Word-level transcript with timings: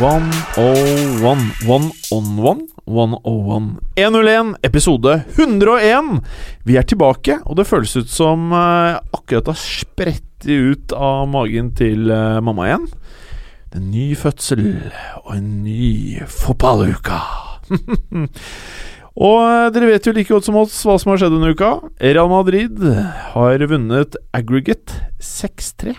101. 0.00 1.20
One 1.68 1.90
on 2.10 2.36
one. 2.40 2.62
101. 2.86 3.80
101, 3.96 4.54
episode 4.62 5.24
101. 5.36 6.22
Vi 6.64 6.78
er 6.80 6.86
tilbake, 6.88 7.36
og 7.44 7.58
det 7.58 7.66
føles 7.68 7.92
ut 7.98 8.08
som 8.08 8.48
eh, 8.56 8.96
akkurat 8.96 9.52
har 9.52 9.60
spredt 9.60 10.48
ut 10.48 10.96
av 10.96 11.28
magen 11.28 11.74
til 11.76 12.08
eh, 12.08 12.40
mamma 12.40 12.70
igjen. 12.70 12.88
Det 13.68 13.76
er 13.76 13.84
en 13.84 13.92
ny 13.92 14.08
fødsel 14.16 14.66
og 15.20 15.34
en 15.36 15.52
ny 15.68 15.92
fotballuke. 16.32 17.20
Og 19.20 19.38
eh, 19.44 19.68
dere 19.74 19.90
vet 19.90 20.06
jo 20.08 20.16
like 20.16 20.32
godt 20.32 20.48
som 20.48 20.56
oss 20.62 20.80
hva 20.86 20.96
som 20.96 21.12
har 21.12 21.20
skjedd 21.20 21.36
denne 21.36 21.52
uka. 21.52 21.74
Real 22.00 22.32
Madrid 22.32 22.80
har 23.34 23.68
vunnet 23.68 24.16
aggregate 24.32 25.12
6-3. 25.20 25.98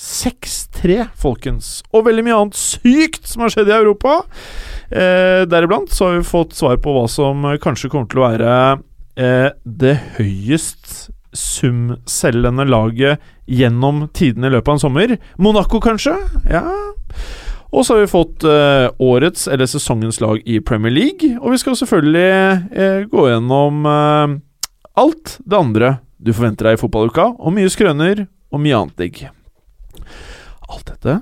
6-3, 0.00 1.10
folkens. 1.20 1.82
Og 1.92 2.06
veldig 2.06 2.24
mye 2.24 2.38
annet 2.38 2.56
sykt 2.58 3.28
som 3.28 3.44
har 3.44 3.52
skjedd 3.52 3.68
i 3.68 3.76
Europa. 3.76 4.22
Eh, 4.88 5.44
Deriblant 5.50 5.92
så 5.92 6.08
har 6.08 6.18
vi 6.18 6.28
fått 6.30 6.56
svar 6.56 6.80
på 6.80 6.94
hva 6.96 7.04
som 7.10 7.44
kanskje 7.60 7.92
kommer 7.92 8.08
til 8.08 8.22
å 8.22 8.28
være 8.30 8.54
eh, 9.20 9.50
det 9.64 9.96
høyest 10.16 11.10
sumselgende 11.36 12.64
laget 12.66 13.20
gjennom 13.46 14.06
tidene 14.16 14.48
i 14.48 14.54
løpet 14.56 14.72
av 14.72 14.78
en 14.78 14.82
sommer. 14.82 15.16
Monaco, 15.38 15.80
kanskje? 15.84 16.16
Ja. 16.50 16.64
Og 17.70 17.86
så 17.86 17.94
har 17.94 18.02
vi 18.02 18.10
fått 18.10 18.44
eh, 18.48 18.88
årets 18.98 19.46
eller 19.48 19.68
sesongens 19.70 20.20
lag 20.22 20.40
i 20.44 20.58
Premier 20.64 20.94
League. 20.94 21.36
Og 21.38 21.54
vi 21.54 21.60
skal 21.62 21.78
selvfølgelig 21.78 22.30
eh, 22.72 23.02
gå 23.10 23.26
gjennom 23.30 23.84
eh, 23.86 24.38
alt 24.98 25.36
det 25.44 25.60
andre 25.60 25.98
du 26.20 26.32
forventer 26.34 26.68
deg 26.68 26.76
i 26.76 26.80
fotballuka, 26.80 27.30
og 27.40 27.54
mye 27.56 27.70
skrøner 27.72 28.26
og 28.50 28.60
mye 28.60 28.76
annet 28.76 28.98
digg. 29.00 29.22
Alt 30.70 30.86
dette 30.90 31.20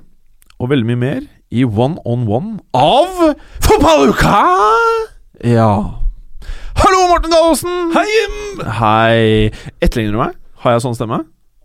og 0.58 0.72
veldig 0.72 0.86
mye 0.90 0.98
mer 0.98 1.26
i 1.54 1.62
One 1.64 2.00
on 2.08 2.24
One 2.26 2.56
av 2.74 3.20
Fotballuka! 3.62 4.40
Ja. 5.46 5.70
Hallo, 6.78 7.02
Morten 7.12 7.30
Gallosen! 7.30 7.92
Hei, 7.94 8.06
Jim! 8.10 8.62
Hei. 8.80 9.18
Etterligner 9.78 10.16
du 10.16 10.20
meg? 10.20 10.38
Har 10.64 10.74
jeg 10.74 10.82
sånn 10.82 10.96
stemme? 10.98 11.20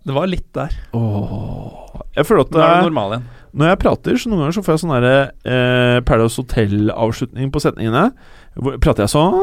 Det 0.05 0.13
var 0.13 0.29
litt 0.29 0.45
der. 0.53 0.75
Åh. 0.93 2.03
Jeg 2.13 2.27
føler 2.29 2.45
at 2.45 2.53
Nå 2.53 2.59
er 2.61 2.67
det 2.67 2.75
eh, 2.77 2.85
normal 2.85 3.15
igjen. 3.15 3.25
når 3.57 3.71
jeg 3.71 3.79
prater, 3.81 4.19
så 4.21 4.29
noen 4.29 4.43
ganger 4.43 4.57
så 4.57 4.63
får 4.65 4.75
jeg 4.75 4.83
sånn 4.83 4.93
derre 4.93 5.15
eh, 5.41 5.97
Paradise 6.05 6.41
Hotel-avslutning 6.43 7.49
på 7.53 7.63
setningene. 7.63 8.03
Hvor, 8.59 8.77
prater 8.83 9.07
jeg 9.07 9.13
sånn? 9.15 9.39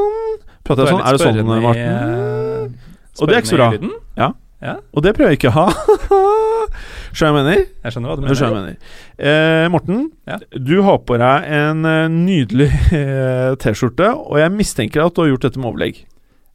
Prater 0.62 0.86
jeg 0.86 0.94
sånn? 0.94 1.02
Er 1.02 1.18
det 1.18 1.26
sånn, 1.26 1.52
Martin? 1.66 2.78
Og 3.18 3.26
det 3.26 3.34
er 3.34 3.42
ikke 3.42 3.52
så 3.56 3.58
bra. 3.58 3.72
Ja. 4.20 4.30
Ja, 4.60 4.74
Og 4.92 5.00
det 5.00 5.14
prøver 5.16 5.32
jeg 5.32 5.38
ikke 5.40 5.48
å 5.48 5.56
ha. 5.56 5.68
Skjønner 7.12 7.30
jeg 7.30 7.34
mener? 7.44 7.64
jeg 7.84 7.92
skjønner 7.94 8.08
hva 8.12 8.16
du 8.16 8.20
Du 8.28 8.34
skjønner 8.34 8.54
mener. 8.60 8.74
jeg 8.76 8.76
mener. 8.76 9.64
Eh, 9.64 9.68
Morten, 9.74 9.98
Ja. 10.30 10.36
du 10.58 10.76
har 10.86 10.98
på 10.98 11.14
deg 11.18 11.36
en 11.60 11.78
eh, 11.84 12.08
nydelig 12.12 12.70
eh, 12.92 13.54
T-skjorte, 13.60 14.08
og 14.14 14.38
jeg 14.38 14.50
mistenker 14.54 15.02
at 15.06 15.14
du 15.14 15.20
har 15.24 15.28
gjort 15.32 15.42
dette 15.48 15.58
med 15.58 15.66
overlegg. 15.72 15.96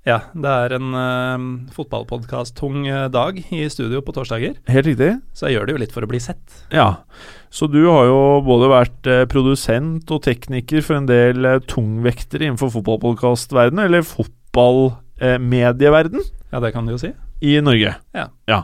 Ja, 0.06 0.20
det 0.38 0.45
er 0.45 0.70
en 0.78 0.94
uh, 0.94 1.66
fotballpodkast-tung 1.73 2.86
eh, 2.86 3.08
dag 3.09 3.39
i 3.50 3.66
studio 3.73 4.03
på 4.06 4.14
torsdager, 4.14 4.53
Helt 4.70 4.86
riktig? 4.86 5.16
så 5.33 5.50
jeg 5.50 5.56
gjør 5.58 5.66
det 5.66 5.73
jo 5.73 5.81
litt 5.81 5.89
for 5.95 6.06
å 6.06 6.09
bli 6.11 6.20
sett. 6.21 6.45
Ja. 6.70 7.02
Så 7.49 7.65
du 7.73 7.80
har 7.89 8.05
jo 8.05 8.20
både 8.45 8.70
vært 8.70 9.02
uh, 9.10 9.26
produsent 9.26 10.05
og 10.14 10.21
tekniker 10.27 10.86
for 10.86 11.02
en 11.02 11.10
del 11.10 11.42
uh, 11.49 11.58
tungvektere 11.65 12.45
innenfor 12.45 12.70
fotballpodkastverdenen, 12.77 13.82
eller 13.89 14.05
fotballmedieverden, 14.05 16.21
Ja, 16.54 16.60
det 16.61 16.71
kan 16.73 16.86
du 16.86 16.92
jo 16.94 16.98
si. 17.02 17.10
i 17.42 17.58
Norge. 17.61 17.95
Ja. 18.15 18.27
Ja. 18.48 18.61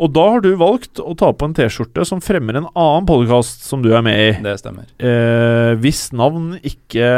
Og 0.00 0.08
da 0.16 0.22
har 0.32 0.40
du 0.40 0.54
valgt 0.56 0.96
å 1.02 1.12
ta 1.18 1.28
på 1.36 1.44
en 1.44 1.52
T-skjorte 1.56 2.06
som 2.08 2.22
fremmer 2.24 2.56
en 2.56 2.68
annen 2.70 3.08
podkast 3.08 3.66
som 3.68 3.82
du 3.84 3.90
er 3.92 4.04
med 4.04 4.16
i. 4.16 4.30
Det 4.46 4.54
stemmer. 4.62 4.86
Eh, 4.96 5.74
hvis 5.82 6.06
navn 6.16 6.54
ikke 6.56 7.10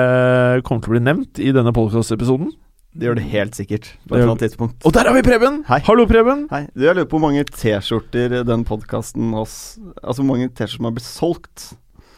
kommer 0.66 0.82
til 0.82 0.90
å 0.90 0.94
bli 0.96 1.02
nevnt 1.06 1.38
i 1.38 1.52
denne 1.54 1.70
podkastepisoden. 1.76 2.50
Det 2.92 3.06
gjør 3.06 3.20
det 3.20 3.28
helt 3.30 3.54
sikkert 3.56 3.86
på 4.02 4.16
et 4.16 4.18
eller 4.18 4.32
annet 4.32 4.42
tidspunkt. 4.48 4.82
Og 4.82 4.96
der 4.96 5.06
har 5.08 5.14
vi 5.14 5.22
Preben! 5.24 5.60
Hei. 5.70 5.78
Hallo, 5.86 6.08
Preben. 6.10 6.42
Hei. 6.50 6.64
Du, 6.74 6.82
jeg 6.82 6.98
lurer 6.98 7.06
på 7.06 7.20
hvor 7.20 7.24
mange 7.28 7.44
T-skjorter 7.46 8.42
den 8.50 8.66
podkasten 8.68 9.30
hos 9.38 9.54
Altså 10.02 10.18
hvor 10.18 10.28
mange 10.32 10.50
T-skjorter 10.50 10.74
som 10.74 10.90
har 10.90 10.96
blitt 10.98 11.06
solgt. 11.06 11.68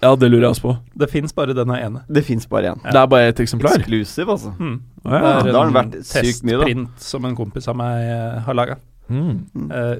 Ja, 0.00 0.14
det 0.16 0.32
lurer 0.32 0.48
jeg 0.48 0.56
også 0.56 0.64
på. 0.64 0.74
Det 1.04 1.10
fins 1.12 1.36
bare 1.36 1.54
denne 1.60 1.76
ene. 1.76 2.02
Det 2.08 2.24
fins 2.24 2.48
bare 2.48 2.72
én. 2.72 2.80
Ja. 2.88 2.96
Det 2.96 3.04
er 3.04 3.12
bare 3.12 3.28
ett 3.34 3.44
eksemplar. 3.44 3.76
Eksklusiv, 3.76 4.32
altså. 4.32 4.56
Mm. 4.56 4.80
Å, 5.04 5.12
ja. 5.12 5.20
da 5.44 5.54
har 5.60 5.68
den 5.68 5.76
vært 5.76 6.00
sykt 6.08 6.42
mye, 6.48 6.56
da. 6.56 6.64
testprint 6.64 7.06
som 7.12 7.28
en 7.28 7.36
kompis 7.36 7.68
av 7.68 7.76
meg 7.84 8.08
eh, 8.08 8.42
har 8.48 8.60
laga. 8.64 8.80
Mm. 9.08 9.44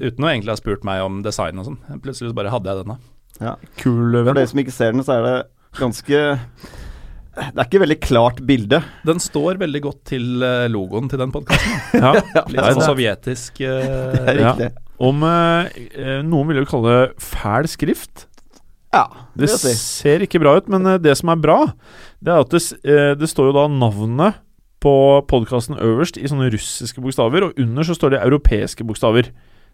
uten 0.01 0.25
å 0.25 0.29
egentlig 0.31 0.49
ha 0.49 0.57
spurt 0.57 0.83
meg 0.87 1.03
om 1.05 1.19
design 1.25 1.59
og 1.61 1.67
sånn. 1.67 1.77
Plutselig 2.01 2.31
så 2.31 2.37
bare 2.37 2.49
hadde 2.53 2.71
jeg 2.71 2.83
denne. 2.83 2.97
Ja. 3.41 3.55
Kul 3.77 4.15
For 4.15 4.31
de 4.31 4.39
dere 4.39 4.47
som 4.49 4.59
ikke 4.63 4.73
ser 4.73 4.91
den, 4.95 5.03
så 5.05 5.17
er 5.19 5.25
det 5.25 5.35
ganske 5.77 6.21
Det 7.35 7.59
er 7.59 7.65
ikke 7.67 7.81
veldig 7.83 7.97
klart 8.01 8.37
bilde. 8.47 8.79
Den 9.05 9.19
står 9.19 9.57
veldig 9.59 9.81
godt 9.83 10.01
til 10.07 10.41
eh, 10.45 10.67
logoen 10.71 11.09
til 11.11 11.19
den 11.19 11.33
podkasten. 11.35 11.81
Ja. 12.05 12.13
Litt 12.47 12.69
sånn 12.77 12.85
sovjetisk 12.87 13.59
Uh, 13.59 14.15
Det 14.15 14.23
er 14.31 14.39
Ja. 14.45 14.53
riktig. 14.53 14.71
Om 15.03 15.25
eh, 15.27 15.67
eh, 15.99 16.21
Noen 16.23 16.47
vil 16.47 16.61
jo 16.63 16.69
kalle 16.71 16.93
det 16.95 17.19
fæl 17.19 17.67
skrift. 17.67 18.25
Ja, 18.95 19.03
Det 19.35 19.49
det 19.49 19.57
si. 19.59 19.73
ser 19.75 20.23
ikke 20.23 20.39
bra 20.39 20.53
ut, 20.55 20.69
men 20.71 20.87
eh, 20.87 20.97
det 21.03 21.17
som 21.19 21.27
er 21.33 21.41
bra, 21.43 21.57
det 22.23 22.31
er 22.31 22.39
at 22.45 22.53
det, 22.55 22.61
eh, 22.87 23.11
det 23.19 23.27
står 23.27 23.49
jo 23.51 23.55
da 23.57 23.65
navnet 23.67 24.37
på 24.85 24.95
podkasten 25.31 25.79
øverst 25.81 26.19
i 26.21 26.29
sånne 26.29 26.51
russiske 26.53 27.01
bokstaver, 27.03 27.49
og 27.49 27.61
under 27.65 27.83
så 27.87 27.97
står 27.97 28.15
det 28.15 28.23
europeiske 28.25 28.85
bokstaver. 28.87 29.31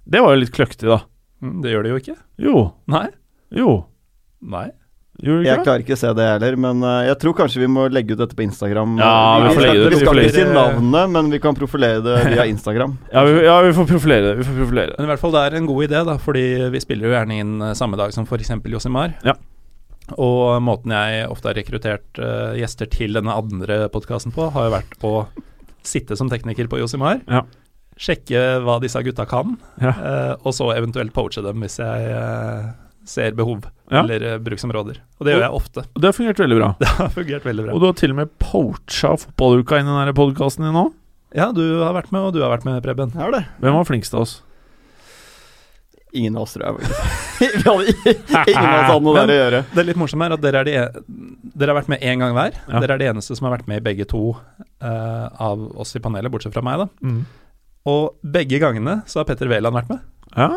Det 0.08 0.24
var 0.24 0.34
jo 0.38 0.42
litt 0.46 0.56
kløktig, 0.56 0.88
da. 0.90 1.02
Mm, 1.44 1.58
Det 1.66 1.72
gjør 1.76 1.84
det 1.84 1.92
jo 1.92 2.00
ikke. 2.06 2.20
Jo. 2.42 2.60
Nei. 2.90 3.08
Jo. 3.52 3.82
Nei. 4.42 4.70
Gjorde 5.22 5.44
Jeg 5.46 5.58
det? 5.60 5.64
klarer 5.68 5.84
ikke 5.84 5.94
å 5.94 6.00
se 6.02 6.10
det 6.18 6.26
heller, 6.26 6.56
men 6.58 6.80
uh, 6.82 7.04
jeg 7.06 7.18
tror 7.22 7.36
kanskje 7.38 7.60
vi 7.62 7.68
må 7.70 7.84
legge 7.94 8.16
ut 8.16 8.22
dette 8.24 8.34
på 8.34 8.42
Instagram. 8.42 8.96
Ja, 8.98 9.12
vi, 9.44 9.50
vi 9.52 9.54
får 9.60 9.66
legge 9.68 9.82
det 9.84 9.90
vi 9.92 10.00
skal 10.02 10.22
ikke 10.24 10.34
si 10.34 10.46
navnet, 10.56 11.12
men 11.14 11.30
vi 11.36 11.40
kan 11.44 11.58
profilere 11.60 12.00
det 12.02 12.16
via 12.32 12.46
Instagram. 12.54 12.96
Ja, 13.12 13.22
vi, 13.28 13.36
ja, 13.46 13.60
vi 13.68 13.74
får 13.78 13.90
profilere 13.92 14.32
det. 14.32 14.34
Vi 14.40 14.48
får 14.48 14.58
profilere 14.64 14.94
det. 14.94 14.98
Men 14.98 15.10
i 15.10 15.12
hvert 15.12 15.22
fall 15.22 15.36
det 15.36 15.44
er 15.46 15.58
en 15.60 15.68
god 15.70 15.86
idé, 15.86 16.02
da, 16.10 16.16
fordi 16.24 16.46
vi 16.74 16.82
spiller 16.82 17.10
jo 17.12 17.14
gjerne 17.14 17.38
inn 17.44 17.54
eh, 17.68 17.76
samme 17.78 18.00
dag 18.02 18.16
som 18.16 18.26
f.eks. 18.26 18.50
Josimar. 18.74 19.14
Ja. 19.28 19.36
Og 20.18 20.62
måten 20.64 20.92
jeg 20.96 21.28
ofte 21.32 21.50
har 21.52 21.58
rekruttert 21.60 22.20
uh, 22.20 22.52
gjester 22.60 22.90
til 22.92 23.14
denne 23.18 23.32
andre 23.38 23.86
podkasten 23.94 24.34
på, 24.36 24.50
har 24.52 24.68
jo 24.68 24.74
vært 24.76 24.96
å 25.08 25.14
sitte 25.86 26.18
som 26.20 26.30
tekniker 26.30 26.68
på 26.70 26.80
Josimar, 26.82 27.22
Ja. 27.30 27.44
sjekke 27.98 28.62
hva 28.66 28.80
disse 28.82 29.02
gutta 29.06 29.26
kan, 29.30 29.58
Ja. 29.82 29.92
uh, 29.92 30.36
og 30.46 30.54
så 30.54 30.70
eventuelt 30.76 31.14
poache 31.14 31.42
dem 31.46 31.62
hvis 31.62 31.78
jeg 31.82 32.12
uh, 32.16 32.72
ser 33.06 33.32
behov 33.38 33.66
Ja. 33.92 34.04
eller 34.06 34.40
bruksområder. 34.40 35.00
Og 35.20 35.26
det 35.28 35.34
gjør 35.36 35.42
jeg 35.48 35.52
ofte. 35.58 35.86
Og 35.96 36.02
det 36.02 36.08
har 36.12 36.14
fungert 36.18 36.40
veldig 36.40 36.58
bra. 36.60 36.70
Det 36.80 36.88
har 36.88 37.10
fungert 37.10 37.44
veldig 37.46 37.66
bra. 37.66 37.74
Og 37.74 37.82
du 37.82 37.86
har 37.90 37.94
til 38.00 38.12
og 38.14 38.20
med 38.22 38.30
poacha 38.40 39.16
fotballuka 39.18 39.80
inn 39.82 39.90
i 39.90 39.98
denne 40.00 40.14
podkasten 40.16 40.64
din 40.68 40.74
nå. 40.78 40.86
Ja, 41.36 41.52
du 41.56 41.64
har 41.82 41.94
vært 41.96 42.12
med, 42.12 42.22
og 42.28 42.34
du 42.36 42.42
har 42.44 42.52
vært 42.52 42.66
med, 42.68 42.82
Preben. 42.84 43.12
Er 43.16 43.32
det? 43.32 43.46
Hvem 43.64 43.74
var 43.80 43.86
flinkst 43.88 44.14
av 44.16 44.26
oss? 44.26 44.42
Ingen 46.12 46.36
av 46.36 46.44
oss, 46.44 46.54
tror 46.58 46.66
jeg. 46.68 46.90
vi 47.40 47.62
hadde 47.64 47.94
ingen 48.52 48.68
av 48.68 48.78
oss 48.78 48.90
hadde 48.90 49.04
noe 49.06 49.16
der 49.22 49.32
å 49.32 49.38
gjøre. 49.38 49.62
Det 49.72 49.86
litt 49.88 50.00
morsomme 50.00 50.28
er 50.28 50.36
at 50.36 50.44
dere, 50.44 50.64
er 50.64 50.68
de, 50.68 50.74
e- 50.82 51.52
dere 51.56 51.74
har 51.74 51.80
vært 51.80 51.92
med 51.94 52.04
én 52.04 52.24
gang 52.24 52.36
hver. 52.36 52.58
Ja. 52.66 52.82
Dere 52.84 52.98
er 52.98 53.04
de 53.04 53.10
eneste 53.14 53.38
som 53.38 53.48
har 53.48 53.56
vært 53.56 53.70
med 53.72 53.80
i 53.80 53.86
begge 53.86 54.08
to 54.12 54.24
uh, 54.34 55.28
av 55.42 55.64
oss 55.80 55.96
i 55.96 56.04
panelet, 56.04 56.32
bortsett 56.34 56.56
fra 56.56 56.64
meg, 56.66 56.84
da. 56.84 56.90
Mm. 57.08 57.22
Og 57.92 58.32
begge 58.36 58.60
gangene 58.62 59.00
så 59.10 59.22
har 59.22 59.30
Petter 59.30 59.50
Wæland 59.50 59.78
vært 59.80 59.94
med. 59.94 60.04
Ja. 60.38 60.48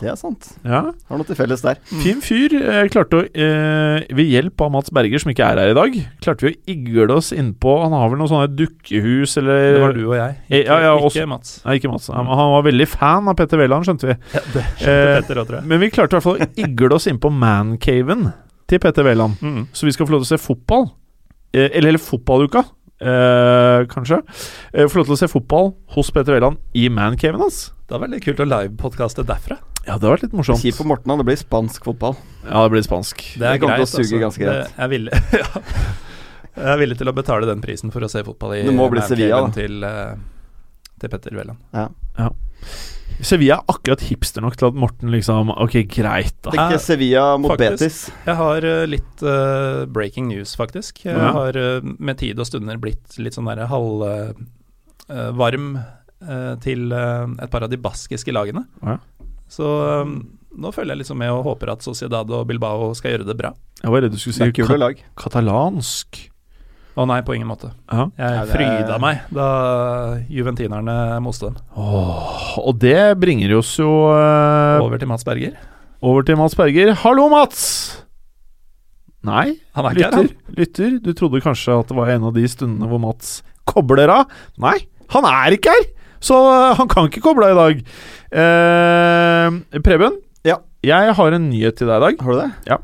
Det 0.00 0.10
er 0.12 0.16
sant. 0.20 0.50
ja. 0.64 0.80
Har 1.08 1.16
noe 1.20 1.24
til 1.24 1.36
felles 1.38 1.62
der. 1.64 1.78
Fin 2.02 2.20
fyr. 2.20 2.52
Eh, 2.58 2.88
klarte 2.92 3.16
å, 3.16 3.24
eh, 3.32 4.04
ved 4.12 4.28
hjelp 4.28 4.60
av 4.66 4.70
Mats 4.74 4.90
Berger, 4.92 5.18
som 5.22 5.30
ikke 5.32 5.46
er 5.46 5.60
her 5.62 5.72
i 5.72 5.76
dag, 5.78 5.96
klarte 6.20 6.44
vi 6.44 6.52
å 6.52 6.58
igle 6.74 7.16
oss 7.16 7.30
innpå 7.32 7.72
Han 7.82 7.92
har 7.96 8.10
vel 8.12 8.18
noe 8.20 8.28
sånne 8.28 8.50
dukkehus 8.58 9.36
eller 9.40 9.72
Det 9.78 9.80
var 9.80 9.92
du 9.96 10.02
og 10.10 10.14
jeg, 10.18 10.36
Eh, 10.50 10.60
ikke, 10.60 10.66
ja, 10.68 10.78
ja, 10.84 10.92
ikke 11.08 11.26
Mats. 11.32 11.54
Nei, 11.64 11.78
ikke 11.80 11.90
Mats. 11.94 12.08
Han, 12.12 12.26
han 12.26 12.52
var 12.58 12.62
veldig 12.68 12.88
fan 12.92 13.28
av 13.32 13.36
Petter 13.40 13.58
Wæland, 13.62 13.88
skjønte 13.88 14.10
vi. 14.12 14.16
Ja, 14.34 14.40
det 14.52 14.62
Eh, 14.62 14.76
skjønte 14.76 15.22
Petter 15.22 15.40
også, 15.42 15.48
tror 15.48 15.58
jeg. 15.62 15.68
Men 15.72 15.80
vi 15.80 15.90
klarte 15.96 16.12
i 16.12 16.20
hvert 16.20 16.28
fall 16.28 16.38
å 16.44 16.50
igle 16.66 16.94
oss 17.00 17.08
innpå 17.08 17.32
mancaven 17.32 18.32
til 18.68 18.78
Petter 18.84 19.04
Wæland. 19.08 19.40
Mm. 19.42 19.66
Så 19.72 19.88
vi 19.88 19.92
skal 19.96 20.06
få 20.06 20.12
lov 20.18 20.24
til 20.24 20.28
å 20.28 20.38
se 20.38 20.42
fotball. 20.44 20.90
Eh, 21.54 21.68
eller, 21.72 21.90
hele 21.92 21.98
fotballuka, 22.00 22.64
eh, 23.00 23.84
kanskje. 23.92 24.20
Eh, 24.72 24.86
få 24.88 25.00
lov 25.00 25.08
til 25.10 25.16
å 25.16 25.20
se 25.20 25.28
fotball 25.28 25.72
hos 25.96 26.10
Petter 26.10 26.32
Wæland 26.36 26.56
i 26.74 26.88
mancaven 26.88 27.40
hans. 27.40 27.70
Det 27.92 27.98
var 27.98 28.06
veldig 28.06 28.22
kult 28.24 28.38
å 28.40 28.44
livepodkaste 28.48 29.20
derfra. 29.28 29.58
Ja, 29.84 29.98
det 30.00 30.06
har 30.08 30.14
vært 30.14 30.22
litt 30.24 30.32
morsomt. 30.38 30.62
Kjipt 30.62 30.78
for 30.78 30.86
Morten. 30.88 31.12
Det 31.20 31.26
blir 31.28 31.36
spansk 31.36 31.84
fotball. 31.84 32.14
Ja, 32.46 32.62
det 32.64 32.70
blir 32.72 32.80
spansk. 32.86 33.20
Det 33.36 33.44
er 33.44 33.52
Det 33.58 33.60
kommer 33.60 33.76
til 33.76 33.84
å 33.84 33.84
greit. 33.84 34.00
altså. 34.00 34.16
ganske 34.22 34.40
greit. 34.46 34.64
Det 34.72 34.80
er 34.80 34.88
villig, 34.88 35.12
ja. 35.42 35.48
Jeg 36.56 36.70
er 36.72 36.78
villig 36.80 36.96
til 37.02 37.08
å 37.12 37.14
betale 37.16 37.44
den 37.50 37.60
prisen 37.60 37.92
for 37.92 38.00
å 38.00 38.08
se 38.08 38.22
fotball 38.24 38.54
i 38.56 38.62
Det 38.64 38.72
må 38.76 38.88
bli 38.92 39.00
Sevilla, 39.04 39.42
da. 39.44 39.50
til, 39.52 39.84
eh, 39.84 40.16
til 41.04 41.08
Petter 41.12 41.36
Wæland. 41.36 41.60
Ja. 41.76 41.84
Ja. 42.16 42.30
Sevilla 43.20 43.60
er 43.60 43.64
akkurat 43.74 44.00
hipster 44.08 44.40
nok 44.40 44.56
til 44.56 44.70
at 44.70 44.74
Morten 44.86 45.12
liksom 45.12 45.52
Ok, 45.52 45.76
greit, 45.92 46.32
da. 46.46 46.50
Tenk 46.56 46.80
Sevilla 46.80 47.26
mot 47.36 47.52
Faktisk. 47.52 47.76
Betis. 47.76 48.08
Jeg 48.24 48.36
har 48.40 48.64
eh, 48.72 48.86
litt 48.88 49.20
uh, 49.28 49.84
breaking 49.84 50.32
news, 50.32 50.56
faktisk. 50.56 51.04
Jeg 51.04 51.12
Ja. 51.20 51.28
har 51.36 51.52
med 51.84 52.16
tid 52.24 52.40
og 52.40 52.48
stunder 52.48 52.80
blitt 52.80 53.20
litt 53.20 53.36
sånn 53.36 53.44
derre 53.52 53.68
halvvarm 53.68 55.74
til 56.62 56.92
eh, 56.92 57.26
et 57.44 57.50
par 57.52 57.64
av 57.66 57.70
de 57.72 57.78
baskiske 57.82 58.32
lagene. 58.34 58.64
Ja. 58.82 58.98
Så 59.52 59.68
eh, 60.02 60.12
nå 60.52 60.70
følger 60.74 60.92
jeg 60.94 61.02
liksom 61.04 61.18
med 61.22 61.30
og 61.32 61.44
håper 61.50 61.72
at 61.74 61.84
Sociedad 61.84 62.28
og 62.32 62.46
Bilbao 62.50 62.90
skal 62.98 63.14
gjøre 63.16 63.28
det 63.30 63.36
bra. 63.38 63.54
Jeg 63.82 63.90
var 63.94 64.04
redd 64.04 64.12
du 64.14 64.20
skulle 64.20 64.36
si 64.36 64.52
kule 64.60 64.76
lag. 64.80 65.00
katalansk. 65.18 66.28
Å 66.92 67.06
nei, 67.08 67.22
på 67.24 67.32
ingen 67.32 67.48
måte. 67.48 67.70
Ja. 67.88 68.04
Jeg 68.20 68.36
er- 68.42 68.50
fryda 68.52 68.98
meg 69.00 69.22
da 69.32 69.46
juventinerne 70.28 70.96
moste 71.24 71.48
dem. 71.48 71.56
Åh, 71.80 72.58
og 72.60 72.76
det 72.82 73.14
bringer 73.22 73.54
oss 73.56 73.70
jo 73.80 73.88
uh... 74.12 74.76
Over 74.84 75.00
til 75.00 75.08
Mats 75.08 75.24
Berger. 75.24 75.56
over 76.04 76.22
til 76.28 76.36
Mats 76.36 76.54
Berger. 76.58 76.92
Hallo, 77.00 77.30
Mats! 77.32 77.64
Nei, 79.24 79.54
Han 79.78 79.86
er 79.86 79.94
ikke 79.96 80.04
her, 80.10 80.22
lytter. 80.26 80.54
Lytter. 80.58 80.94
Du 81.04 81.12
trodde 81.16 81.40
kanskje 81.44 81.76
at 81.78 81.88
det 81.88 81.96
var 81.96 82.10
en 82.10 82.24
av 82.28 82.34
de 82.36 82.42
stundene 82.50 82.88
hvor 82.90 83.00
Mats 83.00 83.36
kobler 83.70 84.10
av. 84.10 84.32
Nei, 84.60 84.76
han 85.14 85.24
er 85.30 85.54
ikke 85.56 85.72
her! 85.72 85.84
Så 86.22 86.36
eh, 86.38 86.74
han 86.78 86.88
kan 86.90 87.08
ikke 87.10 87.22
koble 87.24 87.50
i 87.52 87.56
dag. 87.58 87.82
Eh, 88.42 89.80
Preben, 89.82 90.18
Ja. 90.46 90.56
jeg 90.82 91.14
har 91.18 91.32
en 91.36 91.48
nyhet 91.50 91.76
til 91.78 91.90
deg 91.90 91.96
i 91.98 92.04
dag. 92.06 92.22
Har 92.22 92.32
du 92.32 92.40
det? 92.40 92.50
Ja. 92.70 92.78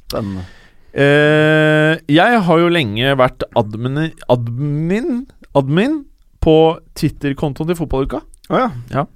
Spennende. 0.00 0.44
Eh, 0.94 1.98
jeg 2.14 2.40
har 2.46 2.58
jo 2.62 2.68
lenge 2.70 3.14
vært 3.18 3.42
admin, 3.58 4.12
admin, 4.30 5.24
admin 5.58 5.96
på 6.44 6.56
Twitter-kontoen 6.94 7.70
til 7.72 7.78
Fotballuka. 7.80 8.20
Oh, 8.52 8.68
ja. 8.92 9.06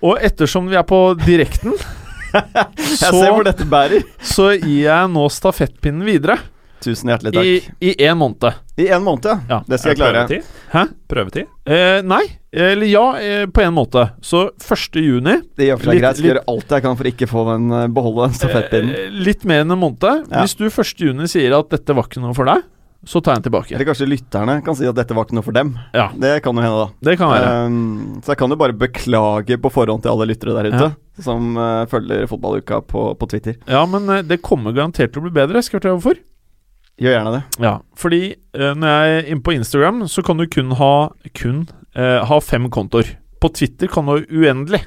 Og 0.00 0.16
ettersom 0.24 0.70
vi 0.70 0.78
er 0.80 0.86
på 0.88 1.00
direkten, 1.20 1.74
Jeg 2.30 2.94
så, 2.96 3.10
ser 3.10 3.32
hvor 3.34 3.42
dette 3.44 3.66
bærer. 3.66 4.04
så 4.22 4.52
gir 4.54 4.84
jeg 4.86 5.08
nå 5.10 5.24
stafettpinnen 5.34 6.06
videre. 6.06 6.36
Tusen 6.80 7.10
hjertelig 7.10 7.32
takk. 7.34 7.72
I 7.84 7.90
en 8.06 8.16
måned. 8.22 8.60
I 8.80 8.86
en 8.94 9.02
måned, 9.04 9.26
ja. 9.26 9.40
Ja. 9.50 9.58
Det 9.68 9.80
skal 9.82 9.92
jeg 9.92 9.98
klare. 10.00 10.40
Hæ? 10.70 10.84
Prøvetid? 11.10 11.48
Eh, 11.66 12.00
nei. 12.06 12.22
Eller 12.54 12.86
ja, 12.90 13.04
eh, 13.18 13.44
på 13.50 13.62
en 13.64 13.74
måte. 13.74 14.04
Så 14.22 14.48
1. 14.62 15.00
juni 15.02 15.36
Det 15.58 15.66
gjør 15.68 15.78
for 15.80 15.84
seg 15.90 15.94
Litt- 15.94 16.02
greit. 16.02 16.16
Skal 16.16 16.24
litt- 16.26 16.32
gjøre 16.34 16.44
alt 16.54 16.68
jeg 16.76 16.82
kan 16.82 16.96
for 16.96 17.04
ikke 17.10 17.28
få 17.30 17.46
den 17.52 17.70
eh, 17.72 17.86
beholde 17.88 18.28
stafettpinnen. 18.38 18.94
eh, 18.94 19.08
Litt 19.26 19.44
mer 19.44 19.64
enn 19.64 19.72
en 19.74 19.78
måned. 19.82 20.28
Ja. 20.30 20.42
Hvis 20.44 20.54
du 20.56 20.66
1. 20.70 20.94
juni 21.08 21.26
sier 21.26 21.58
at 21.58 21.70
dette 21.70 21.94
var 21.94 22.04
ikke 22.06 22.22
noe 22.22 22.34
for 22.34 22.44
deg, 22.46 22.62
så 23.06 23.22
tar 23.24 23.32
jeg 23.34 23.42
den 23.42 23.50
tilbake. 23.50 23.72
Eller 23.74 23.86
kanskje 23.88 24.06
lytterne 24.10 24.58
kan 24.62 24.74
si 24.76 24.84
at 24.86 24.94
dette 24.94 25.14
var 25.16 25.24
ikke 25.24 25.32
noe 25.38 25.42
for 25.46 25.52
dem. 25.56 25.70
Ja, 25.94 26.10
Det 26.12 26.42
kan 26.44 26.54
jo 26.54 26.60
hende, 26.60 26.80
da. 26.84 27.10
det 27.10 27.18
kan 27.18 27.30
være. 27.32 27.66
Um, 27.66 28.20
så 28.22 28.26
jeg 28.34 28.36
kan 28.42 28.50
jo 28.50 28.56
bare 28.60 28.72
beklage 28.76 29.56
på 29.58 29.70
forhånd 29.72 30.02
til 30.04 30.10
alle 30.12 30.26
lyttere 30.28 30.52
der 30.62 30.68
ute 30.70 30.90
som 31.24 31.56
uh, 31.56 31.86
følger 31.86 32.26
fotballuka 32.28 32.82
på, 32.86 33.16
på 33.18 33.28
Twitter. 33.28 33.56
Ja, 33.66 33.86
men 33.86 34.04
uh, 34.08 34.20
det 34.22 34.42
kommer 34.42 34.72
garantert 34.76 35.12
til 35.14 35.22
å 35.22 35.24
bli 35.26 35.32
bedre. 35.32 35.62
Skal 35.64 35.80
jeg 35.80 35.82
fortelle 35.82 35.96
hvorfor? 35.98 36.20
Gjør 37.00 37.16
gjerne 37.16 37.34
det. 37.34 37.42
Ja, 37.64 37.74
fordi 37.96 38.22
uh, 38.56 38.72
når 38.76 38.88
jeg 38.88 39.12
er 39.16 39.28
inne 39.32 39.44
på 39.44 39.54
Instagram, 39.56 40.02
så 40.12 40.24
kan 40.26 40.40
du 40.40 40.46
kun 40.50 40.74
ha 40.76 40.94
Kun 41.36 41.62
uh, 41.96 42.20
ha 42.28 42.40
fem 42.44 42.68
kontoer. 42.72 43.14
På 43.40 43.48
Twitter 43.56 43.88
kan 43.88 44.06
du 44.06 44.14
ha 44.14 44.20
uendelig. 44.28 44.82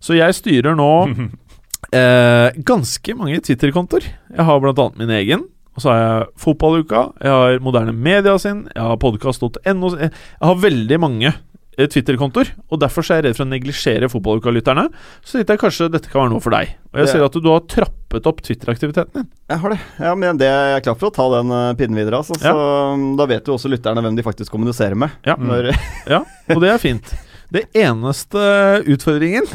Så 0.00 0.16
jeg 0.16 0.36
styrer 0.36 0.76
nå 0.78 0.90
uh, 1.12 2.48
ganske 2.72 3.18
mange 3.18 3.42
Twitter-kontoer. 3.44 4.08
Jeg 4.32 4.48
har 4.48 4.64
annet 4.64 4.98
min 5.02 5.12
egen. 5.20 5.44
Og 5.76 5.84
så 5.84 5.92
har 5.92 5.98
jeg 6.00 6.28
Fotballuka, 6.40 7.02
jeg 7.20 7.32
har 7.34 7.58
Moderne 7.60 7.92
Media 7.92 8.38
sin, 8.40 8.62
jeg 8.72 8.80
har 8.80 8.96
podkast.no 8.96 9.90
Jeg 10.00 10.10
har 10.40 10.62
veldig 10.62 10.98
mange 11.02 11.34
Twitter-kontoer, 11.76 12.54
og 12.72 12.80
derfor 12.80 13.04
så 13.04 13.12
er 13.12 13.20
jeg 13.20 13.26
redd 13.26 13.36
for 13.36 13.44
å 13.44 13.50
neglisjere 13.50 14.08
fotballuka-lytterne. 14.08 14.86
Så 15.20 15.36
tenkte 15.36 15.56
jeg 15.56 15.60
kanskje 15.66 15.90
dette 15.92 16.08
kan 16.08 16.22
være 16.22 16.32
noe 16.32 16.44
for 16.44 16.56
deg. 16.56 16.72
Og 16.94 17.02
jeg 17.02 17.12
ser 17.12 17.26
at 17.26 17.36
du 17.36 17.50
har 17.52 17.66
trappet 17.68 17.95
opp 18.14 18.42
Twitter-aktiviteten 18.42 19.12
din. 19.12 19.28
Jeg 19.50 19.58
har 19.62 19.72
det. 19.74 19.78
Ja, 19.98 20.14
men 20.14 20.38
det 20.40 20.48
jeg 20.48 20.74
er 20.78 20.82
klar 20.84 20.96
for 20.98 21.10
å 21.10 21.14
ta 21.14 21.26
den 21.38 21.52
uh, 21.52 21.74
pinnen 21.78 21.98
videre. 21.98 22.20
Altså, 22.22 22.38
Så 22.40 22.52
um, 22.94 23.06
da 23.18 23.26
vet 23.30 23.46
jo 23.48 23.56
også 23.58 23.70
lytterne 23.72 24.02
hvem 24.04 24.16
de 24.18 24.24
faktisk 24.26 24.54
kommuniserer 24.54 24.98
med. 24.98 25.14
Ja. 25.26 25.36
Når, 25.38 25.72
Ja, 26.06 26.22
og 26.54 26.62
det 26.62 26.70
er 26.72 26.82
fint. 26.82 27.14
Det 27.52 27.66
eneste 27.78 28.42
utfordringen 28.90 29.46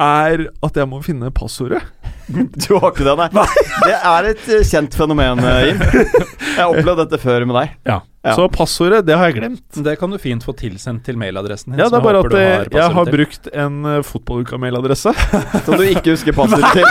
er 0.00 0.46
at 0.64 0.80
jeg 0.80 0.88
må 0.88 1.00
finne 1.04 1.30
passordet. 1.34 1.82
du 2.30 2.70
har 2.76 2.90
ikke 2.92 3.04
det, 3.04 3.16
nei. 3.20 3.46
Det 3.84 3.96
er 3.96 4.30
et 4.32 4.46
uh, 4.48 4.60
kjent 4.72 4.96
fenomen, 4.96 5.44
uh, 5.44 5.60
Jim. 5.68 5.80
Jeg 5.84 6.56
har 6.60 6.72
opplevd 6.72 7.04
dette 7.04 7.20
før 7.22 7.46
med 7.48 7.60
deg. 7.60 7.76
Ja. 7.88 8.00
Så 8.20 8.44
passordet, 8.52 9.06
det 9.08 9.14
har 9.16 9.30
jeg 9.30 9.38
glemt. 9.38 9.62
Det 9.72 9.94
kan 9.96 10.12
du 10.12 10.18
fint 10.20 10.44
få 10.44 10.52
tilsendt 10.52 11.06
til 11.08 11.16
mailadressen 11.16 11.72
din. 11.72 11.80
Ja, 11.80 11.86
det 11.88 11.96
er 11.96 12.02
bare 12.04 12.20
at 12.20 12.34
jeg 12.36 12.44
eh, 12.44 12.58
har 12.58 12.68
jeg 12.76 12.92
har 12.98 13.08
brukt 13.14 13.46
en 13.62 13.78
uh, 13.88 13.94
fotballuka-mailadresse. 14.04 15.14
Som 15.64 15.78
du 15.80 15.84
ikke 15.88 16.12
husker 16.12 16.36
passordet 16.36 16.68
til. 16.76 16.84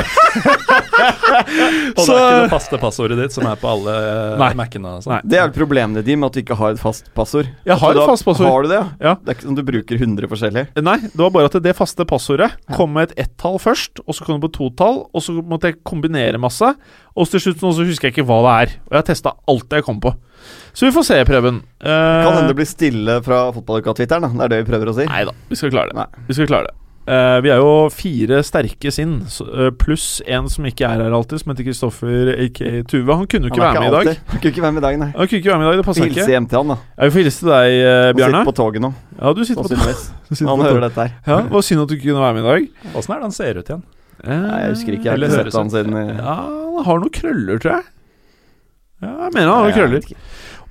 Og 2.00 2.02
Så- 2.02 2.16
det 2.16 2.18
er 2.18 2.34
ikke 2.34 2.48
det 2.48 2.54
faste 2.56 2.80
passordet 2.82 3.18
ditt 3.20 3.36
som 3.36 3.46
er 3.48 3.60
på 3.62 3.70
alle 3.70 3.94
uh, 4.40 4.56
Mac-ene. 4.58 4.96
Det 5.24 5.38
er 5.40 5.54
problemet 5.54 6.02
ditt, 6.02 6.18
med 6.20 6.32
at 6.32 6.40
du 6.40 6.42
ikke 6.42 6.58
har 6.58 6.74
et 6.74 6.82
fast 6.82 7.12
passord. 7.14 7.46
Jeg 7.68 7.78
har 7.78 7.94
et 7.94 8.00
da 8.02 8.08
fast 8.10 8.26
passord. 8.26 8.50
Har 8.50 8.66
du 8.66 8.72
det? 8.74 8.82
Ja. 8.98 9.14
Det 9.22 9.32
er 9.32 9.38
ikke 9.38 9.46
sånn 9.48 9.60
du 9.60 9.64
bruker 9.70 10.02
100 10.02 10.32
forskjellige? 10.34 10.82
Nei, 10.82 10.98
det 11.06 11.22
var 11.22 11.30
bare 11.36 11.52
at 11.52 11.60
det 11.64 11.76
faste 11.78 12.06
passordet 12.10 12.50
kom 12.76 12.98
med 12.98 13.12
et 13.14 13.28
ett-tall 13.28 13.60
først, 13.62 14.02
og 14.06 14.18
så 14.18 14.26
kom 14.26 14.40
det 14.40 14.48
på 14.50 14.54
to-tall, 14.58 15.04
og 15.14 15.24
så 15.24 15.38
måtte 15.40 15.72
jeg 15.72 15.80
kombinere 15.88 16.42
masse. 16.42 16.74
Og 17.20 17.28
til 17.28 17.42
slutt 17.44 17.62
nå 17.66 17.74
så 17.76 17.84
husker 17.88 18.08
jeg 18.10 18.16
ikke 18.16 18.28
hva 18.30 18.40
det 18.46 18.56
er. 18.64 18.76
Og 18.88 18.96
jeg 18.96 19.02
har 19.04 19.08
testa 19.12 19.36
alt 19.52 19.76
jeg 19.76 19.84
kom 19.84 20.00
på. 20.04 20.14
Så 20.72 20.88
vi 20.88 20.94
får 20.96 21.04
se, 21.10 21.18
Preben. 21.28 21.62
Uh, 21.84 22.24
Kan 22.24 22.38
hende 22.38 22.52
det 22.54 22.56
blir 22.62 22.70
stille 22.70 23.18
fra 23.26 23.50
fotballuka-twitteren. 23.56 24.38
Det 24.40 24.46
er 24.46 24.54
det 24.54 24.60
vi 24.64 24.70
prøver 24.72 24.92
å 24.94 24.96
si. 24.96 25.08
Nei 25.10 25.26
da, 25.28 25.34
vi 25.50 25.58
skal 25.60 25.74
klare 25.74 25.92
det. 25.92 25.98
Nei. 26.00 26.28
Vi 26.30 26.38
skal 26.38 26.48
klare 26.48 26.70
det. 26.70 26.76
Uh, 27.10 27.40
vi 27.42 27.50
er 27.50 27.58
jo 27.58 27.70
fire 27.90 28.38
sterke 28.46 28.92
sinn, 28.94 29.16
eh, 29.26 29.72
pluss 29.82 30.20
en 30.30 30.46
som 30.52 30.68
ikke 30.70 30.86
er 30.86 31.02
her 31.02 31.16
alltid, 31.18 31.42
som 31.42 31.50
heter 31.50 31.66
Kristoffer 31.66 32.30
aka 32.36 32.84
Tuve. 32.92 33.16
Han 33.18 33.26
kunne 33.26 33.50
jo 33.50 33.54
ikke 33.56 33.64
Han 33.64 33.80
være 33.80 33.82
med 33.82 33.90
i 33.90 33.96
dag. 34.12 34.20
Han 34.30 34.42
kunne 34.44 34.52
ikke 34.54 34.66
være 34.68 34.76
med 34.76 34.84
i 34.84 34.86
dag, 34.86 35.00
nei. 35.02 35.08
Han 35.16 35.32
kunne 35.32 35.40
ikke 35.42 35.50
være 35.50 35.60
med 35.60 35.66
i 35.66 35.70
dag, 35.72 35.80
det 35.82 35.86
passer 35.88 36.06
ikke. 36.06 36.20
Hilse 36.20 36.36
hjem 36.36 36.48
til 36.52 36.62
han, 36.62 36.74
da. 36.76 36.78
Vi 37.02 37.14
får 37.16 37.24
hilse 37.24 37.42
til 37.42 37.50
deg, 37.50 37.78
Han 37.82 38.20
Bjarne. 38.20 38.30
sitter 38.38 38.52
på 38.52 38.58
toget 38.62 38.86
nå, 38.86 38.92
Ja, 39.18 39.34
du 39.34 39.42
sitter 39.50 39.64
på 39.66 39.72
toget. 39.74 40.44
Han 40.52 40.66
hører 40.68 40.86
dette 40.86 41.02
her. 41.08 41.16
Ja, 41.26 41.40
det 41.48 41.56
var 41.58 41.66
synd 41.66 41.82
at 41.82 41.90
du 41.90 41.96
ikke 41.98 42.12
kunne 42.12 42.28
være 42.28 42.38
med 42.38 42.46
i 42.46 42.52
dag. 42.54 42.94
Åssen 43.02 43.16
er 43.16 43.24
det 43.24 43.26
han 43.32 43.36
ser 43.40 43.58
ut 43.64 43.74
igjen? 43.74 43.84
Nei, 44.26 44.60
jeg 44.66 44.74
husker 44.74 44.96
ikke. 44.98 45.04
Jeg 45.06 45.12
har 45.12 45.18
Eller 45.18 45.28
ikke 45.32 45.38
høres 45.40 45.54
sett 45.54 45.60
han 45.60 45.70
ut. 45.70 45.76
siden 45.78 45.98
i 46.00 46.18
Ja, 46.18 46.36
han 46.76 46.86
har 46.90 47.00
noen 47.04 47.14
krøller, 47.16 47.60
tror 47.64 47.76
jeg. 47.78 47.86
Ja, 49.00 49.14
jeg 49.26 49.34
mener 49.36 49.48
han 49.48 49.54
har 49.54 49.64
noen 49.64 49.72
jeg 49.72 49.80
krøller. 49.80 50.04
ikke. 50.04 50.16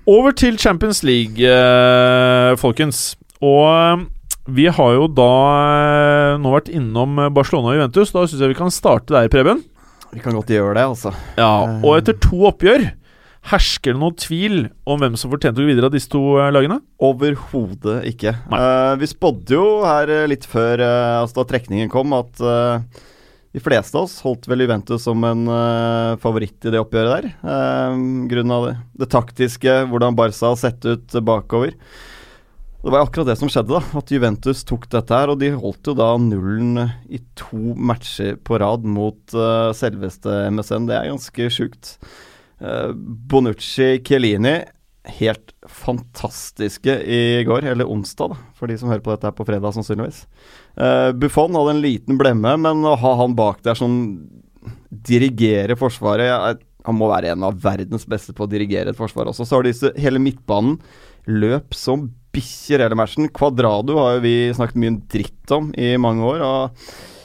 Over 0.08 0.32
til 0.32 0.56
Champions 0.60 1.02
League, 1.04 1.40
eh, 1.44 2.54
folkens. 2.60 3.16
Og 3.44 3.64
eh, 3.72 4.04
vi 4.48 4.64
har 4.72 4.92
jo 4.96 5.08
da 5.12 5.30
eh, 5.68 6.36
nå 6.40 6.52
vært 6.54 6.70
innom 6.72 7.18
eh, 7.20 7.28
Barcelona 7.36 7.72
og 7.74 7.76
Juventus. 7.80 8.12
Da 8.14 8.24
syns 8.26 8.40
jeg 8.44 8.52
vi 8.54 8.58
kan 8.60 8.72
starte 8.72 9.12
der, 9.16 9.28
Preben. 9.32 9.64
Vi 10.12 10.20
kan 10.24 10.32
godt 10.32 10.48
gjøre 10.48 10.74
det, 10.78 10.86
altså. 10.88 11.12
Ja, 11.36 11.50
Eh. 11.68 11.82
Og 11.84 11.98
etter 12.00 12.16
to 12.24 12.46
oppgjør, 12.48 12.86
hersker 13.48 13.92
det 13.94 14.00
noen 14.00 14.16
tvil 14.18 14.56
om 14.88 14.98
hvem 15.00 15.14
som 15.20 15.30
fortjente 15.32 15.60
å 15.60 15.64
gå 15.64 15.70
videre 15.70 15.88
av 15.88 15.92
disse 15.94 16.08
to 16.12 16.22
eh, 16.40 16.48
lagene? 16.52 16.80
Overhodet 17.04 18.00
ikke. 18.12 18.32
Eh, 18.52 18.94
vi 19.00 19.08
spådde 19.08 19.54
jo 19.56 19.66
her 19.84 20.08
eh, 20.12 20.26
litt 20.32 20.44
før 20.48 20.80
eh, 20.80 21.20
altså 21.20 21.42
da 21.42 21.46
trekningen 21.52 21.92
kom, 21.92 22.12
at 22.16 22.40
eh, 22.40 23.04
de 23.52 23.62
fleste 23.64 23.96
av 23.96 24.04
oss 24.04 24.18
holdt 24.24 24.48
vel 24.50 24.62
Juventus 24.64 25.06
som 25.06 25.24
en 25.24 25.48
uh, 25.48 26.18
favoritt 26.20 26.68
i 26.68 26.72
det 26.74 26.82
oppgjøret 26.82 27.14
der. 27.14 27.30
Uh, 27.40 27.96
grunnen 28.28 28.54
av 28.54 28.66
det, 28.66 28.76
det 29.00 29.10
taktiske, 29.14 29.80
hvordan 29.88 30.18
Barca 30.18 30.52
har 30.52 30.60
sett 30.60 30.84
ut 30.84 31.18
bakover. 31.24 31.72
Det 32.78 32.92
var 32.94 33.02
akkurat 33.02 33.30
det 33.30 33.38
som 33.40 33.50
skjedde, 33.50 33.74
da. 33.74 33.98
At 33.98 34.12
Juventus 34.12 34.60
tok 34.68 34.86
dette 34.92 35.16
her. 35.16 35.32
Og 35.32 35.40
de 35.40 35.50
holdt 35.56 35.88
jo 35.90 35.96
da 35.98 36.12
nullen 36.20 36.92
i 37.10 37.18
to 37.40 37.74
matcher 37.74 38.36
på 38.38 38.60
rad 38.62 38.86
mot 38.86 39.34
uh, 39.34 39.74
selveste 39.76 40.44
MSN. 40.52 40.86
Det 40.90 40.98
er 40.98 41.12
ganske 41.12 41.52
sjukt. 41.52 41.96
Bonucci, 42.58 44.00
Chiellini 44.02 44.56
helt 45.08 45.52
fantastiske 45.68 46.94
i 47.04 47.44
går, 47.46 47.64
eller 47.72 47.88
onsdag, 47.88 48.34
da, 48.34 48.52
for 48.58 48.70
de 48.70 48.76
som 48.80 48.90
hører 48.90 49.02
på 49.04 49.12
dette 49.12 49.28
her 49.28 49.36
på 49.36 49.46
fredag, 49.48 49.72
sannsynligvis. 49.76 50.24
Uh, 50.78 51.10
Buffon 51.16 51.56
hadde 51.56 51.76
en 51.76 51.82
liten 51.84 52.20
blemme, 52.20 52.54
men 52.60 52.84
å 52.86 52.96
ha 52.98 53.14
han 53.22 53.36
bak 53.38 53.62
der 53.66 53.78
som 53.78 53.94
dirigerer 54.88 55.78
Forsvaret 55.78 56.64
Han 56.86 56.96
må 56.96 57.08
være 57.10 57.32
en 57.32 57.44
av 57.44 57.56
verdens 57.60 58.06
beste 58.08 58.34
på 58.36 58.46
å 58.46 58.50
dirigere 58.50 58.92
et 58.92 58.96
forsvar 58.96 59.28
også. 59.28 59.44
Så 59.44 59.58
har 59.58 59.66
disse 59.66 59.90
hele 60.00 60.20
midtbanen 60.22 60.78
løp 61.28 61.76
som 61.76 62.06
bikkjer 62.32 62.80
hele 62.84 62.96
matchen. 62.96 63.28
Kvadrado 63.34 63.98
har 64.00 64.16
jo 64.16 64.24
vi 64.24 64.34
snakket 64.56 64.80
mye 64.80 64.96
dritt 65.10 65.52
om 65.52 65.68
i 65.76 65.90
mange 66.00 66.24
år. 66.24 66.44
og 66.46 67.17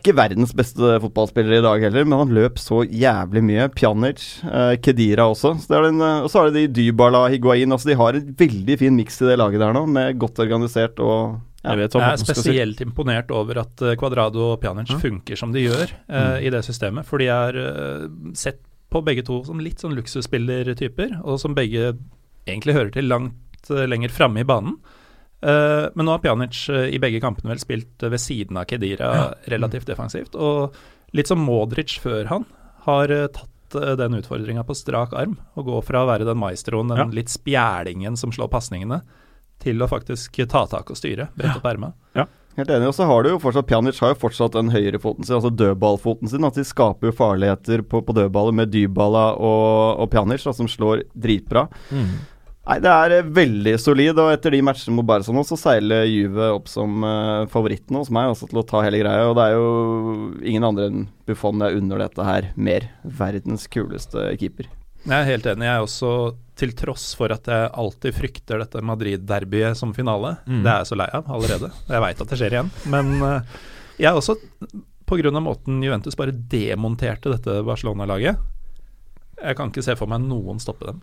ikke 0.00 0.16
verdens 0.18 0.54
beste 0.56 0.96
fotballspiller 1.04 1.60
i 1.60 1.64
dag 1.64 1.84
heller, 1.86 2.08
men 2.08 2.22
han 2.24 2.32
løp 2.34 2.58
så 2.60 2.82
jævlig 2.84 3.44
mye. 3.46 3.68
Pjanic, 3.76 4.24
eh, 4.48 4.74
Kedira 4.82 5.28
også. 5.30 5.54
Så 5.60 5.70
det 5.70 5.78
er 5.78 5.86
den, 5.90 6.00
eh, 6.00 6.24
og 6.24 6.32
så 6.32 6.42
er 6.42 6.50
det 6.50 6.64
de 6.64 6.80
Dybala, 6.80 7.26
Higuain. 7.30 7.76
Altså 7.76 7.92
de 7.92 8.00
har 8.00 8.18
en 8.18 8.34
veldig 8.40 8.78
fin 8.80 8.96
miks 8.96 9.20
i 9.20 9.30
det 9.30 9.38
laget 9.38 9.62
der 9.62 9.76
nå, 9.76 9.84
med 9.86 10.18
godt 10.18 10.42
organisert 10.42 10.98
og 10.98 11.38
ja. 11.60 11.74
Jeg 11.76 11.90
Jeg 11.92 12.00
er 12.00 12.16
spesielt 12.16 12.78
si. 12.78 12.84
imponert 12.84 13.30
over 13.30 13.58
at 13.60 13.82
eh, 13.84 13.96
Cuadrado 14.00 14.54
og 14.54 14.60
Pjanic 14.62 14.94
mm. 14.94 15.00
funker 15.02 15.36
som 15.36 15.52
de 15.52 15.66
gjør 15.66 15.92
eh, 16.08 16.46
i 16.46 16.52
det 16.52 16.62
systemet. 16.64 17.04
For 17.04 17.20
de 17.20 17.28
er 17.28 17.58
eh, 17.60 18.06
sett 18.32 18.62
på 18.90 19.02
begge 19.04 19.22
to 19.26 19.42
som 19.44 19.60
litt 19.60 19.82
sånn 19.82 19.94
luksusspillertyper, 19.98 21.20
og 21.20 21.36
som 21.42 21.54
begge 21.54 21.92
egentlig 22.48 22.74
hører 22.78 22.94
til 22.94 23.10
langt 23.12 23.70
eh, 23.70 23.84
lenger 23.90 24.14
framme 24.14 24.40
i 24.40 24.48
banen. 24.48 24.78
Eh, 25.42 25.86
men 25.94 26.06
nå 26.06 26.12
har 26.12 26.20
Pjanic 26.24 26.66
eh, 26.68 26.88
i 26.94 26.98
begge 27.00 27.20
kampene 27.22 27.54
vel 27.54 27.62
spilt 27.62 28.02
eh, 28.04 28.12
ved 28.12 28.20
siden 28.20 28.58
av 28.60 28.66
Kedira 28.68 29.30
relativt 29.48 29.88
defensivt. 29.88 30.36
Og 30.36 30.76
litt 31.16 31.30
som 31.30 31.40
Modric 31.40 31.96
før 32.02 32.28
han 32.30 32.44
har 32.86 33.12
tatt 33.34 33.48
den 33.70 34.16
utfordringa 34.18 34.64
på 34.66 34.74
strak 34.74 35.12
arm. 35.14 35.36
Å 35.54 35.62
gå 35.62 35.78
fra 35.86 36.02
å 36.02 36.08
være 36.08 36.26
den 36.26 36.40
maestroen, 36.40 36.88
den 36.90 36.98
Ja. 36.98 37.04
litt 37.20 37.30
spjælingen 37.30 38.16
som 38.18 38.32
slår 38.34 38.48
pasningene, 38.50 39.02
til 39.62 39.78
å 39.78 39.86
faktisk 39.88 40.40
ta 40.48 40.64
tak 40.66 40.90
og 40.90 40.96
styre. 40.98 41.28
Brette 41.36 41.60
opp 41.60 41.68
erma. 41.70 41.92
Helt 42.56 42.68
enig. 42.74 42.88
Og 42.88 42.94
så 42.96 43.06
har 43.06 43.22
du 43.22 43.28
jo 43.30 43.38
fortsatt 43.38 43.68
Pjanic 43.68 44.00
har 44.02 44.10
jo 44.10 44.18
fortsatt 44.18 44.56
den 44.56 44.72
høyrefoten 44.74 45.24
sin, 45.24 45.36
altså 45.36 45.52
dødballfoten 45.54 46.28
sin. 46.28 46.44
At 46.44 46.58
de 46.58 46.64
skaper 46.66 47.10
jo 47.10 47.12
farligheter 47.14 47.84
på, 47.86 48.00
på 48.02 48.16
dødballer 48.16 48.56
med 48.58 48.72
Dybala 48.74 49.36
og, 49.38 50.00
og 50.02 50.10
Pjanic, 50.10 50.42
da, 50.48 50.52
som 50.56 50.66
slår 50.68 51.04
dritbra. 51.14 51.68
Nei, 52.70 52.76
det 52.84 52.90
er 52.94 53.12
eh, 53.16 53.30
veldig 53.34 53.72
solid, 53.82 54.18
og 54.22 54.28
etter 54.30 54.54
de 54.54 54.60
matchene 54.62 54.94
mot 54.94 55.06
Barca 55.08 55.32
nå, 55.34 55.42
så 55.46 55.56
seiler 55.58 56.04
Juve 56.06 56.52
opp 56.54 56.68
som 56.70 57.02
uh, 57.02 57.46
favoritten 57.50 57.96
hos 57.98 58.12
meg 58.14 58.30
også 58.30 58.46
til 58.50 58.60
å 58.60 58.66
ta 58.68 58.84
hele 58.86 59.00
greia. 59.00 59.24
Og 59.26 59.34
det 59.38 59.46
er 59.48 59.56
jo 59.56 59.70
ingen 60.46 60.66
andre 60.68 60.86
enn 60.86 61.08
Buffon 61.26 61.64
jeg 61.66 61.80
unner 61.80 62.04
dette 62.04 62.26
her 62.28 62.52
mer. 62.54 62.86
Verdens 63.02 63.66
kuleste 63.70 64.28
keeper. 64.38 64.68
Jeg 65.02 65.16
er 65.16 65.26
helt 65.32 65.48
enig. 65.50 65.66
Jeg 65.66 65.80
er 65.80 65.86
også, 65.86 66.10
til 66.60 66.74
tross 66.78 67.08
for 67.18 67.32
at 67.34 67.48
jeg 67.50 67.72
alltid 67.82 68.14
frykter 68.14 68.62
dette 68.62 68.82
Madrid-derbyet 68.84 69.78
som 69.80 69.94
finale, 69.96 70.36
Mm. 70.46 70.60
det 70.62 70.70
er 70.70 70.84
jeg 70.84 70.90
så 70.92 70.98
lei 71.00 71.08
av 71.16 71.26
allerede. 71.32 71.72
Jeg 71.88 72.04
veit 72.04 72.20
at 72.22 72.28
det 72.30 72.38
skjer 72.38 72.54
igjen. 72.58 72.70
Men 72.92 73.10
uh, 73.18 73.40
jeg 73.98 74.12
er 74.12 74.20
også, 74.20 74.36
pga. 75.10 75.32
måten 75.42 75.82
Juventus 75.82 76.14
bare 76.14 76.30
demonterte 76.30 77.32
dette 77.32 77.64
Barcelona-laget 77.66 78.38
Jeg 79.42 79.56
kan 79.58 79.72
ikke 79.72 79.82
se 79.82 79.96
for 79.98 80.06
meg 80.06 80.22
noen 80.22 80.60
stoppe 80.62 80.86
dem. 80.86 81.02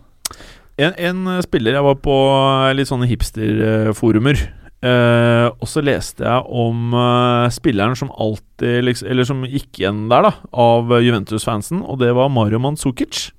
En, 0.78 0.94
en 0.94 1.26
eh, 1.26 1.42
spiller 1.42 1.74
Jeg 1.74 1.86
var 1.86 1.98
på 2.04 2.14
eh, 2.14 2.76
litt 2.78 2.90
sånne 2.90 3.08
hipsterforumer. 3.10 4.46
Uh, 4.78 5.50
og 5.58 5.66
så 5.66 5.82
leste 5.82 6.22
jeg 6.22 6.44
om 6.54 6.92
uh, 6.94 7.48
spilleren 7.50 7.96
som 7.98 8.12
alltid 8.14 8.84
liksom, 8.86 9.08
Eller 9.10 9.26
som 9.26 9.40
gikk 9.42 9.80
igjen 9.80 10.04
der, 10.06 10.28
da, 10.28 10.30
av 10.54 10.92
Juventus-fansen, 11.02 11.80
og 11.82 11.98
det 11.98 12.12
var 12.14 12.30
Mario 12.30 12.60
Mandzukic. 12.62 13.32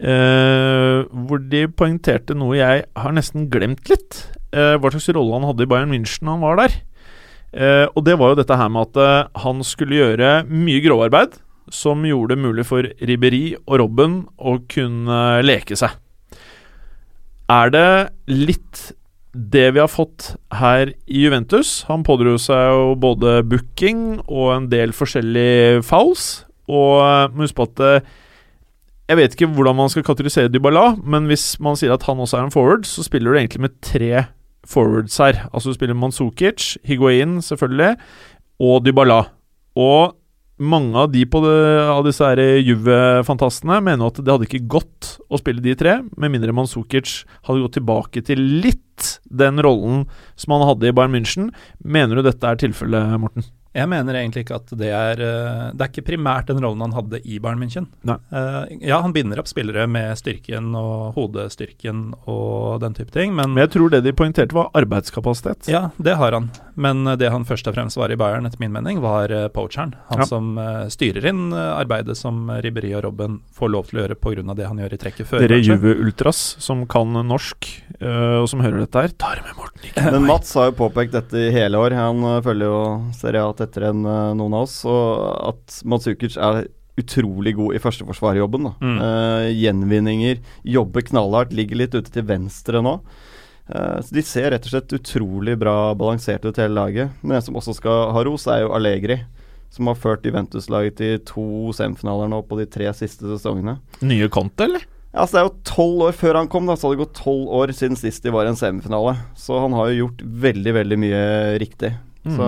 Uh, 0.00 1.04
hvor 1.26 1.44
de 1.52 1.66
poengterte 1.68 2.32
noe 2.38 2.56
jeg 2.56 2.86
har 2.96 3.12
nesten 3.12 3.50
glemt 3.52 3.92
litt. 3.92 4.22
Hva 4.48 4.88
slags 4.88 5.10
rolle 5.12 5.36
han 5.36 5.44
hadde 5.44 5.66
i 5.66 5.68
Bayern 5.68 5.92
München 5.92 6.24
da 6.24 6.32
han 6.38 6.40
var 6.40 6.56
der. 6.56 6.78
Og 7.92 8.00
det 8.06 8.14
var 8.16 8.32
jo 8.32 8.38
dette 8.38 8.56
her 8.56 8.70
med 8.72 8.88
at 8.88 9.36
han 9.44 9.60
skulle 9.60 9.98
gjøre 9.98 10.30
mye 10.48 10.80
grovarbeid 10.80 11.36
som 11.68 12.06
gjorde 12.08 12.32
det 12.32 12.46
mulig 12.46 12.64
for 12.64 12.88
Ribberi 12.96 13.42
og 13.66 13.82
Robben 13.82 14.22
å 14.40 14.56
kunne 14.72 15.18
leke 15.44 15.76
seg. 15.76 15.92
Er 17.48 17.70
det 17.72 17.88
litt 18.28 18.90
det 19.32 19.70
vi 19.72 19.80
har 19.80 19.88
fått 19.88 20.34
her 20.52 20.90
i 21.08 21.22
Juventus? 21.24 21.86
Han 21.88 22.04
pådro 22.04 22.34
seg 22.40 22.72
jo 22.74 22.94
både 23.00 23.38
booking 23.48 24.20
og 24.26 24.50
en 24.52 24.66
del 24.72 24.92
forskjellige 24.92 25.80
fouls. 25.88 26.44
Og 26.68 27.00
eh, 27.00 27.30
må 27.32 27.46
huske 27.46 27.64
at 27.64 27.80
eh, 27.80 28.10
Jeg 29.08 29.16
vet 29.16 29.36
ikke 29.36 29.48
hvordan 29.56 29.78
man 29.78 29.88
skal 29.88 30.04
kategorisere 30.04 30.52
Dybala, 30.52 30.98
men 31.00 31.30
hvis 31.30 31.54
man 31.64 31.78
sier 31.80 31.94
at 31.94 32.04
han 32.04 32.20
også 32.20 32.36
er 32.36 32.44
en 32.44 32.52
forward, 32.52 32.84
så 32.84 33.00
spiller 33.06 33.32
du 33.32 33.38
egentlig 33.40 33.64
med 33.64 33.78
tre 33.80 34.26
forwards 34.68 35.16
her. 35.16 35.46
Altså 35.48 35.72
du 35.72 35.78
spiller 35.78 35.96
Manzukic, 35.96 36.74
Higuain 36.84 37.38
selvfølgelig, 37.40 37.96
og 38.60 38.84
Dybala. 38.84 39.22
Og 39.80 40.17
mange 40.58 40.98
av 40.98 41.12
de 41.12 41.24
på 41.30 41.40
det, 41.44 41.56
av 41.90 42.02
disse 42.06 42.28
Juve-fantastene 42.66 43.78
mener 43.84 44.10
at 44.10 44.20
det 44.20 44.32
hadde 44.32 44.48
ikke 44.48 44.66
gått 44.78 45.14
å 45.30 45.40
spille 45.40 45.62
de 45.64 45.74
tre, 45.78 45.98
med 46.18 46.34
mindre 46.34 46.54
Manzukic 46.56 47.22
hadde 47.46 47.64
gått 47.64 47.78
tilbake 47.78 48.24
til 48.26 48.42
litt 48.64 48.84
den 49.30 49.62
rollen 49.62 50.06
som 50.38 50.56
han 50.56 50.66
hadde 50.72 50.90
i 50.90 50.96
Bayern 50.96 51.14
München. 51.14 51.52
Mener 51.84 52.18
du 52.18 52.26
dette 52.26 52.50
er 52.50 52.58
tilfellet, 52.60 53.14
Morten? 53.22 53.46
Jeg 53.76 53.88
mener 53.90 54.16
egentlig 54.16 54.46
ikke 54.46 54.56
at 54.56 54.70
det 54.80 54.88
er 54.96 55.20
eh, 55.20 55.64
Det 55.76 55.84
er 55.84 55.90
ikke 55.92 56.06
primært 56.06 56.48
den 56.48 56.60
rollen 56.64 56.80
han 56.86 56.94
hadde 56.96 57.20
i 57.20 57.36
Bayern 57.42 57.60
München. 57.60 57.88
Nei. 58.08 58.16
Eh, 58.32 58.78
ja, 58.88 59.00
han 59.04 59.12
binder 59.12 59.42
opp 59.42 59.50
spillere 59.50 59.84
med 59.90 60.16
styrken 60.18 60.70
og 60.78 61.18
hodestyrken 61.18 62.14
og 62.24 62.80
den 62.80 62.96
type 62.96 63.12
ting, 63.14 63.34
men 63.36 63.52
Men 63.52 63.66
jeg 63.66 63.74
tror 63.76 63.92
det 63.92 64.02
de 64.06 64.14
poengterte, 64.16 64.56
var 64.56 64.70
arbeidskapasitet. 64.78 65.68
Ja, 65.68 65.90
det 65.96 66.16
har 66.16 66.32
han. 66.32 66.48
Men 66.76 67.06
eh, 67.06 67.18
det 67.20 67.30
han 67.34 67.44
først 67.48 67.68
og 67.68 67.76
fremst 67.76 68.00
var 68.00 68.12
i 68.12 68.16
Bayern, 68.16 68.48
etter 68.48 68.60
min 68.62 68.72
mening, 68.72 69.02
var 69.04 69.32
uh, 69.32 69.48
poacheren. 69.52 69.94
Han 70.08 70.18
Ja. 70.18 70.24
som 70.26 70.58
styrer 70.90 71.28
inn 71.28 71.52
arbeidet 71.54 72.16
som 72.18 72.48
uh, 72.50 72.58
Ribberi 72.64 72.90
og 72.96 73.04
Robben 73.04 73.38
får 73.54 73.70
lov 73.70 73.86
til 73.88 74.00
å 74.00 74.02
gjøre 74.02 74.16
pga. 74.18 74.54
det 74.56 74.66
han 74.66 74.78
gjør 74.78 74.94
i 74.94 74.98
trekket 74.98 75.26
før. 75.28 75.44
Dere. 75.44 75.60
Juve-ultras 75.62 76.56
som 76.58 76.86
kan 76.86 77.12
norsk, 77.12 77.68
og 78.00 78.48
som 78.48 78.60
hører 78.62 78.80
dette 78.84 79.00
her, 79.02 79.14
tar 79.18 79.42
med 79.44 79.56
Morten. 79.56 79.84
Ikke 79.88 80.12
Men 80.12 80.26
Mats 80.26 80.54
har 80.54 80.70
jo 80.70 80.76
påpekt 80.78 81.12
dette 81.12 81.34
i 81.34 81.50
hele 81.50 81.78
år. 81.78 81.94
Han 81.98 82.42
følger 82.44 82.70
jo 82.70 82.80
Serie 83.16 83.42
A 83.42 83.52
tettere 83.58 83.92
enn 83.92 84.04
øh, 84.06 84.34
noen 84.38 84.56
av 84.58 84.66
oss. 84.66 84.80
Og 84.88 85.06
at 85.52 85.80
Matsukic 85.88 86.38
er 86.38 86.66
utrolig 86.98 87.54
god 87.58 87.76
i 87.76 87.80
førsteforsvarerjobben. 87.82 88.72
Mm. 88.82 88.98
Uh, 88.98 89.48
gjenvinninger, 89.54 90.40
jobber 90.66 91.04
knallhardt, 91.06 91.54
ligger 91.54 91.78
litt 91.78 91.94
ute 91.94 92.10
til 92.10 92.26
venstre 92.26 92.82
nå. 92.82 92.98
Uh, 93.68 93.98
så 94.02 94.16
De 94.16 94.24
ser 94.26 94.50
rett 94.54 94.66
og 94.66 94.74
slett 94.74 94.96
utrolig 94.96 95.54
bra 95.60 95.94
balansert 95.98 96.46
ut 96.48 96.58
hele 96.58 96.74
laget. 96.74 97.14
Men 97.22 97.38
en 97.38 97.46
som 97.46 97.58
også 97.60 97.76
skal 97.78 98.10
ha 98.16 98.24
ros, 98.26 98.48
er 98.50 98.64
jo 98.64 98.74
Allegri. 98.76 99.20
Som 99.70 99.90
har 99.90 99.98
ført 100.00 100.24
Juventus-laget 100.24 100.96
til 100.98 101.18
to 101.28 101.48
semifinaler 101.76 102.30
nå 102.32 102.40
på 102.48 102.56
de 102.58 102.64
tre 102.72 102.88
siste 102.96 103.28
sesongene. 103.28 103.76
Nye 104.00 104.30
Conte, 104.32 104.64
eller? 104.64 104.86
Ja, 105.12 105.22
altså 105.24 105.36
Det 105.36 105.40
er 105.40 105.46
jo 105.46 105.68
tolv 105.68 106.02
år 106.08 106.16
før 106.16 106.38
han 106.40 106.48
kom, 106.52 106.66
da, 106.68 106.76
så 106.76 106.90
det 106.90 106.98
det 106.98 107.04
gått 107.04 107.20
tolv 107.20 107.52
år 107.60 107.72
siden 107.76 107.96
sist 108.00 108.24
de 108.24 108.32
var 108.32 108.48
i 108.48 108.52
en 108.52 108.58
semifinale. 108.60 109.14
Så 109.36 109.60
han 109.60 109.76
har 109.76 109.90
jo 109.90 110.04
gjort 110.04 110.24
veldig, 110.48 110.74
veldig 110.80 110.98
mye 111.04 111.22
riktig. 111.60 111.92
Mm. 112.26 112.34
Så, 112.34 112.46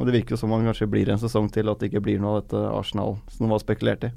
og 0.00 0.06
Det 0.08 0.14
virker 0.16 0.34
jo 0.34 0.40
som 0.40 0.50
man 0.50 0.64
kanskje 0.66 0.88
blir 0.90 1.10
en 1.12 1.20
sesong 1.20 1.50
til, 1.52 1.68
at 1.70 1.78
det 1.78 1.90
ikke 1.90 2.02
blir 2.02 2.20
noe 2.22 2.38
av 2.38 2.42
dette 2.42 2.62
Arsenal 2.72 3.18
som 3.30 3.46
det 3.46 3.52
var 3.52 3.62
spekulert 3.62 4.06
i. 4.08 4.12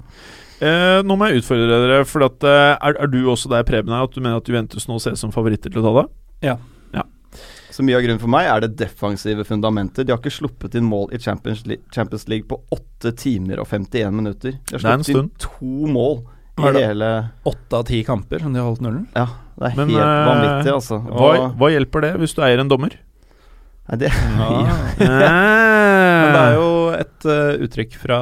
Eh, 0.64 1.00
nå 1.04 1.16
må 1.18 1.28
jeg 1.28 1.42
utfordre 1.42 1.80
dere, 1.84 2.04
for 2.08 2.26
at, 2.26 2.46
eh, 2.48 2.72
er, 2.74 2.96
er 3.04 3.12
du 3.12 3.20
også 3.28 3.52
der, 3.52 3.66
Preben, 3.68 3.92
her, 3.92 4.08
at 4.08 4.16
du 4.16 4.22
mener 4.22 4.40
at 4.40 4.48
Juventus 4.48 4.88
nå 4.88 4.96
ses 5.02 5.20
som 5.20 5.34
favoritter 5.34 5.70
til 5.70 5.84
å 5.84 5.86
ta 5.86 5.94
det? 6.00 6.08
Så 7.76 7.84
mye 7.84 7.98
av 7.98 8.06
grunnen 8.06 8.20
for 8.22 8.32
meg 8.32 8.46
er 8.48 8.62
det 8.64 8.78
defensive 8.80 9.44
fundamentet. 9.44 10.06
De 10.06 10.14
har 10.14 10.20
ikke 10.22 10.32
sluppet 10.32 10.78
inn 10.78 10.86
mål 10.88 11.10
i 11.12 11.18
Champions 11.20 11.66
League, 11.68 11.84
Champions 11.92 12.24
League 12.32 12.48
på 12.48 12.56
8 12.72 13.12
timer 13.20 13.60
og 13.60 13.68
51 13.68 14.16
minutter. 14.16 14.54
De 14.70 14.78
har 14.78 14.80
Det 14.80 14.88
er 14.88 14.94
en 14.94 15.04
sluppet 15.04 15.26
inn 15.26 15.28
to 15.44 15.90
mål 15.92 16.22
i 16.56 16.64
er 16.64 16.72
det? 16.72 16.84
hele 16.86 17.10
Åtte 17.44 17.76
av 17.76 17.84
ti 17.84 17.98
kamper 18.06 18.40
som 18.40 18.54
de 18.54 18.62
har 18.62 18.70
holdt 18.70 18.80
nullen. 18.80 19.04
Ja, 19.12 19.26
det 19.58 19.68
er 19.68 19.76
Men, 19.76 19.92
helt 19.92 20.06
eh, 20.06 20.28
vanvittig, 20.30 20.72
altså. 20.72 21.02
Hva, 21.04 21.50
hva 21.52 21.70
hjelper 21.74 22.06
det 22.06 22.14
hvis 22.22 22.32
du 22.32 22.40
eier 22.46 22.64
en 22.64 22.72
dommer? 22.72 22.96
Nei, 23.86 23.96
det, 24.00 24.08
Men 25.00 26.32
det 26.34 26.40
er 26.42 26.54
jo 26.56 26.70
et 26.96 27.26
uh, 27.28 27.64
uttrykk 27.66 27.92
fra 28.02 28.18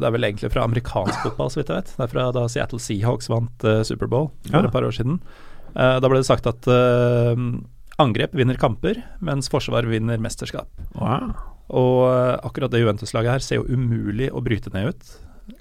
Det 0.00 0.08
er 0.08 0.14
vel 0.14 0.26
egentlig 0.28 0.50
fra 0.52 0.64
amerikansk 0.68 1.22
fotball, 1.24 1.52
så 1.52 1.60
vidt 1.60 1.70
jeg 1.72 1.80
vet. 1.82 1.92
Det 1.96 2.04
er 2.06 2.12
fra 2.12 2.26
da 2.36 2.42
Seattle 2.52 2.80
Seahawks 2.82 3.30
vant 3.32 3.64
uh, 3.66 3.80
Superbowl 3.88 4.28
for 4.48 4.58
Ja. 4.58 4.64
et 4.66 4.74
par 4.74 4.84
år 4.88 4.92
siden. 4.96 5.20
Uh, 5.72 5.96
da 6.02 6.10
ble 6.10 6.20
det 6.20 6.28
sagt 6.28 6.48
at 6.50 6.68
angrep 7.98 8.34
vinner 8.38 8.58
kamper, 8.60 9.00
mens 9.24 9.48
forsvar 9.50 9.88
vinner 9.90 10.20
mesterskap. 10.22 10.68
Wow. 10.94 11.32
Og 11.68 12.04
akkurat 12.46 12.70
det 12.72 12.80
Juventus-laget 12.84 13.32
her 13.34 13.42
ser 13.44 13.58
jo 13.58 13.66
umulig 13.74 14.28
å 14.30 14.42
bryte 14.44 14.70
ned 14.72 14.92
ut. 14.92 15.16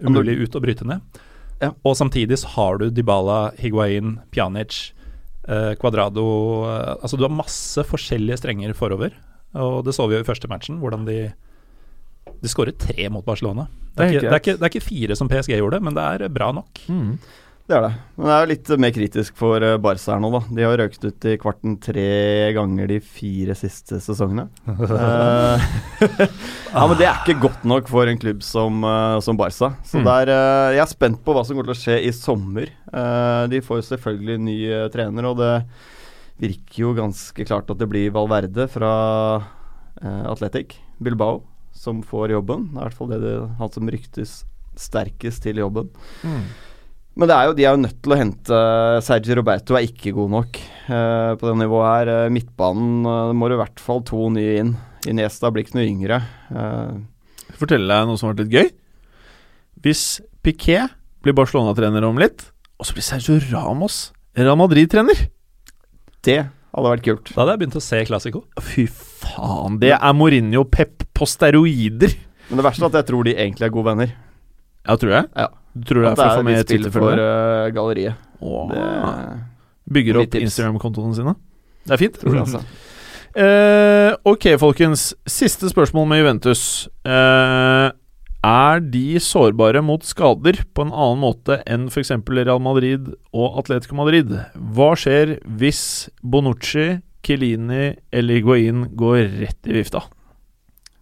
Umulig 0.06 0.36
ut 0.44 0.56
å 0.56 0.62
bryte 0.63 0.86
ned. 0.88 1.01
Ja. 1.63 1.72
Og 1.82 1.96
samtidig 1.98 2.38
så 2.44 2.51
har 2.54 2.77
du 2.77 2.92
Dybala, 2.94 3.54
Higuain, 3.58 4.20
Pjanic, 4.30 4.92
Cuadrado 5.80 6.24
Altså 7.00 7.16
du 7.18 7.24
har 7.24 7.32
masse 7.34 7.82
forskjellige 7.88 8.38
strenger 8.44 8.74
forover. 8.77 9.16
Og 9.57 9.81
det 9.87 9.95
så 9.97 10.05
vi 10.07 10.17
jo 10.17 10.23
i 10.23 10.27
første 10.27 10.49
matchen, 10.51 10.79
hvordan 10.83 11.05
de 11.07 11.19
De 12.43 12.49
skåret 12.51 12.77
tre 12.77 13.07
mot 13.09 13.25
Barcelona. 13.25 13.65
Det 13.95 14.03
er, 14.03 14.07
Det 14.07 14.07
er 14.07 14.11
ikke, 14.13 14.21
det, 14.21 14.29
er 14.29 14.41
ikke, 14.43 14.55
det 14.59 14.65
er 14.65 14.71
ikke 14.75 14.87
fire 14.87 15.15
som 15.17 15.29
PSG 15.31 15.55
gjorde, 15.57 15.79
men 15.81 15.95
det 15.97 16.03
er 16.03 16.29
bra 16.29 16.51
nok. 16.53 16.81
Mm. 16.91 17.17
det 17.67 17.75
er 17.75 17.81
det. 17.87 17.89
Men 18.15 18.27
det 18.29 18.35
er 18.35 18.49
litt 18.51 18.69
mer 18.83 18.91
kritisk 18.95 19.39
for 19.39 19.63
eh, 19.65 19.77
Barca 19.81 20.13
her 20.13 20.21
nå, 20.21 20.29
da. 20.35 20.41
De 20.53 20.63
har 20.67 20.77
røkt 20.79 21.01
ut 21.07 21.25
i 21.27 21.33
kvarten 21.41 21.79
tre 21.81 22.05
ganger 22.55 22.87
de 22.93 22.99
fire 23.01 23.55
siste 23.57 23.97
sesongene. 24.03 24.45
uh, 24.69 25.57
ja, 26.75 26.85
men 26.85 26.95
det 26.99 27.07
er 27.09 27.17
ikke 27.23 27.39
godt 27.47 27.65
nok 27.67 27.89
for 27.91 28.07
en 28.07 28.21
klubb 28.21 28.45
som, 28.45 28.83
uh, 28.85 29.17
som 29.23 29.39
Barca. 29.39 29.73
Så 29.83 29.97
Mm. 29.99 30.05
der, 30.07 30.31
uh, 30.31 30.69
jeg 30.77 30.83
er 30.85 30.93
spent 30.93 31.23
på 31.25 31.33
hva 31.35 31.43
som 31.43 31.57
kommer 31.57 31.71
til 31.71 31.75
å 31.75 31.81
skje 31.81 31.97
i 32.05 32.13
sommer. 32.15 32.69
De 33.51 33.59
får 33.65 33.81
jo 33.81 33.89
selvfølgelig 33.89 34.37
ny 34.45 34.57
trener, 34.93 35.25
og 35.31 35.41
det 35.41 35.53
virker 36.41 36.82
jo 36.84 36.96
ganske 36.98 37.48
klart 37.48 37.70
at 37.74 37.79
det 37.82 37.89
blir 37.89 38.13
Valverde 38.15 38.67
fra 38.72 38.91
eh, 40.01 40.24
Atletic 40.29 40.77
Bilbao 41.01 41.41
som 41.77 42.01
får 42.06 42.34
jobben. 42.34 42.70
Det 42.72 42.77
er 42.77 42.82
i 42.82 42.88
hvert 42.88 42.98
fall 42.98 43.12
det, 43.13 43.20
det 43.24 43.36
han 43.60 43.74
som 43.74 43.91
ryktes 43.94 44.39
sterkest 44.77 45.44
til 45.46 45.62
jobben. 45.62 45.89
Mm. 46.25 46.48
Men 47.17 47.29
det 47.29 47.36
er 47.36 47.48
jo, 47.48 47.53
de 47.58 47.65
er 47.65 47.74
jo 47.74 47.82
nødt 47.82 48.01
til 48.06 48.13
å 48.13 48.20
hente 48.20 48.58
Sergi 49.06 49.38
Roberto 49.38 49.77
er 49.77 49.88
ikke 49.88 50.13
god 50.13 50.34
nok 50.36 50.60
eh, 50.62 51.32
på 51.34 51.48
det 51.48 51.53
nivået 51.63 51.88
her. 51.89 52.12
Eh, 52.13 52.34
midtbanen 52.34 53.08
uh, 53.10 53.34
må 53.34 53.50
det 53.50 53.58
i 53.58 53.62
hvert 53.63 53.82
fall 53.82 54.03
to 54.06 54.27
nye 54.34 54.60
inn. 54.62 54.75
Iniesta 55.10 55.50
blir 55.53 55.65
ikke 55.65 55.79
noe 55.79 55.88
yngre. 55.88 56.20
Eh, 56.53 57.00
Fortelle 57.58 57.89
deg 57.89 58.06
noe 58.06 58.20
som 58.20 58.29
har 58.29 58.36
vært 58.36 58.46
litt 58.46 58.53
gøy. 58.53 58.70
Hvis 59.82 60.03
Piquet 60.46 60.94
blir 61.25 61.34
Barcelona-trener 61.38 62.06
om 62.06 62.22
litt, 62.22 62.51
og 62.77 62.86
så 62.86 62.94
blir 62.94 63.06
Sergio 63.06 63.39
Ramos 63.50 64.12
Real 64.38 64.58
Madrid-trener 64.60 65.25
det 66.27 66.39
Hadde 66.77 66.91
vært 66.93 67.05
kult. 67.07 67.29
Da 67.31 67.39
hadde 67.41 67.53
jeg 67.55 67.62
begynt 67.63 67.75
å 67.79 67.81
se 67.81 68.00
Classico. 68.05 68.43
Fy 68.62 68.84
faen, 68.91 69.79
det 69.81 69.96
er 69.96 70.12
Mourinho 70.13 70.62
Pep 70.69 71.07
på 71.17 71.25
steroider. 71.25 72.13
Men 72.51 72.60
det 72.60 72.65
verste 72.67 72.86
er 72.86 72.91
at 72.91 72.98
jeg 73.00 73.07
tror 73.07 73.25
de 73.25 73.34
egentlig 73.34 73.65
er 73.65 73.72
gode 73.74 73.88
venner. 73.88 74.12
Ja, 74.86 74.98
tror 75.01 75.15
jeg. 75.15 75.29
Ja. 75.34 75.48
Du 75.74 75.88
tror 75.89 76.05
det 76.05 76.12
At 76.12 76.19
er 76.19 76.22
for 76.22 76.27
å 76.27 76.38
få 76.38 76.46
mer 76.46 76.60
med 76.60 76.67
spill 76.67 76.91
for 76.93 77.24
uh, 77.24 77.69
galleriet. 77.74 78.27
Åh. 78.46 78.69
Det 78.75 78.84
Bygger 79.98 80.22
opp. 80.22 80.38
Instagram-kontoene 80.38 81.17
sine. 81.17 81.34
Det 81.88 81.96
er 81.96 82.01
fint. 82.03 82.19
tror 82.22 82.36
jeg, 82.36 82.46
altså. 82.46 82.62
Uh, 83.38 84.13
ok, 84.34 84.48
folkens. 84.62 85.12
Siste 85.29 85.69
spørsmål 85.72 86.07
med 86.10 86.22
Juventus. 86.22 86.62
Eh, 87.05 87.88
er 88.46 88.84
de 88.94 89.17
sårbare 89.24 89.82
mot 89.86 90.03
skader 90.06 90.62
på 90.75 90.86
en 90.86 90.94
annen 90.94 91.24
måte 91.24 91.60
enn 91.70 91.88
f.eks. 91.91 92.13
Real 92.29 92.62
Madrid 92.63 93.10
og 93.34 93.58
Atletico 93.63 93.98
Madrid? 93.98 94.32
Hva 94.53 94.94
skjer 95.00 95.38
hvis 95.60 95.82
Bonucci, 96.22 97.00
Kilini 97.25 97.96
eller 98.13 98.39
Higuain 98.39 98.88
går 98.98 99.25
rett 99.41 99.70
i 99.70 99.75
vifta? 99.79 100.06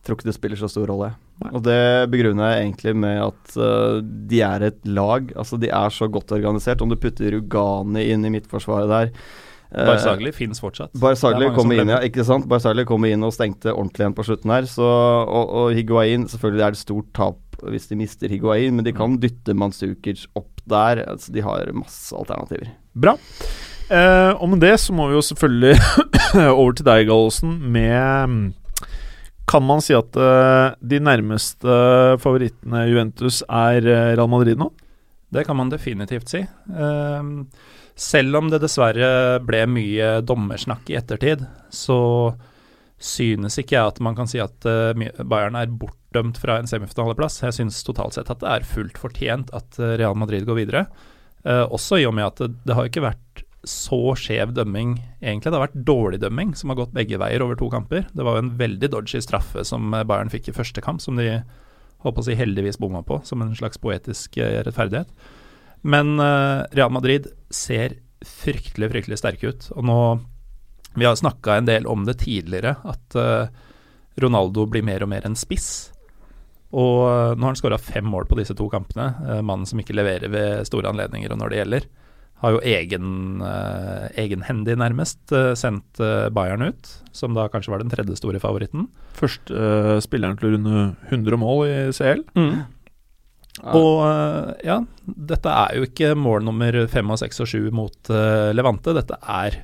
Tror 0.05 0.17
ikke 0.17 0.29
det 0.29 0.37
spiller 0.37 0.59
så 0.59 0.69
stor 0.69 0.87
rolle. 0.89 1.11
Og 1.51 1.59
det 1.65 2.07
begrunner 2.13 2.53
jeg 2.53 2.63
egentlig 2.63 2.93
med 2.95 3.17
at 3.25 3.55
uh, 3.59 3.99
de 3.99 4.39
er 4.45 4.69
et 4.69 4.77
lag. 4.87 5.27
Altså 5.35 5.59
De 5.59 5.67
er 5.67 5.91
så 5.91 6.07
godt 6.07 6.31
organisert. 6.31 6.81
Om 6.81 6.93
du 6.93 6.99
putter 7.01 7.35
Rugani 7.35 8.05
inn 8.13 8.23
i 8.23 8.31
midtforsvaret 8.37 8.91
der 8.91 9.11
Barzagli 9.71 10.31
fins 10.35 10.61
fortsatt. 10.61 10.93
Barzagli 10.99 11.45
Det 11.45 11.51
er 11.51 11.55
kom 11.57 11.73
inn, 11.75 11.89
ja, 11.91 11.99
ikke 12.05 12.23
sant? 12.27 12.47
Barzagli 12.49 12.85
kom 12.87 13.05
inn 13.07 13.25
og 13.25 13.33
stengte 13.35 13.73
ordentlig 13.73 14.05
igjen 14.05 14.17
på 14.17 14.25
slutten 14.27 14.53
her. 14.53 14.67
Så, 14.69 14.85
og, 14.85 15.53
og 15.61 15.75
Higuain 15.75 16.27
Selvfølgelig 16.31 16.65
er 16.67 16.75
det 16.75 16.81
stort 16.81 17.09
tap 17.17 17.41
hvis 17.65 17.87
de 17.89 17.95
mister 17.97 18.31
Higuain, 18.31 18.75
men 18.75 18.85
de 18.85 18.91
kan 18.95 19.15
dytte 19.21 19.55
Manzukic 19.57 20.25
opp 20.35 20.59
der. 20.69 21.01
Altså, 21.07 21.31
de 21.33 21.43
har 21.45 21.71
masse 21.75 22.15
alternativer. 22.15 22.73
Bra. 22.93 23.15
Eh, 23.85 24.31
og 24.41 24.49
med 24.49 24.63
det 24.65 24.73
så 24.81 24.93
må 24.97 25.07
vi 25.09 25.17
jo 25.17 25.23
selvfølgelig 25.25 25.75
over 26.59 26.73
til 26.73 26.87
deg, 26.87 27.05
Gallosen, 27.09 27.57
med 27.71 28.53
Kan 29.45 29.61
man 29.61 29.83
si 29.85 29.93
at 29.93 30.17
uh, 30.17 30.73
de 30.81 30.97
nærmeste 30.97 31.75
favorittene 32.17 32.87
Juventus 32.89 33.43
er 33.45 33.85
eh, 33.85 34.15
Real 34.17 34.31
Madrid 34.31 34.57
nå? 34.57 34.71
Det 35.35 35.43
kan 35.45 35.57
man 35.57 35.69
definitivt 35.69 36.31
si. 36.31 36.39
Ehm, 36.71 37.45
selv 37.95 38.35
om 38.41 38.49
det 38.51 38.59
dessverre 38.63 39.39
ble 39.47 39.63
mye 39.71 40.19
dommersnakk 40.27 40.91
i 40.91 40.97
ettertid, 40.99 41.45
så 41.71 41.99
synes 43.01 43.57
ikke 43.59 43.75
jeg 43.75 43.91
at 43.91 43.99
man 44.03 44.15
kan 44.17 44.29
si 44.29 44.39
at 44.43 44.67
eh, 44.67 45.07
Bayern 45.27 45.57
er 45.59 45.71
bortdømt 45.71 46.39
fra 46.39 46.59
en 46.59 46.69
semifinaleplass. 46.69 47.41
Jeg 47.43 47.57
synes 47.57 47.81
totalt 47.87 48.15
sett 48.15 48.31
at 48.31 48.41
det 48.43 48.51
er 48.51 48.67
fullt 48.67 48.99
fortjent 48.99 49.51
at 49.55 49.79
eh, 49.79 49.97
Real 49.99 50.15
Madrid 50.19 50.47
går 50.47 50.59
videre. 50.61 50.85
Eh, 51.43 51.63
også 51.65 51.99
i 52.01 52.07
og 52.07 52.15
med 52.17 52.29
at 52.29 52.41
det, 52.41 52.53
det 52.67 52.77
har 52.77 52.89
ikke 52.89 53.05
vært 53.05 53.43
så 53.65 54.13
skjev 54.19 54.51
dømming, 54.53 54.93
egentlig. 55.23 55.49
Det 55.49 55.57
har 55.57 55.65
vært 55.65 55.85
dårlig 55.87 56.19
dømming 56.21 56.53
som 56.57 56.69
har 56.71 56.79
gått 56.83 56.93
begge 56.95 57.17
veier 57.19 57.41
over 57.41 57.57
to 57.59 57.71
kamper. 57.73 58.05
Det 58.13 58.25
var 58.25 58.37
jo 58.37 58.45
en 58.45 58.53
veldig 58.59 58.91
dodgy 58.93 59.23
straffe 59.25 59.65
som 59.67 59.93
eh, 59.93 60.05
Bayern 60.07 60.31
fikk 60.33 60.51
i 60.51 60.55
første 60.55 60.83
kamp, 60.85 61.03
som 61.03 61.19
de 61.19 61.39
håper 62.05 62.21
å 62.21 62.27
si 62.27 62.37
heldigvis 62.37 62.79
bomma 62.79 63.01
på, 63.05 63.19
som 63.25 63.41
en 63.41 63.55
slags 63.57 63.81
poetisk 63.81 64.37
rettferdighet. 64.37 65.09
Men 65.85 66.19
eh, 66.19 66.63
Real 66.71 66.91
Madrid 66.91 67.27
ser 67.49 67.99
fryktelig, 68.25 68.89
fryktelig 68.91 69.19
sterke 69.21 69.53
ut. 69.53 69.67
Og 69.77 69.85
nå 69.85 69.99
Vi 70.95 71.05
har 71.05 71.17
snakka 71.19 71.57
en 71.57 71.67
del 71.67 71.85
om 71.91 72.05
det 72.07 72.21
tidligere, 72.23 72.77
at 72.87 73.17
eh, 73.19 73.51
Ronaldo 74.23 74.63
blir 74.71 74.85
mer 74.87 75.03
og 75.03 75.11
mer 75.11 75.27
en 75.27 75.35
spiss. 75.35 75.91
Og 76.71 77.03
eh, 77.05 77.33
nå 77.35 77.43
har 77.43 77.51
han 77.51 77.59
skåra 77.59 77.77
fem 77.77 78.07
mål 78.07 78.25
på 78.29 78.39
disse 78.39 78.55
to 78.57 78.69
kampene. 78.71 79.11
Mannen 79.43 79.67
som 79.69 79.81
ikke 79.81 79.97
leverer 79.97 80.31
ved 80.31 80.65
store 80.71 80.89
anledninger 80.89 81.35
og 81.35 81.41
når 81.41 81.51
det 81.51 81.59
gjelder. 81.61 81.87
Har 82.41 82.51
jo 82.51 82.63
egen, 82.67 83.41
egenhendig, 84.19 84.73
nærmest, 84.77 85.31
sendt 85.55 86.01
Bayern 86.35 86.65
ut, 86.67 86.89
som 87.15 87.31
da 87.33 87.45
kanskje 87.49 87.71
var 87.71 87.79
den 87.79 87.93
tredje 87.93 88.17
store 88.19 88.41
favoritten. 88.43 88.89
Første 89.15 89.55
uh, 89.55 90.01
spilleren 90.03 90.35
til 90.35 90.49
å 90.49 90.51
runde 90.57 90.81
100 91.07 91.39
mål 91.39 91.63
i 91.63 91.77
CL. 91.95 92.25
Og 93.63 94.01
eh, 94.03 94.65
ja, 94.67 94.81
dette 95.05 95.51
er 95.51 95.77
jo 95.77 95.87
ikke 95.87 96.11
mål 96.19 96.43
nummer 96.47 96.81
fem 96.91 97.13
og 97.13 97.21
seks 97.21 97.39
og 97.43 97.47
sju 97.49 97.61
mot 97.75 98.11
uh, 98.11 98.51
Levante. 98.55 98.95
Dette 98.97 99.19
er 99.21 99.61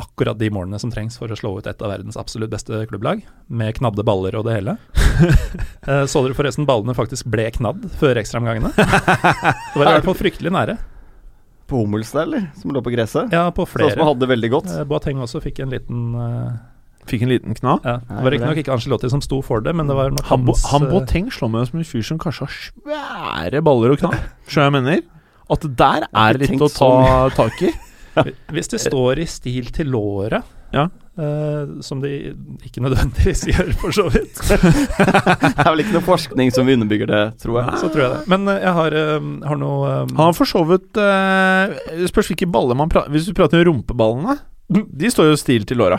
akkurat 0.00 0.38
de 0.38 0.50
målene 0.52 0.78
som 0.80 0.92
trengs 0.92 1.18
for 1.20 1.32
å 1.32 1.36
slå 1.36 1.54
ut 1.58 1.68
et 1.68 1.82
av 1.82 1.92
verdens 1.92 2.18
absolutt 2.20 2.52
beste 2.52 2.84
klubblag, 2.88 3.22
med 3.48 3.74
knadde 3.76 4.04
baller 4.06 4.38
og 4.40 4.48
det 4.48 4.60
hele. 4.60 4.78
Eh, 5.90 6.04
så 6.08 6.20
dere 6.22 6.36
forresten 6.36 6.66
ballene 6.68 6.92
faktisk 6.96 7.26
ble 7.32 7.46
knadd 7.52 7.82
før 8.00 8.18
ekstraomgangene? 8.20 8.70
Det 8.76 9.80
var 9.80 9.88
i 9.88 9.94
hvert 9.96 10.06
fall 10.06 10.16
fryktelig 10.16 10.52
nære. 10.52 10.74
På 11.68 11.80
Hummels 11.82 12.12
der, 12.12 12.28
eller? 12.28 12.44
Som 12.60 12.72
lå 12.76 12.82
på 12.84 12.92
gresset? 12.92 13.32
Ja, 13.32 13.46
på 13.52 13.64
Sånn 13.68 13.94
som 13.94 14.04
hadde 14.04 14.22
det 14.22 14.30
veldig 14.30 14.50
godt. 14.52 14.70
Boateng 14.88 15.22
også 15.24 15.40
fikk 15.44 15.62
en 15.64 15.72
liten 15.72 16.14
eh, 16.20 16.52
Fikk 17.10 17.24
en 17.26 17.32
liten 17.32 17.56
kna. 17.58 17.76
ja, 17.84 17.96
Det 18.06 18.22
var 18.24 18.34
riktignok 18.36 18.60
ikke 18.62 18.74
Angelotti 18.76 19.10
som 19.10 19.22
sto 19.24 19.40
for 19.42 19.64
det, 19.66 19.74
men 19.74 19.90
det 19.90 19.96
var 19.98 20.12
nok 20.14 20.28
Han, 20.30 20.44
Bo 20.46 20.54
hans, 20.54 20.66
han 20.70 20.86
eh, 20.86 20.92
Boateng 20.94 21.30
slår 21.34 21.50
meg 21.56 21.68
som 21.70 21.80
en 21.82 21.88
fyr 21.88 22.04
som 22.06 22.20
kanskje 22.22 22.46
har 22.46 22.54
svære 22.70 23.62
baller 23.66 23.96
og 23.96 24.02
kna. 24.04 24.12
Skjønner 24.46 24.70
jeg 24.70 24.76
mener? 24.78 25.04
At 25.50 25.66
der 25.82 26.06
er 26.14 26.38
litt 26.38 26.62
å 26.62 26.68
ta 26.70 26.90
ta 26.94 27.28
tak 27.42 27.62
i. 27.66 27.72
Hvis 28.54 28.70
det 28.70 28.80
står 28.84 29.20
i 29.22 29.26
stil 29.30 29.70
til 29.74 29.90
låret, 29.94 30.46
Ja. 30.74 30.88
Uh, 31.20 31.82
som 31.84 31.98
de 32.00 32.30
ikke 32.64 32.80
nødvendigvis 32.80 33.42
gjør, 33.50 33.72
for 33.80 33.92
så 33.92 34.04
vidt, 34.14 34.38
Det 34.46 35.50
er 35.58 35.66
vel 35.66 35.82
ikke 35.82 35.96
noe 35.98 36.06
forskning 36.06 36.52
som 36.54 36.70
underbygger 36.70 37.10
det, 37.10 37.22
tror 37.42 37.58
jeg. 37.58 37.80
så 37.82 37.90
tror 37.90 38.04
jeg 38.04 38.12
det. 38.14 38.20
Men 38.30 38.46
uh, 38.48 38.54
jeg 38.54 38.72
har, 38.78 38.96
uh, 38.96 39.26
har 39.50 39.58
noe 39.60 39.90
um... 40.06 40.14
Han 40.14 40.30
har 40.30 40.38
for 40.38 40.48
så 40.48 40.62
vidt 40.70 41.00
eh, 41.02 42.06
spørs 42.08 42.30
hvilke 42.30 42.48
baller 42.48 42.78
man 42.78 42.88
prater 42.88 43.12
Hvis 43.12 43.26
du 43.28 43.34
prater 43.36 43.60
om 43.60 43.66
rumpeballene, 43.68 44.38
de 44.70 45.10
står 45.12 45.32
jo 45.32 45.36
stil 45.42 45.66
til 45.68 45.82
låra. 45.82 45.98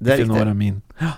Det 0.00 0.14
er 0.14 0.22
riktig. 0.24 0.72
Ja. 1.00 1.12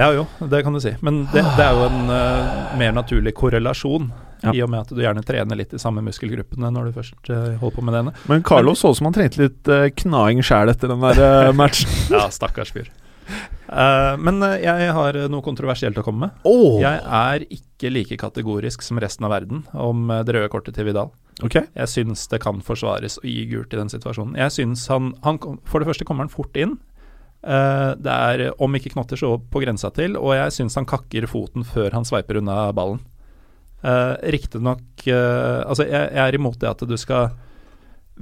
Ja 0.00 0.06
jo, 0.16 0.22
det 0.48 0.62
kan 0.64 0.72
du 0.72 0.80
si. 0.80 0.94
Men 1.04 1.26
det, 1.34 1.42
det 1.58 1.64
er 1.66 1.74
jo 1.76 1.82
en 1.84 2.06
uh, 2.08 2.76
mer 2.80 2.94
naturlig 2.96 3.34
korrelasjon. 3.36 4.06
Ja. 4.42 4.54
I 4.56 4.62
og 4.64 4.70
med 4.72 4.80
at 4.80 4.88
du 4.90 4.98
gjerne 4.98 5.22
trener 5.22 5.58
litt 5.60 5.74
i 5.76 5.78
samme 5.78 6.02
muskelgruppene 6.02 6.70
når 6.74 6.88
du 6.88 6.94
først 6.96 7.28
uh, 7.30 7.52
holder 7.60 7.76
på 7.76 7.84
med 7.86 7.94
det. 7.98 8.14
Men 8.30 8.42
Carlo 8.42 8.72
så 8.74 8.90
ut 8.90 8.98
som 8.98 9.06
han 9.10 9.14
trengte 9.14 9.42
litt 9.44 9.68
uh, 9.70 9.84
knaing 10.02 10.40
sjæl 10.42 10.72
etter 10.72 10.90
den 10.90 11.04
der 11.04 11.52
matchen. 11.60 11.92
Ja, 12.10 12.24
stakkars 12.32 12.72
fyr. 12.74 12.88
Uh, 13.68 14.16
men 14.18 14.40
jeg 14.64 14.88
har 14.96 15.16
noe 15.30 15.44
kontroversielt 15.44 16.00
å 16.00 16.04
komme 16.06 16.26
med. 16.26 16.40
Oh. 16.48 16.80
Jeg 16.82 17.04
er 17.04 17.44
ikke 17.52 17.92
like 17.92 18.18
kategorisk 18.20 18.82
som 18.86 18.98
resten 19.02 19.28
av 19.28 19.34
verden 19.36 19.62
om 19.76 20.08
det 20.24 20.34
røde 20.34 20.50
kortet 20.52 20.74
til 20.78 20.88
Vidal. 20.88 21.12
Okay. 21.42 21.68
Jeg 21.76 21.88
syns 21.92 22.24
det 22.32 22.40
kan 22.42 22.60
forsvares 22.64 23.20
å 23.20 23.26
gi 23.28 23.44
gult 23.52 23.72
i 23.74 23.78
den 23.80 23.92
situasjonen. 23.92 24.36
Jeg 24.40 24.52
synes 24.56 24.84
han, 24.92 25.12
han 25.24 25.38
kom- 25.42 25.60
For 25.68 25.80
det 25.80 25.88
første 25.92 26.04
kommer 26.08 26.24
han 26.26 26.32
fort 26.32 26.56
inn. 26.56 26.78
Eh, 27.42 27.92
det 27.98 28.12
er 28.12 28.44
om 28.62 28.78
ikke 28.78 28.92
knotter 28.94 29.18
så 29.18 29.34
på 29.50 29.62
grensa 29.64 29.90
til, 29.94 30.14
og 30.18 30.36
jeg 30.38 30.54
syns 30.54 30.78
han 30.78 30.88
kakker 30.88 31.26
foten 31.30 31.66
før 31.66 31.94
han 31.96 32.06
sveiper 32.06 32.38
unna 32.42 32.68
ballen. 32.76 33.02
Uh, 33.82 34.14
Riktignok 34.30 35.08
uh, 35.10 35.66
Altså, 35.66 35.82
jeg, 35.88 36.12
jeg 36.14 36.22
er 36.22 36.36
imot 36.38 36.54
det 36.62 36.68
at 36.70 36.84
du 36.86 36.92
skal 36.94 37.32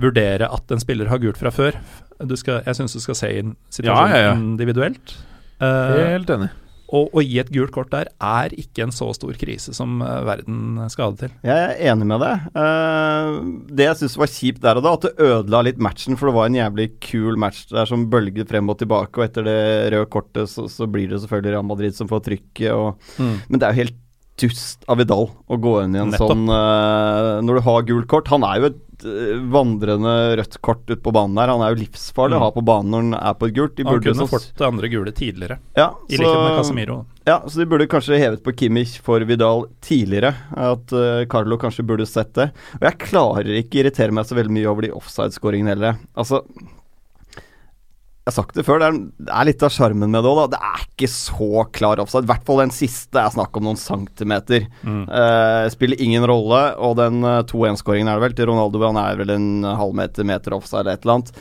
vurdere 0.01 0.47
at 0.49 0.73
en 0.73 0.81
spiller 0.81 1.11
har 1.11 1.21
gult 1.21 1.37
fra 1.37 1.53
før. 1.53 1.77
Du 2.25 2.33
skal, 2.41 2.63
jeg 2.65 2.79
syns 2.79 2.97
du 2.97 3.03
skal 3.05 3.19
se 3.19 3.29
inn 3.43 3.53
situasjonen 3.69 4.15
Ja, 4.15 4.23
ja, 4.23 4.31
ja. 4.31 4.39
individuelt. 4.39 5.13
Uh, 5.61 6.01
Helt 6.15 6.33
enig. 6.33 6.49
Og 6.91 7.15
å 7.15 7.23
gi 7.23 7.39
et 7.43 7.51
gult 7.55 7.71
kort 7.75 7.93
der 7.93 8.09
er 8.19 8.55
ikke 8.59 8.85
en 8.87 8.95
så 8.95 9.09
stor 9.15 9.37
krise 9.39 9.75
som 9.77 10.01
eh, 10.03 10.17
verden 10.27 10.81
skal 10.91 11.07
ha 11.07 11.15
det 11.15 11.21
til. 11.23 11.37
Jeg 11.47 11.69
er 11.69 11.93
enig 11.93 12.09
med 12.11 12.23
deg. 12.25 12.49
Eh, 12.65 13.39
det 13.79 13.87
jeg 13.89 14.01
syns 14.03 14.19
var 14.21 14.33
kjipt 14.35 14.63
der 14.65 14.81
og 14.81 14.87
da, 14.87 14.95
at 14.99 15.07
det 15.07 15.29
ødela 15.31 15.63
litt 15.69 15.81
matchen, 15.83 16.19
for 16.19 16.31
det 16.31 16.37
var 16.39 16.51
en 16.51 16.59
jævlig 16.61 16.89
kul 17.07 17.39
match 17.41 17.67
der 17.71 17.89
som 17.91 18.09
bølget 18.11 18.51
frem 18.51 18.71
og 18.73 18.81
tilbake, 18.83 19.21
og 19.21 19.27
etter 19.29 19.47
det 19.47 19.59
røde 19.95 20.11
kortet 20.11 20.51
så, 20.51 20.67
så 20.71 20.89
blir 20.91 21.11
det 21.13 21.23
selvfølgelig 21.23 21.57
Real 21.57 21.67
Madrid 21.71 21.97
som 21.97 22.11
får 22.11 22.27
trykket, 22.27 22.71
og 22.75 23.01
Men 23.21 23.59
det 23.61 23.67
er 23.67 23.75
jo 23.75 23.83
helt 23.85 23.99
dust 24.41 24.87
av 24.89 25.01
Vidal 25.01 25.29
å 25.31 25.59
gå 25.61 25.75
inn 25.85 25.97
i 25.97 26.01
en 26.01 26.13
Nettopp. 26.15 26.31
sånn 26.33 26.47
eh, 26.49 27.41
Når 27.45 27.59
du 27.59 27.65
har 27.67 27.83
gult 27.91 28.07
kort 28.09 28.31
Han 28.33 28.47
er 28.49 28.61
jo 28.63 28.71
et 28.71 28.79
eh, 29.05 29.39
vandrende 29.53 30.15
rødt 30.41 30.57
kort 30.65 30.83
ute 30.91 31.01
på 31.03 31.13
banen 31.15 31.35
der. 31.39 31.49
Han 31.53 31.63
er 31.63 31.75
jo 31.75 31.81
livsfarlig 31.85 32.37
Mm. 32.37 32.41
å 32.41 32.45
ha 32.45 32.51
på 32.57 32.65
banen 32.65 32.91
når 32.91 33.03
han 33.07 33.15
er 33.21 33.35
på 33.41 33.47
et 33.49 33.55
gult. 33.55 33.75
De 33.77 33.85
Han 33.85 34.01
kunne 34.01 34.27
fått 34.29 34.53
det 34.57 34.67
andre 34.67 34.89
gule 34.89 35.13
tidligere, 35.13 35.59
ja, 35.77 35.89
i 36.09 36.17
likhet 36.17 36.43
med 36.45 36.57
Casemiro. 36.61 36.99
ja, 37.27 37.39
så 37.47 37.59
de 37.59 37.67
burde 37.67 37.87
kanskje 37.87 38.19
hevet 38.19 38.43
på 38.45 38.53
Kimmich 38.57 38.99
for 39.01 39.21
Vidal 39.21 39.67
tidligere. 39.81 40.35
At 40.57 40.93
uh, 40.93 41.25
Carlo 41.27 41.57
kanskje 41.59 41.85
burde 41.87 42.07
sett 42.07 42.35
det. 42.35 42.51
Og 42.81 42.83
jeg 42.89 42.99
klarer 42.99 43.51
ikke 43.63 43.81
irritere 43.85 44.13
meg 44.13 44.25
så 44.27 44.35
veldig 44.37 44.51
mye 44.53 44.69
over 44.71 44.83
de 44.83 44.93
offside-skåringene 44.93 45.69
heller. 45.75 45.99
Altså 46.17 46.43
Jeg 48.21 48.29
har 48.29 48.37
sagt 48.37 48.59
det 48.59 48.67
før, 48.67 48.83
det 48.83 48.89
er, 48.91 48.99
det 49.25 49.33
er 49.33 49.47
litt 49.49 49.63
av 49.65 49.73
sjarmen 49.73 50.13
med 50.13 50.21
det 50.23 50.29
òg, 50.29 50.43
da. 50.43 50.49
Det 50.53 50.59
er 50.69 50.83
ikke 50.85 51.09
så 51.09 51.65
klar 51.73 52.03
offside. 52.03 52.27
I 52.29 52.31
hvert 52.31 52.45
fall 52.47 52.61
den 52.61 52.75
siste 52.75 53.17
er 53.17 53.33
snakk 53.33 53.57
om 53.57 53.65
noen 53.65 53.81
centimeter. 53.81 54.67
Mm. 54.85 55.07
Uh, 55.09 55.65
spiller 55.73 56.03
ingen 56.05 56.27
rolle, 56.29 56.61
og 56.85 56.99
den 57.01 57.25
eh, 57.25 57.41
2-1-skåringen 57.49 58.11
er 58.13 58.21
det 58.21 58.27
vel 58.27 58.37
til 58.37 58.51
Ronaldo, 58.53 58.83
han 58.85 59.01
er 59.01 59.19
vel 59.23 59.33
en 59.35 59.49
halvmeter 59.65 60.29
meter 60.29 60.55
offside 60.59 60.85
eller 60.85 61.01
et 61.01 61.09
eller 61.09 61.17
annet. 61.17 61.33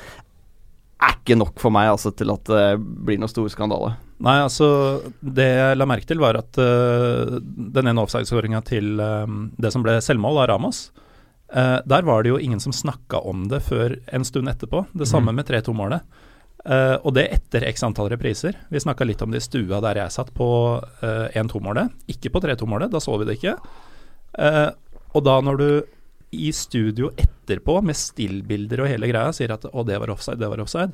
Er 0.99 1.17
ikke 1.17 1.37
nok 1.39 1.59
for 1.59 1.75
meg 1.75 1.91
altså 1.91 2.11
til 2.15 2.31
at 2.31 2.47
det 2.47 2.63
blir 2.79 3.19
noe 3.19 3.31
stor 3.31 3.51
skandale. 3.51 3.93
Nei, 4.19 4.35
altså 4.43 4.67
Det 5.23 5.45
jeg 5.47 5.77
la 5.79 5.87
merke 5.87 6.07
til, 6.09 6.19
var 6.19 6.39
at 6.39 6.59
uh, 6.59 7.37
den 7.39 7.91
ene 7.91 8.03
offside-skåringa 8.03 8.63
til 8.67 8.99
uh, 8.99 9.27
det 9.59 9.71
som 9.75 9.85
ble 9.85 9.99
selvmål 10.03 10.41
av 10.43 10.49
Ramas 10.51 10.89
eh, 11.53 11.77
Der 11.87 12.07
var 12.07 12.23
det 12.23 12.33
jo 12.33 12.39
ingen 12.41 12.59
som 12.59 12.75
snakka 12.75 13.21
om 13.23 13.47
det 13.51 13.61
før 13.67 13.95
en 14.11 14.27
stund 14.27 14.51
etterpå. 14.51 14.83
Det 14.91 15.07
samme 15.07 15.33
med 15.35 15.47
3-2-målet. 15.47 16.03
Eh, 16.65 16.95
og 17.07 17.13
det 17.15 17.27
etter 17.31 17.63
x 17.69 17.85
antall 17.87 18.09
repriser. 18.11 18.57
Vi 18.69 18.81
snakka 18.83 19.07
litt 19.07 19.21
om 19.23 19.31
det 19.31 19.41
i 19.43 19.45
stua 19.45 19.79
der 19.83 20.01
jeg 20.01 20.15
satt, 20.15 20.33
på 20.35 20.49
uh, 20.79 21.27
1-2-målet. 21.31 21.93
Ikke 22.11 22.31
på 22.33 22.41
3-2-målet, 22.43 22.91
da 22.91 23.01
så 23.03 23.15
vi 23.19 23.29
det 23.29 23.37
ikke. 23.39 23.55
Uh, 24.35 24.69
og 25.15 25.23
da 25.25 25.39
når 25.45 25.61
du 25.61 25.69
i 26.35 26.51
studio 26.53 27.09
etterpå, 27.17 27.79
med 27.81 27.97
stillbilder 27.97 28.83
og 28.83 28.91
hele 28.91 29.09
greia, 29.09 29.33
sier 29.33 29.55
at 29.55 29.65
'å, 29.65 29.85
det 29.87 29.97
var 29.97 30.11
offside, 30.13 30.37
det 30.37 30.49
var 30.51 30.61
offside' 30.61 30.93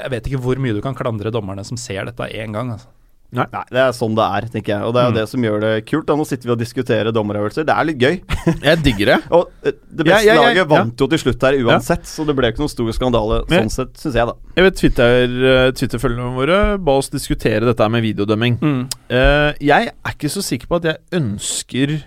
Jeg 0.00 0.10
vet 0.14 0.28
ikke 0.28 0.40
hvor 0.40 0.56
mye 0.62 0.72
du 0.72 0.80
kan 0.80 0.94
klandre 0.96 1.32
dommerne 1.34 1.64
som 1.66 1.76
ser 1.76 2.06
dette 2.06 2.28
én 2.30 2.54
gang. 2.54 2.70
Altså. 2.72 2.88
Nei, 3.32 3.44
det 3.70 3.78
er 3.78 3.92
sånn 3.94 4.16
det 4.18 4.24
er, 4.26 4.46
tenker 4.50 4.72
jeg. 4.74 4.82
Og 4.88 4.94
det 4.94 5.00
er 5.00 5.04
jo 5.06 5.10
Mm. 5.12 5.18
det 5.20 5.24
som 5.30 5.44
gjør 5.46 5.60
det 5.62 5.72
kult. 5.86 6.06
Da. 6.08 6.16
Nå 6.18 6.24
sitter 6.26 6.48
vi 6.48 6.52
og 6.52 6.58
diskuterer 6.58 7.12
dommerøvelser. 7.14 7.64
Det 7.68 7.74
er 7.76 7.84
litt 7.86 7.98
gøy. 8.02 8.16
Jeg 8.68 8.80
digger 8.82 9.06
det. 9.12 9.18
Og 9.30 9.50
eh, 9.62 9.72
det 9.90 10.06
beste 10.08 10.26
ja, 10.26 10.34
ja, 10.34 10.40
laget 10.42 10.56
ja. 10.56 10.64
vant 10.72 10.96
jo 11.04 11.06
til 11.12 11.18
slutt 11.22 11.46
her 11.46 11.58
uansett, 11.62 12.04
så 12.10 12.26
det 12.26 12.34
ble 12.34 12.50
ikke 12.50 12.58
noen 12.64 12.72
stor 12.72 12.90
skandale 12.96 13.38
Men- 13.48 13.68
sånn 13.68 13.74
sett, 13.76 13.92
syns 14.02 14.18
jeg, 14.18 14.26
da. 14.26 14.34
Jeg 14.56 14.66
vet 14.66 14.76
Twitter, 14.82 15.36
eh, 15.52 15.70
Twitter-følgerne 15.78 16.34
våre 16.34 16.58
ba 16.82 16.96
oss 16.98 17.08
diskutere 17.14 17.62
dette 17.70 17.88
med 17.90 18.02
videodømming. 18.02 18.58
Mm. 18.60 18.82
Uh, 19.10 19.52
jeg 19.62 19.92
er 19.94 20.10
ikke 20.16 20.30
så 20.34 20.42
sikker 20.42 20.66
på 20.66 20.80
at 20.82 20.90
jeg 20.90 20.98
ønsker 21.20 22.02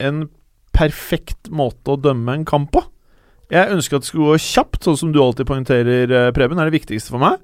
en 0.00 0.24
perfekt 0.74 1.50
måte 1.54 1.94
å 1.94 2.00
dømme 2.02 2.34
en 2.34 2.44
kamp 2.44 2.72
på. 2.74 2.82
Jeg 3.52 3.70
ønsker 3.70 3.96
at 4.00 4.02
det 4.02 4.08
skulle 4.10 4.32
gå 4.34 4.38
kjapt, 4.42 4.82
sånn 4.82 4.96
som 4.98 5.12
du 5.14 5.20
alltid 5.22 5.46
poengterer, 5.46 6.32
Preben. 6.34 6.58
er 6.58 6.70
det 6.70 6.80
viktigste 6.80 7.12
for 7.14 7.22
meg. 7.22 7.38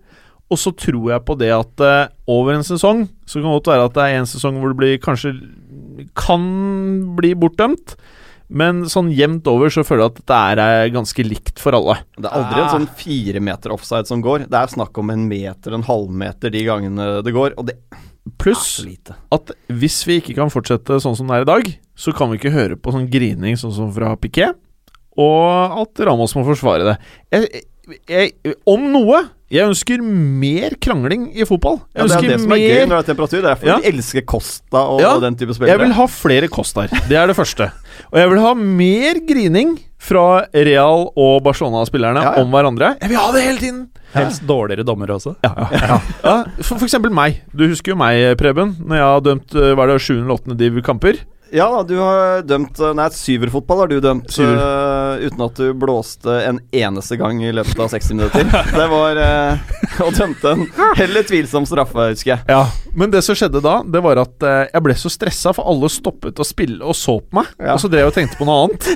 Og 0.50 0.58
så 0.58 0.72
tror 0.74 1.12
jeg 1.12 1.24
på 1.26 1.36
det 1.38 1.50
at 1.54 1.82
uh, 1.84 2.12
over 2.30 2.56
en 2.56 2.66
sesong 2.66 3.04
Så 3.22 3.38
kan 3.38 3.46
det 3.46 3.58
godt 3.60 3.70
være 3.70 3.84
at 3.86 3.94
det 3.94 4.06
er 4.06 4.16
en 4.18 4.30
sesong 4.30 4.58
hvor 4.58 4.72
det 4.72 4.80
blir 4.80 4.96
kanskje 5.02 5.34
kan 6.16 6.42
bli 7.18 7.34
bortdømt. 7.36 7.94
Men 8.50 8.82
sånn 8.90 9.12
jevnt 9.14 9.46
over 9.50 9.70
så 9.70 9.84
føler 9.86 10.06
jeg 10.06 10.10
at 10.10 10.20
dette 10.22 10.38
er 10.50 10.60
eh, 10.64 10.92
ganske 10.94 11.22
likt 11.22 11.60
for 11.62 11.76
alle. 11.76 12.00
Det 12.16 12.26
er 12.26 12.34
aldri 12.34 12.56
Ah. 12.58 12.62
en 12.64 12.72
sånn 12.72 12.88
fire 12.98 13.42
meter 13.46 13.74
offside 13.74 14.08
som 14.10 14.24
går. 14.24 14.48
Det 14.50 14.58
er 14.58 14.72
snakk 14.72 14.96
om 14.98 15.12
en 15.12 15.28
meter, 15.30 15.76
en 15.76 15.86
halvmeter 15.86 16.50
de 16.50 16.64
gangene 16.66 17.10
det 17.22 17.34
går, 17.36 17.54
og 17.60 17.68
det 17.70 17.78
Pluss 18.38 18.78
at 19.32 19.50
hvis 19.72 20.02
vi 20.06 20.18
ikke 20.20 20.34
kan 20.36 20.50
fortsette 20.52 20.98
sånn 21.02 21.16
som 21.16 21.30
det 21.30 21.38
er 21.38 21.44
i 21.46 21.48
dag, 21.48 21.70
så 21.96 22.12
kan 22.14 22.30
vi 22.30 22.36
ikke 22.38 22.52
høre 22.52 22.76
på 22.76 22.92
sånn 22.92 23.08
grining 23.10 23.56
sånn 23.58 23.72
som 23.74 23.88
fra 23.94 24.12
Piquet, 24.20 24.58
og 25.18 25.80
at 25.82 26.02
Ramos 26.06 26.34
må 26.36 26.44
forsvare 26.46 26.84
det. 26.84 26.96
Jeg, 27.32 27.64
jeg, 28.06 28.54
om 28.68 28.84
noe 28.92 29.22
Jeg 29.50 29.66
ønsker 29.66 30.02
mer 30.04 30.76
krangling 30.78 31.24
i 31.34 31.42
fotball. 31.48 31.80
Ja, 31.96 32.04
det 32.06 32.16
er 32.20 32.26
det 32.36 32.40
som 32.44 32.52
er 32.54 32.60
gøy 32.62 32.84
når 32.86 32.92
det 32.92 32.98
er 33.02 33.08
temperatur. 33.08 33.40
Det 33.42 33.50
er 33.50 33.56
fordi 33.58 33.70
Ja. 33.72 33.78
vi 33.82 33.88
elsker 33.90 34.22
Costa 34.30 34.78
og, 34.78 35.00
Ja, 35.02 35.14
og 35.16 35.22
den 35.22 35.34
type 35.34 35.54
spillere. 35.56 35.74
Jeg 35.74 35.80
vil 35.82 35.92
ha 35.98 36.06
flere 36.06 36.48
Costaer. 36.48 36.88
Det 37.08 37.16
er 37.18 37.26
det 37.26 37.34
første. 37.36 37.70
Og 38.12 38.18
jeg 38.20 38.30
vil 38.30 38.40
ha 38.44 38.52
mer 38.54 39.14
grining 39.26 39.78
fra 39.98 40.44
Real 40.54 41.10
og 41.16 41.42
Barcelona-spillerne 41.42 42.22
Ja, 42.22 42.34
ja. 42.36 42.42
om 42.44 42.50
hverandre. 42.54 42.94
Jeg 43.02 43.08
vil 43.10 43.18
ha 43.18 43.32
det 43.32 43.42
hele 43.42 43.58
tiden! 43.58 43.88
Helst 44.14 44.42
dårligere 44.46 44.82
dommere 44.86 45.14
også. 45.18 45.36
Ja, 45.44 45.50
ja, 45.56 45.68
ja. 45.86 45.98
ja 46.24 46.36
for, 46.62 46.78
for 46.78 46.86
eksempel 46.86 47.10
meg. 47.14 47.42
Du 47.54 47.66
husker 47.68 47.92
jo 47.92 47.98
meg, 47.98 48.36
Preben, 48.38 48.76
når 48.86 48.96
jeg 48.96 49.04
har 49.06 49.20
dømt 49.20 49.54
eh, 49.54 49.74
Var 49.78 49.86
det 49.86 50.00
7. 50.02 50.14
eller 50.22 50.34
8. 50.34 50.56
div-kamper. 50.58 51.20
Ja, 51.52 51.82
du 51.82 51.96
har 51.98 52.42
dømt 52.46 52.78
eh, 52.78 52.92
Nei, 52.94 53.08
syverfotball 53.10 53.78
har 53.84 53.90
du 53.90 54.00
dømt 54.02 54.30
Syver. 54.30 54.54
Eh, 55.20 55.26
uten 55.28 55.44
at 55.46 55.60
du 55.60 55.70
blåste 55.76 56.40
en 56.48 56.60
eneste 56.72 57.18
gang 57.20 57.42
i 57.44 57.52
løpet 57.52 57.78
av 57.78 57.92
60 57.92 58.16
minutter. 58.16 58.50
Det 58.80 58.86
var 58.90 59.20
Og 60.00 60.14
dømte 60.16 60.54
en 60.54 60.66
heller 60.96 61.26
tvilsom 61.28 61.66
straffe, 61.68 62.10
husker 62.12 62.32
jeg. 62.34 62.44
Ja, 62.48 62.64
Men 62.94 63.12
det 63.12 63.22
som 63.26 63.36
skjedde 63.38 63.62
da, 63.64 63.80
det 63.86 64.02
var 64.04 64.20
at 64.22 64.46
eh, 64.46 64.70
jeg 64.72 64.84
ble 64.84 64.96
så 64.98 65.12
stressa, 65.12 65.52
for 65.56 65.68
alle 65.70 65.90
stoppet 65.92 66.40
å 66.40 66.46
spille 66.46 66.80
og 66.84 66.96
så 66.98 67.18
på 67.20 67.40
meg. 67.40 67.50
Ja. 67.58 67.74
Og 67.74 67.82
så 67.82 67.90
drev 67.92 68.04
jeg 68.04 68.12
og 68.12 68.16
tenkte 68.16 68.38
på 68.40 68.48
noe 68.48 68.64
annet. 68.64 68.88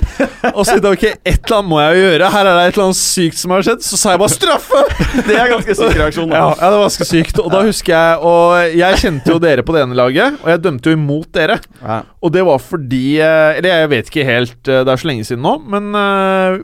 Og 0.51 0.61
så 0.63 0.75
tenkte 0.75 0.91
jeg 0.91 0.99
ok, 0.99 1.05
et 1.23 1.39
eller 1.39 1.57
annet 1.59 1.71
må 1.71 1.81
jeg 1.81 1.95
jo 1.95 2.03
gjøre. 2.05 2.31
Her 2.35 2.49
er 2.49 2.59
det 2.59 2.65
et 2.65 2.75
eller 2.75 2.85
annet 2.87 3.01
sykt 3.01 3.41
som 3.41 3.55
har 3.55 3.65
skjedd. 3.67 3.85
Så 3.85 3.99
sa 4.01 4.15
jeg 4.15 4.23
bare 4.23 4.35
'straffe'! 4.35 4.83
Det 5.29 5.37
er 5.39 5.51
ganske 5.51 5.75
syk 5.77 5.95
reaksjon. 5.99 6.29
Da. 6.29 6.41
Ja, 6.41 6.49
ja, 6.59 6.69
det 6.69 6.77
var 6.79 6.85
ganske 6.89 7.07
sykt. 7.07 7.39
Og 7.41 7.49
da 7.53 7.61
husker 7.65 7.93
jeg 7.95 8.19
Og 8.29 8.75
jeg 8.75 9.01
kjente 9.01 9.31
jo 9.33 9.39
dere 9.41 9.63
på 9.65 9.75
det 9.75 9.85
ene 9.85 9.97
laget, 9.97 10.39
og 10.43 10.51
jeg 10.51 10.63
dømte 10.63 10.91
jo 10.91 10.97
imot 10.99 11.29
dere. 11.35 11.59
Ja. 11.81 12.01
Og 12.21 12.33
det 12.35 12.45
var 12.45 12.61
fordi 12.61 13.19
eh, 13.23 13.57
Eller 13.57 13.81
jeg 13.81 13.91
vet 13.93 14.11
ikke 14.11 14.27
helt, 14.27 14.57
eh, 14.67 14.83
det 14.85 14.91
er 14.91 15.01
så 15.01 15.09
lenge 15.09 15.27
siden 15.27 15.43
nå, 15.45 15.57
men 15.71 15.91
eh, 15.99 16.59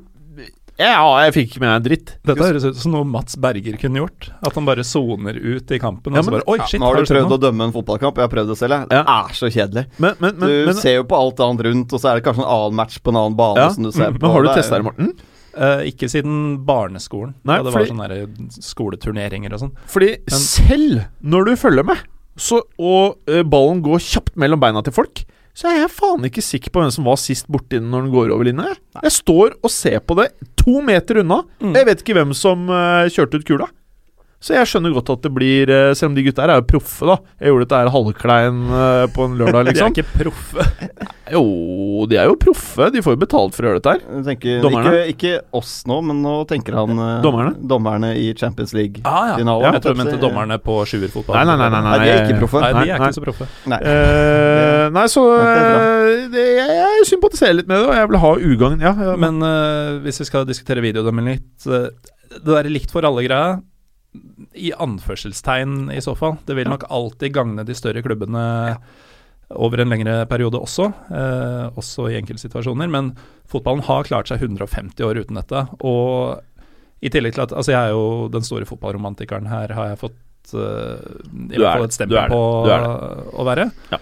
ja, 0.81 1.05
jeg 1.25 1.33
fikk 1.35 1.49
ikke 1.51 1.61
med 1.63 1.69
meg 1.71 1.83
dritt. 1.85 2.11
Dette 2.25 2.45
høres 2.47 2.65
ut 2.65 2.77
som 2.81 2.93
noe 2.95 3.07
Mats 3.07 3.35
Berger 3.41 3.77
kunne 3.81 4.01
gjort. 4.01 4.29
At 4.41 4.55
han 4.57 4.65
bare 4.67 4.83
soner 4.87 5.37
ut 5.37 5.71
i 5.71 5.79
kampen. 5.81 6.13
Ja, 6.13 6.19
og 6.19 6.25
så 6.25 6.31
men- 6.31 6.39
bare, 6.39 6.47
Oi, 6.51 6.57
Ja, 6.57 6.79
nå 6.79 6.85
har 6.89 6.95
du 7.01 7.13
prøvd 7.13 7.35
å 7.37 7.39
dømme 7.41 7.67
en 7.67 7.73
fotballkamp. 7.75 8.15
Jeg 8.17 8.27
har 8.27 8.33
prøvd 8.33 8.47
det 8.53 8.57
selv. 8.57 8.71
jeg. 8.77 8.89
Det 8.89 8.97
Ja. 9.01 9.03
er 9.25 9.33
så 9.37 9.49
kjedelig. 9.51 9.85
Men, 9.99 10.15
men, 10.19 10.37
men, 10.37 10.49
Du 10.49 10.65
men, 10.71 10.75
ser 10.75 10.95
jo 10.95 11.03
på 11.03 11.17
alt 11.17 11.39
annet 11.39 11.65
rundt, 11.65 11.93
og 11.93 11.99
så 11.99 12.11
er 12.11 12.15
det 12.19 12.23
kanskje 12.25 12.43
en 12.43 12.49
annen 12.55 12.75
match 12.75 12.99
på 12.99 13.09
en 13.09 13.15
annen 13.21 13.37
bane 13.37 13.57
ja, 13.57 13.69
som 13.69 13.83
du 13.83 13.91
ser 13.91 14.11
mm, 14.11 14.19
på. 14.19 14.21
Men 14.21 14.31
har 14.31 14.41
du 14.43 14.49
testa 14.49 14.75
det, 14.77 14.83
Morten? 14.83 15.13
Uh, 15.51 15.83
ikke 15.83 16.07
siden 16.07 16.65
barneskolen. 16.65 17.33
Nei, 17.43 17.57
da 17.57 17.63
det 17.63 17.73
fordi- 17.73 17.97
var 17.97 18.07
sånne 18.07 18.61
skoleturneringer 18.63 19.53
og 19.53 19.59
sånn. 19.65 19.73
Fordi 19.85 20.15
selv 20.31 21.05
når 21.23 21.45
du 21.45 21.55
følger 21.59 21.85
med, 21.85 21.97
så, 22.37 22.61
og 22.79 23.17
uh, 23.27 23.43
ballen 23.43 23.81
går 23.83 23.99
kjapt 23.99 24.35
mellom 24.39 24.59
beina 24.63 24.81
til 24.85 24.93
folk, 24.95 25.25
så 25.61 25.69
jeg 25.69 25.83
er 25.85 25.91
faen 25.93 26.23
ikke 26.25 26.41
sikker 26.41 26.73
på 26.73 26.81
hvem 26.81 26.93
som 26.93 27.05
var 27.05 27.19
sist 27.21 27.45
borti 27.51 27.77
den 27.77 27.91
når 27.93 28.07
den 28.07 28.13
går 28.15 28.31
over 28.33 28.47
linja. 28.47 28.71
jeg. 28.97 29.13
Står 29.13 29.53
og 29.61 29.69
ser 29.69 29.99
på 30.01 30.17
det 30.17 30.31
to 30.57 30.79
meter 30.85 31.21
unna. 31.21 31.43
Mm. 31.61 31.75
Jeg 31.77 31.87
vet 31.89 32.01
ikke 32.01 32.15
hvem 32.17 32.33
som 32.37 32.65
uh, 32.71 33.05
kjørte 33.13 33.37
ut 33.37 33.45
kula. 33.45 33.67
Så 34.41 34.55
jeg 34.57 34.69
skjønner 34.71 34.93
godt 34.95 35.11
at 35.13 35.21
det 35.21 35.29
blir 35.35 35.69
eh, 35.69 35.91
Selv 35.97 36.11
om 36.11 36.15
de 36.17 36.23
gutta 36.25 36.41
her 36.41 36.55
er 36.55 36.61
jo 36.63 36.67
proffe, 36.71 37.05
da. 37.05 37.17
Jeg 37.37 37.51
gjorde 37.51 37.65
dette 37.67 37.81
her 37.83 37.91
halvklein 37.93 38.61
eh, 38.81 39.03
på 39.13 39.27
en 39.27 39.35
lørdag, 39.37 39.65
liksom. 39.69 39.93
De 39.93 40.01
er 40.01 40.05
ikke 40.05 40.23
proffe. 40.23 40.67
Jo, 41.31 41.41
de 42.11 42.17
er 42.19 42.25
jo 42.27 42.33
proffe. 42.35 42.89
De 42.91 42.99
får 43.05 43.13
jo 43.15 43.19
betalt 43.21 43.53
for 43.55 43.63
å 43.63 43.69
gjøre 43.69 43.79
dette 43.79 43.91
her. 43.93 44.23
Tenker, 44.25 44.57
Dommerne? 44.65 44.89
Ikke, 45.07 45.29
ikke 45.37 45.59
oss 45.61 45.69
nå, 45.87 46.01
men 46.03 46.19
nå 46.25 46.33
tenker 46.49 46.75
han 46.75 46.91
eh, 46.91 47.13
Dommerne? 47.23 47.53
dommerne 47.71 48.09
i 48.19 48.25
Champions 48.35 48.73
League. 48.75 48.99
Ah, 49.07 49.29
ja. 49.29 49.37
ja. 49.39 49.71
jeg 49.77 49.83
tror 49.85 49.95
du 49.95 50.01
mente 50.01 50.17
dommerne 50.19 50.57
på 50.59 50.81
sjuerfotball. 50.91 51.37
Nei, 51.39 51.45
nei, 51.47 51.55
nei. 51.61 51.69
nei, 51.71 51.81
Nei, 51.85 51.95
de 52.01 52.11
er 52.11 52.25
ikke 52.25 52.41
proffe. 52.41 52.63
Nei, 52.65 52.73
de 52.73 52.83
er 52.83 52.99
Nei, 52.99 53.07
ikke 53.07 53.19
så 53.19 53.25
proffe. 53.29 53.47
Nei. 53.71 53.79
uh, 53.85 54.85
nei, 54.97 55.05
så 55.13 55.25
eh, 55.37 56.11
det, 56.33 56.45
jeg, 56.57 56.77
jeg 56.81 57.09
sympatiserer 57.13 57.59
litt 57.61 57.71
med 57.71 57.79
det, 57.79 57.87
og 57.87 57.95
jeg 58.01 58.11
vil 58.11 58.21
ha 58.25 58.33
ugagn. 58.51 58.83
Ja, 58.89 58.93
ja, 59.07 59.15
Men 59.21 59.39
uh, 59.45 60.01
hvis 60.03 60.19
vi 60.25 60.27
skal 60.33 60.49
diskutere 60.49 60.83
videodømming 60.83 61.31
litt 61.31 61.69
Det 61.69 62.43
der 62.43 62.67
likt 62.71 62.91
for 62.91 63.07
alle-greia, 63.07 63.61
i 64.53 64.73
anførselstegn 64.73 65.91
i 65.95 66.01
så 66.03 66.15
fall. 66.19 66.35
Det 66.45 66.57
vil 66.57 66.69
nok 66.69 66.87
alltid 66.91 67.33
gagne 67.35 67.65
de 67.67 67.75
større 67.77 68.03
klubbene 68.03 68.43
over 69.51 69.81
en 69.83 69.91
lengre 69.91 70.25
periode 70.31 70.59
også, 70.59 70.87
eh, 71.11 71.67
også 71.79 72.09
i 72.11 72.17
enkeltsituasjoner. 72.19 72.89
Men 72.91 73.13
fotballen 73.51 73.83
har 73.87 74.07
klart 74.07 74.31
seg 74.31 74.43
150 74.43 75.03
år 75.07 75.21
uten 75.23 75.39
dette. 75.39 75.65
Og 75.83 76.39
i 77.01 77.09
tillegg 77.11 77.35
til 77.35 77.45
at 77.47 77.55
Altså, 77.55 77.73
jeg 77.73 77.81
er 77.81 77.95
jo 77.95 78.29
den 78.31 78.45
store 78.45 78.67
fotballromantikeren 78.69 79.49
her, 79.49 79.73
har 79.75 79.91
jeg 79.91 80.01
fått 80.03 80.53
eh, 80.53 81.01
i 81.51 81.57
hvert 81.57 81.79
fall 81.79 81.87
et 81.87 81.97
stempel 81.97 82.31
på 82.31 82.41
å 83.33 83.47
være. 83.47 83.71
Ja. 83.91 83.99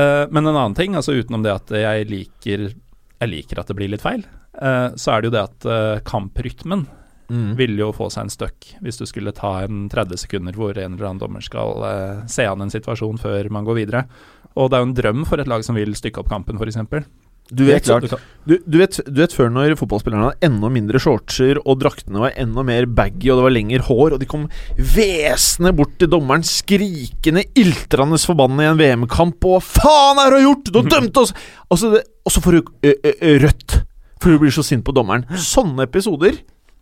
Eh, 0.00 0.24
men 0.30 0.46
en 0.46 0.56
annen 0.56 0.74
ting, 0.74 0.96
altså 0.98 1.14
utenom 1.14 1.44
det 1.44 1.54
at 1.54 1.70
jeg 1.70 2.08
liker 2.10 2.64
Jeg 2.74 3.30
liker 3.30 3.60
at 3.60 3.70
det 3.70 3.76
blir 3.78 3.92
litt 3.92 4.02
feil, 4.02 4.24
eh, 4.60 4.88
så 4.98 5.14
er 5.14 5.22
det 5.22 5.30
jo 5.30 5.34
det 5.36 5.44
at 5.44 5.66
eh, 5.70 6.02
kamprytmen 6.04 6.88
Mm. 7.32 7.54
vil 7.56 7.78
jo 7.80 7.88
få 7.96 8.10
seg 8.12 8.26
en 8.26 8.32
støkk 8.32 8.70
hvis 8.84 8.98
du 9.00 9.06
skulle 9.08 9.32
ta 9.32 9.62
en 9.64 9.86
30 9.92 10.20
sekunder 10.26 10.56
hvor 10.58 10.76
en 10.76 10.92
eller 10.92 11.08
annen 11.08 11.22
dommer 11.22 11.44
skal 11.44 11.84
eh, 11.88 12.24
se 12.28 12.44
an 12.44 12.60
en 12.60 12.72
situasjon 12.72 13.20
før 13.22 13.48
man 13.54 13.64
går 13.64 13.80
videre. 13.80 14.06
Og 14.54 14.70
det 14.70 14.76
er 14.76 14.82
jo 14.82 14.88
en 14.90 14.98
drøm 14.98 15.22
for 15.28 15.40
et 15.40 15.50
lag 15.50 15.64
som 15.66 15.78
vil 15.78 15.96
stykke 15.96 16.20
opp 16.20 16.28
kampen, 16.30 16.60
f.eks. 16.60 17.06
Du 17.52 17.66
vet, 17.66 17.84
klart. 17.84 18.06
Du 18.08 18.16
du, 18.48 18.54
du, 18.64 18.76
vet, 18.80 18.96
du 19.04 19.18
vet 19.20 19.34
før 19.36 19.50
når 19.52 19.74
fotballspillerne 19.76 20.30
hadde 20.30 20.48
enda 20.48 20.70
mindre 20.72 21.00
shortser, 21.02 21.58
og 21.64 21.82
draktene 21.82 22.22
var 22.22 22.36
enda 22.40 22.64
mer 22.64 22.86
baggy, 22.88 23.28
og 23.32 23.40
det 23.40 23.46
var 23.46 23.52
lengre 23.52 23.84
hår, 23.84 24.14
og 24.14 24.22
de 24.22 24.28
kom 24.30 24.46
hvesende 24.78 25.74
bort 25.76 25.92
til 26.00 26.08
dommeren, 26.12 26.46
skrikende, 26.46 27.44
iltrende 27.60 28.20
forbanna 28.20 28.64
i 28.64 28.70
en 28.70 28.80
VM-kamp, 28.80 29.44
og 29.44 29.60
'Hva 29.60 29.82
faen 29.82 30.22
er 30.22 30.30
det 30.30 30.30
du 30.30 30.40
har 30.40 30.46
gjort?! 30.48 30.72
Du 30.72 30.78
har 30.80 30.92
dømt 30.96 31.20
oss!' 31.20 31.34
Og 31.68 31.78
så, 31.78 31.92
det, 31.92 32.04
og 32.24 32.32
så 32.32 32.40
får 32.40 32.52
du 32.52 32.60
ø, 32.62 32.92
ø, 32.92 33.12
ø, 33.20 33.38
rødt 33.44 33.80
for 34.24 34.32
du 34.32 34.40
blir 34.40 34.54
så 34.54 34.64
sint 34.64 34.84
på 34.86 34.94
dommeren. 34.96 35.26
Sånne 35.54 35.84
episoder 35.84 36.38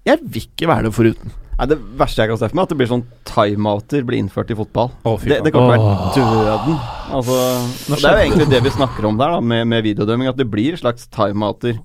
Jeg 0.09 0.19
vil 0.23 0.43
ikke 0.49 0.69
være 0.71 0.89
det 0.89 0.95
foruten. 0.97 1.33
Nei, 1.59 1.67
Det 1.69 1.77
verste 2.01 2.25
jeg 2.25 2.31
kan 2.33 2.39
se 2.41 2.49
for 2.49 2.57
meg, 2.59 2.63
er 2.63 2.67
at 2.67 2.73
det 2.73 2.79
blir 2.81 2.91
sånn 2.91 3.05
timeouter 3.29 4.07
blir 4.09 4.19
innført 4.19 4.51
i 4.51 4.57
fotball. 4.59 4.91
Å, 5.07 5.13
fy 5.21 5.31
Det, 5.31 5.39
faen. 5.39 5.45
det 5.47 5.53
til 5.53 5.61
å 5.63 5.69
være 5.69 6.49
døden. 6.49 6.79
Altså, 7.13 7.39
og 7.93 7.93
det 7.93 8.09
er 8.09 8.17
jo 8.17 8.25
egentlig 8.25 8.49
det 8.51 8.63
vi 8.65 8.73
snakker 8.75 9.07
om 9.07 9.21
der, 9.21 9.37
da, 9.37 9.41
med, 9.53 9.69
med 9.71 9.85
videodømming. 9.87 10.31
At 10.33 10.41
det 10.41 10.49
blir 10.51 10.79
slags 10.81 11.07
timeouter. 11.13 11.79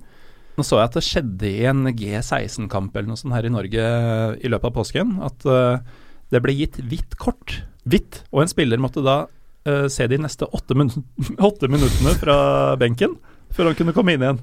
Nå 0.58 0.64
så 0.66 0.80
jeg 0.80 0.88
at 0.90 0.98
det 0.98 1.04
skjedde 1.06 1.50
i 1.52 1.66
en 1.70 1.84
G16-kamp 1.94 2.96
eller 2.96 3.12
noe 3.12 3.20
sånt 3.20 3.36
her 3.36 3.46
i 3.46 3.52
Norge 3.54 3.84
eh, 3.86 4.38
i 4.42 4.50
løpet 4.50 4.72
av 4.72 4.74
påsken. 4.80 5.12
At 5.22 5.46
eh, 5.46 6.00
det 6.34 6.42
ble 6.42 6.56
gitt 6.58 6.80
hvitt 6.82 7.14
kort. 7.20 7.60
Hvitt. 7.86 8.24
Og 8.32 8.42
en 8.42 8.50
spiller 8.50 8.82
måtte 8.82 9.04
da 9.06 9.20
eh, 9.68 9.86
se 9.92 10.08
de 10.10 10.18
neste 10.18 10.48
åtte, 10.48 10.74
min 10.74 10.90
åtte 11.50 11.70
minuttene 11.70 12.16
fra 12.18 12.38
benken 12.80 13.14
før 13.54 13.70
han 13.70 13.78
kunne 13.78 13.94
komme 13.96 14.16
inn 14.16 14.24
igjen. 14.26 14.42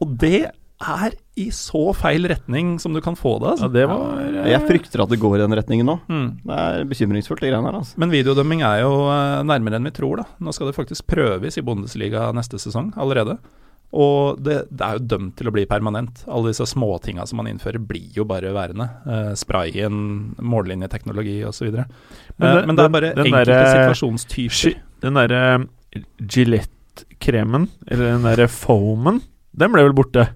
Og 0.00 0.16
det 0.22 0.48
er 0.80 1.12
i 1.36 1.46
så 1.52 1.92
feil 1.96 2.24
retning 2.28 2.78
som 2.80 2.92
du 2.96 3.00
kan 3.04 3.14
få 3.16 3.34
det. 3.42 3.52
Ja, 3.60 3.66
Altså. 3.66 3.72
det 3.72 3.86
var 3.88 4.20
ja. 4.34 4.44
Jeg 4.54 4.66
frykter 4.68 5.02
at 5.04 5.10
det 5.12 5.18
går 5.20 5.36
i 5.36 5.42
den 5.42 5.56
retningen 5.58 5.86
nå. 5.86 5.96
Mm. 6.08 6.28
Det 6.44 6.56
er 6.58 6.84
bekymringsfullt, 6.88 7.40
de 7.44 7.50
greiene 7.52 7.68
her. 7.70 7.78
altså. 7.80 7.98
Men 8.00 8.10
videodømming 8.10 8.62
er 8.64 8.80
jo 8.82 8.92
eh, 9.12 9.42
nærmere 9.44 9.76
enn 9.80 9.84
vi 9.88 9.90
tror. 9.96 10.16
da. 10.22 10.24
Nå 10.40 10.52
skal 10.56 10.70
det 10.70 10.76
faktisk 10.76 11.06
prøves 11.06 11.58
i 11.58 11.62
Bundesliga 11.62 12.30
neste 12.32 12.58
sesong 12.58 12.92
allerede. 12.96 13.38
Og 13.92 14.38
det, 14.38 14.68
det 14.70 14.86
er 14.86 14.98
jo 15.00 15.06
dømt 15.10 15.34
til 15.36 15.48
å 15.50 15.52
bli 15.52 15.64
permanent. 15.66 16.20
Alle 16.30 16.52
disse 16.52 16.62
småtinga 16.70 17.24
som 17.26 17.40
man 17.42 17.48
innfører, 17.50 17.80
blir 17.82 18.06
jo 18.14 18.22
bare 18.24 18.52
værende. 18.54 18.86
Eh, 19.04 19.32
sprayen, 19.34 20.36
mållinjeteknologi 20.38 21.40
osv. 21.48 21.72
Men, 21.74 21.88
Men 22.38 22.56
eh, 22.60 22.66
men 22.70 22.76
det 22.78 22.84
er 22.84 22.94
bare 22.94 23.12
den 23.16 23.26
enkelte 23.26 23.50
derre- 23.50 23.74
situasjonstyper. 23.90 24.80
Den 25.02 25.14
derre 25.18 25.66
Gillette-kremen, 26.50 27.68
eller 27.90 28.12
den 28.14 28.22
derre 28.26 28.46
foamen, 28.52 29.20
den 29.56 29.72
ble 29.74 29.82
vel 29.88 29.96
borte? 29.98 30.28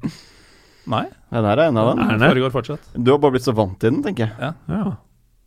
Nei, 0.91 1.07
Ja, 1.33 1.41
der 1.41 1.59
er 1.59 1.69
en 1.71 1.79
av 1.81 1.91
dem. 1.91 2.05
Den 2.09 2.23
foregår 2.29 2.53
fortsatt. 2.55 2.93
Du 2.95 3.11
har 3.15 3.19
bare 3.23 3.35
blitt 3.35 3.47
så 3.47 3.55
vant 3.57 3.79
til 3.81 3.91
den, 3.95 4.03
tenker 4.05 4.29
jeg. 4.29 4.55
Ja. 4.69 4.83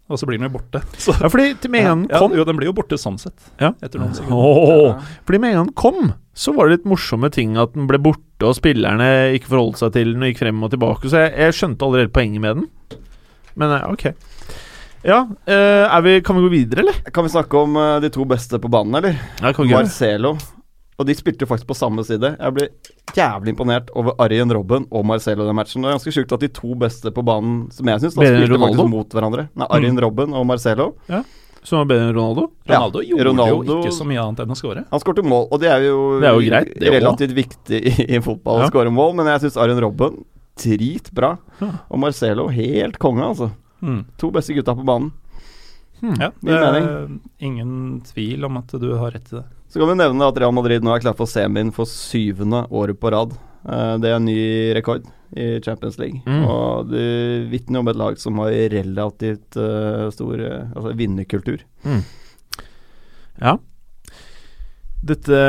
Og 0.07 0.19
så 0.19 0.27
blir 0.27 0.39
den 0.39 0.47
jo 0.47 0.53
borte. 0.55 0.79
Så, 1.03 1.11
ja, 1.19 1.27
fordi 1.27 1.49
til 1.59 1.71
med 1.73 1.83
en 1.83 2.05
den 2.05 2.13
ja, 2.13 2.21
kom 2.23 2.35
jo, 2.35 2.45
den 2.47 2.55
blir 2.59 2.69
jo 2.69 2.75
borte 2.77 2.95
sånn 2.99 3.17
sett. 3.19 3.35
Ja. 3.59 3.73
Etter 3.83 3.99
noen 3.99 4.15
sekunder. 4.15 4.37
Oh, 4.39 5.09
Fordi 5.27 5.39
med 5.43 5.51
en 5.51 5.57
gang 5.59 5.67
den 5.67 5.77
kom, 5.79 6.13
så 6.37 6.53
var 6.55 6.67
det 6.69 6.77
litt 6.77 6.87
morsomme 6.87 7.29
ting 7.33 7.57
at 7.59 7.75
den 7.75 7.89
ble 7.89 7.99
borte, 7.99 8.47
og 8.47 8.55
spillerne 8.55 9.09
ikke 9.35 9.51
forholdt 9.51 9.81
seg 9.81 9.95
til 9.97 10.13
den 10.13 10.23
og 10.23 10.31
gikk 10.31 10.39
frem 10.45 10.63
og 10.63 10.71
tilbake. 10.71 11.11
Så 11.11 11.25
jeg, 11.25 11.33
jeg 11.43 11.57
skjønte 11.59 11.87
allerede 11.89 12.13
poenget 12.15 12.43
med 12.45 12.61
den. 12.61 13.01
Men 13.59 13.73
eh, 13.75 13.87
ok. 13.91 14.05
Ja, 15.07 15.21
eh, 15.47 15.83
er 15.87 16.05
vi, 16.07 16.15
kan 16.25 16.39
vi 16.39 16.45
gå 16.47 16.53
videre, 16.55 16.85
eller? 16.85 17.01
Kan 17.11 17.27
vi 17.27 17.33
snakke 17.35 17.59
om 17.67 17.75
eh, 17.79 17.97
de 18.03 18.11
to 18.13 18.23
beste 18.29 18.59
på 18.63 18.71
banen, 18.71 18.95
eller? 19.01 19.19
Ja, 19.41 19.51
kan 19.51 19.67
vi? 19.67 19.75
Marcelo. 19.75 20.37
Og 20.97 21.05
de 21.05 21.13
spilte 21.13 21.45
jo 21.45 21.49
faktisk 21.51 21.67
på 21.69 21.75
samme 21.77 22.01
side. 22.03 22.31
Jeg 22.39 22.53
ble 22.55 22.67
jævlig 23.13 23.51
imponert 23.53 23.91
over 23.93 24.15
Arjen 24.23 24.49
Robben 24.51 24.87
og 24.89 25.03
Marcelo 25.05 25.45
den 25.45 25.55
matchen. 25.55 25.83
Det 25.83 25.91
er 25.91 25.97
ganske 25.99 26.13
sjukt 26.15 26.31
at 26.33 26.39
de 26.41 26.47
to 26.49 26.73
beste 26.75 27.11
på 27.13 27.21
banen, 27.23 27.67
som 27.71 27.85
jeg 27.85 28.01
syns, 28.01 28.15
spilte 28.17 28.47
Ronaldo? 28.49 28.81
faktisk 28.81 28.89
mot 28.95 29.09
hverandre. 29.13 29.43
Nei, 29.55 29.67
Arjen 29.77 29.99
Robben 30.01 30.33
og 30.33 30.47
Marcelo. 30.49 30.95
Som 31.67 31.79
var 31.83 31.85
bedre 31.91 32.07
enn 32.09 32.15
Ronaldo? 32.15 32.47
Ja, 32.65 32.79
Ronaldo 32.79 33.01
gjorde 33.05 33.27
Ronaldo- 33.29 33.67
jo 33.75 33.77
ikke 33.83 33.93
så 33.93 34.05
mye 34.07 34.23
annet 34.23 34.39
enn 34.45 34.53
å 34.55 34.57
score. 34.57 34.85
Han 34.89 34.99
skårte 35.03 35.23
mål, 35.27 35.47
og 35.51 35.59
det 35.61 35.69
er 35.69 35.81
jo, 35.85 36.19
Det 36.21 36.27
er 36.29 36.33
jo 36.33 36.49
greit, 36.49 36.73
det 36.79 36.87
også. 36.89 36.97
relativt 36.97 37.35
viktig 37.35 37.79
i, 37.83 38.15
i 38.17 38.19
fotball 38.23 38.57
å 38.57 38.65
Ja. 38.65 38.69
skåre 38.71 38.89
mål, 38.93 39.13
men 39.19 39.25
jeg 39.27 39.41
syns 39.45 39.57
Arjen 39.61 39.81
Robben 39.83 40.23
dritbra. 40.57 41.37
Ja. 41.61 41.71
Og 41.91 41.99
Marcelo 41.99 42.47
helt 42.49 42.97
konge, 42.97 43.21
altså. 43.21 43.51
Mm. 43.83 44.05
To 44.17 44.31
beste 44.33 44.55
gutta 44.57 44.73
på 44.73 44.85
banen. 44.87 45.11
Hmm. 46.01 46.17
Ja, 46.21 46.31
det 46.45 46.57
er 46.61 47.07
ingen 47.41 48.01
tvil 48.05 48.45
om 48.45 48.59
at 48.59 48.73
du 48.77 48.89
har 48.95 49.15
rett 49.15 49.31
i 49.31 49.39
det. 49.39 49.45
Så 49.67 49.81
kan 49.81 49.89
vi 49.89 49.97
nevne 49.99 50.27
at 50.29 50.37
Real 50.39 50.53
Madrid 50.55 50.85
nå 50.85 50.93
er 50.93 51.03
klar 51.03 51.15
for 51.17 51.29
semien 51.29 51.73
for 51.75 51.89
syvende 51.89 52.63
året 52.71 52.99
på 53.01 53.11
rad. 53.11 53.33
Eh, 53.67 53.95
Det 53.99 54.09
er 54.11 54.15
en 54.15 54.27
ny 54.27 54.73
rekord 54.77 55.07
i 55.35 55.59
Champions 55.63 55.97
League. 55.99 56.21
Mm. 56.25 56.45
Og 56.47 56.91
det 56.91 57.49
vitner 57.51 57.81
om 57.81 57.89
et 57.91 57.99
lag 57.99 58.19
som 58.21 58.39
har 58.39 58.53
relativt 58.71 59.57
eh, 59.59 60.05
stor 60.15 60.39
eh, 60.39 60.69
altså 60.75 60.93
vinnerkultur. 60.95 61.65
Ja. 63.41 63.57
Dette 65.03 65.41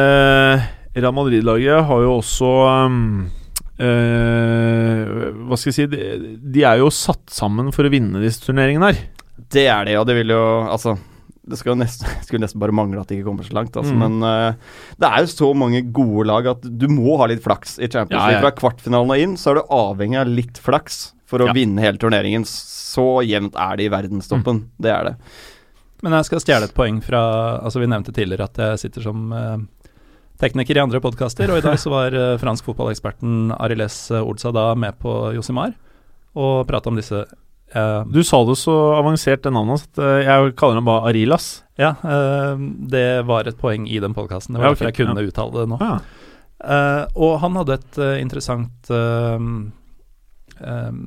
Real 0.98 1.14
Madrid-laget 1.14 1.84
har 1.88 2.02
jo 2.02 2.16
også 2.18 2.48
um, 2.84 2.98
uh, 3.80 5.04
Hva 5.46 5.56
skal 5.56 5.70
jeg 5.70 5.76
si 5.76 5.86
de, 5.92 6.02
de 6.42 6.64
er 6.66 6.82
jo 6.82 6.90
satt 6.92 7.30
sammen 7.32 7.70
for 7.72 7.86
å 7.86 7.92
vinne 7.92 8.20
disse 8.22 8.44
turneringene 8.44 8.90
her. 8.90 9.00
Det 9.52 9.66
er 9.70 9.84
det, 9.88 9.94
og 10.00 10.06
det 10.08 10.16
vil 10.20 10.34
jo 10.34 10.42
Altså 10.68 10.96
det 11.48 11.56
skal 11.56 11.72
jo 11.72 11.78
nesten, 11.80 12.08
skulle 12.26 12.42
nesten 12.44 12.60
bare 12.60 12.74
mangle 12.76 13.00
at 13.00 13.08
de 13.08 13.16
ikke 13.16 13.30
kommer 13.30 13.46
så 13.46 13.54
langt. 13.56 13.76
Altså, 13.76 13.94
Mm. 13.96 14.02
Men 14.02 14.16
uh, 14.20 14.52
det 15.00 15.08
er 15.08 15.22
jo 15.24 15.30
så 15.32 15.46
mange 15.56 15.80
gode 15.96 16.26
lag 16.28 16.46
at 16.50 16.60
du 16.60 16.88
må 16.92 17.16
ha 17.16 17.24
litt 17.30 17.40
flaks 17.42 17.78
i 17.78 17.88
Champions 17.88 18.20
League. 18.20 18.34
ja. 18.36 18.42
Fra 18.44 18.50
kvartfinalen 18.52 19.14
og 19.14 19.22
inn 19.22 19.36
så 19.40 19.54
er 19.54 19.60
du 19.62 19.70
avhengig 19.72 20.18
av 20.20 20.28
litt 20.28 20.58
flaks 20.60 21.14
for 21.28 21.40
å 21.40 21.46
Ja. 21.48 21.54
vinne 21.56 21.80
hele 21.80 21.96
turneringen. 21.96 22.44
Så 22.44 23.22
jevnt 23.24 23.56
er 23.56 23.76
det 23.80 23.86
i 23.88 23.92
verdenstoppen. 23.92 24.60
Mm. 24.60 24.68
Det 24.80 24.92
er 24.92 25.04
det. 25.08 25.14
Men 26.02 26.12
jeg 26.18 26.28
skal 26.28 26.40
stjele 26.44 26.68
et 26.68 26.74
poeng 26.76 27.00
fra 27.02 27.22
Altså 27.64 27.80
Vi 27.80 27.86
nevnte 27.90 28.12
tidligere 28.14 28.44
at 28.44 28.54
jeg 28.56 28.78
sitter 28.84 29.02
som 29.08 29.32
uh, 29.32 29.56
tekniker 30.38 30.76
i 30.76 30.84
andre 30.84 31.00
podkaster, 31.00 31.48
og 31.50 31.58
i 31.58 31.64
dag 31.64 31.74
så 31.80 31.90
var 31.90 32.14
eh, 32.14 32.36
fransk 32.38 32.62
fotballeksperten 32.68 33.50
Ariles 33.58 33.96
Olsada 34.20 34.74
med 34.78 34.94
på 35.02 35.32
Josimar 35.34 35.72
og 36.38 36.68
prata 36.68 36.92
om 36.92 36.94
disse 37.00 37.24
eh, 37.74 38.04
Du 38.12 38.22
sa 38.24 38.44
det 38.48 38.56
så 38.60 38.76
avansert, 38.98 39.42
det 39.44 39.52
navnet, 39.52 39.78
hans, 39.78 39.88
at 39.92 40.02
eh, 40.04 40.22
jeg 40.26 40.54
kaller 40.60 40.80
ham 40.80 40.88
bare 40.88 41.10
Arilas. 41.10 41.50
Ja, 41.78 41.94
uh, 42.02 42.58
det 42.90 43.22
var 43.28 43.46
et 43.46 43.58
poeng 43.60 43.84
i 43.86 44.00
den 44.02 44.14
podkasten. 44.16 44.54
Det 44.56 44.62
var 44.62 44.72
Ja, 44.72 44.72
okay. 44.74 44.86
derfor 44.86 44.90
jeg 44.90 44.98
kunne 45.06 45.28
uttale 45.28 45.60
det 45.60 45.68
nå. 45.70 45.78
Ja. 45.78 45.98
Eh, 46.58 47.04
og 47.14 47.38
han 47.42 47.54
hadde 47.60 47.76
et 47.78 47.98
eh, 48.02 48.16
interessant 48.18 48.90
eh, 48.90 49.44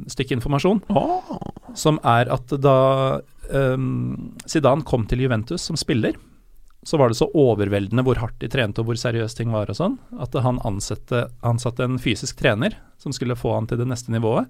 stykke 0.07 0.37
informasjon, 0.37 0.79
oh. 0.95 1.39
som 1.75 1.99
er 2.07 2.29
at 2.31 2.53
da 2.63 3.19
um, 3.51 4.31
Zidane 4.47 4.87
kom 4.87 5.03
til 5.11 5.25
Juventus 5.25 5.65
som 5.67 5.75
spiller, 5.75 6.15
så 6.87 6.97
var 6.97 7.11
det 7.11 7.19
så 7.19 7.27
overveldende 7.35 8.05
hvor 8.07 8.21
hardt 8.23 8.39
de 8.39 8.47
trente 8.49 8.79
og 8.81 8.87
hvor 8.87 8.97
seriøst 8.97 9.37
ting 9.37 9.51
var 9.51 9.69
og 9.69 9.75
sånn, 9.77 9.99
at 10.23 10.33
han 10.39 10.61
ansatte, 10.65 11.25
ansatte 11.45 11.83
en 11.83 11.99
fysisk 12.01 12.39
trener 12.39 12.79
som 13.01 13.11
skulle 13.13 13.35
få 13.37 13.51
han 13.57 13.67
til 13.67 13.83
det 13.83 13.89
neste 13.91 14.15
nivået. 14.15 14.47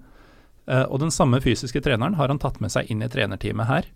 Eh, 0.68 0.84
og 0.88 1.00
den 1.02 1.10
samme 1.10 1.40
fysiske 1.42 1.80
treneren 1.82 2.14
har 2.18 2.28
han 2.30 2.38
tatt 2.42 2.60
med 2.62 2.70
seg 2.70 2.90
inn 2.92 3.02
i 3.02 3.08
trenerteamet 3.10 3.66
her. 3.66 3.88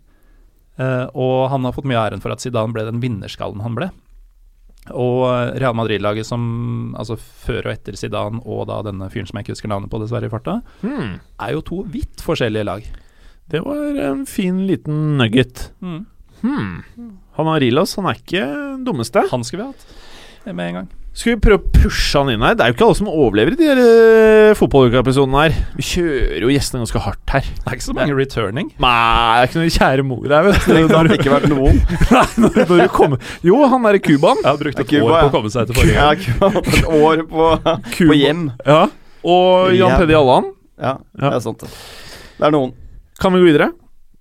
Eh, 0.79 1.07
og 1.15 1.49
han 1.53 1.65
har 1.65 1.73
fått 1.77 1.87
mye 1.89 2.01
æren 2.03 2.21
for 2.25 2.35
at 2.35 2.43
Zidane 2.43 2.75
ble 2.75 2.85
den 2.89 3.01
vinnerskallen 3.01 3.63
han 3.65 3.77
ble. 3.79 3.91
Og 4.95 5.23
eh, 5.31 5.55
Real 5.63 5.75
Madrid-laget 5.79 6.27
som 6.29 6.95
altså 6.99 7.17
før 7.19 7.67
og 7.67 7.73
etter 7.73 7.97
Zidane 7.99 8.43
og 8.45 8.67
da 8.71 8.81
denne 8.87 9.09
fyren 9.11 9.27
som 9.31 9.39
jeg 9.39 9.47
ikke 9.47 9.57
husker 9.57 9.73
navnet 9.73 9.91
på 9.91 10.01
dessverre 10.03 10.29
i 10.29 10.33
farta, 10.33 10.61
Hmm. 10.83 11.17
er 11.41 11.53
jo 11.57 11.63
to 11.67 11.81
vidt 11.91 12.23
forskjellige 12.23 12.65
lag. 12.69 12.85
Det 13.49 13.63
var 13.65 13.97
en 14.11 14.27
fin 14.27 14.65
liten 14.67 15.17
nugget. 15.19 15.71
Hmm. 15.81 16.05
Han 17.37 17.49
Arilas 17.51 17.95
han 17.97 18.07
er 18.11 18.19
ikke 18.19 18.43
den 18.45 18.85
dummeste. 18.85 19.23
Han 19.31 19.43
skulle 19.47 19.65
vi 19.65 19.73
hatt 19.73 20.55
med 20.55 20.69
en 20.69 20.75
gang. 20.81 20.89
Skal 21.17 21.33
vi 21.33 21.41
prøve 21.47 21.57
å 21.63 21.71
pushe 21.73 22.21
han 22.21 22.29
inn 22.29 22.43
her? 22.45 22.53
Det 22.59 22.61
er 22.65 22.69
jo 22.69 22.75
ikke 22.77 22.85
alle 22.91 22.97
som 22.99 23.07
overlever 23.09 23.55
i 23.55 23.57
de 23.57 23.69
her 23.71 23.79
uh, 23.81 24.51
fotballuka-episodene 24.59 25.45
her. 25.47 25.55
Vi 25.79 25.85
kjører 25.89 26.45
jo 26.45 26.51
gjestene 26.53 26.83
ganske 26.83 27.01
hardt 27.07 27.33
her. 27.33 27.47
Det 27.57 27.71
er 27.71 27.79
ikke 27.79 27.87
så 27.87 27.95
mange 27.97 28.17
returning. 28.19 28.69
Nei, 28.85 28.91
det 28.93 29.39
er 29.41 29.49
ikke 29.49 29.63
noe 29.63 29.73
kjære 29.79 30.05
mor 30.11 30.27
her, 30.29 30.45
vet 30.51 30.67
du. 30.67 30.75
Det 30.77 30.99
har 30.99 31.11
ikke 31.17 31.33
vært 31.33 31.49
noen. 31.55 31.81
Nei, 32.13 32.27
når, 32.45 32.59
når 32.69 32.83
du 32.83 32.85
kommer 32.99 33.33
Jo, 33.49 33.63
han 33.73 33.89
derre 33.89 34.03
Cubaen. 34.05 34.43
Jeg 34.45 34.51
har 34.51 34.61
brukt 34.61 34.85
et 34.85 34.93
Cuba, 34.93 35.09
år 35.09 35.17
på 35.17 35.31
å 35.31 35.35
komme 35.39 35.55
seg 35.57 35.71
til 35.73 35.81
forrige 35.81 36.05
gang. 36.05 36.29
Ja, 36.29 36.53
hatt 36.59 36.71
et 36.77 36.93
år 37.01 37.25
på, 37.33 37.49
Cuba. 37.65 38.13
på 38.13 38.21
hjem. 38.21 38.45
Ja. 38.69 38.81
Og 39.25 39.73
Jan 39.73 39.95
Ja. 39.97 39.99
Peddi 40.05 40.21
Allan. 40.21 40.53
Ja, 40.77 40.95
Ja. 41.17 41.31
det 41.31 41.37
er 41.41 41.45
sant. 41.49 41.65
det. 41.65 41.73
Det 42.37 42.51
er 42.51 42.53
noen. 42.61 42.77
Kan 43.25 43.33
vi 43.33 43.41
gå 43.41 43.49
videre? 43.55 43.73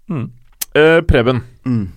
Mm. 0.08 0.30
Uh, 0.72 1.02
Preben. 1.12 1.44
Mm. 1.68 1.90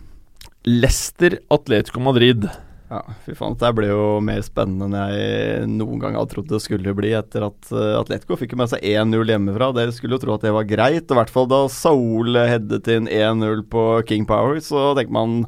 Leicester 0.67 1.39
Atletico 1.55 2.03
Madrid. 2.03 2.51
Ja, 2.89 3.03
fy 3.27 3.35
faen. 3.37 3.57
Det 3.61 3.71
ble 3.77 3.91
jo 3.91 4.05
mer 4.25 4.41
spennende 4.45 4.89
enn 4.89 5.13
jeg 5.13 5.67
noen 5.75 6.01
gang 6.01 6.17
hadde 6.17 6.33
trodd 6.33 6.49
det 6.49 6.61
skulle 6.65 6.95
bli, 6.97 7.11
etter 7.17 7.45
at 7.51 7.73
uh, 7.75 7.99
Atletico 7.99 8.39
fikk 8.41 8.55
med 8.57 8.71
seg 8.73 8.85
1-0 8.85 9.33
hjemmefra. 9.35 9.71
Dere 9.77 9.93
skulle 9.93 10.17
jo 10.17 10.23
tro 10.23 10.37
at 10.39 10.47
det 10.47 10.55
var 10.57 10.69
greit, 10.69 11.05
i 11.05 11.19
hvert 11.19 11.33
fall 11.33 11.51
da 11.51 11.67
Saul 11.73 12.39
headet 12.39 12.89
inn 12.95 13.11
1-0 13.13 13.67
på 13.69 13.85
King 14.09 14.25
Power, 14.29 14.57
så 14.65 14.95
tenker 14.97 15.15
man 15.19 15.43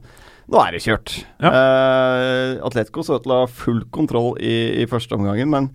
nå 0.50 0.58
er 0.58 0.74
det 0.74 0.82
kjørt. 0.82 1.14
Ja. 1.38 1.50
Eh, 1.54 2.52
Atletico 2.66 3.04
så 3.06 3.20
ut 3.20 3.24
til 3.24 3.34
å 3.36 3.42
ha 3.44 3.50
full 3.50 3.84
kontroll 3.94 4.32
i, 4.42 4.82
i 4.82 4.88
første 4.90 5.14
omgangen, 5.14 5.50
men 5.52 5.68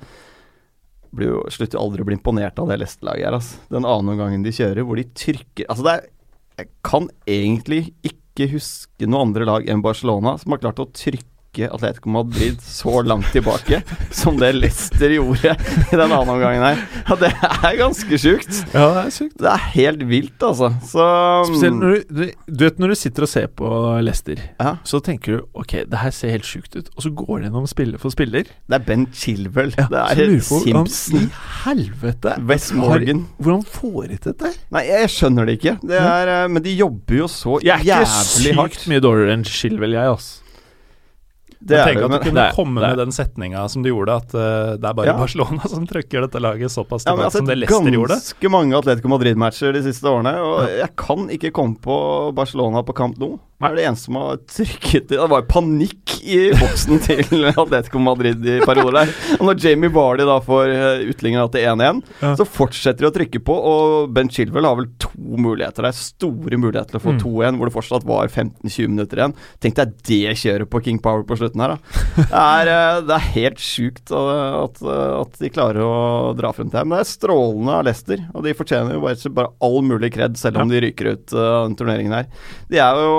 blir 1.15 1.31
jo, 1.31 1.43
slutter 1.53 1.79
aldri 1.79 2.03
å 2.03 2.09
bli 2.09 2.17
imponert 2.17 2.59
av 2.59 2.67
det 2.67 2.81
Leicester-laget 2.81 3.23
her. 3.23 3.37
Altså. 3.37 3.61
Den 3.71 3.87
andre 3.87 4.17
omgangen 4.17 4.43
de 4.43 4.51
kjører, 4.55 4.83
hvor 4.83 4.99
de 4.99 5.07
trykker 5.15 5.69
Altså, 5.71 5.85
det 5.87 5.93
er 5.95 6.11
Jeg 6.59 6.69
kan 6.87 7.07
egentlig 7.27 7.79
ikke 8.03 8.49
huske 8.51 9.07
noe 9.07 9.23
andre 9.25 9.47
lag 9.47 9.65
enn 9.71 9.83
Barcelona 9.83 10.35
som 10.39 10.53
har 10.53 10.61
klart 10.63 10.83
å 10.83 10.89
trykke 10.91 11.34
Atletico 11.63 12.09
Madrid 12.09 12.59
så 12.61 13.01
langt 13.07 13.31
tilbake 13.31 13.81
som 14.11 14.37
det 14.37 14.51
Leicester 14.55 15.09
gjorde 15.15 15.55
i 15.55 15.95
den 15.95 16.01
andre 16.11 16.19
omgangen 16.35 16.63
her. 16.63 16.81
Ja, 17.09 17.15
det 17.15 17.31
er 17.39 17.77
ganske 17.79 18.19
sjukt. 18.19 18.51
Ja, 18.73 18.89
det 18.97 19.03
er 19.05 19.09
sykt. 19.15 19.37
Det 19.39 19.47
er 19.53 19.63
helt 19.75 20.03
vilt, 20.09 20.43
altså. 20.43 20.73
Så 20.85 21.05
Spesielt 21.47 21.79
når 21.79 21.95
du, 22.09 22.15
du, 22.49 22.59
vet 22.65 22.79
når 22.79 22.87
du 22.93 22.95
sitter 22.95 23.23
og 23.23 23.29
ser 23.31 23.47
på 23.47 23.69
Leicester, 24.03 24.41
Ja. 24.59 24.75
så 24.83 24.99
tenker 25.05 25.37
du 25.39 25.45
ok, 25.53 25.77
det 25.91 26.01
her 26.03 26.11
ser 26.11 26.29
helt 26.35 26.45
sjukt 26.45 26.75
ut, 26.75 26.89
og 26.95 27.03
så 27.05 27.09
går 27.15 27.39
det 27.39 27.49
gjennom 27.49 27.67
spiller 27.71 27.97
for 28.01 28.09
spiller. 28.13 28.43
Det 28.67 28.75
er 28.79 28.85
Ben 28.87 29.07
Chilwell. 29.13 29.73
Ja, 29.77 29.87
det 29.91 30.03
er 30.25 30.39
Simpson. 30.45 31.19
i 31.21 31.29
helvete 31.65 32.35
West 32.49 32.73
Morgan. 32.73 33.25
har- 33.25 33.43
Hvordan 33.43 33.65
får 33.65 34.07
de 34.09 34.17
til 34.17 34.31
dette? 34.33 34.53
Nei, 34.71 34.83
jeg 34.87 35.09
skjønner 35.09 35.45
det 35.45 35.59
ikke. 35.59 35.77
Det 35.85 35.99
er, 36.01 36.27
eh, 36.43 36.47
men 36.47 36.63
de 36.63 36.73
jobber 36.75 37.15
jo 37.23 37.27
så 37.27 37.59
jævlig 37.61 37.75
hardt. 37.75 37.85
Jeg 37.85 37.97
er 37.97 38.05
ikke 38.05 38.43
sykt 38.43 38.55
hardt. 38.55 38.87
mye 38.91 38.99
dårligere 39.03 39.33
enn 39.33 39.43
Chilwell, 39.45 39.91
jeg, 39.93 40.07
altså. 40.15 40.41
Det 41.65 41.79
er 41.79 41.87
Tenk 41.89 41.97
det, 41.97 42.05
at 42.05 42.11
du 42.21 42.29
kunne 42.29 42.43
komme 42.53 42.81
med 42.85 42.97
den 43.01 43.11
setninga 43.15 43.63
som 43.73 43.81
du 43.81 43.89
gjorde, 43.89 44.15
at 44.21 44.35
uh, 44.37 44.75
det 44.77 44.85
er 44.85 44.93
bare 44.99 45.07
Ja. 45.09 45.17
Barcelona 45.17 45.65
som 45.71 45.87
trykker 45.89 46.21
dette 46.27 46.41
laget 46.43 46.69
såpass 46.73 47.03
tilbake 47.07 47.25
jeg 47.25 47.25
har 47.25 47.33
som 47.33 47.45
det 47.49 47.55
sett 47.55 47.63
Leicester 47.63 47.97
gjorde. 47.97 48.19
ganske 48.19 48.51
mange 48.53 48.77
Atletico 48.77 49.09
Madrid-matcher 49.15 49.73
de 49.73 49.81
siste 49.87 50.05
årene, 50.05 50.35
og 50.45 50.69
jeg 50.69 50.91
kan 50.95 51.25
ikke 51.33 51.51
komme 51.57 51.75
på 51.81 51.97
Barcelona 52.37 52.83
på 52.85 52.93
kamp 52.97 53.17
nå. 53.17 53.33
Det 53.55 53.69
er 53.71 53.75
det 53.79 53.83
eneste 53.87 54.05
som 54.09 54.17
har 54.19 54.39
trykket 54.51 55.05
Det 55.13 55.25
var 55.31 55.45
panikk 55.47 56.11
i 56.27 56.39
boksen 56.59 56.99
til 57.05 57.45
Atletico 57.63 58.01
Madrid 58.03 58.43
i 58.51 58.57
perioder 58.67 58.97
der. 58.99 59.13
Og 59.39 59.45
når 59.47 59.61
Jamie 59.63 59.89
Vardy 59.95 60.25
da 60.27 60.35
får 60.43 60.73
eh, 60.73 61.05
utligninga 61.09 61.45
til 61.53 61.63
1-1, 61.71 62.01
Ja. 62.19 62.33
så 62.35 62.45
fortsetter 62.45 63.05
de 63.05 63.09
å 63.09 63.13
trykke 63.15 63.39
på, 63.47 63.55
og 63.55 64.11
Ben 64.13 64.27
Chilwell 64.29 64.67
har 64.67 64.75
vel 64.75 64.89
to 64.99 65.09
muligheter 65.39 65.87
der. 65.87 65.95
Store 65.95 66.59
muligheter 66.59 66.91
til 66.93 66.99
å 66.99 67.05
få 67.07 67.13
Mm. 67.15 67.21
2-1, 67.23 67.57
hvor 67.57 67.69
det 67.69 67.75
fortsatt 67.77 68.03
var 68.05 68.27
15-20 68.27 68.89
minutter 68.91 69.21
igjen. 69.23 69.33
Tenk 69.63 69.75
deg 69.79 69.93
det 70.03 70.35
kjøret 70.43 70.69
på 70.69 70.83
King 70.83 70.99
Power 70.99 71.23
på 71.23 71.37
slutten 71.39 71.54
her, 71.63 71.73
da. 71.75 72.03
Det 72.15 72.41
er, 72.41 72.69
eh, 72.71 72.99
det 73.07 73.15
er 73.15 73.27
helt 73.35 73.61
sjukt 73.63 74.11
eh, 74.11 74.55
at, 74.59 74.81
eh, 74.83 75.13
at 75.21 75.39
de 75.41 75.51
klarer 75.53 75.81
å 75.85 76.33
dra 76.37 76.51
frem 76.55 76.69
til 76.69 76.79
dem. 76.79 76.93
Det 76.95 77.01
er 77.03 77.09
strålende 77.09 77.77
av 77.77 77.85
Leicester, 77.87 78.23
og 78.33 78.45
de 78.45 78.55
fortjener 78.57 78.97
jo 78.97 79.03
bare, 79.05 79.33
bare 79.37 79.53
all 79.67 79.79
mulig 79.85 80.11
kred, 80.15 80.37
selv 80.39 80.61
om 80.63 80.71
de 80.71 80.81
ryker 80.83 81.11
ut 81.13 81.35
av 81.35 81.45
uh, 81.45 81.61
den 81.67 81.77
turneringen 81.79 82.15
her. 82.15 82.29
De 82.71 82.81
er 82.81 82.99
jo 82.99 83.13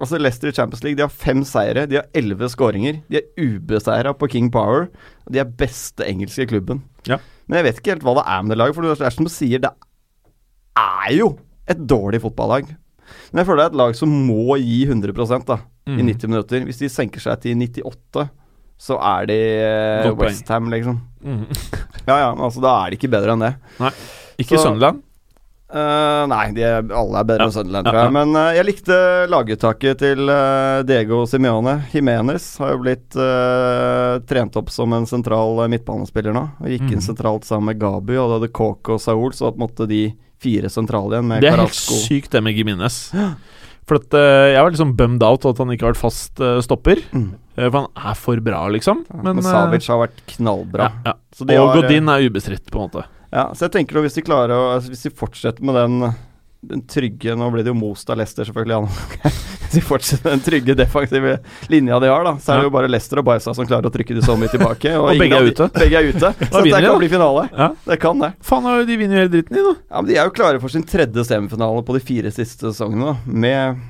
Altså 0.00 0.18
Leicester 0.20 0.50
i 0.50 0.54
Champions 0.54 0.82
League 0.84 0.98
De 0.98 1.04
har 1.04 1.12
fem 1.12 1.42
seire, 1.46 1.86
de 1.90 1.98
har 2.00 2.08
elleve 2.16 2.48
skåringer. 2.52 3.00
De 3.10 3.20
er 3.20 3.28
ubeseira 3.40 4.12
på 4.16 4.28
King 4.32 4.50
Power. 4.54 4.88
Og 5.26 5.34
de 5.34 5.42
er 5.42 5.56
beste 5.58 6.06
engelske 6.06 6.46
klubben. 6.50 6.82
Ja. 7.08 7.18
Men 7.46 7.60
jeg 7.60 7.68
vet 7.68 7.80
ikke 7.80 7.94
helt 7.94 8.06
hva 8.06 8.16
det 8.18 8.26
er 8.30 8.42
med 8.42 8.54
det 8.54 8.60
laget. 8.60 8.76
For 8.76 8.86
det 8.86 8.96
er 8.98 9.14
som 9.14 9.28
du 9.28 9.32
sier, 9.32 9.62
det 9.62 9.72
er 10.80 11.14
jo 11.16 11.30
et 11.70 11.80
dårlig 11.88 12.22
fotballag. 12.24 12.68
Men 13.30 13.42
jeg 13.42 13.48
føler 13.48 13.62
det 13.62 13.68
er 13.68 13.74
et 13.74 13.80
lag 13.82 13.96
som 13.98 14.12
må 14.28 14.58
gi 14.62 14.80
100% 14.86 15.46
da, 15.48 15.60
i 15.86 15.96
Mm. 16.02 16.06
90 16.08 16.28
minutter. 16.28 16.60
Hvis 16.66 16.78
de 16.82 16.88
senker 16.90 17.20
seg 17.22 17.40
til 17.40 17.54
98, 17.56 18.28
så 18.78 18.98
er 19.00 19.26
de 19.30 19.40
Godt. 20.10 20.18
Westham, 20.26 20.70
liksom. 20.70 21.00
Mm. 21.24 21.46
Ja 22.06 22.18
ja, 22.20 22.30
altså 22.36 22.60
da 22.62 22.84
er 22.86 22.90
de 22.90 22.96
ikke 22.98 23.10
bedre 23.10 23.32
enn 23.34 23.40
det. 23.42 23.54
Nei. 23.80 23.90
Ikke 24.38 24.56
Så- 24.58 24.66
Sunderland. 24.68 25.02
Uh, 25.66 26.22
nei, 26.30 26.52
de 26.54 26.62
er, 26.62 26.84
alle 26.94 27.18
er 27.18 27.24
bedre 27.26 27.42
Ja. 27.42 27.46
enn 27.48 27.52
Sunderland, 27.56 27.86
tror 27.88 27.96
jeg. 27.98 28.04
ja. 28.06 28.10
Men 28.14 28.36
uh, 28.38 28.52
jeg 28.54 28.66
likte 28.68 28.98
laguttaket 29.28 29.98
til 29.98 30.28
uh, 30.30 30.82
Diego 30.86 31.24
Simione. 31.26 31.72
Jimenez 31.92 32.46
har 32.62 32.70
jo 32.76 32.78
blitt 32.84 33.16
eh, 33.18 34.20
trent 34.30 34.54
opp 34.56 34.70
som 34.70 34.92
en 34.94 35.06
sentral 35.10 35.58
eh, 35.64 35.68
midtbanespiller 35.74 36.32
nå. 36.36 36.44
Og 36.62 36.68
gikk 36.70 36.86
inn 36.92 37.00
Mhm. 37.00 37.06
sentralt 37.08 37.44
sammen 37.44 37.72
med 37.72 37.80
Gabu, 37.82 38.14
og 38.14 38.28
da 38.30 38.38
hadde 38.38 38.52
Kåk 38.54 38.88
og 38.94 39.00
Saul, 39.02 39.32
så 39.34 39.50
måtte 39.58 39.88
de 39.90 40.14
fire 40.38 40.70
sentrale 40.70 41.16
igjen 41.18 41.26
med 41.32 41.40
Det 41.42 41.50
er 41.50 41.56
helt 41.64 41.74
sykt, 41.74 42.30
det 42.30 42.42
med 42.44 42.54
Giminez. 42.54 43.10
For 43.86 44.00
at, 44.00 44.14
uh, 44.18 44.50
jeg 44.50 44.62
var 44.64 44.72
liksom 44.74 44.94
bummed 44.98 45.22
out 45.22 45.44
at 45.46 45.60
han 45.62 45.70
ikke 45.70 45.86
har 45.86 45.94
vært 45.94 46.02
fast 46.02 46.40
uh, 46.42 46.58
stopper. 46.64 47.00
Mm. 47.14 47.28
Eh, 47.56 47.68
for 47.68 47.84
han 47.84 48.08
er 48.10 48.16
for 48.18 48.42
bra, 48.44 48.64
liksom. 48.74 49.04
Men, 49.14 49.38
Men, 49.38 49.46
Savic 49.46 49.86
har 49.92 50.00
vært 50.02 50.22
knallbra. 50.34 50.88
ja, 51.06 51.14
ja. 51.14 51.60
Og 51.62 51.76
Godin 51.76 52.10
er 52.10 52.26
ubestridt, 52.26 52.66
på 52.72 52.80
en 52.80 52.88
måte. 52.88 53.06
Ja, 53.30 53.50
så 53.54 53.66
jeg 53.66 53.76
tenker 53.78 53.98
da, 53.98 54.06
hvis 54.06 54.16
de 54.16 54.22
klarer 54.24 54.54
å 54.54 54.66
altså 54.76 54.92
Hvis 54.92 55.02
de 55.08 55.10
fortsetter 55.18 55.64
med 55.66 55.74
den 55.76 56.12
den 56.66 56.80
trygge 56.88 57.34
Nå 57.38 57.50
ble 57.52 57.62
det 57.62 57.70
jo 57.70 57.76
most 57.78 58.08
av 58.10 58.16
Leicester, 58.18 58.46
selvfølgelig. 58.48 58.78
Ja. 59.22 59.30
Hvis 59.66 59.76
vi 59.76 59.82
fortsetter 59.84 60.30
den 60.32 60.40
trygge 60.42 60.74
defensive 60.78 61.36
linja 61.72 61.98
de 62.02 62.08
har, 62.10 62.24
da, 62.26 62.32
så 62.42 62.52
er 62.54 62.60
det 62.62 62.68
jo 62.68 62.72
bare 62.74 62.88
Leicester 62.90 63.20
og 63.20 63.26
Barca 63.28 63.54
som 63.54 63.66
klarer 63.68 63.88
å 63.90 63.92
trykke 63.94 64.14
de 64.16 64.22
så 64.24 64.36
mye 64.38 64.50
tilbake. 64.52 64.92
Og, 64.98 65.08
Og 65.12 65.20
begge 65.20 65.40
er 65.40 65.50
ute. 65.50 65.68
Begge 65.76 66.00
er 66.00 66.08
ute. 66.10 66.30
Så 66.52 66.62
det 66.64 66.72
kan 66.72 66.86
da. 66.88 66.94
bli 67.02 67.10
finale. 67.12 67.44
Ja. 67.52 67.68
Det 67.86 67.98
kan 68.02 68.22
det. 68.22 68.32
Faen, 68.46 68.68
de 68.88 68.96
vinner 68.98 69.18
jo 69.20 69.24
hele 69.24 69.32
dritten, 69.34 69.58
de, 69.58 69.64
nå. 69.66 69.74
Ja, 69.90 70.00
men 70.00 70.10
De 70.10 70.16
er 70.18 70.30
jo 70.30 70.34
klare 70.38 70.62
for 70.62 70.72
sin 70.72 70.86
tredje 70.86 71.26
semifinale 71.28 71.82
på 71.86 71.96
de 71.98 72.02
fire 72.06 72.32
siste 72.34 72.70
sesongene, 72.70 73.12
da. 73.12 73.36
Med 73.46 73.84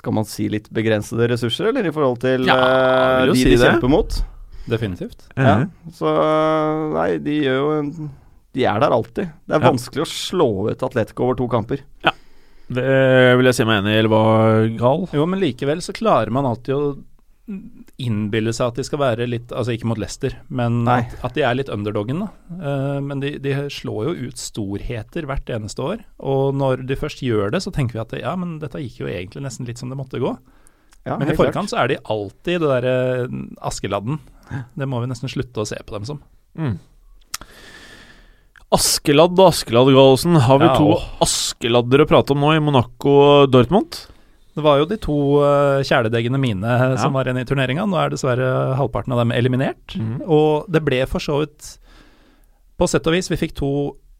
skal 0.00 0.14
man 0.16 0.24
si 0.24 0.46
litt 0.48 0.70
begrensede 0.72 1.26
ressurser, 1.28 1.68
eller 1.72 1.84
i 1.88 1.92
forhold 1.92 2.20
til 2.22 2.46
Ja, 2.48 2.56
eh, 3.20 3.26
de 3.28 3.36
si 3.36 3.50
de 3.50 3.56
det. 3.58 3.66
kjemper 3.66 3.90
mot? 3.92 4.20
Definitivt. 4.70 5.26
Ja. 5.36 5.66
Så 5.92 6.08
nei, 6.94 7.10
de 7.20 7.36
gjør 7.44 7.58
jo 7.58 7.70
en 7.78 7.92
De 8.56 8.64
er 8.66 8.80
der 8.82 8.90
alltid. 8.90 9.28
Det 9.46 9.54
er 9.56 9.60
Ja. 9.60 9.70
vanskelig 9.70 10.02
å 10.02 10.10
slå 10.10 10.48
ut 10.72 10.82
Atletico 10.82 11.24
over 11.28 11.34
to 11.38 11.46
kamper. 11.48 11.84
Ja. 12.04 12.10
Det 12.70 13.36
vil 13.36 13.44
jeg 13.50 13.54
si 13.54 13.64
meg 13.66 13.82
enig 13.82 13.94
i, 13.96 13.98
eller 13.98 14.08
var 14.12 14.68
gal. 14.78 15.08
Jo, 15.12 15.26
men 15.26 15.40
likevel 15.42 15.80
så 15.82 15.92
klarer 15.94 16.30
man 16.30 16.46
alltid 16.46 16.74
å 16.74 17.02
innbille 17.98 18.52
seg 18.54 18.68
at 18.70 18.76
de 18.78 18.84
skal 18.86 19.00
være 19.02 19.26
litt 19.26 19.50
Altså 19.50 19.72
ikke 19.74 19.88
mot 19.90 19.98
Leicester, 19.98 20.36
men 20.54 20.84
Nei. 20.86 21.00
at, 21.02 21.16
at 21.26 21.34
de 21.34 21.42
er 21.42 21.56
litt 21.58 21.68
underdoggen, 21.72 22.20
da. 22.22 22.28
Eh, 22.54 23.00
men 23.02 23.18
de, 23.24 23.32
de 23.42 23.54
slår 23.74 24.04
jo 24.10 24.28
ut 24.28 24.38
storheter 24.38 25.26
hvert 25.26 25.50
eneste 25.50 25.82
år. 25.82 26.04
Og 26.22 26.54
når 26.54 26.84
de 26.86 26.94
først 27.00 27.24
gjør 27.26 27.50
det, 27.50 27.62
så 27.64 27.72
tenker 27.74 27.98
vi 27.98 28.04
at 28.04 28.14
ja, 28.22 28.36
men 28.38 28.58
dette 28.62 28.78
gikk 28.84 29.00
jo 29.02 29.10
egentlig 29.10 29.42
nesten 29.42 29.66
litt 29.66 29.78
som 29.82 29.90
det 29.90 29.98
måtte 29.98 30.22
gå. 30.22 30.30
Ja, 31.08 31.16
men 31.16 31.30
i 31.32 31.34
forkant 31.34 31.66
klart. 31.66 31.72
så 31.72 31.80
er 31.82 31.88
de 31.88 31.98
alltid 32.12 32.60
det 32.60 32.70
derre 32.70 32.94
Askeladden. 33.66 34.20
Det 34.76 34.86
må 34.90 35.00
vi 35.02 35.10
nesten 35.10 35.30
slutte 35.32 35.62
å 35.64 35.66
se 35.66 35.78
på 35.86 35.96
dem 35.96 36.06
som. 36.06 36.22
Mm. 36.58 36.78
Askeladd 38.70 39.34
og 39.34 39.48
Askeladd, 39.50 39.90
Gallosen. 39.90 40.36
Har 40.46 40.60
vi 40.62 40.68
Ja, 40.68 40.76
to. 40.78 40.94
Askeladder 41.24 42.04
å 42.04 42.06
prate 42.06 42.34
om 42.34 42.42
nå 42.44 42.54
i 42.54 42.62
Monaco 42.62 43.14
og 43.18 43.50
Dortmund? 43.50 43.98
Det 44.54 44.62
var 44.62 44.78
jo 44.78 44.86
de 44.90 44.98
to 44.98 45.16
uh, 45.42 45.80
kjæledeggene 45.86 46.38
mine 46.38 46.76
som 46.98 47.14
var 47.14 47.26
igjen 47.26 47.40
i 47.42 47.46
turneringa. 47.48 47.86
Nå 47.86 47.98
er 47.98 48.12
dessverre 48.12 48.76
halvparten 48.78 49.14
av 49.14 49.22
dem 49.22 49.34
eliminert. 49.34 49.96
Mm. 49.98 50.20
Og 50.26 50.70
det 50.70 50.82
ble 50.86 51.02
for 51.10 51.22
så 51.22 51.40
vidt 51.42 51.76
På 52.78 52.88
sett 52.90 53.06
og 53.06 53.14
vis, 53.14 53.30
vi 53.30 53.38
fikk 53.40 53.56
to 53.58 53.70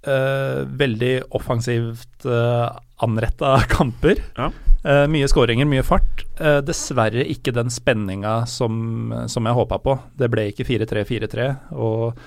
uh, 0.07 0.67
veldig 0.67 1.15
offensivt 1.37 2.27
uh, 2.27 2.75
anretta 3.07 3.55
kamper. 3.77 4.19
Ja. 4.37 4.51
Uh, 4.81 5.07
mye 5.13 5.29
skåringer, 5.31 5.69
mye 5.69 5.87
fart. 5.87 6.27
Uh, 6.41 6.59
dessverre 6.65 7.23
ikke 7.29 7.55
den 7.55 7.71
spenninga 7.71 8.43
som, 8.51 9.15
som 9.31 9.47
jeg 9.47 9.59
håpa 9.63 9.79
på. 9.79 9.97
Det 10.19 10.31
ble 10.33 10.51
ikke 10.51 10.67
4-3-4-3. 10.69 11.51
Og 11.79 12.19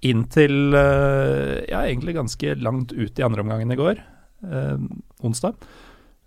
inntil 0.00 0.74
eh, 0.74 1.60
ja, 1.68 1.84
egentlig 1.84 2.14
ganske 2.16 2.54
langt 2.54 2.92
ut 2.92 3.18
i 3.18 3.22
andre 3.22 3.44
omgangen 3.44 3.72
i 3.72 3.78
går, 3.78 4.00
eh, 4.48 4.76
onsdag, 5.20 5.54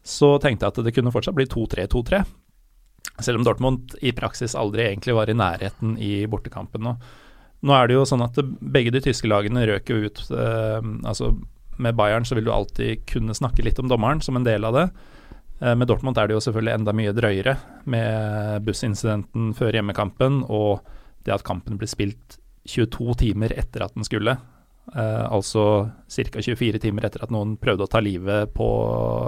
så 0.03 0.35
tenkte 0.43 0.67
jeg 0.67 0.75
at 0.75 0.85
det 0.85 0.93
kunne 0.95 1.13
fortsatt 1.13 1.37
bli 1.37 1.47
2-3-2-3. 1.49 2.23
Selv 3.21 3.39
om 3.39 3.45
Dortmund 3.45 3.95
i 4.01 4.13
praksis 4.15 4.55
aldri 4.57 4.87
egentlig 4.87 5.15
var 5.15 5.29
i 5.29 5.37
nærheten 5.37 5.97
i 6.01 6.25
bortekampen 6.29 6.83
nå. 6.85 6.95
Nå 7.63 7.75
er 7.77 7.87
det 7.87 7.95
jo 7.95 8.05
sånn 8.07 8.23
at 8.25 8.37
begge 8.59 8.91
de 8.91 9.01
tyske 9.03 9.29
lagene 9.29 9.63
røk 9.69 9.91
jo 9.91 10.01
ut 10.03 10.19
eh, 10.35 10.81
Altså 11.07 11.31
med 11.81 11.95
Bayern 11.97 12.25
så 12.27 12.35
vil 12.37 12.45
du 12.45 12.51
alltid 12.53 13.05
kunne 13.09 13.33
snakke 13.33 13.63
litt 13.65 13.79
om 13.81 13.87
dommeren 13.89 14.21
som 14.21 14.37
en 14.37 14.45
del 14.45 14.65
av 14.67 14.75
det. 14.77 14.83
Eh, 15.61 15.75
med 15.75 15.87
Dortmund 15.89 16.19
er 16.19 16.29
det 16.29 16.37
jo 16.37 16.43
selvfølgelig 16.43 16.75
enda 16.75 16.93
mye 16.95 17.15
drøyere 17.15 17.55
med 17.89 18.67
bussincidenten 18.67 19.53
før 19.57 19.79
hjemmekampen 19.79 20.43
og 20.49 20.83
det 21.23 21.33
at 21.37 21.45
kampen 21.47 21.79
ble 21.79 21.87
spilt 21.89 22.37
22 22.69 23.15
timer 23.19 23.53
etter 23.57 23.85
at 23.85 23.95
den 23.97 24.07
skulle. 24.07 24.37
Uh, 24.91 25.25
altså 25.31 25.63
ca. 26.11 26.41
24 26.43 26.81
timer 26.83 27.07
etter 27.07 27.23
at 27.23 27.31
noen 27.31 27.55
prøvde 27.59 27.85
å 27.85 27.91
ta 27.91 28.01
livet 28.03 28.51
på 28.55 28.67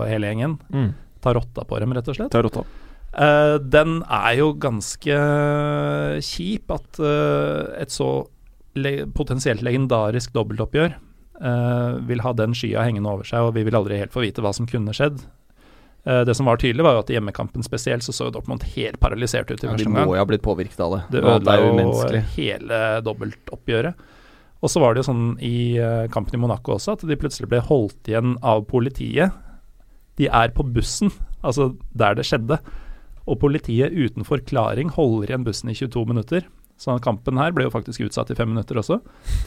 hele 0.07 0.31
gjengen. 0.31 0.57
Mm. 0.73 0.91
Ta 1.23 1.33
rotta 1.35 1.63
på 1.67 1.79
dem, 1.81 1.95
rett 1.95 2.11
og 2.11 2.17
slett. 2.17 2.31
Ta 2.33 2.43
rotta. 2.43 2.65
Uh, 3.15 3.55
den 3.63 4.01
er 4.11 4.33
jo 4.41 4.51
ganske 4.59 5.19
kjip 6.27 6.73
at 6.75 6.99
uh, 6.99 7.71
et 7.79 7.93
så 7.93 8.09
le 8.75 9.05
potensielt 9.15 9.63
legendarisk 9.63 10.33
dobbeltoppgjør 10.35 11.01
vil 12.07 12.21
ha 12.23 12.31
den 12.31 12.53
skya 12.55 12.85
hengende 12.87 13.11
over 13.11 13.27
seg, 13.27 13.43
og 13.43 13.57
vi 13.57 13.65
vil 13.67 13.75
aldri 13.75 13.97
helt 13.99 14.13
få 14.13 14.21
vite 14.23 14.39
hva 14.43 14.53
som 14.55 14.67
kunne 14.71 14.93
skjedd. 14.95 15.17
Eh, 16.05 16.21
det 16.27 16.35
som 16.37 16.45
var 16.45 16.57
tydelig, 16.61 16.83
var 16.85 16.97
jo 16.97 17.01
at 17.01 17.09
i 17.09 17.15
hjemmekampen 17.17 17.65
spesielt 17.65 18.05
så 18.05 18.13
så 18.13 18.27
Dortmund 18.33 18.63
helt 18.75 18.99
paralysert 19.01 19.49
ut 19.49 19.63
i 19.63 19.67
Ja, 19.67 19.77
de 19.79 19.87
må 19.89 20.05
jo 20.13 20.19
ha 20.21 20.25
blitt 20.29 20.43
påvirket 20.45 20.79
av 20.85 20.93
det. 20.93 21.01
Det 21.15 21.23
ødela 21.23 21.57
jo 21.61 21.71
umenneskelig. 21.73 22.21
hele 22.35 22.81
dobbeltoppgjøret. 23.05 24.05
Og 24.61 24.69
så 24.71 24.81
var 24.81 24.93
det 24.93 25.01
jo 25.01 25.09
sånn 25.09 25.25
i 25.43 25.77
eh, 25.81 26.05
kampen 26.13 26.37
i 26.37 26.41
Monaco 26.41 26.75
også, 26.77 26.93
at 26.95 27.05
de 27.09 27.17
plutselig 27.19 27.49
ble 27.49 27.59
holdt 27.65 28.09
igjen 28.09 28.37
av 28.45 28.65
politiet. 28.69 29.33
De 30.17 30.29
er 30.29 30.53
på 30.55 30.63
bussen, 30.63 31.11
altså 31.43 31.73
der 31.93 32.15
det 32.15 32.25
skjedde. 32.29 32.59
Og 33.25 33.39
politiet 33.41 33.91
uten 33.91 34.23
forklaring 34.23 34.93
holder 34.93 35.33
igjen 35.33 35.45
bussen 35.45 35.73
i 35.73 35.75
22 35.75 36.05
minutter. 36.05 36.45
Så 36.75 36.91
kampen 36.99 37.38
her 37.39 37.53
ble 37.55 37.63
jo 37.69 37.71
faktisk 37.71 38.03
utsatt 38.03 38.33
i 38.33 38.35
fem 38.35 38.49
minutter 38.51 38.75
også. 38.81 38.97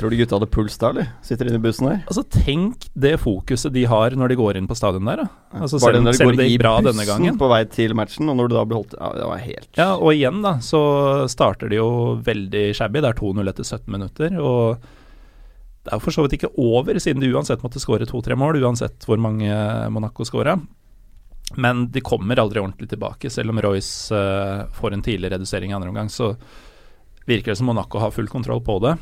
Tror 0.01 0.11
du 0.11 0.17
gutta 0.17 0.38
hadde 0.38 0.49
puls 0.49 0.79
da, 0.81 0.88
eller? 0.95 1.11
Sitter 1.27 1.51
inne 1.51 1.59
i 1.61 1.64
bussen 1.67 1.85
der? 1.91 1.99
Altså 2.09 2.23
Tenk 2.33 2.87
det 2.97 3.19
fokuset 3.21 3.75
de 3.75 3.83
har 3.91 4.17
når 4.17 4.33
de 4.33 4.38
går 4.41 4.57
inn 4.57 4.69
på 4.71 4.77
stadion 4.79 5.05
der. 5.11 5.21
Da. 5.21 5.27
Altså, 5.61 5.81
Var 5.83 5.93
det 5.93 6.01
selv, 6.01 6.12
selv 6.17 6.31
om 6.31 6.33
går 6.33 6.38
det 6.41 6.47
i 6.47 6.55
gikk 6.55 6.62
bra 6.62 6.73
denne 6.87 7.05
gangen. 7.09 7.37
på 7.41 7.51
vei 7.53 7.61
til 7.69 7.93
matchen, 7.99 8.33
og 8.33 8.38
når 8.38 8.49
du 8.49 8.55
da 8.57 8.64
ble 8.64 8.79
holdt 8.81 8.97
Ja, 8.97 9.11
det 9.19 9.27
var 9.29 9.43
helt 9.45 9.81
Ja, 9.81 9.88
og 9.97 10.14
igjen 10.14 10.41
da, 10.45 10.55
så 10.64 10.81
starter 11.29 11.69
de 11.69 11.77
jo 11.83 11.91
veldig 12.25 12.64
shabby. 12.79 13.03
Det 13.05 13.11
er 13.12 13.21
2-0 13.21 13.53
etter 13.53 13.69
17 13.77 13.93
minutter. 13.93 14.38
Og 14.41 14.88
det 15.85 15.93
er 15.93 16.01
jo 16.01 16.05
for 16.07 16.17
så 16.17 16.25
vidt 16.25 16.38
ikke 16.38 16.55
over, 16.57 16.97
siden 16.97 17.21
de 17.21 17.29
uansett 17.35 17.61
måtte 17.64 17.83
skåre 17.83 18.09
to-tre 18.09 18.38
mål, 18.41 18.57
uansett 18.64 19.05
hvor 19.05 19.21
mange 19.21 19.53
Monaco 19.93 20.25
skåra. 20.25 20.57
Men 21.61 21.91
de 21.93 22.01
kommer 22.05 22.41
aldri 22.41 22.61
ordentlig 22.61 22.88
tilbake. 22.88 23.29
Selv 23.33 23.53
om 23.53 23.61
Royce 23.64 24.12
uh, 24.12 24.64
får 24.81 24.97
en 24.97 25.05
tidlig 25.05 25.31
redusering 25.33 25.73
i 25.73 25.77
andre 25.77 25.93
omgang, 25.93 26.09
så 26.12 26.33
virker 27.29 27.53
det 27.53 27.61
som 27.61 27.69
Monaco 27.69 28.01
har 28.01 28.14
full 28.14 28.29
kontroll 28.33 28.62
på 28.64 28.79
det. 28.85 28.97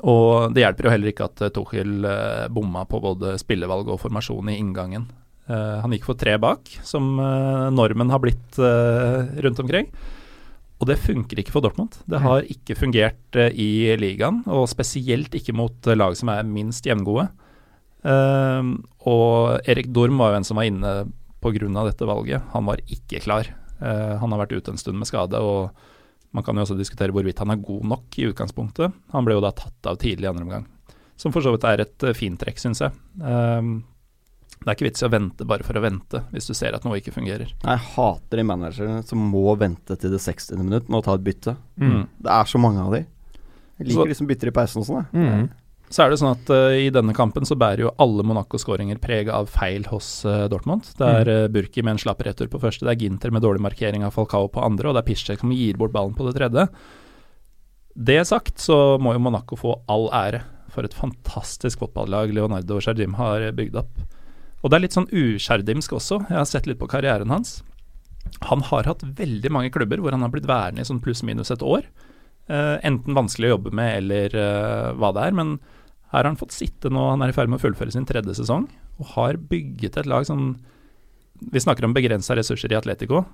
Og 0.00 0.54
det 0.54 0.64
hjelper 0.64 0.88
jo 0.88 0.92
heller 0.94 1.12
ikke 1.12 1.28
at 1.28 1.44
eh, 1.44 1.52
Tuchel 1.52 2.06
eh, 2.08 2.46
bomma 2.52 2.86
på 2.88 3.00
både 3.02 3.36
spillevalg 3.40 3.90
og 3.92 4.00
formasjon 4.00 4.48
i 4.48 4.56
inngangen. 4.56 5.04
Eh, 5.44 5.76
han 5.84 5.92
gikk 5.92 6.08
for 6.08 6.18
tre 6.18 6.38
bak, 6.40 6.70
som 6.86 7.14
normen 7.76 8.12
har 8.12 8.22
blitt 8.22 8.58
rundt 8.58 9.60
omkring. 9.60 9.90
Og 10.80 10.88
det 10.88 10.98
funker 10.98 11.38
ikke 11.38 11.52
for 11.54 11.62
Dortmund. 11.62 12.00
Det 12.10 12.18
har 12.24 12.48
ikke 12.50 12.74
fungert 12.74 13.36
i 13.38 13.94
ligaen, 14.00 14.40
og 14.50 14.66
spesielt 14.70 15.34
ikke 15.38 15.54
mot 15.54 15.86
lag 15.94 16.16
som 16.18 16.32
er 16.32 16.48
minst 16.48 16.88
jevngode. 16.88 17.28
Og 18.02 19.28
Erik 19.62 19.92
Dorm 19.94 20.18
var 20.18 20.32
jo 20.32 20.40
en 20.40 20.48
som 20.48 20.58
var 20.58 20.66
inne 20.66 20.90
pga. 21.38 21.84
dette 21.86 22.08
valget. 22.08 22.42
Han 22.50 22.66
var 22.66 22.82
ikke 22.90 23.22
klar. 23.22 23.46
Han 23.78 24.34
har 24.34 24.42
vært 24.42 24.56
ute 24.58 24.74
en 24.74 24.82
stund 24.82 24.98
med 24.98 25.06
skade, 25.06 25.38
og 25.38 25.70
man 26.32 26.44
kan 26.44 26.56
jo 26.56 26.64
også 26.64 26.76
diskutere 26.78 27.12
hvorvidt 27.14 27.38
han 27.42 27.50
er 27.52 27.60
god 27.60 27.84
nok 27.84 28.18
i 28.18 28.26
utgangspunktet. 28.30 28.92
Han 29.12 29.24
ble 29.26 29.34
jo 29.36 29.44
da 29.44 29.50
tatt 29.56 29.88
av 29.90 29.98
tidlig 30.00 30.24
i 30.26 30.30
andre 30.32 30.46
omgang, 30.46 30.66
som 31.20 31.32
for 31.34 31.44
så 31.44 31.52
vidt 31.54 31.64
er 31.68 31.84
et 31.84 32.06
uh, 32.08 32.14
fint 32.16 32.40
trekk, 32.40 32.58
syns 32.62 32.80
jeg. 32.84 32.92
Um, 33.20 33.82
det 34.62 34.70
er 34.70 34.76
ikke 34.76 34.86
vits 34.86 35.02
i 35.02 35.06
å 35.08 35.10
vente 35.10 35.44
bare 35.48 35.66
for 35.66 35.74
å 35.74 35.82
vente, 35.82 36.20
hvis 36.30 36.46
du 36.46 36.54
ser 36.54 36.76
at 36.76 36.84
noe 36.86 37.00
ikke 37.00 37.12
fungerer. 37.14 37.50
Jeg 37.64 37.82
hater 37.96 38.38
de 38.38 38.44
managerne 38.46 39.00
som 39.06 39.18
må 39.32 39.42
vente 39.58 39.96
til 39.98 40.12
det 40.14 40.20
60. 40.22 40.54
minutt 40.62 40.88
med 40.88 41.00
å 41.00 41.04
ta 41.08 41.16
et 41.18 41.24
bytte. 41.26 41.56
Mm. 41.82 42.04
Det 42.22 42.30
er 42.30 42.46
så 42.52 42.60
mange 42.62 42.84
av 42.84 42.94
de. 42.94 43.00
Jeg 43.80 43.88
liker 43.88 44.04
Så- 44.04 44.08
de 44.08 44.14
som 44.14 44.28
bytter 44.30 44.48
i 44.52 44.54
pausen 44.54 44.80
og 44.82 44.86
sånn, 44.86 45.06
jeg. 45.10 45.18
Mm. 45.18 45.48
Så 45.92 46.00
er 46.00 46.12
det 46.12 46.18
sånn 46.22 46.32
at 46.32 46.48
uh, 46.48 46.72
i 46.72 46.88
denne 46.94 47.12
kampen 47.16 47.44
så 47.44 47.56
bærer 47.58 47.84
jo 47.84 47.92
alle 48.00 48.24
Monaco-skåringer 48.24 49.00
preg 49.02 49.28
av 49.28 49.50
feil 49.52 49.84
hos 49.90 50.22
uh, 50.24 50.46
Dortmund. 50.48 50.88
Det 50.96 51.10
er 51.18 51.28
uh, 51.28 51.50
Burki 51.52 51.84
med 51.84 51.98
en 51.98 52.00
slapp 52.00 52.22
retur 52.24 52.48
på 52.48 52.60
første, 52.62 52.86
det 52.88 52.94
er 52.94 53.04
Ginter 53.04 53.34
med 53.34 53.44
dårlig 53.44 53.60
markering 53.64 54.06
av 54.06 54.14
Falcao 54.16 54.48
på 54.52 54.62
andre, 54.64 54.88
og 54.88 54.96
det 54.96 55.02
er 55.02 55.08
Piszczek 55.10 55.44
som 55.44 55.52
gir 55.52 55.76
bort 55.80 55.92
ballen 55.92 56.16
på 56.16 56.24
det 56.28 56.32
tredje. 56.38 56.64
Det 57.92 58.22
sagt 58.24 58.62
så 58.64 58.96
må 59.02 59.12
jo 59.12 59.20
Monaco 59.20 59.58
få 59.60 59.74
all 59.92 60.08
ære 60.16 60.40
for 60.72 60.88
et 60.88 60.96
fantastisk 60.96 61.82
fotballag 61.82 62.32
Leonardo 62.32 62.78
Sjardim 62.80 63.18
har 63.18 63.44
bygd 63.52 63.76
opp. 63.82 64.00
Og 64.62 64.70
det 64.70 64.78
er 64.78 64.84
litt 64.86 64.96
sånn 64.96 65.10
usjardimsk 65.10 65.92
også. 65.98 66.22
Jeg 66.30 66.38
har 66.38 66.48
sett 66.48 66.70
litt 66.70 66.80
på 66.80 66.88
karrieren 66.88 67.34
hans. 67.34 67.58
Han 68.48 68.62
har 68.70 68.88
hatt 68.88 69.04
veldig 69.18 69.52
mange 69.52 69.72
klubber 69.74 70.00
hvor 70.00 70.14
han 70.14 70.24
har 70.24 70.32
blitt 70.32 70.48
værende 70.48 70.80
i 70.80 70.88
sånn 70.88 71.02
pluss-minus 71.04 71.52
et 71.52 71.64
år. 71.66 71.84
Uh, 72.50 72.78
enten 72.86 73.14
vanskelig 73.18 73.50
å 73.50 73.54
jobbe 73.56 73.74
med 73.76 73.98
eller 74.00 74.34
uh, 74.34 74.88
hva 74.98 75.12
det 75.14 75.26
er, 75.28 75.36
men 75.36 75.56
her 76.12 76.20
har 76.20 76.28
han 76.28 76.40
fått 76.40 76.52
sitte 76.54 76.90
nå, 76.92 77.06
han 77.14 77.24
er 77.24 77.32
i 77.32 77.36
ferd 77.36 77.48
med 77.48 77.60
å 77.60 77.62
fullføre 77.62 77.94
sin 77.94 78.04
tredje 78.08 78.36
sesong, 78.36 78.66
og 79.00 79.14
har 79.14 79.40
bygget 79.50 79.96
et 80.02 80.10
lag 80.10 80.28
som 80.28 80.54
Vi 81.42 81.58
snakker 81.58 81.82
om 81.82 81.94
begrensa 81.94 82.36
ressurser 82.38 82.70
i 82.70 82.76
Atletico. 82.78 83.24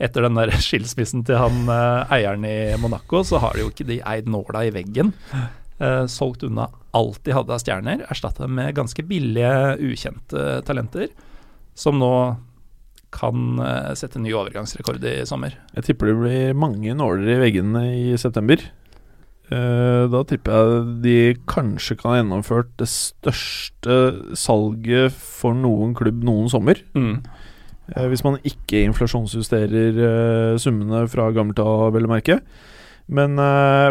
Etter 0.00 0.24
den 0.24 0.38
der 0.38 0.48
skilsmissen 0.64 1.20
til 1.28 1.36
han 1.36 1.66
eh, 1.68 2.14
eieren 2.16 2.46
i 2.48 2.78
Monaco, 2.80 3.20
så 3.28 3.42
har 3.42 3.52
de 3.52 3.66
jo 3.66 3.68
ikke 3.68 3.84
de 3.90 3.98
eid 4.08 4.30
nåla 4.30 4.62
i 4.64 4.70
veggen. 4.72 5.10
Eh, 5.76 6.06
solgt 6.08 6.46
unna 6.48 6.70
alt 6.96 7.20
de 7.26 7.34
hadde 7.36 7.52
av 7.52 7.60
stjerner, 7.60 8.06
erstatta 8.08 8.48
med 8.48 8.72
ganske 8.78 9.04
billige, 9.04 9.52
ukjente 9.84 10.62
talenter, 10.64 11.12
som 11.76 12.00
nå 12.00 12.14
kan 13.12 13.60
eh, 13.60 13.92
sette 13.98 14.22
ny 14.22 14.32
overgangsrekord 14.32 15.04
i 15.04 15.18
sommer. 15.28 15.58
Jeg 15.76 15.90
tipper 15.90 16.08
det 16.08 16.20
blir 16.22 16.56
mange 16.56 16.96
nåler 16.96 17.34
i 17.34 17.40
veggene 17.42 17.84
i 17.92 18.14
september. 18.20 18.64
Eh, 19.52 20.04
da 20.08 20.22
tipper 20.28 20.54
jeg 20.54 20.82
de 21.04 21.16
kanskje 21.50 21.96
kan 21.98 22.12
ha 22.12 22.18
gjennomført 22.20 22.70
det 22.80 22.88
største 22.88 23.96
salget 24.38 25.12
for 25.12 25.56
noen 25.58 25.92
klubb 25.98 26.22
noen 26.24 26.48
sommer. 26.52 26.80
Eh, 27.92 28.06
hvis 28.08 28.22
man 28.24 28.38
ikke 28.48 28.84
inflasjonsjusterer 28.86 29.98
eh, 30.06 30.60
summene 30.62 31.04
fra 31.12 31.28
gammelt 31.36 31.60
av, 31.60 31.90
vel 31.96 32.08
å 32.08 32.14
merke. 32.14 32.38
Men 33.12 33.34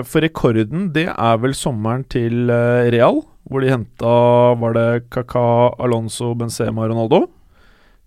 for 0.08 0.24
rekorden, 0.24 0.88
det 0.96 1.04
er 1.12 1.42
vel 1.44 1.52
sommeren 1.54 2.06
til 2.10 2.48
Real, 2.48 3.20
hvor 3.44 3.62
de 3.62 3.70
henta 3.70 4.14
Var 4.58 4.74
det 4.78 4.86
Kaka, 5.12 5.76
Alonso, 5.84 6.32
Benzema, 6.40 6.88
Ronaldo? 6.88 7.26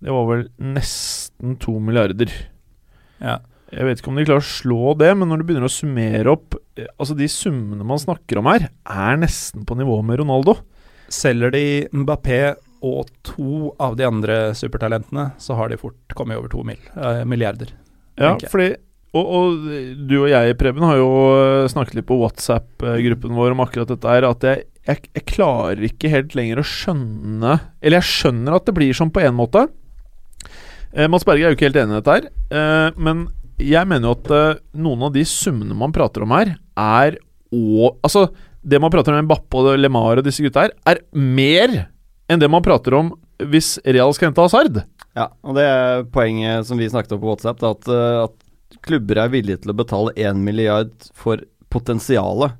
Det 0.00 0.11
var 0.11 0.24
vel 0.30 0.46
nesten 0.59 1.59
to 1.61 1.76
milliarder. 1.78 2.32
Ja. 3.20 3.36
Jeg 3.75 3.89
vet 3.89 4.01
ikke 4.01 4.12
om 4.12 4.18
de 4.18 4.27
klarer 4.27 4.45
å 4.45 4.47
slå 4.47 4.93
det, 5.01 5.11
men 5.18 5.31
når 5.31 5.41
du 5.41 5.47
begynner 5.49 5.66
å 5.66 5.72
summere 5.72 6.31
opp 6.31 6.55
eh, 6.79 6.87
Altså 6.95 7.16
De 7.18 7.27
summene 7.31 7.87
man 7.87 8.01
snakker 8.01 8.39
om 8.39 8.51
her, 8.51 8.68
er 8.70 9.18
nesten 9.18 9.66
på 9.66 9.77
nivå 9.79 9.99
med 10.07 10.20
Ronaldo. 10.22 10.57
Selger 11.12 11.53
de 11.55 11.64
Mbappé 11.95 12.55
og 12.85 13.09
to 13.25 13.72
av 13.81 13.97
de 13.99 14.07
andre 14.07 14.39
supertalentene, 14.57 15.31
så 15.41 15.57
har 15.59 15.72
de 15.72 15.81
fort 15.81 16.16
kommet 16.16 16.39
over 16.39 16.53
to 16.53 16.62
mil, 16.66 16.81
eh, 16.95 17.22
milliarder. 17.29 17.72
Ja, 18.20 18.37
fordi 18.51 18.75
og, 19.14 19.27
og 19.31 19.66
du 20.09 20.16
og 20.25 20.29
jeg, 20.33 20.57
Preben, 20.59 20.83
har 20.83 20.99
jo 20.99 21.11
eh, 21.39 21.68
snakket 21.70 22.01
litt 22.01 22.09
på 22.09 22.18
WhatsApp-gruppen 22.18 23.37
vår 23.39 23.55
om 23.55 23.62
akkurat 23.62 23.93
dette 23.93 24.11
her, 24.11 24.27
at 24.27 24.47
jeg, 24.47 24.66
jeg, 24.89 25.07
jeg 25.14 25.27
klarer 25.31 25.87
ikke 25.87 26.11
helt 26.12 26.35
lenger 26.37 26.61
å 26.61 26.66
skjønne 26.66 27.55
Eller 27.79 28.03
jeg 28.03 28.11
skjønner 28.11 28.59
at 28.59 28.66
det 28.66 28.75
blir 28.77 28.97
sånn 28.97 29.14
på 29.14 29.22
en 29.22 29.39
måte. 29.39 29.68
Eh, 30.93 31.07
Mads 31.11 31.27
Berge 31.27 31.47
er 31.47 31.55
jo 31.55 31.59
ikke 31.59 31.70
helt 31.70 31.81
enig 31.85 31.95
i 31.95 32.01
dette 32.01 32.18
her, 32.18 32.29
eh, 32.59 32.99
men 32.99 33.27
jeg 33.61 33.86
mener 33.86 34.09
jo 34.09 34.16
at 34.16 34.32
eh, 34.34 34.62
noen 34.82 35.07
av 35.07 35.12
de 35.14 35.22
summene 35.28 35.76
man 35.78 35.94
prater 35.94 36.24
om 36.24 36.34
her, 36.34 36.57
er 36.74 37.18
og, 37.55 38.00
Altså, 38.02 38.26
det 38.64 38.80
man 38.82 38.90
prater 38.90 39.14
om 39.14 39.28
Bappe 39.30 39.61
og 39.61 39.76
Lemar 39.78 40.18
og 40.18 40.26
disse 40.26 40.42
gutta 40.42 40.64
her, 40.66 40.74
er 40.88 41.02
mer 41.14 41.84
enn 42.30 42.40
det 42.40 42.48
man 42.50 42.64
prater 42.64 42.96
om 42.98 43.12
hvis 43.44 43.76
Real 43.84 44.14
skal 44.16 44.30
hente 44.30 44.42
Hazard. 44.42 44.80
Ja, 45.14 45.28
og 45.44 45.59
det 45.59 45.66
er 45.68 46.07
poenget 46.14 46.66
som 46.66 46.80
vi 46.80 46.88
snakket 46.90 47.14
om 47.16 47.22
på 47.22 47.30
WhatsApp, 47.30 47.61
da, 47.62 47.74
at, 47.76 47.90
eh, 47.90 48.24
at 48.24 48.80
klubber 48.84 49.20
er 49.22 49.30
villige 49.32 49.62
til 49.62 49.74
å 49.74 49.78
betale 49.78 50.14
1 50.18 50.40
milliard 50.42 50.92
for 51.14 51.42
potensialet. 51.72 52.57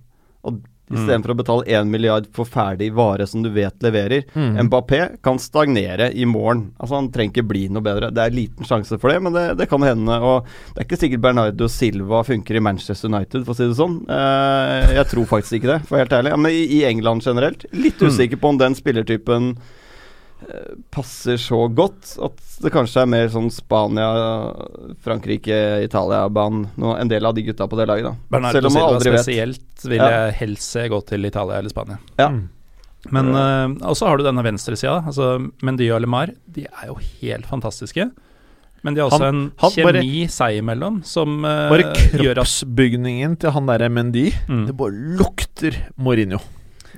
Og 0.47 0.61
istedenfor 0.93 1.33
å 1.33 1.37
betale 1.39 1.79
1 1.81 1.89
milliard 1.91 2.27
for 2.35 2.49
ferdig 2.49 2.91
vare 2.95 3.27
som 3.27 3.43
du 3.45 3.49
vet 3.55 3.77
leverer. 3.85 4.27
Mm. 4.35 4.67
Mbappé 4.69 5.01
kan 5.25 5.39
stagnere 5.41 6.11
i 6.13 6.27
morgen. 6.29 6.67
Altså 6.79 6.99
Han 6.99 7.11
trenger 7.15 7.33
ikke 7.33 7.49
bli 7.49 7.63
noe 7.73 7.85
bedre. 7.85 8.11
Det 8.15 8.25
er 8.25 8.37
liten 8.37 8.69
sjanse 8.69 8.99
for 9.01 9.13
det, 9.13 9.21
men 9.25 9.37
det, 9.37 9.47
det 9.61 9.69
kan 9.71 9.85
hende. 9.87 10.19
Og 10.21 10.49
det 10.75 10.83
er 10.83 10.89
ikke 10.89 11.01
sikkert 11.01 11.25
Bernardo 11.25 11.69
Silva 11.73 12.25
funker 12.27 12.59
i 12.59 12.65
Manchester 12.65 13.13
United, 13.13 13.47
for 13.47 13.55
å 13.55 13.59
si 13.59 13.71
det 13.71 13.79
sånn. 13.79 14.03
Eh, 14.09 14.93
jeg 14.99 15.09
tror 15.13 15.31
faktisk 15.31 15.61
ikke 15.61 15.73
det, 15.73 15.81
for 15.89 16.03
helt 16.03 16.13
ærlig. 16.17 16.35
Ja, 16.35 16.41
men 16.41 16.53
i, 16.53 16.67
i 16.81 16.83
England 16.89 17.25
generelt, 17.25 17.65
litt 17.73 18.03
usikker 18.03 18.41
på 18.41 18.53
om 18.53 18.61
den 18.61 18.77
spillertypen 18.79 19.55
passer 20.95 21.37
så 21.41 21.59
godt 21.75 22.15
at 22.23 22.41
det 22.63 22.71
kanskje 22.75 23.03
er 23.03 23.07
mer 23.11 23.29
sånn 23.33 23.51
Spania, 23.53 24.09
Frankrike, 25.05 25.57
Italia-banen 25.85 26.69
En 27.01 27.09
del 27.11 27.27
av 27.27 27.35
de 27.37 27.43
gutta 27.49 27.67
på 27.71 27.77
det 27.79 27.87
laget, 27.91 28.05
da. 28.11 28.15
Bernardo 28.31 28.59
Selv 28.59 28.67
om 28.71 28.77
man 28.77 28.83
aldri 28.89 28.97
aldri 28.97 29.11
vet. 29.15 29.25
spesielt 29.25 29.85
vil 29.91 29.99
Ja. 30.01 30.09
jeg 30.11 30.35
helst 30.43 30.71
se 30.77 30.89
gå 30.89 31.01
til 31.07 31.25
Italia 31.27 31.59
eller 31.59 31.71
Spania. 31.71 31.99
Ja. 32.19 32.29
Mm. 32.29 32.49
Men 33.13 33.27
uh, 33.37 33.89
også 33.91 34.07
har 34.09 34.17
du 34.17 34.25
denne 34.25 34.43
venstresida. 34.43 35.03
Altså, 35.07 35.51
Mendy 35.63 35.91
og 35.93 36.01
Lemar 36.01 36.31
de 36.49 36.65
er 36.65 36.87
jo 36.89 36.95
helt 37.21 37.45
fantastiske. 37.47 38.11
Men 38.85 38.95
de 38.95 39.01
har 39.01 39.11
også 39.11 39.25
Han- 39.25 39.35
en 39.35 39.53
han 39.59 39.71
bare- 39.77 40.01
kjemi 40.01 40.29
seg 40.29 40.59
imellom 40.63 41.03
som 41.05 41.39
uh, 41.45 41.69
Bare 41.73 41.93
gjør 42.13 42.31
at 42.31 42.37
kroppsbygningen 42.45 43.39
til 43.41 43.51
han 43.51 43.67
derre 43.67 43.89
Mendy 43.91 44.31
mm. 44.49 44.67
Det 44.69 44.77
bare 44.77 44.93
lukter 45.19 45.77
Mourinho. 45.99 46.39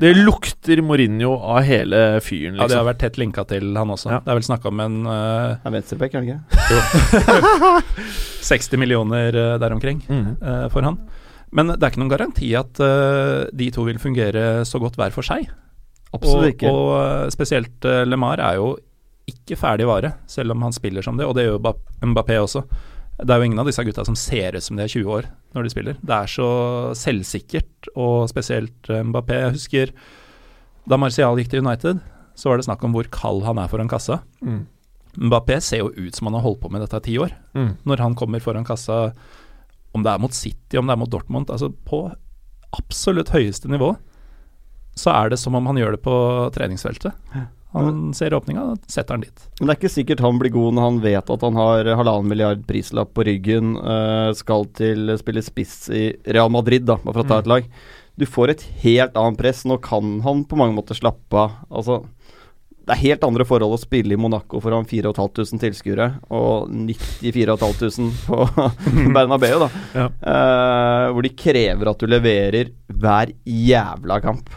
Det 0.01 0.11
lukter 0.17 0.81
Mourinho 0.85 1.35
av 1.41 1.63
hele 1.65 2.21
fyren, 2.21 2.57
Ja, 2.59 2.67
det 2.69 2.77
har 2.77 2.85
liksom. 2.85 2.89
vært 2.91 2.99
tett 3.01 3.17
linka 3.21 3.45
til 3.49 3.71
han 3.77 3.89
også. 3.95 4.11
Ja. 4.13 4.19
Det 4.21 4.33
er 4.35 4.39
vel 4.41 4.47
snakka 4.49 4.69
om 4.69 4.81
en 4.85 4.97
eh, 5.09 5.57
Er 5.65 5.73
venstreback, 5.73 6.15
er 6.15 6.27
det 6.27 6.35
ikke? 6.35 7.83
60 8.51 8.77
millioner 8.83 9.35
uh, 9.37 9.59
der 9.63 9.73
omkring 9.73 10.03
Mm. 10.09 10.37
uh, 10.43 10.69
for 10.73 10.83
han. 10.85 10.99
Men 11.53 11.69
det 11.73 11.81
er 11.83 11.91
ikke 11.95 12.03
noen 12.03 12.13
garanti 12.13 12.51
at 12.59 12.81
uh, 12.83 13.47
de 13.57 13.71
to 13.73 13.87
vil 13.87 13.99
fungere 14.03 14.65
så 14.69 14.81
godt 14.83 14.97
hver 15.01 15.15
for 15.15 15.23
seg. 15.27 15.49
Absolutt 16.13 16.45
og, 16.45 16.53
ikke. 16.53 16.71
Og 16.71 17.33
spesielt 17.33 17.85
uh, 17.89 18.05
LeMar 18.05 18.43
er 18.43 18.59
jo 18.61 18.75
ikke 19.27 19.57
ferdig 19.59 19.87
vare, 19.89 20.13
selv 20.31 20.53
om 20.55 20.63
han 20.63 20.75
spiller 20.77 21.03
som 21.03 21.17
det, 21.19 21.27
og 21.27 21.35
det 21.35 21.47
gjør 21.49 21.57
jo 21.59 21.75
Mbappé 22.13 22.37
også. 22.39 22.63
Det 23.17 23.33
er 23.33 23.41
jo 23.41 23.49
ingen 23.49 23.61
av 23.63 23.69
disse 23.69 23.85
gutta 23.87 24.05
som 24.05 24.17
ser 24.19 24.57
ut 24.57 24.65
som 24.65 24.77
de 24.77 24.85
er 24.85 24.93
20 24.93 25.09
år 25.09 25.29
når 25.57 25.67
de 25.67 25.73
spiller. 25.73 25.99
Det 26.05 26.17
er 26.17 26.29
så 26.29 26.49
selvsikkert, 26.99 27.89
og 27.97 28.29
spesielt 28.29 28.91
eh, 28.93 29.05
Mbappé. 29.09 29.39
Jeg 29.41 29.57
husker 29.57 29.93
da 30.87 30.99
Martial 31.01 31.41
gikk 31.41 31.55
til 31.55 31.65
United, 31.65 32.03
så 32.37 32.51
var 32.51 32.61
det 32.61 32.67
snakk 32.69 32.85
om 32.85 32.93
hvor 32.95 33.09
kald 33.15 33.41
han 33.47 33.59
er 33.63 33.71
foran 33.73 33.89
kassa. 33.91 34.21
Mm. 34.45 34.67
Mbappé 35.17 35.57
ser 35.65 35.81
jo 35.81 35.95
ut 35.97 36.15
som 36.15 36.29
han 36.29 36.37
har 36.37 36.45
holdt 36.45 36.61
på 36.61 36.71
med 36.73 36.85
dette 36.85 37.01
i 37.01 37.07
ti 37.09 37.17
år. 37.25 37.33
Mm. 37.57 37.73
Når 37.89 38.05
han 38.05 38.19
kommer 38.21 38.45
foran 38.45 38.69
kassa, 38.69 39.15
om 39.97 40.05
det 40.05 40.13
er 40.13 40.21
mot 40.21 40.37
City, 40.37 40.77
om 40.77 40.85
det 40.85 40.93
er 40.93 41.01
mot 41.01 41.11
Dortmund, 41.11 41.49
altså 41.49 41.73
på 41.89 42.05
absolutt 42.77 43.33
høyeste 43.33 43.71
nivå, 43.73 43.95
så 44.97 45.13
er 45.13 45.33
det 45.33 45.41
som 45.41 45.57
om 45.57 45.67
han 45.69 45.81
gjør 45.81 45.97
det 45.97 46.03
på 46.05 46.17
treningsfeltet. 46.53 47.17
Han 47.77 48.15
ser 48.17 48.35
åpninga, 48.37 48.65
setter 48.89 49.17
han 49.17 49.27
dit. 49.27 49.45
Men 49.61 49.69
det 49.69 49.75
er 49.75 49.81
ikke 49.81 49.93
sikkert 49.93 50.25
han 50.25 50.41
blir 50.41 50.55
god 50.55 50.77
når 50.77 50.89
han 50.89 51.03
vet 51.05 51.31
at 51.35 51.45
han 51.47 51.61
har 51.61 51.93
halvannen 51.99 52.31
milliard 52.31 52.65
prislapp 52.69 53.13
på 53.17 53.27
ryggen, 53.29 53.77
eh, 53.77 54.31
skal 54.39 54.67
til 54.79 55.13
spille 55.21 55.45
spiss 55.45 55.77
i 55.93 56.09
Real 56.33 56.53
Madrid, 56.53 56.87
da, 56.89 56.99
for 57.05 57.23
å 57.23 57.29
ta 57.29 57.41
et 57.43 57.51
lag. 57.51 57.71
Du 58.17 58.25
får 58.25 58.55
et 58.55 58.67
helt 58.83 59.17
annet 59.21 59.39
press. 59.41 59.65
Nå 59.69 59.77
kan 59.85 60.21
han 60.25 60.45
på 60.49 60.57
mange 60.57 60.77
måter 60.79 60.97
slappe 60.97 61.37
av. 61.37 61.59
Altså, 61.69 62.01
det 62.87 62.95
er 62.95 63.03
helt 63.03 63.25
andre 63.27 63.45
forhold 63.45 63.75
å 63.75 63.81
spille 63.83 64.15
i 64.15 64.21
Monaco 64.21 64.61
foran 64.63 64.87
4500 64.87 65.59
tilskuere 65.59 66.07
og 66.31 66.71
94 66.71 67.57
500 67.59 68.21
på 68.29 68.39
Bernabeu, 69.17 69.57
da. 69.65 69.69
Ja. 69.97 70.07
Uh, 70.23 71.07
hvor 71.11 71.27
de 71.27 71.33
krever 71.35 71.91
at 71.91 71.99
du 71.99 72.07
leverer 72.09 72.71
hver 72.87 73.35
jævla 73.43 74.21
kamp. 74.23 74.55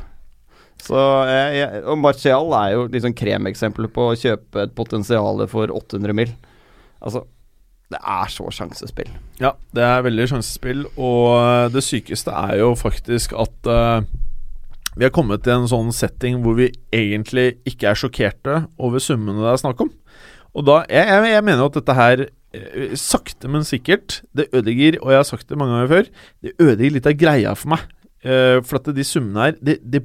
Så 0.80 1.00
jeg, 1.28 1.58
jeg, 1.60 1.82
Og 1.92 2.00
Martial 2.00 2.54
er 2.60 2.76
jo 2.76 2.86
liksom 2.92 3.16
kremeksempelet 3.18 3.92
på 3.94 4.08
å 4.10 4.16
kjøpe 4.18 4.64
et 4.64 4.78
potensial 4.78 5.44
for 5.52 5.74
800 5.76 6.16
mil. 6.16 6.32
Altså, 7.04 7.26
det 7.90 8.00
er 8.00 8.32
så 8.32 8.48
sjansespill. 8.54 9.10
Ja, 9.42 9.56
det 9.74 9.84
er 9.86 10.06
veldig 10.06 10.28
sjansespill, 10.30 10.84
og 10.94 11.24
eh, 11.40 11.68
det 11.74 11.82
sykeste 11.86 12.34
er 12.38 12.60
jo 12.62 12.74
faktisk 12.78 13.34
at 13.34 13.70
uh, 13.70 14.06
vi 15.00 15.08
har 15.08 15.14
kommet 15.16 15.42
til 15.46 15.56
en 15.56 15.70
sånn 15.70 15.90
setting 15.96 16.42
hvor 16.44 16.58
vi 16.60 16.70
egentlig 16.94 17.56
ikke 17.70 17.90
er 17.90 17.98
sjokkerte 17.98 18.58
over 18.78 19.02
summene 19.02 19.42
det 19.42 19.54
er 19.54 19.62
snakk 19.64 19.82
om. 19.86 19.94
Og 20.58 20.66
da, 20.68 20.82
jeg, 20.90 21.08
jeg, 21.08 21.32
jeg 21.34 21.46
mener 21.46 21.64
jo 21.64 21.70
at 21.72 21.78
dette 21.80 21.96
her 21.98 22.24
eh, 22.26 22.94
Sakte, 22.98 23.46
men 23.54 23.62
sikkert 23.68 24.24
Det 24.34 24.48
ødelegger, 24.50 24.98
og 25.04 25.12
jeg 25.14 25.20
har 25.22 25.28
sagt 25.30 25.46
det 25.52 25.60
mange 25.62 25.76
ganger 25.76 25.92
før 25.92 26.08
Det 26.42 26.54
ødelegger 26.56 26.96
litt 26.96 27.10
av 27.12 27.20
greia 27.22 27.52
for 27.54 27.76
meg. 27.76 27.84
Uh, 28.26 28.58
for 28.66 28.82
at 28.82 28.90
de 28.98 29.06
summene 29.08 29.46
her 29.46 29.60
det, 29.64 29.78
det, 29.86 30.02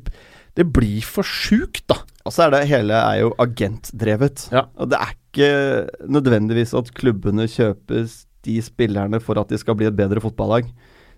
det 0.55 0.67
blir 0.71 1.05
for 1.07 1.27
sjukt, 1.27 1.83
da. 1.91 2.01
Og 2.25 2.33
så 2.33 2.47
er 2.47 2.55
det 2.55 2.67
hele 2.71 2.97
er 2.97 3.23
jo 3.25 3.33
agentdrevet. 3.43 4.47
Ja. 4.55 4.67
Og 4.81 4.93
det 4.93 5.01
er 5.01 5.15
ikke 5.15 5.49
nødvendigvis 6.15 6.75
at 6.79 6.93
klubbene 6.97 7.49
kjøper 7.51 8.07
de 8.45 8.55
spillerne 8.65 9.21
for 9.25 9.41
at 9.41 9.51
de 9.51 9.59
skal 9.61 9.77
bli 9.79 9.89
et 9.89 9.97
bedre 9.99 10.23
fotballag. 10.23 10.69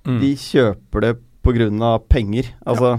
Mm. 0.06 0.18
De 0.22 0.32
kjøper 0.40 1.04
det 1.04 1.12
pga. 1.46 1.92
penger. 2.08 2.54
Altså 2.66 2.96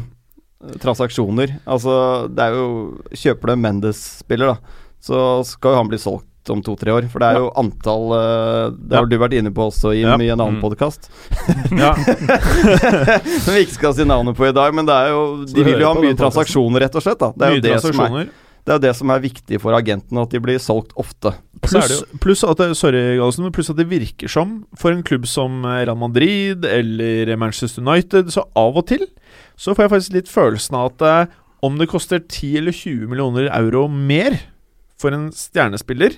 transaksjoner. 0.82 1.58
Altså, 1.70 2.28
det 2.34 2.44
er 2.48 2.56
jo 2.58 2.70
Kjøper 3.14 3.50
du 3.50 3.54
en 3.54 3.62
Mendes-spiller, 3.62 4.56
da, 4.56 4.82
så 5.04 5.20
skal 5.46 5.76
jo 5.76 5.82
han 5.82 5.92
bli 5.92 6.00
solgt 6.02 6.28
om 6.54 6.62
to-tre 6.64 6.92
år. 6.96 7.08
For 7.12 7.20
det 7.24 7.28
er 7.34 7.40
jo 7.42 7.52
antall 7.60 8.06
eh, 8.18 8.72
Det 8.78 8.96
har 8.98 9.04
Ja. 9.06 9.10
du 9.12 9.18
vært 9.18 9.34
inne 9.38 9.52
på 9.54 9.68
også, 9.70 9.94
Jim, 9.96 10.08
Ja. 10.08 10.18
i 10.18 10.30
en 10.30 10.38
Mm. 10.38 10.46
annen 10.48 10.62
podkast. 10.62 11.10
Ja. 11.72 11.94
Som 13.44 13.54
vi 13.54 13.64
ikke 13.66 13.78
skal 13.78 13.94
si 13.98 14.06
navnet 14.08 14.36
på 14.38 14.48
i 14.50 14.54
dag, 14.56 14.74
men 14.76 14.86
det 14.88 14.94
er 14.96 15.10
jo 15.14 15.24
de 15.46 15.64
vil 15.64 15.80
jo 15.82 15.88
ha 15.94 15.96
mye 16.00 16.18
transaksjoner, 16.18 16.80
rett 16.86 16.96
og 16.96 17.04
slett. 17.06 17.20
da 17.20 17.32
Det 17.36 17.42
er 17.48 17.52
Mye 17.52 17.62
jo 17.62 17.66
det 17.68 17.82
som 17.82 18.00
er, 18.06 18.30
det 18.68 18.74
er 18.76 18.80
det 18.84 18.96
som 19.00 19.10
er 19.14 19.22
viktig 19.24 19.62
for 19.64 19.72
agentene, 19.78 20.22
at 20.26 20.30
de 20.34 20.40
blir 20.44 20.60
solgt 20.60 20.92
ofte. 21.00 21.34
Pluss 21.64 22.04
plus 22.20 22.44
at 22.44 22.58
det, 22.58 22.76
Sorry, 22.78 23.16
Gallosen, 23.18 23.44
men 23.48 23.54
pluss 23.56 23.70
at 23.72 23.78
det 23.80 23.88
virker 23.90 24.28
som 24.30 24.66
for 24.78 24.92
en 24.92 25.04
klubb 25.08 25.26
som 25.28 25.64
Real 25.66 25.96
Madrid 25.98 26.66
eller 26.68 27.36
Manchester 27.40 27.82
United, 27.82 28.28
så 28.34 28.44
av 28.56 28.76
og 28.78 28.88
til 28.92 29.06
så 29.58 29.74
får 29.74 29.88
jeg 29.88 29.94
faktisk 29.96 30.14
litt 30.14 30.28
følelsen 30.30 30.76
av 30.78 30.92
at 30.92 31.02
eh, 31.08 31.34
om 31.64 31.80
det 31.80 31.88
koster 31.90 32.20
10 32.22 32.58
eller 32.60 32.72
20 32.76 33.08
millioner 33.10 33.48
euro 33.50 33.88
mer 33.90 34.36
for 35.00 35.10
en 35.16 35.32
stjernespiller, 35.34 36.14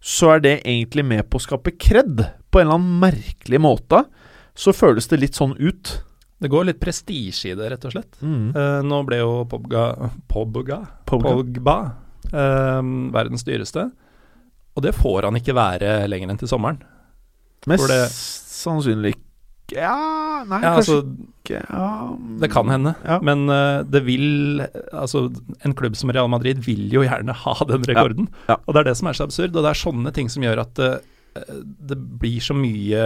så 0.00 0.34
er 0.34 0.44
det 0.44 0.54
egentlig 0.64 1.04
med 1.04 1.26
på 1.30 1.36
å 1.36 1.44
skape 1.44 1.74
kred. 1.76 2.24
På 2.50 2.60
en 2.60 2.66
eller 2.66 2.80
annen 2.80 3.00
merkelig 3.02 3.60
måte 3.60 4.04
så 4.56 4.72
føles 4.76 5.08
det 5.10 5.20
litt 5.20 5.38
sånn 5.38 5.54
ut. 5.60 5.92
Det 6.40 6.48
går 6.48 6.70
litt 6.70 6.80
prestisje 6.80 7.52
i 7.52 7.56
det, 7.56 7.68
rett 7.72 7.84
og 7.84 7.92
slett. 7.92 8.20
Mm. 8.24 8.52
Uh, 8.56 8.80
nå 8.86 9.02
ble 9.08 9.20
jo 9.20 9.32
Pogba 9.48 10.10
Pogba, 10.28 10.80
Pogba. 11.04 11.34
Pogba 11.36 11.76
uh, 12.32 12.80
verdens 13.12 13.44
dyreste. 13.44 13.90
Og 14.76 14.86
det 14.86 14.94
får 14.96 15.28
han 15.28 15.36
ikke 15.36 15.56
være 15.56 15.98
lenger 16.08 16.32
enn 16.32 16.40
til 16.40 16.48
sommeren. 16.48 16.80
Mest 17.68 17.92
sannsynlig 18.48 19.12
ikke 19.14 19.29
Ja, 19.76 20.44
nei, 20.48 20.60
Ja, 20.62 20.74
kanskje 20.76 20.96
altså, 21.00 21.26
ikke. 21.40 21.60
Ja, 21.66 21.88
det 22.42 22.50
kan 22.52 22.70
hende, 22.72 22.94
Ja. 23.06 23.18
men 23.22 23.46
uh, 23.50 23.82
det 23.82 24.04
vil 24.06 24.60
Altså, 24.92 25.28
en 25.64 25.74
klubb 25.74 25.96
som 25.96 26.10
Real 26.10 26.28
Madrid 26.28 26.58
vil 26.64 26.88
jo 26.92 27.02
gjerne 27.06 27.34
ha 27.34 27.54
den 27.68 27.86
rekorden. 27.88 28.28
Ja. 28.48 28.58
Og 28.66 28.74
det 28.74 28.82
er 28.82 28.90
det 28.90 28.96
som 29.00 29.08
er 29.08 29.18
så 29.18 29.28
absurd, 29.28 29.54
og 29.56 29.62
det 29.64 29.70
er 29.70 29.80
sånne 29.84 30.12
ting 30.16 30.28
som 30.32 30.42
gjør 30.42 30.64
at 30.64 30.82
uh, 30.82 30.98
det 31.60 31.96
blir 32.20 32.40
så 32.42 32.56
mye 32.58 33.04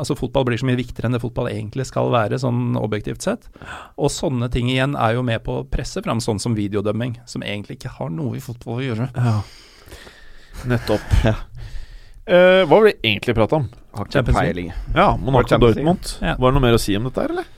Altså 0.00 0.14
Fotball 0.16 0.46
blir 0.48 0.56
så 0.56 0.64
mye 0.64 0.78
viktigere 0.78 1.10
enn 1.10 1.12
det 1.12 1.20
fotball 1.20 1.50
egentlig 1.50 1.84
skal 1.84 2.08
være, 2.08 2.38
sånn 2.40 2.72
objektivt 2.80 3.20
sett. 3.20 3.50
Og 4.00 4.08
sånne 4.08 4.48
ting 4.48 4.70
igjen 4.72 4.94
er 4.96 5.18
jo 5.18 5.24
med 5.26 5.42
på 5.44 5.58
å 5.60 5.66
presse 5.68 6.00
fram 6.00 6.22
sånn 6.24 6.40
som 6.40 6.54
videodømming, 6.56 7.18
som 7.28 7.44
egentlig 7.44 7.76
ikke 7.76 7.92
har 7.98 8.08
noe 8.08 8.38
i 8.38 8.40
fotball 8.40 8.78
å 8.78 8.86
gjøre. 8.86 9.10
Ja. 9.12 9.34
Nettopp. 10.70 11.04
Ja. 11.24 11.34
Eh, 12.30 12.62
hva 12.64 12.70
var 12.78 12.86
det 12.86 12.92
vi 13.00 13.10
egentlig 13.10 13.34
prata 13.34 13.58
om? 13.58 13.64
Har 13.98 14.06
ikke 14.06 14.22
peiling. 14.30 14.68
Ja, 14.94 15.08
Monaco 15.18 15.58
Dortmund. 15.58 16.12
Ja. 16.22 16.36
Var 16.38 16.52
det 16.52 16.56
noe 16.60 16.62
mer 16.62 16.76
å 16.76 16.82
si 16.82 16.94
om 16.98 17.08
dette 17.08 17.24
her, 17.24 17.32
eller? 17.34 17.48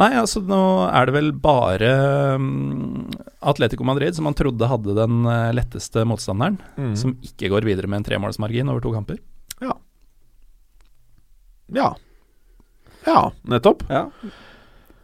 Nei, 0.00 0.12
altså 0.14 0.38
nå 0.46 0.60
er 0.86 1.08
det 1.08 1.14
vel 1.16 1.32
bare 1.42 1.88
um, 2.38 3.08
Atletico 3.42 3.82
Madrid 3.84 4.14
som 4.14 4.28
man 4.28 4.36
trodde 4.38 4.68
hadde 4.70 4.94
den 4.94 5.24
uh, 5.26 5.50
letteste 5.52 6.04
motstanderen, 6.06 6.60
Mm. 6.78 6.92
som 6.96 7.16
ikke 7.26 7.50
går 7.50 7.66
videre 7.66 7.90
med 7.90 8.00
en 8.00 8.06
tremålsmargin 8.06 8.70
over 8.70 8.80
to 8.84 8.92
kamper. 8.94 9.18
Ja. 9.60 9.74
Ja. 11.74 11.90
Ja, 13.06 13.32
nettopp. 13.50 13.82
Ja. 13.90 14.06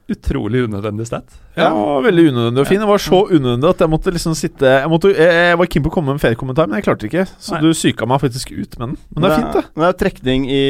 Utrolig 0.07 0.61
unødvendig 0.69 1.07
stat. 1.09 1.33
Ja, 1.59 1.73
Veldig 2.05 2.29
unødvendig 2.31 2.63
og 2.63 2.69
fin. 2.69 2.79
Det 2.79 2.87
var 2.87 3.01
så 3.03 3.19
unødvendig 3.27 3.71
at 3.73 3.81
jeg 3.83 3.91
måtte 3.91 4.13
liksom 4.15 4.37
sitte 4.39 4.67
Jeg, 4.71 4.91
måtte, 4.93 5.11
jeg, 5.11 5.57
var 5.59 5.67
keen 5.73 5.83
på 5.83 5.91
å 5.91 5.95
komme 5.97 6.13
med 6.13 6.21
en 6.21 6.23
feriekommentar, 6.23 6.69
men 6.71 6.79
jeg 6.79 6.87
klarte 6.87 7.09
ikke. 7.09 7.25
Så 7.43 7.57
Nei. 7.57 7.63
du 7.65 7.73
psyka 7.75 8.07
meg 8.07 8.23
faktisk 8.23 8.53
ut 8.55 8.79
med 8.79 8.85
den. 8.85 8.95
Men 9.11 9.25
det 9.25 9.31
er 9.33 9.35
fint, 9.41 9.57
det. 9.57 9.65
Det 9.75 9.89
er 9.89 9.99
trekning 10.05 10.47
i 10.47 10.63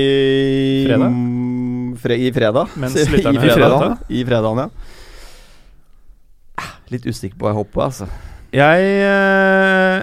Fredag? 0.89 1.21
Fre, 2.07 2.17
I 2.17 2.33
fredag. 2.33 2.73
Mens 2.81 2.97
I 3.03 3.05
fredag, 3.13 3.43
fredagen. 3.45 3.99
I 4.09 4.25
fredagen, 4.31 4.65
ja. 4.65 5.05
Ah, 6.57 6.73
Litt 6.95 7.05
usikker 7.05 7.37
på 7.37 7.45
hva 7.45 7.53
jeg 7.53 7.61
håper 7.61 7.87
altså. 7.91 8.09
Jeg 8.57 8.91
eh, 9.05 10.03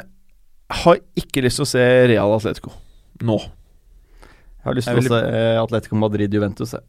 har 0.84 1.04
ikke 1.18 1.42
lyst 1.42 1.58
til 1.58 1.66
å 1.66 1.72
se 1.74 1.86
Real 2.12 2.38
Atletico 2.38 2.76
nå. 3.24 3.40
Jeg 3.42 4.68
har 4.68 4.78
lyst 4.78 4.90
til 4.92 5.02
å 5.02 5.10
se 5.10 5.22
eh, 5.26 5.58
Atletico 5.62 5.98
Madrid-Juventus. 5.98 6.78
jeg. 6.78 6.86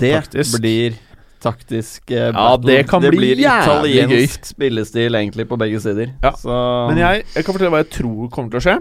Det 0.00 0.12
taktisk. 0.16 0.60
blir 0.60 0.96
taktisk 1.40 2.10
eh, 2.10 2.30
Ja, 2.32 2.56
det 2.56 2.86
kan 2.88 3.02
bli 3.04 3.10
blir 3.12 3.42
jævlig 3.42 3.94
italiensk 3.96 4.48
spillestil 4.48 5.14
egentlig 5.18 5.46
på 5.48 5.58
begge 5.60 5.80
sider. 5.80 6.14
Ja. 6.24 6.32
Så 6.36 6.56
Men 6.88 7.00
jeg, 7.00 7.24
jeg 7.34 7.44
kan 7.44 7.56
fortelle 7.56 7.72
hva 7.74 7.82
jeg 7.84 7.92
tror 7.98 8.28
kommer 8.32 8.52
til 8.54 8.60
å 8.60 8.64
skje. 8.64 8.76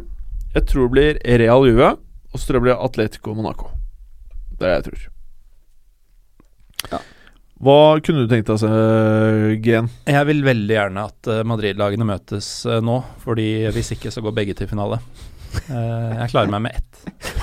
Jeg 0.55 0.65
tror 0.71 0.87
det 0.87 0.91
blir 0.95 1.21
Real 1.43 1.67
Juve, 1.67 1.91
og 2.31 2.39
så 2.39 2.47
tror 2.47 2.57
jeg 2.57 2.61
det 2.63 2.67
blir 2.69 2.83
Atletico 2.87 3.35
Monaco. 3.37 3.71
Det 4.59 4.65
er 4.65 4.69
det 4.69 4.77
jeg 4.79 4.87
tror. 4.89 5.07
Ja. 6.93 6.99
Hva 7.59 7.79
kunne 7.99 8.23
du 8.23 8.31
tenkt 8.31 8.47
deg 8.47 8.55
altså, 8.55 8.69
Gen? 9.65 9.89
Jeg 10.07 10.27
vil 10.29 10.45
veldig 10.47 10.75
gjerne 10.77 11.03
at 11.11 11.27
eh, 11.27 11.41
Madrid-lagene 11.47 12.07
møtes 12.07 12.47
eh, 12.65 12.79
nå, 12.79 13.01
fordi 13.19 13.49
hvis 13.75 13.91
ikke 13.97 14.13
så 14.15 14.23
går 14.23 14.35
begge 14.37 14.55
til 14.55 14.69
finale. 14.71 15.01
Eh, 15.69 16.11
jeg 16.21 16.29
klarer 16.33 16.51
meg 16.53 16.61
med 16.67 16.77
ett. 16.77 16.85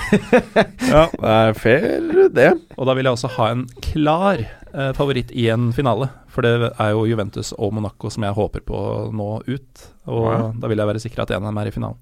Ja, 0.87 1.01
det 1.11 1.31
er 1.33 1.53
fair, 1.59 1.85
det. 2.31 2.49
Og 2.77 2.87
da 2.87 2.93
vil 2.95 3.07
jeg 3.09 3.17
også 3.17 3.29
ha 3.35 3.49
en 3.51 3.65
klar 3.83 4.39
eh, 4.39 4.91
favoritt 4.95 5.33
i 5.35 5.49
en 5.51 5.69
finale. 5.75 6.07
For 6.31 6.45
det 6.45 6.69
er 6.79 6.91
jo 6.93 7.05
Juventus 7.09 7.49
og 7.57 7.73
Monaco 7.75 8.11
som 8.13 8.23
jeg 8.23 8.35
håper 8.37 8.63
på 8.67 8.79
nå 9.15 9.29
ut. 9.47 9.85
Og 10.07 10.27
Ja. 10.31 10.51
da 10.55 10.69
vil 10.71 10.77
jeg 10.79 10.87
være 10.91 11.01
sikker 11.03 11.23
at 11.25 11.31
en 11.35 11.43
av 11.43 11.49
dem 11.51 11.57
er 11.63 11.67
i 11.71 11.75
finalen. 11.75 11.97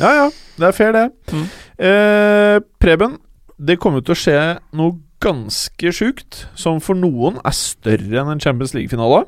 Ja 0.00 0.10
ja, 0.16 0.30
det 0.56 0.66
er 0.70 0.72
fair, 0.72 0.92
det. 0.96 1.04
Mm. 1.34 1.44
Eh, 1.84 2.56
Preben, 2.80 3.18
det 3.60 3.76
kommer 3.82 4.00
til 4.06 4.14
å 4.14 4.18
skje 4.18 4.38
noe 4.78 4.96
ganske 5.20 5.92
sjukt, 5.92 6.46
som 6.56 6.80
for 6.80 6.96
noen 6.96 7.36
er 7.44 7.52
større 7.52 8.22
enn 8.22 8.30
en 8.32 8.40
Champions 8.40 8.72
League-finale. 8.72 9.26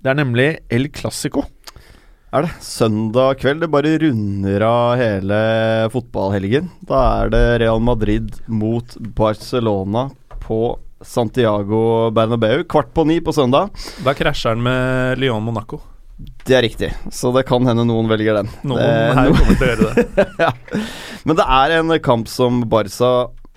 Det 0.00 0.10
er 0.10 0.18
nemlig 0.18 0.48
El 0.72 0.88
Clásico. 0.90 1.44
Er 2.32 2.46
det 2.46 2.52
søndag 2.62 3.38
kveld. 3.40 3.60
Det 3.64 3.70
bare 3.72 3.96
runder 4.02 4.62
av 4.66 4.92
hele 5.00 5.40
fotballhelgen. 5.92 6.68
Da 6.86 7.00
er 7.24 7.32
det 7.32 7.44
Real 7.64 7.80
Madrid 7.82 8.30
mot 8.46 8.96
Barcelona 9.18 10.08
på 10.44 10.78
Santiago 11.02 12.10
Bernabeu. 12.14 12.62
Kvart 12.70 12.92
på 12.94 13.06
ni 13.08 13.18
på 13.24 13.32
søndag. 13.34 13.70
Da 14.04 14.14
krasjer 14.14 14.54
han 14.54 14.62
med 14.62 15.18
Lyon-Monaco. 15.22 15.80
Det 16.44 16.52
er 16.58 16.62
riktig, 16.66 16.90
så 17.16 17.30
det 17.32 17.46
kan 17.48 17.64
hende 17.64 17.86
noen 17.88 18.08
velger 18.10 18.36
den. 18.42 18.48
Noen 18.68 18.82
Det- 18.82 19.14
her 19.16 19.30
kommer 19.32 19.56
til 19.56 19.66
å 19.66 19.70
gjøre 19.70 19.94
det. 19.94 20.26
ja. 20.44 20.50
Men 21.24 21.36
det 21.38 21.46
er 21.48 21.76
en 21.78 21.94
kamp 22.04 22.28
som 22.28 22.60
Barca 22.68 23.12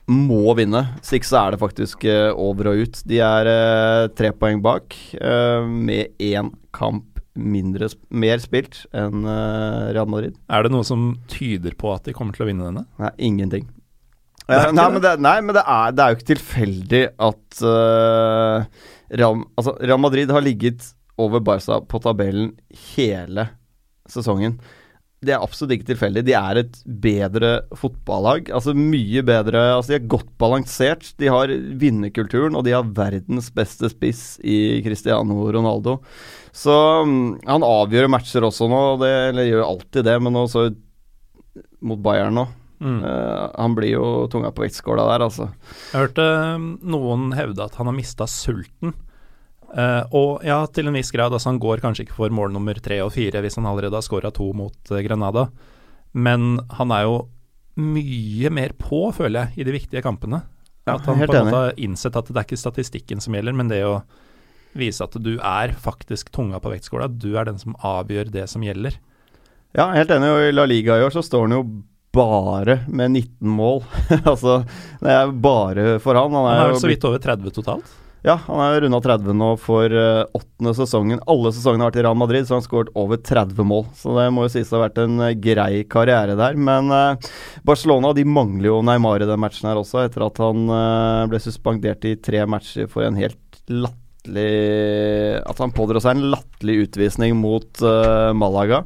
må 0.08 0.54
vinne. 0.56 0.86
Hvis 1.02 1.18
ikke 1.20 1.28
så 1.28 1.42
er 1.42 1.52
det 1.56 1.60
faktisk 1.62 2.06
eh, 2.08 2.32
over 2.32 2.72
og 2.72 2.82
ut. 2.88 3.02
De 3.08 3.20
er 3.24 3.50
eh, 3.52 4.08
tre 4.16 4.32
poeng 4.32 4.62
bak, 4.64 4.96
eh, 5.20 5.68
med 5.68 6.16
én 6.24 6.50
kamp 6.76 7.13
mindre, 7.34 7.90
mer 8.14 8.42
spilt 8.44 8.84
enn 8.94 9.24
eh, 9.26 9.94
Real 9.96 10.10
Madrid. 10.10 10.36
Er 10.52 10.66
det 10.66 10.74
noe 10.74 10.86
som 10.88 11.14
tyder 11.32 11.78
på 11.80 11.94
at 11.94 12.06
de 12.06 12.16
kommer 12.16 12.36
til 12.36 12.46
å 12.46 12.50
vinne 12.52 12.68
denne? 12.68 12.86
Nei, 13.02 13.14
ingenting. 13.32 13.66
Det 13.70 13.84
Eh, 14.52 14.66
ikke 14.68 14.76
nei, 14.76 14.90
men 14.92 15.04
det, 15.04 15.14
nei, 15.24 15.38
men 15.40 15.56
det 15.56 15.64
er, 15.64 15.96
det 15.96 16.04
er 16.04 16.12
jo 16.12 16.20
ikke 16.20 16.32
tilfeldig 16.34 17.02
at 17.30 17.64
uh, 17.64 18.86
Real, 19.14 19.44
altså 19.56 19.76
Real 19.80 20.02
Madrid 20.04 20.32
har 20.36 20.44
ligget 20.44 20.90
over 21.22 21.44
Barca 21.46 21.80
på 21.88 22.02
tabellen 22.04 22.52
hele 22.94 23.48
sesongen. 24.10 24.58
Det 25.24 25.32
er 25.32 25.40
absolutt 25.40 25.78
ikke 25.78 25.94
tilfeldig. 25.94 26.26
De 26.28 26.34
er 26.36 26.60
et 26.60 26.80
bedre 26.84 27.52
fotballag. 27.80 28.50
Altså 28.52 28.74
mye 28.76 29.22
bedre 29.24 29.62
Altså 29.78 29.94
De 29.94 29.96
er 30.02 30.10
godt 30.12 30.34
balansert. 30.42 31.14
De 31.22 31.30
har 31.32 31.54
vinnerkulturen, 31.80 32.58
og 32.60 32.66
de 32.68 32.74
har 32.76 32.90
verdens 32.98 33.48
beste 33.56 33.88
spiss 33.94 34.26
i 34.44 34.82
Cristiano 34.84 35.46
Ronaldo. 35.56 36.02
Så 36.54 36.74
mm, 37.08 37.46
han 37.50 37.66
avgjør 37.66 38.12
matcher 38.14 38.46
også 38.46 38.68
nå, 38.70 38.82
det, 39.02 39.14
eller 39.32 39.48
gjør 39.50 39.64
alltid 39.66 40.06
det, 40.06 40.18
men 40.22 40.38
også 40.38 40.68
mot 41.84 42.02
Bayern 42.04 42.38
nå. 42.38 42.46
Mm. 42.84 43.00
Uh, 43.02 43.50
han 43.56 43.76
blir 43.78 43.96
jo 43.96 44.06
tunga 44.32 44.52
på 44.54 44.66
vektskåla 44.66 45.08
der, 45.08 45.26
altså. 45.26 45.50
Jeg 45.94 46.08
hørte 46.08 46.28
um, 46.60 46.70
noen 46.84 47.32
hevde 47.38 47.66
at 47.66 47.78
han 47.80 47.90
har 47.90 47.98
mista 47.98 48.28
sulten. 48.30 48.94
Uh, 49.74 50.04
og 50.14 50.44
ja, 50.46 50.60
til 50.70 50.90
en 50.90 50.98
viss 50.98 51.10
grad. 51.16 51.34
Altså 51.34 51.50
han 51.50 51.62
går 51.64 51.82
kanskje 51.82 52.06
ikke 52.06 52.20
for 52.20 52.34
mål 52.34 52.54
nummer 52.54 52.78
tre 52.84 53.00
og 53.02 53.16
fire 53.16 53.42
hvis 53.42 53.58
han 53.58 53.70
allerede 53.70 53.98
har 53.98 54.06
skåra 54.06 54.30
to 54.36 54.52
mot 54.58 54.92
uh, 54.94 55.00
Granada. 55.06 55.48
Men 56.14 56.60
han 56.78 56.94
er 56.94 57.08
jo 57.08 57.16
mye 57.82 58.52
mer 58.54 58.76
på, 58.78 59.08
føler 59.18 59.48
jeg, 59.48 59.64
i 59.64 59.66
de 59.66 59.74
viktige 59.74 60.04
kampene. 60.06 60.44
Ja, 60.86 61.00
at 61.00 61.08
han 61.08 61.18
på 61.18 61.32
en 61.32 61.48
måte 61.48 61.56
har 61.56 61.80
innsett 61.82 62.20
at 62.20 62.30
det 62.30 62.38
er 62.38 62.46
ikke 62.46 62.60
statistikken 62.60 63.24
som 63.24 63.34
gjelder, 63.34 63.56
men 63.56 63.72
det 63.72 63.82
å 63.88 64.02
vise 64.78 65.06
at 65.06 65.16
du 65.22 65.34
er 65.38 65.74
faktisk 65.80 66.32
tunga 66.34 66.60
på 66.64 66.74
vektskåla. 66.74 67.10
Du 67.10 67.34
er 67.38 67.50
den 67.50 67.60
som 67.62 67.78
avgjør 67.80 68.32
det 68.34 68.48
som 68.52 68.66
gjelder. 68.66 69.00
Ja, 69.74 69.90
helt 69.96 70.14
enig. 70.14 70.30
Og 70.30 70.46
i 70.50 70.54
La 70.54 70.68
Liga 70.70 71.00
i 71.00 71.06
år 71.06 71.14
så 71.16 71.24
står 71.26 71.48
han 71.48 71.58
jo 71.58 71.64
bare 72.14 72.84
med 72.88 73.12
19 73.12 73.50
mål. 73.50 73.82
altså, 74.32 74.62
det 75.02 75.18
er 75.18 75.34
bare 75.34 75.98
for 76.04 76.18
han. 76.20 76.34
Han 76.34 76.46
Han 76.46 76.52
er, 76.52 76.62
er 76.62 76.72
jo 76.72 76.78
vel 76.78 76.86
så 76.86 76.94
vidt 76.94 77.08
over 77.10 77.22
30 77.24 77.56
totalt. 77.56 78.00
Ja, 78.24 78.38
han 78.46 78.62
er 78.64 78.78
runda 78.80 79.02
30 79.04 79.36
nå 79.36 79.50
for 79.60 79.92
åttende 79.92 80.72
uh, 80.72 80.76
sesongen. 80.78 81.20
Alle 81.28 81.50
sesongene 81.52 81.84
har 81.84 81.90
vært 81.92 81.98
i 82.00 82.04
Real 82.06 82.16
Madrid, 82.16 82.46
så 82.48 82.56
han 82.56 82.62
har 82.62 82.68
skåret 82.70 82.94
over 82.96 83.20
30 83.20 83.68
mål. 83.68 83.84
Så 84.00 84.14
det 84.16 84.30
må 84.32 84.46
jo 84.46 84.54
sies 84.54 84.72
å 84.72 84.78
ha 84.78 84.86
vært 84.86 85.02
en 85.04 85.18
uh, 85.20 85.34
grei 85.36 85.82
karriere 85.92 86.38
der. 86.40 86.56
Men 86.56 86.88
uh, 86.94 87.34
Barcelona 87.68 88.14
de 88.16 88.24
mangler 88.24 88.70
jo 88.70 88.78
Neymar 88.86 89.26
i 89.26 89.28
den 89.28 89.44
matchen 89.44 89.68
her 89.68 89.82
også, 89.82 90.06
etter 90.06 90.24
at 90.30 90.40
han 90.40 90.64
eh, 90.72 91.26
ble 91.32 91.42
suspendert 91.44 92.08
i 92.08 92.16
tre 92.24 92.46
matcher 92.48 92.88
for 92.92 93.04
en 93.04 93.20
helt 93.20 93.40
latterlig 93.68 94.03
At 94.32 95.60
han 95.60 95.74
pådro 95.76 96.00
seg 96.00 96.16
en 96.16 96.32
latterlig 96.32 96.88
utvisning 96.88 97.36
mot 97.36 97.84
uh, 97.84 98.32
Malaga. 98.38 98.84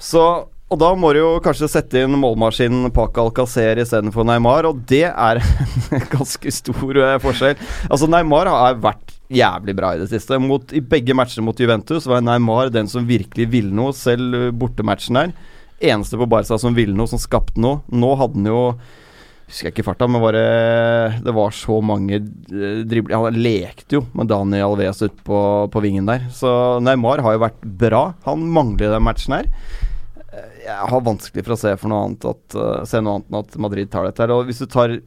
Så 0.00 0.24
og 0.70 0.78
da 0.78 0.92
må 0.94 1.08
du 1.10 1.18
jo 1.18 1.30
kanskje 1.42 1.66
sette 1.66 2.04
inn 2.04 2.12
målmaskinen 2.22 2.92
Paca 2.94 3.24
Alcacer 3.24 3.80
istedenfor 3.82 4.22
Neymar, 4.28 4.68
og 4.68 4.84
det 4.86 5.08
er 5.08 5.40
en 5.96 6.04
ganske 6.12 6.52
stor 6.54 7.00
eh, 7.02 7.16
forskjell. 7.22 7.56
Altså 7.88 8.06
Neymar 8.06 8.46
har 8.46 8.78
vært 8.78 9.16
jævlig 9.34 9.74
bra 9.80 9.96
i 9.96 10.04
det 10.04 10.06
siste. 10.12 10.38
Mot, 10.38 10.70
I 10.70 10.82
begge 10.92 11.16
matchene 11.18 11.42
mot 11.48 11.58
Juventus 11.58 12.06
var 12.06 12.22
Neymar 12.22 12.70
den 12.70 12.86
som 12.90 13.08
virkelig 13.08 13.48
ville 13.50 13.74
noe, 13.74 13.90
selv 13.98 14.52
bortematchen 14.62 15.18
der. 15.18 15.34
Eneste 15.90 16.20
på 16.20 16.30
Barca 16.30 16.58
som 16.60 16.78
ville 16.78 16.94
noe, 16.94 17.10
som 17.10 17.18
skapte 17.18 17.58
noe. 17.58 17.82
Nå 17.90 18.14
hadde 18.20 18.38
han 18.38 18.50
jo 18.52 18.62
Husker 19.50 19.66
jeg 19.68 19.74
ikke 19.74 19.84
farta, 19.88 20.06
men 20.06 20.22
bare 20.22 20.42
Det 21.26 21.32
var 21.34 21.50
så 21.56 21.80
mange 21.82 22.20
eh, 22.22 22.80
dribler 22.86 23.18
Han 23.18 23.38
lekte 23.42 23.96
jo 23.98 24.04
med 24.14 24.30
Dani 24.30 24.60
Alves 24.62 25.02
ute 25.02 25.18
på, 25.26 25.40
på 25.74 25.82
vingen 25.82 26.06
der. 26.06 26.28
Så 26.30 26.48
Neymar 26.86 27.22
har 27.26 27.34
jo 27.34 27.42
vært 27.42 27.64
bra. 27.82 28.04
Han 28.28 28.44
mangler 28.54 28.94
den 28.94 29.02
matchen 29.06 29.34
her. 29.40 29.48
Eh, 30.30 30.50
Jeg 30.68 30.90
har 30.92 31.02
vanskelig 31.06 31.42
for 31.46 31.56
å 31.56 31.60
se 31.60 31.74
for 31.82 31.90
noe 31.90 32.04
annet 32.06 32.28
at, 32.30 32.56
eh, 32.62 32.84
se 32.86 33.02
noe 33.02 33.18
annet 33.18 33.30
enn 33.34 33.40
at 33.42 33.58
Madrid 33.66 33.90
tar 33.90 34.06
dette. 34.06 34.22
her 34.22 34.34
Og 34.36 34.46
hvis 34.46 34.62
du 34.62 34.68
tar 34.70 35.00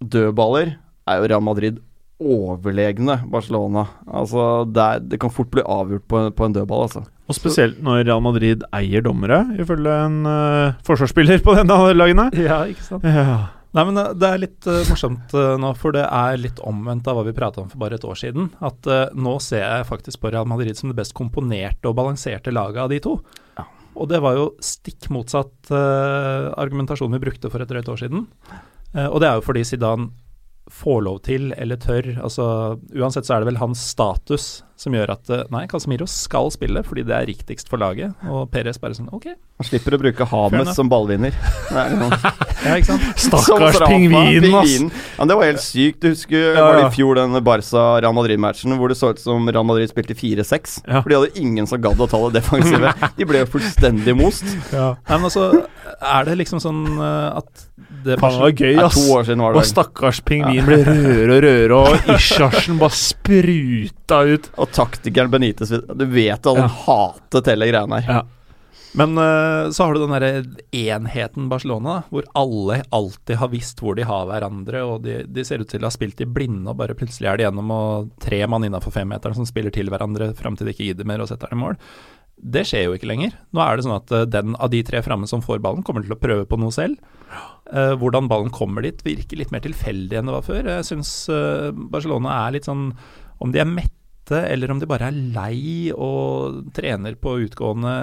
dødballer, 0.00 0.76
er 1.08 1.20
jo 1.20 1.28
Real 1.34 1.44
Madrid 1.44 1.82
overlegne 2.24 3.18
Barcelona. 3.28 3.84
Altså, 4.08 4.64
det, 4.70 4.80
er, 4.84 5.02
det 5.12 5.18
kan 5.20 5.32
fort 5.34 5.50
bli 5.52 5.64
avgjort 5.66 6.06
på, 6.08 6.22
på 6.38 6.46
en 6.46 6.54
dødball, 6.56 6.86
altså. 6.86 7.02
Og 7.28 7.36
spesielt 7.36 7.78
når 7.84 8.02
Real 8.06 8.20
Madrid 8.24 8.64
eier 8.76 9.04
dommere, 9.04 9.42
ifølge 9.60 9.92
en 10.06 10.18
uh, 10.28 10.74
forsvarsspiller 10.86 11.40
på 11.44 11.54
denne 11.56 11.76
lagene. 11.96 12.26
Ja, 12.36 12.62
ikke 12.68 12.84
sant. 12.84 13.04
Ja. 13.08 13.36
Nei, 13.74 13.84
men 13.88 13.98
eh, 13.98 14.12
Det 14.14 14.30
er 14.30 14.42
litt 14.42 14.68
uh, 14.70 14.82
morsomt 14.88 15.34
uh, 15.36 15.54
nå, 15.60 15.72
for 15.78 15.96
det 15.96 16.04
er 16.06 16.40
litt 16.40 16.60
omvendt 16.66 17.08
av 17.10 17.18
hva 17.18 17.26
vi 17.26 17.36
prata 17.36 17.62
om 17.62 17.70
for 17.70 17.82
bare 17.82 17.98
et 17.98 18.06
år 18.06 18.18
siden. 18.20 18.50
At 18.64 18.86
uh, 18.90 19.06
nå 19.18 19.36
ser 19.42 19.64
jeg 19.64 19.88
faktisk 19.90 20.22
på 20.22 20.32
Real 20.34 20.48
Madrid 20.50 20.78
som 20.78 20.92
det 20.92 20.98
best 20.98 21.16
komponerte 21.18 21.90
og 21.90 21.98
balanserte 21.98 22.54
laget 22.54 22.84
av 22.84 22.92
de 22.94 23.00
to. 23.04 23.18
Ja. 23.58 23.66
Og 23.94 24.10
det 24.10 24.18
var 24.24 24.34
jo 24.34 24.46
stikk 24.64 25.06
motsatt 25.14 25.68
argumentasjon 25.70 27.12
vi 27.14 27.20
brukte 27.22 27.46
for 27.46 27.62
et 27.62 27.70
drøyt 27.70 27.86
år 27.92 28.00
siden. 28.00 28.24
Og 29.04 29.20
det 29.22 29.28
er 29.28 29.36
jo 29.38 29.44
fordi 29.46 29.62
Zidane 29.68 30.08
får 30.70 31.02
lov 31.04 31.18
til, 31.26 31.50
eller 31.60 31.76
tør 31.76 32.06
altså 32.24 32.44
Uansett 32.96 33.26
så 33.26 33.36
er 33.36 33.42
det 33.42 33.50
vel 33.52 33.60
hans 33.60 33.82
status 33.92 34.62
som 34.80 34.94
gjør 34.96 35.12
at 35.14 35.30
eh, 35.30 35.42
nei, 35.54 35.64
Casemiro 35.70 36.06
skal 36.10 36.48
spille 36.52 36.82
fordi 36.86 37.04
det 37.06 37.14
er 37.14 37.28
riktigst 37.28 37.68
for 37.70 37.80
laget. 37.80 38.14
Og 38.26 38.48
Perez 38.50 38.80
bare 38.82 38.96
sånn 38.96 39.10
OK. 39.14 39.28
Han 39.30 39.68
slipper 39.68 39.94
å 39.94 40.00
bruke 40.02 40.26
Hames 40.32 40.72
som 40.74 40.90
ballvinner. 40.90 41.36
Det 41.74 41.84
er 41.84 41.94
Ja, 42.64 42.78
ikke 42.80 42.94
sant? 42.94 43.04
Stakkars 43.26 43.78
pingvinen, 43.84 44.56
ass. 44.56 44.74
Ja, 45.18 45.26
det 45.28 45.36
var 45.36 45.50
helt 45.50 45.62
sykt. 45.62 46.00
Du 46.02 46.10
husker 46.10 46.56
Ja, 46.56 46.64
var 46.64 46.80
det 46.80 46.86
i 46.88 46.94
fjor 46.96 47.20
den 47.20 47.38
Barca-Real 47.44 48.16
Madrid-matchen 48.16 48.74
hvor 48.80 48.90
det 48.90 48.98
så 48.98 49.12
ut 49.12 49.20
som 49.20 49.46
Real 49.50 49.66
Madrid 49.68 49.92
spilte 49.92 50.16
4-6? 50.16 50.78
Ja. 50.88 51.02
For 51.04 51.12
de 51.12 51.20
hadde 51.20 51.44
ingen 51.44 51.68
som 51.70 51.82
gadd 51.84 52.00
å 52.00 52.08
ta 52.10 52.22
det 52.26 52.40
defensive. 52.40 52.94
De 53.18 53.28
ble 53.28 53.44
jo 53.44 53.50
fullstendig 53.54 54.16
most. 54.18 54.48
Nei, 54.72 54.96
men 55.12 55.28
altså, 55.28 55.50
er 56.00 56.26
det 56.30 56.38
liksom 56.40 56.62
sånn 56.64 56.82
eh, 56.96 57.42
at 57.42 57.68
det 58.04 58.18
Faen, 58.20 58.38
var 58.42 58.52
gøy, 58.54 58.76
ass. 58.84 58.94
to 58.98 59.14
år 59.16 59.24
siden 59.28 59.42
var 59.44 59.54
det 59.56 59.62
og 59.62 59.68
stakkars 59.68 60.20
pingvin 60.28 60.66
ble 60.68 60.78
rødere 60.86 61.34
og 61.34 61.42
rødere, 61.46 61.80
og 61.80 62.14
Isharsen 62.18 62.78
bare 62.80 62.96
spruta 62.98 64.22
ut. 64.34 64.48
Og 64.60 64.70
taktikeren 64.76 65.32
Benitez 65.32 65.72
Du 65.74 66.06
vet 66.12 66.38
at 66.38 66.50
han 66.54 66.64
Ja. 66.64 66.70
hatet 66.86 67.50
hele 67.52 67.68
greiene 67.72 68.00
her. 68.04 68.20
Ja. 68.20 68.22
Men 68.94 69.16
uh, 69.18 69.72
så 69.74 69.88
har 69.88 69.94
du 69.96 70.04
den 70.04 70.12
derre 70.14 70.44
enheten 70.70 71.48
Barcelona, 71.50 71.96
hvor 72.14 72.22
alle 72.38 72.76
alltid 72.94 73.40
har 73.40 73.50
visst 73.50 73.80
hvor 73.82 73.96
de 73.98 74.04
har 74.06 74.28
hverandre, 74.28 74.84
og 74.86 75.00
de, 75.02 75.16
de 75.26 75.42
ser 75.44 75.64
ut 75.64 75.68
til 75.72 75.82
å 75.82 75.88
ha 75.90 75.90
spilt 75.90 76.20
i 76.22 76.28
blinde, 76.30 76.68
og 76.70 76.78
bare 76.78 76.94
plutselig 76.94 77.26
er 77.26 77.40
det 77.40 77.48
gjennom 77.48 77.72
og 77.74 78.12
tre 78.22 78.38
mann 78.46 78.62
innafor 78.68 78.94
femmeteren 78.94 79.34
som 79.34 79.48
spiller 79.50 79.74
til 79.74 79.90
hverandre 79.90 80.30
fram 80.38 80.54
til 80.54 80.70
de 80.70 80.76
ikke 80.76 80.86
gidder 80.92 81.10
mer 81.10 81.24
og 81.24 81.32
setter 81.32 81.50
dem 81.50 81.58
i 81.58 81.64
mål. 81.64 81.80
Det 82.36 82.64
skjer 82.68 82.88
jo 82.88 82.94
ikke 82.96 83.08
lenger. 83.08 83.34
Nå 83.54 83.62
er 83.62 83.76
det 83.76 83.86
sånn 83.86 83.96
at 83.96 84.14
eh, 84.14 84.28
den 84.28 84.56
av 84.58 84.72
de 84.72 84.82
tre 84.86 85.02
framme 85.06 85.28
som 85.30 85.42
får 85.44 85.62
ballen, 85.64 85.84
kommer 85.86 86.04
til 86.04 86.16
å 86.16 86.20
prøve 86.20 86.46
på 86.50 86.58
noe 86.60 86.74
selv. 86.74 86.98
Eh, 87.72 87.94
hvordan 88.00 88.28
ballen 88.30 88.52
kommer 88.54 88.84
dit, 88.84 89.00
virker 89.06 89.40
litt 89.40 89.52
mer 89.54 89.64
tilfeldig 89.64 90.20
enn 90.20 90.30
det 90.30 90.36
var 90.36 90.46
før. 90.46 90.70
Jeg 90.78 90.88
syns 90.90 91.12
Barcelona 91.92 92.40
er 92.44 92.56
litt 92.56 92.68
sånn 92.68 92.90
Om 93.42 93.54
de 93.54 93.62
er 93.62 93.70
mette, 93.70 94.40
eller 94.40 94.72
om 94.72 94.78
de 94.80 94.88
bare 94.88 95.10
er 95.10 95.22
lei 95.34 95.92
og 95.92 96.70
trener 96.76 97.16
på 97.20 97.36
utgående 97.44 97.94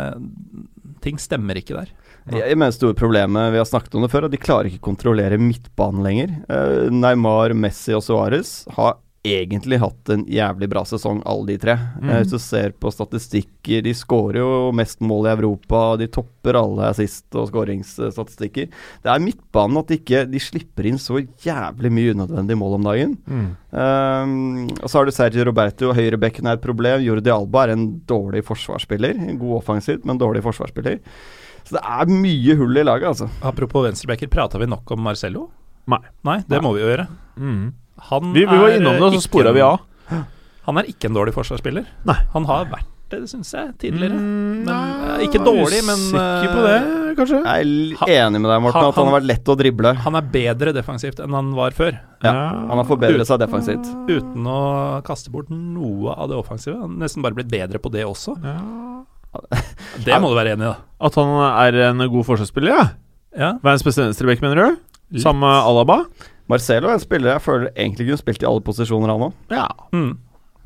Ting 1.02 1.18
stemmer 1.18 1.58
ikke 1.58 1.80
der. 1.80 1.94
Jeg, 2.30 2.44
jeg 2.52 2.58
mener 2.60 2.76
store 2.76 2.98
problemet, 2.98 3.50
vi 3.54 3.58
har 3.58 3.66
snakket 3.66 3.96
om 3.98 4.04
det 4.06 4.12
før, 4.14 4.28
at 4.28 4.34
de 4.34 4.40
klarer 4.42 4.70
ikke 4.70 4.84
å 4.84 4.90
kontrollere 4.92 5.40
midtbanen 5.42 6.04
lenger. 6.06 6.36
Eh, 6.46 6.92
Neymar, 6.94 7.56
Messi 7.58 7.96
og 7.98 8.04
Suárez 8.06 8.60
har 8.76 9.00
egentlig 9.24 9.78
hatt 9.78 10.10
en 10.10 10.24
jævlig 10.26 10.68
bra 10.72 10.82
sesong, 10.88 11.20
alle 11.30 11.52
de 11.52 11.58
tre. 11.62 11.76
Mhm. 12.02 12.10
hvis 12.10 12.32
du 12.32 12.40
ser 12.42 12.72
på 12.72 12.90
statistikker, 12.92 13.84
de 13.86 13.94
skårer 13.94 14.40
jo 14.42 14.72
mest 14.74 15.00
mål 15.00 15.28
i 15.28 15.34
Europa, 15.36 15.98
de 15.98 16.08
topper 16.08 16.58
alle 16.58 16.90
assist- 16.90 17.36
og 17.38 17.52
skåringsstatistikker. 17.52 18.70
Det 19.04 19.12
er 19.12 19.20
midtbanen 19.22 19.78
at 19.78 19.88
de 19.88 20.00
ikke 20.00 20.24
de 20.32 20.40
slipper 20.40 20.88
inn 20.90 20.98
så 20.98 21.22
jævlig 21.46 21.92
mye 21.92 22.16
unødvendige 22.16 22.58
mål 22.58 22.74
om 22.80 22.84
dagen. 22.90 23.18
Um, 23.72 24.68
og 24.82 24.90
så 24.90 24.98
har 24.98 25.06
du 25.06 25.12
Sergio 25.12 25.46
Roberto, 25.46 25.94
høyrebekken 25.94 26.48
er 26.48 26.58
et 26.58 26.66
problem. 26.66 27.02
Jordi 27.06 27.30
Alba 27.30 27.68
er 27.68 27.76
en 27.76 28.02
dårlig 28.10 28.44
forsvarsspiller. 28.44 29.14
En 29.30 29.38
god 29.38 29.62
offensivt, 29.62 30.04
men 30.04 30.18
dårlig 30.18 30.42
forsvarsspiller. 30.44 31.00
Så 31.64 31.78
det 31.78 31.84
er 31.86 32.10
mye 32.10 32.56
hull 32.58 32.76
i 32.76 32.84
laget, 32.84 33.08
altså. 33.08 33.30
Apropos 33.46 33.86
venstrebacker, 33.86 34.28
prata 34.28 34.58
vi 34.58 34.66
nok 34.66 34.92
om 34.92 35.06
Marcello? 35.06 35.50
Nei. 35.92 36.02
Nei, 36.26 36.40
det 36.50 36.62
må 36.64 36.74
vi 36.74 36.82
jo 36.82 36.90
gjøre. 36.90 37.08
Mm. 37.38 37.74
Han 38.12 38.34
Vi, 38.34 38.46
vi 38.46 38.58
var 38.58 38.70
innom 38.76 38.94
det, 38.98 39.02
og 39.02 39.12
så 39.14 39.20
ikke 39.20 39.28
spora 39.30 39.52
vi 39.54 39.62
av. 39.62 39.80
Han 40.68 40.78
er 40.78 40.84
ikke 40.92 41.10
en 41.10 41.16
dårlig 41.18 41.34
forsvarsspiller. 41.34 41.86
Nei. 42.06 42.16
Han 42.34 42.46
har 42.46 42.66
vært 42.70 42.88
det, 43.12 43.24
syns 43.28 43.50
jeg, 43.52 43.72
tidligere. 43.82 44.16
Mm, 44.16 44.64
Men, 44.64 44.66
nei, 44.70 45.16
eh, 45.18 45.24
ikke 45.26 45.42
dårlig, 45.44 45.82
men, 45.84 46.00
Usikker 46.14 46.52
på 46.54 46.62
det, 46.64 47.16
kanskje? 47.18 47.40
Jeg 47.44 48.06
er 48.08 48.28
enig 48.28 48.40
med 48.40 48.48
deg, 48.54 48.62
Morten, 48.64 48.80
han- 48.80 48.90
at 48.94 48.96
han 48.96 49.08
har 49.10 49.16
vært 49.20 49.28
lett 49.28 49.44
å 49.52 49.56
drible. 49.60 49.96
Han 50.06 50.16
er 50.16 50.22
bedre 50.22 50.74
defensivt 50.74 51.20
enn 51.20 51.34
han 51.36 51.50
var 51.54 51.72
før. 51.72 51.98
Ja, 52.24 52.32
Han 52.32 52.70
har 52.78 52.86
forbedret 52.86 53.28
seg 53.28 53.40
defensivt. 53.42 53.84
Uten 54.08 54.46
å 54.48 55.04
kaste 55.04 55.30
bort 55.30 55.50
noe 55.50 56.14
av 56.16 56.30
det 56.30 56.38
offensive. 56.38 56.80
Han 56.80 56.96
har 57.00 57.08
nesten 57.10 57.22
bare 57.22 57.34
blitt 57.36 57.50
bedre 57.52 57.80
på 57.80 57.92
det 57.92 58.06
også. 58.06 58.38
Ja. 58.42 58.60
Det 60.06 60.22
må 60.22 60.30
du 60.32 60.36
være 60.36 60.56
enig 60.56 60.64
i, 60.64 60.72
da. 60.72 60.78
At 61.02 61.16
han 61.16 61.28
er 61.68 61.90
en 61.90 61.98
god 62.12 62.26
forsvarsspiller, 62.26 62.68
ja. 62.78 62.88
Ja. 63.38 63.52
Verdens 63.64 63.84
beste 63.84 64.04
venstreback, 64.04 64.42
mener 64.42 64.56
du? 64.56 64.78
Litt. 65.12 65.24
Sammen 65.24 65.42
med 65.42 65.58
Alaba? 65.68 66.06
Marcelo 66.52 66.90
er 66.92 66.98
en 67.00 67.04
spiller 67.04 67.34
jeg 67.38 67.44
føler 67.46 67.72
egentlig 67.76 68.10
kunne 68.12 68.20
spilt 68.22 68.44
i 68.44 68.50
alle 68.50 68.62
posisjoner, 68.68 69.12
han 69.14 69.26
òg. 69.30 69.34
Ja. 69.56 69.68
Mm. 69.96 70.12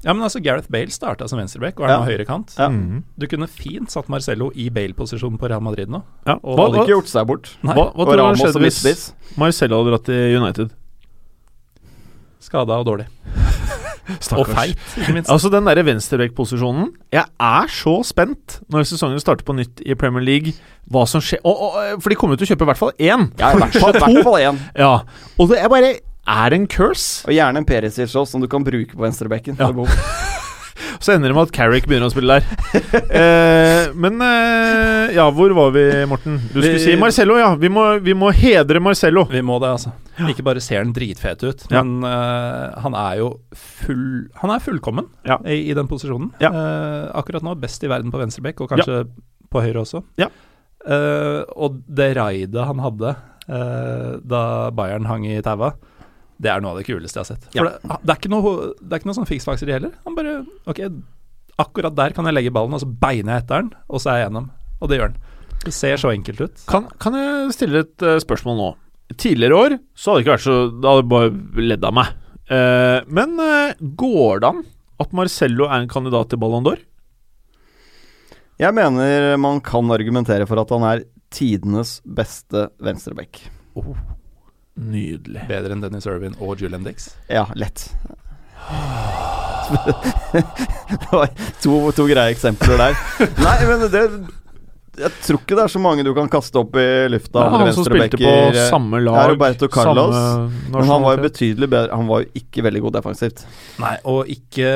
Ja, 0.06 0.14
men 0.14 0.22
altså 0.28 0.38
Gareth 0.44 0.70
Bale 0.70 0.94
starta 0.94 1.26
som 1.30 1.40
venstreback 1.40 1.80
og 1.80 1.88
er 1.88 1.94
Ja. 1.96 2.00
nå 2.02 2.06
høyrekant. 2.06 2.52
Ja. 2.60 2.68
Mm. 2.70 3.04
Du 3.18 3.26
kunne 3.32 3.48
fint 3.50 3.90
satt 3.90 4.10
Marcello 4.12 4.52
i 4.54 4.68
Bale-posisjonen 4.70 5.40
på 5.42 5.50
Real 5.50 5.64
Madrid 5.66 5.90
nå. 5.90 6.04
ja. 6.28 6.36
Og 6.44 6.58
Hva, 6.60 6.68
Hadde 6.68 6.84
ikke 6.84 6.94
gjort 6.94 7.10
seg 7.10 7.26
bort. 7.32 7.50
Nei, 7.66 7.74
hva, 7.74 7.88
hva 7.96 8.06
Og 8.06 8.18
Ramos 8.20 8.44
som 8.54 8.62
midtspiss. 8.62 9.14
Marcello 9.42 9.80
hadde 9.82 9.96
dratt 9.96 10.06
til 10.12 10.38
United? 10.42 10.70
skada 12.46 12.78
og 12.78 12.86
dårlig. 12.86 13.08
Og 14.10 14.22
Stakkars. 14.22 14.56
feit, 14.56 14.86
ikke 15.02 15.16
minst. 15.18 15.32
Altså 15.34 15.50
Den 15.54 15.66
der 15.66 15.82
venstreback-posisjonen 15.88 16.92
Jeg 17.14 17.26
er 17.40 17.72
så 17.74 17.96
spent 18.06 18.60
når 18.70 18.86
sesongen 18.90 19.20
starter 19.20 19.48
på 19.48 19.56
nytt 19.58 19.82
i 19.86 19.96
Premier 19.98 20.24
League. 20.26 20.54
Hva 20.92 21.06
som 21.10 21.24
skjer 21.24 21.42
og, 21.44 21.62
og, 21.66 22.02
For 22.04 22.14
de 22.14 22.20
kommer 22.20 22.36
jo 22.36 22.44
til 22.44 22.50
å 22.50 22.54
kjøpe 22.54 22.68
i 22.68 22.72
hvert 22.72 22.82
fall 22.82 22.94
én. 23.00 23.28
Ja, 23.42 23.54
i 23.56 23.62
hvert 23.64 23.80
fall, 23.80 23.96
i 23.96 24.04
hvert 24.06 24.28
fall 24.28 24.40
én. 24.42 24.62
Ja, 24.78 24.94
og 25.40 25.50
det 25.50 25.62
er 25.62 25.72
bare 25.74 25.96
Er 26.26 26.54
en 26.58 26.68
curse? 26.68 27.26
Og 27.28 27.34
gjerne 27.34 27.62
en 27.62 27.66
Perisic 27.66 28.10
også, 28.14 28.32
som 28.32 28.42
du 28.42 28.48
kan 28.50 28.64
bruke 28.66 28.96
på 28.96 29.02
venstrebekken. 29.06 29.58
Ja. 29.60 29.72
Så 31.06 31.14
ender 31.14 31.30
det 31.30 31.36
med 31.38 31.46
at 31.46 31.52
Carrick 31.54 31.86
begynner 31.86 32.10
å 32.10 32.14
spille 32.14 32.40
der. 32.40 32.46
eh, 33.20 33.92
men 33.94 34.16
eh, 34.26 35.12
ja, 35.14 35.28
hvor 35.36 35.52
var 35.54 35.70
vi, 35.76 35.84
Morten? 36.10 36.40
Du 36.50 36.56
skulle 36.58 36.72
Vi- 36.80 36.86
si 36.88 36.96
Marcello, 36.98 37.36
ja. 37.38 37.52
Vi 37.62 37.70
må, 37.70 37.84
vi 38.02 38.16
må 38.18 38.32
hedre 38.34 38.82
Marcello. 38.82 39.28
Vi 39.30 39.44
må 39.46 39.60
det, 39.62 39.70
altså. 39.76 39.94
Ikke 40.32 40.46
bare 40.48 40.64
ser 40.64 40.80
han 40.82 40.94
dritfet 40.96 41.44
ut, 41.46 41.66
Ja. 41.70 41.84
men 41.84 42.08
eh, 42.10 42.80
han 42.82 42.96
er 42.96 43.18
jo 43.20 43.28
full 43.54 44.30
Han 44.42 44.54
er 44.56 44.64
fullkommen 44.64 45.10
Ja. 45.28 45.38
i, 45.46 45.60
i 45.70 45.74
den 45.78 45.90
posisjonen. 45.92 46.32
Ja. 46.42 46.50
Eh, 46.50 47.06
akkurat 47.22 47.44
nå 47.46 47.54
best 47.60 47.84
i 47.86 47.92
verden 47.92 48.10
på 48.14 48.22
venstreback, 48.24 48.62
og 48.66 48.72
kanskje 48.74 49.04
på 49.52 49.62
høyre 49.62 49.84
også. 49.86 50.02
Ja. 50.18 50.32
Eh, 50.86 51.42
og 51.58 51.82
det 51.86 52.16
raidet 52.18 52.66
han 52.66 52.82
hadde 52.82 53.14
eh, 53.50 54.16
da 54.26 54.42
Bayern 54.74 55.06
hang 55.10 55.26
i 55.30 55.38
taua, 55.46 55.74
det 56.42 56.52
er 56.52 56.64
noe 56.64 56.74
av 56.76 56.82
det 56.82 56.88
kuleste 56.88 57.20
jeg 57.20 57.24
har 57.24 57.30
sett. 57.30 57.46
For 57.54 57.68
det, 57.70 57.92
det, 57.96 58.12
er 58.12 58.20
ikke 58.20 58.32
noe, 58.34 58.56
det 58.82 58.92
er 58.92 59.02
ikke 59.02 59.10
noe 59.10 59.18
sånn 59.18 59.30
fiksfakser 59.30 59.72
heller. 59.72 59.94
Han 60.08 60.18
bare 60.18 60.36
Ok, 60.68 60.82
akkurat 61.62 61.96
der 61.96 62.16
kan 62.16 62.28
jeg 62.28 62.36
legge 62.36 62.54
ballen, 62.56 62.76
og 62.76 62.84
så 62.84 62.90
beiner 62.90 63.38
jeg 63.38 63.46
etter 63.46 63.64
den, 63.64 63.72
og 63.88 64.04
så 64.04 64.12
er 64.12 64.20
jeg 64.20 64.28
gjennom. 64.28 64.50
Og 64.82 64.92
det 64.92 65.00
gjør 65.00 65.12
han. 65.12 65.22
Det 65.66 65.74
ser 65.74 66.02
så 66.02 66.12
enkelt 66.12 66.44
ut. 66.44 66.66
Kan, 66.70 66.90
kan 67.02 67.16
jeg 67.18 67.56
stille 67.56 67.86
et 67.86 68.06
uh, 68.06 68.18
spørsmål 68.22 68.60
nå? 68.60 68.68
Tidligere 69.22 69.62
år 69.62 69.78
så 69.94 70.12
hadde 70.12 70.20
det 70.20 70.26
ikke 70.26 70.34
vært 70.34 70.44
så 70.48 70.56
Da 70.82 70.92
hadde 70.92 71.04
jeg 71.04 71.12
bare 71.12 71.66
ledd 71.70 71.86
av 71.86 71.96
meg. 71.96 72.12
Uh, 72.50 73.00
men 73.08 73.38
uh, 73.40 73.86
går 73.98 74.44
det 74.44 74.52
an 74.52 74.64
at 75.02 75.16
Marcello 75.16 75.70
er 75.70 75.82
en 75.82 75.92
kandidat 75.92 76.32
til 76.32 76.42
Ballon 76.42 76.66
d'Or? 76.66 76.84
Jeg 78.62 78.72
mener 78.72 79.36
man 79.42 79.60
kan 79.64 79.90
argumentere 79.92 80.48
for 80.48 80.62
at 80.62 80.72
han 80.72 80.86
er 80.88 81.04
tidenes 81.36 81.98
beste 82.06 82.70
venstreback. 82.84 83.42
Nydelig. 84.76 85.46
Bedre 85.48 85.72
enn 85.76 85.82
Dennis 85.86 86.06
Irvin 86.10 86.36
og 86.44 86.60
Julian 86.60 86.84
Dix. 86.84 87.14
Ja, 87.32 87.46
lett. 87.56 87.90
det 90.34 91.12
var 91.12 91.30
to, 91.64 91.76
to 91.96 92.08
greie 92.10 92.32
eksempler 92.34 92.78
der. 92.82 92.98
Nei, 93.42 93.56
men 93.70 93.86
det 93.92 94.02
Jeg 94.96 95.12
tror 95.26 95.40
ikke 95.42 95.58
det 95.58 95.64
er 95.66 95.72
så 95.74 95.80
mange 95.84 96.06
du 96.08 96.12
kan 96.16 96.30
kaste 96.32 96.60
opp 96.62 96.76
i 96.80 96.86
lufta. 97.12 97.44
Ja, 97.44 97.58
han 97.60 97.72
som 97.76 97.88
spilte 97.88 98.20
på 98.20 98.34
samme 98.70 99.02
lag. 99.04 99.18
Ja, 99.20 99.26
Roberto 99.34 99.68
Carlos. 99.72 100.16
samme 100.16 100.72
Men 100.76 100.88
han 100.92 101.04
var 101.04 101.18
jo 101.18 101.26
betydelig 101.26 101.68
bedre 101.74 101.98
Han 102.00 102.08
var 102.12 102.24
jo 102.24 102.30
ikke 102.42 102.64
veldig 102.68 102.84
god 102.88 102.98
defensivt. 103.02 103.44
Nei, 103.84 103.96
og 104.08 104.30
ikke 104.32 104.70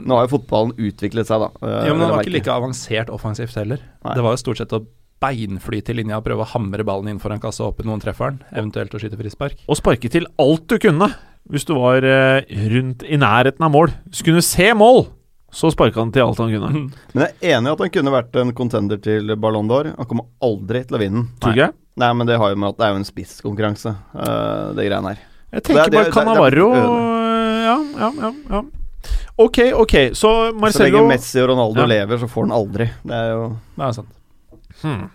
Nå 0.00 0.16
har 0.20 0.24
jo 0.28 0.32
fotballen 0.38 0.72
utviklet 0.88 1.28
seg, 1.28 1.44
da. 1.44 1.50
eh, 1.68 1.82
Ja, 1.90 1.92
men 1.96 2.06
han 2.06 2.14
var 2.16 2.24
ikke 2.24 2.36
like 2.38 2.54
avansert 2.54 3.12
offensivt 3.12 3.56
heller. 3.60 3.82
Nei. 4.06 4.14
Det 4.16 4.24
var 4.24 4.36
jo 4.38 4.44
stort 4.44 4.62
sett 4.62 4.72
å 4.76 4.84
beinfly 5.22 5.80
til 5.84 5.96
linja 6.00 6.18
og 6.20 6.24
prøve 6.26 6.44
å 6.44 6.50
hamre 6.52 6.84
ballen 6.86 7.08
inn 7.14 7.20
foran 7.22 7.40
kassa 7.42 7.64
opp 7.68 7.80
i 7.80 7.86
noen 7.88 8.02
trefferen, 8.02 8.40
eventuelt 8.52 8.94
å 8.94 9.00
skyte 9.00 9.18
frispark. 9.18 9.62
Og 9.68 9.78
sparke 9.78 10.10
til 10.12 10.26
alt 10.42 10.66
du 10.68 10.76
kunne, 10.82 11.08
hvis 11.50 11.64
du 11.68 11.74
var 11.78 12.04
eh, 12.04 12.42
rundt 12.72 13.04
i 13.06 13.16
nærheten 13.20 13.64
av 13.64 13.72
mål. 13.72 13.94
Hvis 14.10 14.22
du 14.22 14.30
kunne 14.30 14.44
se 14.44 14.68
mål, 14.76 15.06
så 15.56 15.70
sparka 15.72 16.02
han 16.02 16.12
til 16.12 16.26
alt 16.26 16.40
han 16.42 16.52
kunne. 16.52 16.70
Men 17.14 17.22
jeg 17.24 17.32
er 17.52 17.56
enig 17.56 17.70
i 17.70 17.74
at 17.76 17.84
han 17.86 17.92
kunne 17.94 18.12
vært 18.16 18.36
en 18.42 18.52
contender 18.58 19.00
til 19.00 19.32
Ballon 19.40 19.70
d'Or. 19.70 19.92
Han 19.96 20.08
kommer 20.10 20.28
aldri 20.44 20.82
til 20.84 20.98
å 20.98 21.00
vinne 21.00 21.22
den. 21.22 21.28
Tror 21.40 21.54
ikke? 21.56 21.70
Nei, 21.96 22.10
men 22.12 22.28
det 22.28 22.36
har 22.42 22.50
jo 22.52 22.58
med 22.60 22.74
at 22.74 22.80
det 22.80 22.84
er 22.84 22.92
jo 22.92 22.98
en 23.00 23.08
spisskonkurranse, 23.08 23.92
uh, 24.12 24.74
det 24.76 24.84
greiene 24.90 25.14
her. 25.14 25.22
Jeg 25.56 25.62
tenker 25.64 25.88
Det 25.88 26.00
er- 26.02 26.10
det 26.10 26.24
bare 26.26 26.50
det 26.50 26.82
Ja, 27.66 27.76
ja, 28.02 28.10
ja. 28.20 28.32
ja. 28.50 28.62
Ok, 29.38 29.58
ok, 29.72 29.94
så 30.16 30.52
Så 30.72 30.82
lenge 30.84 31.06
Messi 31.08 31.40
og 31.40 31.48
Ronaldo 31.50 31.80
Ja. 31.80 31.86
lever, 31.86 32.18
så 32.18 32.28
får 32.28 32.46
han 32.48 32.52
aldri. 32.52 32.90
Det 33.04 33.14
er 33.14 33.30
jo 33.32 33.56
Det 33.76 33.84
er 33.86 33.92
sant. 33.92 34.08
Hmm. 34.82 35.06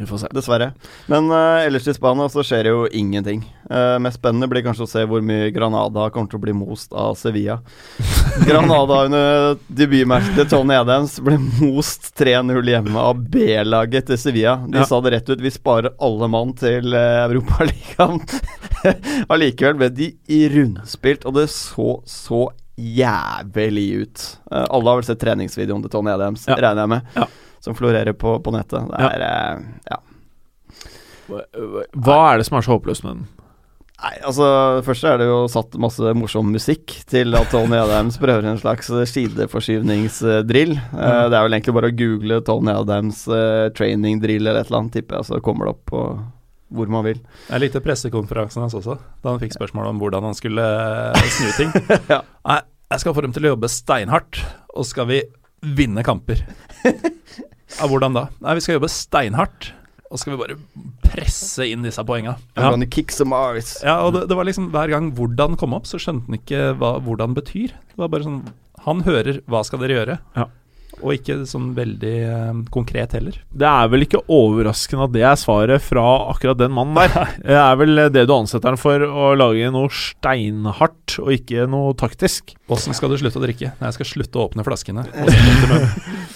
Vi 0.00 0.06
får 0.08 0.18
se. 0.22 0.28
Dessverre. 0.32 0.70
Men 1.06 1.26
uh, 1.30 1.60
ellers 1.66 1.84
i 1.86 1.92
Spania 1.94 2.24
så 2.32 2.40
skjer 2.42 2.64
det 2.64 2.70
jo 2.72 2.86
ingenting. 2.96 3.42
Uh, 3.70 3.98
mest 4.02 4.16
spennende 4.18 4.48
blir 4.48 4.64
kanskje 4.64 4.86
å 4.86 4.88
se 4.88 5.02
hvor 5.06 5.20
mye 5.22 5.50
Granada 5.52 6.06
kommer 6.10 6.30
til 6.32 6.40
å 6.40 6.42
bli 6.42 6.54
most 6.56 6.94
av 6.96 7.12
Sevilla. 7.20 7.58
Granada 8.48 9.02
under 9.04 9.58
debutmatchen 9.68 10.32
til 10.40 10.48
Tony 10.48 10.78
Adams 10.80 11.18
ble 11.22 11.36
most 11.60 12.08
3-0 12.18 12.72
hjemme 12.72 13.04
av 13.04 13.20
B-laget 13.30 14.08
til 14.08 14.18
Sevilla. 14.18 14.56
De 14.64 14.80
Ja. 14.80 14.88
sa 14.88 14.98
det 15.04 15.12
rett 15.12 15.28
ut, 15.28 15.44
vi 15.44 15.52
sparer 15.52 15.92
alle 16.00 16.30
mann 16.34 16.56
til 16.58 16.96
uh, 16.96 17.28
Europaligaen. 17.28 18.24
Allikevel 19.32 19.76
ble 19.84 19.92
de 19.92 20.10
i 20.32 20.40
rundspilt, 20.56 21.28
og 21.28 21.36
det 21.36 21.50
så 21.52 21.98
så 22.08 22.46
jævlig 22.80 23.86
ut. 24.06 24.26
Uh, 24.50 24.64
alle 24.72 24.88
har 24.88 24.98
vel 25.02 25.06
sett 25.12 25.20
treningsvideoen 25.22 25.84
til 25.84 25.92
Tony 25.92 26.10
Adams, 26.16 26.48
Ja. 26.48 26.56
regner 26.56 26.86
jeg 26.86 26.94
med. 26.96 27.16
Ja. 27.20 27.28
Som 27.62 27.76
florerer 27.78 28.12
på, 28.18 28.36
på 28.42 28.54
nettet. 28.54 28.88
Det 28.90 28.98
Ja. 29.00 29.12
er 29.14 29.26
eh, 29.28 29.62
ja. 29.92 30.00
Hva 31.94 32.18
er 32.32 32.40
det 32.42 32.46
som 32.48 32.58
er 32.58 32.66
så 32.66 32.74
håpløst 32.74 33.04
med 33.06 33.14
den? 33.20 33.28
Nei, 34.02 34.16
altså 34.26 34.46
det 34.80 34.82
første 34.88 35.06
er 35.12 35.20
det 35.20 35.28
jo 35.28 35.36
satt 35.46 35.76
masse 35.78 36.12
morsom 36.18 36.48
musikk 36.50 36.90
til 37.06 37.36
at 37.38 37.52
Tony 37.54 37.76
Adams 37.78 38.16
prøver 38.18 38.48
en 38.50 38.58
slags 38.58 38.88
sideforskyvningsdrill. 39.12 40.72
Mm. 40.74 40.96
Uh, 40.98 41.28
det 41.30 41.38
er 41.38 41.44
vel 41.46 41.54
egentlig 41.54 41.74
bare 41.76 41.90
å 41.92 41.94
google 42.00 42.40
Tony 42.42 42.74
Adams 42.74 43.20
uh, 43.30 43.68
training 43.78 44.18
drill 44.24 44.42
eller 44.48 44.58
et 44.64 44.66
eller 44.72 44.80
annet, 44.80 44.96
tipper 44.98 45.20
jeg, 45.20 45.28
så 45.30 45.38
kommer 45.46 45.70
det 45.70 45.76
opp 45.76 45.84
på 45.92 46.02
hvor 46.72 46.88
man 46.90 47.04
vil. 47.06 47.20
Jeg 47.52 47.62
likte 47.62 47.82
pressekonferansen 47.84 48.64
hans 48.64 48.74
også, 48.74 48.96
da 49.22 49.34
han 49.34 49.40
fikk 49.42 49.54
spørsmål 49.54 49.90
om 49.92 49.98
hvordan 50.00 50.24
han 50.24 50.34
skulle 50.38 50.64
eh, 51.12 51.26
snu 51.36 51.50
ting. 51.60 51.72
Ja. 52.12 52.22
Nei, 52.48 52.58
jeg 52.94 53.02
skal 53.04 53.14
få 53.14 53.22
dem 53.26 53.34
til 53.36 53.44
å 53.44 53.52
jobbe 53.52 53.68
steinhardt, 53.70 54.40
og 54.72 54.88
skal 54.88 55.06
vi 55.12 55.20
vinne 55.78 56.02
kamper. 56.02 56.40
Ja, 57.78 57.88
hvordan 57.90 58.16
da? 58.16 58.26
Nei, 58.44 58.56
vi 58.58 58.64
skal 58.64 58.76
jobbe 58.78 58.90
steinhardt, 58.92 59.70
og 60.10 60.16
så 60.18 60.24
skal 60.24 60.34
vi 60.34 60.40
bare 60.42 60.56
presse 61.12 61.66
inn 61.68 61.84
disse 61.86 62.02
poenga. 62.06 62.36
Some 63.16 63.36
arse. 63.36 63.80
Ja, 63.84 63.98
og 64.06 64.14
det, 64.16 64.26
det 64.30 64.36
var 64.38 64.48
liksom 64.48 64.70
hver 64.74 64.92
gang 64.92 65.12
hvordan 65.16 65.56
kom 65.60 65.76
opp, 65.76 65.88
så 65.88 66.00
skjønte 66.00 66.28
han 66.28 66.38
ikke 66.40 66.72
hva 66.80 66.96
hvordan 67.04 67.36
betyr. 67.38 67.72
Det 67.92 68.00
var 68.00 68.12
bare 68.12 68.28
sånn 68.28 68.42
Han 68.82 69.04
hører 69.06 69.36
'hva 69.46 69.60
skal 69.64 69.78
dere 69.78 69.94
gjøre', 69.94 70.18
Ja. 70.34 70.48
Og 71.00 71.14
ikke 71.16 71.38
sånn 71.48 71.70
veldig 71.76 72.12
eh, 72.26 72.60
konkret 72.74 73.14
heller. 73.16 73.38
Det 73.48 73.66
er 73.68 73.88
vel 73.92 74.04
ikke 74.06 74.20
overraskende 74.32 75.08
at 75.08 75.14
det 75.14 75.24
er 75.26 75.38
svaret 75.40 75.84
fra 75.84 76.04
akkurat 76.32 76.60
den 76.60 76.74
mannen 76.76 76.98
der. 76.98 77.32
Det 77.52 77.56
er 77.58 77.78
vel 77.80 78.02
det 78.14 78.26
du 78.28 78.34
ansetter 78.34 78.72
han 78.72 78.80
for, 78.80 79.02
å 79.02 79.32
lage 79.38 79.70
noe 79.74 79.90
steinhardt 79.92 81.16
og 81.22 81.32
ikke 81.34 81.66
noe 81.70 81.94
taktisk. 81.98 82.54
Åssen 82.72 82.96
skal 82.96 83.12
du 83.12 83.18
slutte 83.20 83.40
å 83.40 83.44
drikke? 83.44 83.72
Nei, 83.78 83.90
jeg 83.90 83.98
skal 83.98 84.10
slutte 84.12 84.38
å 84.40 84.46
åpne 84.48 84.66
flaskene. 84.66 85.06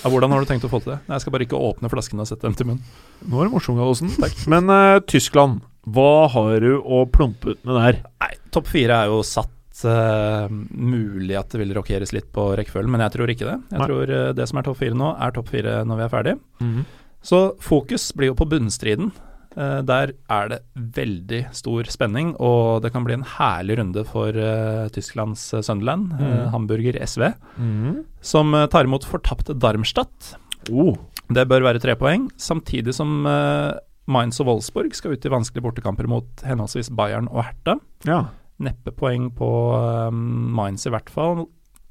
Ja, 0.07 0.11
hvordan 0.13 0.31
har 0.31 0.45
du 0.45 0.47
tenkt 0.47 0.63
å 0.63 0.69
få 0.71 0.79
til 0.85 0.93
det? 0.93 1.01
Nei, 1.09 1.17
jeg 1.17 1.25
skal 1.25 1.33
bare 1.35 1.47
ikke 1.49 1.59
åpne 1.59 1.89
flaskene 1.91 2.23
og 2.23 2.29
sette 2.29 2.47
dem 2.47 2.55
til 2.55 2.69
munnen. 2.69 2.83
Nå 3.27 3.41
er 3.41 3.49
det 3.49 3.55
morsomt, 3.57 3.81
Gallosen. 3.81 4.13
Men 4.53 4.71
eh, 4.71 4.99
Tyskland, 5.11 5.65
hva 5.97 6.29
har 6.31 6.63
du 6.63 6.77
å 6.79 7.01
plumpe 7.11 7.57
ut 7.57 7.61
med 7.67 7.75
der? 7.81 7.99
Nei, 8.23 8.31
topp 8.55 8.71
fire 8.71 9.01
er 9.03 9.11
jo 9.11 9.25
satt. 9.27 9.51
Eh, 9.85 10.49
mulig 10.72 11.37
at 11.37 11.51
det 11.53 11.61
vil 11.61 11.74
rokeres 11.77 12.12
litt 12.16 12.31
på 12.33 12.57
rekkefølgen, 12.57 12.91
men 12.91 13.01
jeg 13.05 13.12
tror 13.16 13.29
ikke 13.35 13.49
det. 13.51 13.59
Jeg 13.70 13.79
Nei. 13.83 13.87
tror 13.91 14.12
uh, 14.14 14.33
det 14.33 14.47
som 14.49 14.59
er 14.59 14.62
topp 14.62 14.79
fire 14.81 14.95
nå, 14.97 15.12
er 15.20 15.31
topp 15.37 15.49
fire 15.53 15.85
når 15.85 15.97
vi 16.01 16.05
er 16.07 16.12
ferdig. 16.14 16.35
Så 17.27 17.41
fokus 17.61 18.12
blir 18.16 18.31
jo 18.33 18.37
på 18.39 18.47
bunnstriden. 18.49 19.11
Uh, 19.57 19.81
der 19.89 20.12
er 20.29 20.49
det 20.53 20.59
veldig 20.77 21.43
stor 21.57 21.85
spenning, 21.89 22.35
og 22.39 22.83
det 22.85 22.93
kan 22.93 23.05
bli 23.05 23.14
en 23.16 23.24
herlig 23.24 23.79
runde 23.81 24.05
for 24.07 24.33
Tysklands 24.93 25.49
Sunderland, 25.64 26.12
eh, 26.12 26.24
Mhm. 26.27 26.51
Hamburger 26.53 26.99
SV, 27.03 27.33
som 28.20 28.55
eh, 28.55 28.66
tar 28.68 28.85
imot 28.85 29.05
fortapte 29.05 29.55
Darmstadt. 29.59 30.35
Oh. 30.70 30.95
Det 31.33 31.49
bør 31.49 31.62
være 31.64 31.81
tre 31.81 31.95
poeng, 31.97 32.29
samtidig 32.37 32.95
som 32.95 33.24
Mainz 34.07 34.39
og 34.41 34.47
Wolfsburg 34.47 34.95
skal 34.95 35.12
ut 35.16 35.24
i 35.27 35.29
vanskelige 35.33 35.64
bortekamper 35.64 36.07
mot 36.07 36.29
henholdsvis 36.47 36.91
Bayern 36.95 37.27
og 37.33 37.43
Hertha. 37.49 37.81
Ja. 38.07 38.20
Neppe 38.63 38.93
poeng 38.97 39.29
på 39.37 39.49
um, 39.77 40.21
Mainz 40.57 40.87
i 40.89 40.93
hvert 40.93 41.11
fall. 41.13 41.45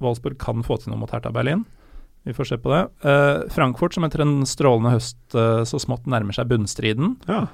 Wolfsburg 0.04 0.40
kan 0.42 0.64
få 0.66 0.80
til 0.82 0.92
noe 0.92 1.02
mot 1.04 1.12
Hertha 1.14 1.32
Berlin. 1.34 1.64
Vi 2.26 2.34
får 2.34 2.50
se 2.50 2.58
på 2.58 2.72
det. 2.74 2.82
Uh, 3.06 3.46
Frankfurt, 3.54 3.94
som 3.94 4.08
etter 4.08 4.24
en 4.24 4.40
strålende 4.50 4.96
høst 4.96 5.38
uh, 5.38 5.62
så 5.68 5.80
smått 5.82 6.10
nærmer 6.10 6.36
seg 6.36 6.50
bunnstriden. 6.52 7.20
ja. 7.30 7.46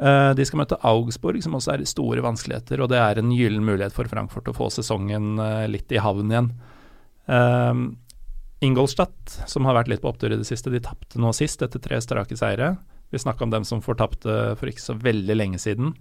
Uh, 0.00 0.30
de 0.32 0.46
skal 0.48 0.62
møte 0.62 0.78
Augsburg, 0.88 1.42
som 1.44 1.58
også 1.58 1.74
er 1.74 1.82
i 1.84 1.88
store 1.88 2.22
vanskeligheter, 2.24 2.80
og 2.80 2.88
det 2.88 2.96
er 2.96 3.18
en 3.20 3.32
gyllen 3.36 3.66
mulighet 3.66 3.92
for 3.92 4.08
Frankfurt 4.08 4.46
å 4.48 4.54
få 4.56 4.70
sesongen 4.72 5.34
litt 5.68 5.92
i 5.92 6.00
havn 6.00 6.32
igjen. 6.32 6.48
Ingolstadt, 8.64 9.34
som 9.50 9.68
har 9.68 9.76
vært 9.76 9.90
litt 9.92 10.00
på 10.00 10.08
opptur 10.08 10.32
i 10.32 10.38
det 10.40 10.48
siste, 10.48 10.72
de 10.72 10.80
tapte 10.80 11.20
nå 11.20 11.34
sist 11.36 11.60
etter 11.66 11.84
tre 11.84 12.00
strake 12.00 12.38
seire. 12.40 12.70
Vi 13.12 13.20
snakka 13.20 13.44
om 13.44 13.52
dem 13.52 13.66
som 13.68 13.84
fortapte 13.84 14.38
for 14.56 14.72
ikke 14.72 14.86
så 14.86 14.96
veldig 14.96 15.36
lenge 15.36 15.60
siden. 15.60 15.92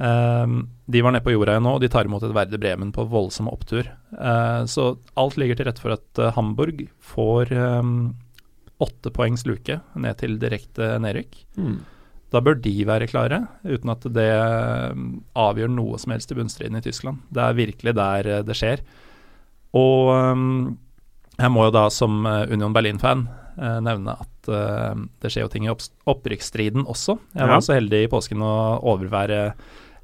Eh, 0.00 0.46
de 0.86 1.00
var 1.02 1.12
nede 1.14 1.24
på 1.24 1.32
jorda 1.32 1.58
nå, 1.62 1.76
og 1.76 1.80
de 1.84 1.88
tar 1.88 2.04
imot 2.08 2.22
et 2.26 2.34
Verde 2.34 2.58
Bremen 2.60 2.90
på 2.92 3.04
voldsom 3.08 3.48
opptur. 3.52 3.86
Eh, 4.12 4.64
så 4.66 4.96
alt 5.16 5.36
ligger 5.40 5.56
til 5.60 5.66
rette 5.70 5.80
for 5.82 5.94
at 5.96 6.18
eh, 6.20 6.32
Hamburg 6.36 6.86
får 7.14 7.52
eh, 7.54 7.82
åtte 8.84 9.12
poengs 9.14 9.46
luke 9.46 9.80
ned 9.94 10.18
til 10.18 10.38
direkte 10.42 10.96
nedrykk. 11.00 11.36
Mm. 11.56 11.76
Da 12.34 12.40
bør 12.42 12.56
de 12.58 12.72
være 12.88 13.06
klare, 13.06 13.38
uten 13.62 13.92
at 13.92 14.02
det 14.10 14.26
avgjør 15.38 15.70
noe 15.70 16.00
som 16.02 16.10
helst 16.10 16.32
i 16.34 16.38
bunnstriden 16.40 16.80
i 16.80 16.82
Tyskland. 16.82 17.20
Det 17.30 17.44
er 17.44 17.54
virkelig 17.60 17.94
der 17.94 18.26
eh, 18.40 18.42
det 18.42 18.56
skjer. 18.58 18.82
Og 19.74 20.10
jeg 21.38 21.50
må 21.50 21.64
jo 21.68 21.72
da 21.74 21.86
som 21.94 22.20
eh, 22.26 22.44
Union 22.54 22.74
Berlin-fan 22.74 23.26
nevne 23.54 24.16
at 24.18 24.48
det 25.22 25.30
skjer 25.30 25.44
jo 25.44 25.50
ting 25.52 25.68
i 25.68 25.70
opps- 25.70 25.92
opprykksstriden 26.10 26.82
også. 26.90 27.14
Jeg 27.38 27.46
var 27.46 27.60
Ja. 27.60 27.62
så 27.62 27.76
heldig 27.76 28.00
i 28.02 28.08
påsken 28.10 28.40
å 28.42 28.54
overvære 28.82 29.52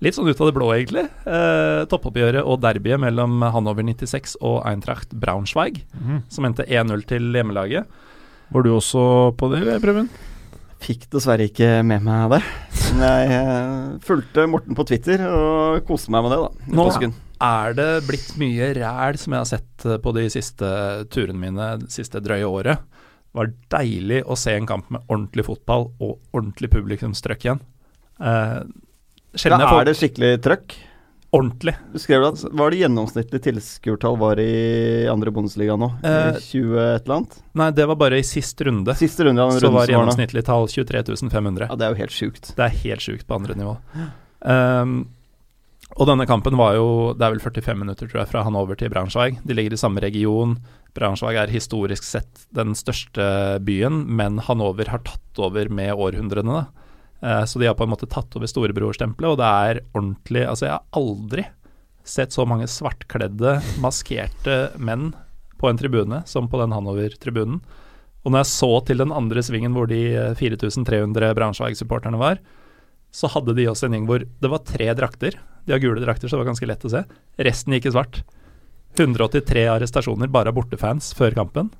litt 0.04 0.16
sånn 0.16 0.28
ut 0.30 0.40
av 0.40 0.48
det 0.48 0.56
blå, 0.56 0.70
egentlig. 0.74 1.06
Eh, 1.28 1.82
toppoppgjøret 1.90 2.44
og 2.44 2.60
derbyet 2.64 3.00
mellom 3.02 3.42
Hannover 3.52 3.84
96 3.86 4.38
og 4.40 4.62
Eintracht 4.68 5.12
Braunschweig, 5.12 5.82
mm. 5.92 6.24
som 6.32 6.48
endte 6.48 6.66
1-0 6.66 7.04
til 7.10 7.30
hjemmelaget. 7.36 7.88
Var 8.50 8.66
du 8.66 8.72
også 8.74 9.02
på 9.38 9.50
det, 9.52 9.64
Preben? 9.82 10.08
Fikk 10.80 11.04
dessverre 11.12 11.44
ikke 11.50 11.82
med 11.86 12.02
meg 12.06 12.30
det. 12.32 12.40
Men 12.90 13.02
jeg 13.04 13.34
eh, 13.36 13.98
fulgte 14.04 14.46
Morten 14.50 14.76
på 14.78 14.86
Twitter 14.88 15.26
og 15.28 15.82
koste 15.88 16.12
meg 16.14 16.24
med 16.24 16.32
det, 16.34 16.40
da. 16.40 16.70
Nå- 16.72 16.86
påsken. 16.88 17.12
er 17.40 17.76
det 17.76 17.90
blitt 18.08 18.32
mye 18.40 18.72
ræl 18.80 19.18
som 19.20 19.36
jeg 19.36 19.44
har 19.44 19.50
sett 19.50 19.86
eh, 19.86 20.00
på 20.00 20.14
de 20.16 20.24
siste 20.32 20.70
turene 21.12 21.42
mine 21.44 21.68
det 21.82 21.92
siste 21.92 22.22
drøye 22.24 22.48
året. 22.48 22.80
Det 23.30 23.38
var 23.38 23.52
deilig 23.76 24.24
å 24.24 24.34
se 24.40 24.56
en 24.56 24.66
kamp 24.66 24.88
med 24.90 25.04
ordentlig 25.06 25.44
fotball 25.46 25.90
og 26.00 26.16
ordentlig 26.32 26.72
publikumstrøkk 26.72 27.44
igjen. 27.46 27.60
Eh, 28.18 28.62
sjelden 29.34 29.66
får 29.66 29.82
er 29.82 29.90
det 29.90 29.98
skikkelig 30.00 30.32
trøkk? 30.44 30.78
ordentlig. 31.30 31.74
Du 31.92 31.98
skrev 32.02 32.24
at 32.26 32.42
Hva 32.42 32.66
er 32.66 32.74
det 32.74 32.80
gjennomsnittlige 32.82 33.44
tilskuertall 33.46 34.18
var 34.20 34.40
i 34.42 35.06
andre 35.10 35.32
Bundesliga 35.34 35.76
nå? 35.78 35.92
Eh, 36.02 36.40
20 36.42 36.74
et 36.80 37.06
eller 37.06 37.16
annet? 37.20 37.38
Nei, 37.60 37.68
det 37.76 37.86
var 37.90 38.00
bare 38.00 38.18
i 38.18 38.26
sist 38.26 38.60
runde. 38.66 38.96
Siste 38.98 39.26
runde 39.28 39.46
ja, 39.46 39.62
Så 39.62 39.70
var 39.74 39.90
gjennomsnittlig 39.90 40.44
tall 40.46 40.66
23 40.70 41.30
500. 41.30 41.70
Ja, 41.70 41.78
det 41.78 41.86
er 41.86 41.94
jo 41.94 42.02
helt 42.02 42.16
sjukt. 42.16 42.52
Det 42.56 42.66
er 42.66 42.76
helt 42.82 43.06
sjukt 43.06 43.26
på 43.28 43.38
andre 43.38 43.56
nivå. 43.58 43.76
Um, 44.40 44.98
og 45.98 46.06
denne 46.08 46.24
kampen 46.24 46.54
var 46.56 46.78
jo 46.78 47.12
Det 47.18 47.26
er 47.26 47.34
vel 47.34 47.42
45 47.42 47.76
minutter, 47.76 48.08
tror 48.08 48.22
jeg, 48.22 48.30
fra 48.32 48.44
Hanover 48.46 48.78
til 48.78 48.92
Braunschweig. 48.92 49.40
De 49.46 49.56
ligger 49.56 49.74
i 49.74 49.80
samme 49.80 50.02
region. 50.02 50.58
Braunschweig 50.96 51.38
er 51.38 51.54
historisk 51.54 52.06
sett 52.06 52.46
den 52.56 52.74
største 52.78 53.60
byen, 53.62 54.02
men 54.10 54.42
Hanover 54.48 54.90
har 54.90 55.04
tatt 55.06 55.38
over 55.38 55.70
med 55.70 55.94
århundrene. 55.94 56.62
da. 56.62 56.89
Eh, 57.20 57.44
så 57.44 57.60
de 57.60 57.68
har 57.68 57.76
på 57.76 57.84
en 57.84 57.92
måte 57.92 58.08
tatt 58.10 58.36
over 58.36 58.48
storebror-stempelet, 58.50 59.32
og 59.32 59.40
det 59.40 59.48
er 59.48 59.82
ordentlig 59.92 60.46
Altså, 60.48 60.66
jeg 60.68 60.76
har 60.76 61.00
aldri 61.00 61.46
sett 62.06 62.32
så 62.32 62.46
mange 62.48 62.68
svartkledde, 62.70 63.58
maskerte 63.82 64.60
menn 64.80 65.12
på 65.60 65.68
en 65.68 65.78
tribune 65.78 66.22
som 66.26 66.48
på 66.48 66.60
den 66.62 66.72
Hanover-tribunen. 66.72 67.60
Og 68.24 68.32
når 68.32 68.42
jeg 68.42 68.52
så 68.52 68.72
til 68.88 69.00
den 69.00 69.12
andre 69.16 69.44
svingen 69.44 69.76
hvor 69.76 69.88
de 69.90 70.00
eh, 70.16 70.34
4300 70.38 71.34
Braunschweig-supporterne 71.36 72.20
var, 72.20 72.40
så 73.10 73.30
hadde 73.32 73.56
de 73.58 73.68
også 73.68 73.88
en 73.88 73.96
gjeng 73.96 74.08
hvor 74.08 74.24
det 74.24 74.50
var 74.52 74.64
tre 74.66 74.90
drakter. 74.96 75.36
De 75.66 75.74
har 75.74 75.82
gule 75.82 76.02
drakter, 76.02 76.28
så 76.28 76.36
det 76.36 76.44
var 76.44 76.52
ganske 76.52 76.68
lett 76.68 76.84
å 76.86 76.92
se. 76.92 77.04
Resten 77.42 77.76
gikk 77.76 77.90
i 77.90 77.94
svart. 77.94 78.22
183 78.98 79.66
arrestasjoner 79.70 80.30
bare 80.32 80.50
av 80.50 80.56
bortefans 80.56 81.12
før 81.16 81.36
kampen. 81.36 81.70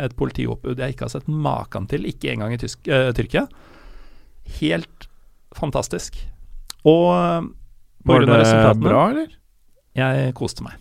Et 0.00 0.14
politioppbud 0.18 0.80
jeg 0.80 0.94
ikke 0.94 1.06
har 1.06 1.14
sett 1.14 1.28
maken 1.30 1.86
til, 1.90 2.06
ikke 2.10 2.32
engang 2.32 2.54
i 2.54 2.60
Tysk, 2.60 2.86
eh, 2.88 3.10
Tyrkia. 3.16 3.46
Helt 4.60 5.08
fantastisk. 5.56 6.18
Og 6.84 7.10
på 8.04 8.12
Var 8.12 8.24
grunn 8.24 8.34
av 8.36 8.44
det 8.44 8.82
bra, 8.84 9.04
eller? 9.10 9.28
jeg 9.96 10.34
koste 10.36 10.64
meg. 10.66 10.80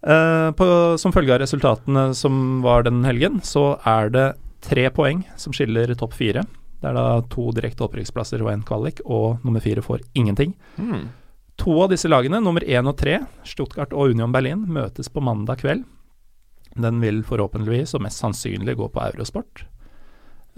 Uh, 0.00 0.50
på, 0.58 0.66
som 0.98 1.12
følge 1.14 1.36
av 1.36 1.42
resultatene 1.42 2.10
som 2.16 2.62
var 2.64 2.86
den 2.88 3.04
helgen, 3.06 3.38
så 3.44 3.76
er 3.86 4.10
det 4.10 4.26
tre 4.64 4.88
poeng 4.92 5.22
som 5.40 5.54
skiller 5.54 5.92
topp 5.98 6.16
fire. 6.18 6.44
Det 6.80 6.88
er 6.88 6.96
da 6.96 7.20
to 7.30 7.50
direkte 7.54 7.84
opprykksplasser 7.84 8.42
og 8.42 8.52
én 8.54 8.64
kvalik, 8.66 9.02
og 9.04 9.44
nummer 9.44 9.62
fire 9.62 9.84
får 9.84 10.02
ingenting. 10.16 10.54
Mm. 10.80 11.10
To 11.60 11.76
av 11.84 11.90
disse 11.92 12.08
lagene, 12.08 12.40
nummer 12.40 12.64
én 12.64 12.88
og 12.88 12.96
tre, 12.96 13.18
Stuttgart 13.44 13.92
og 13.92 14.14
Union 14.14 14.32
Berlin, 14.32 14.64
møtes 14.72 15.12
på 15.12 15.20
mandag 15.20 15.60
kveld. 15.60 15.84
Den 16.80 17.02
vil 17.02 17.20
forhåpentligvis 17.26 17.92
og 17.98 18.06
mest 18.06 18.22
sannsynlig 18.22 18.78
gå 18.78 18.88
på 18.88 19.02
Eurosport. 19.10 19.66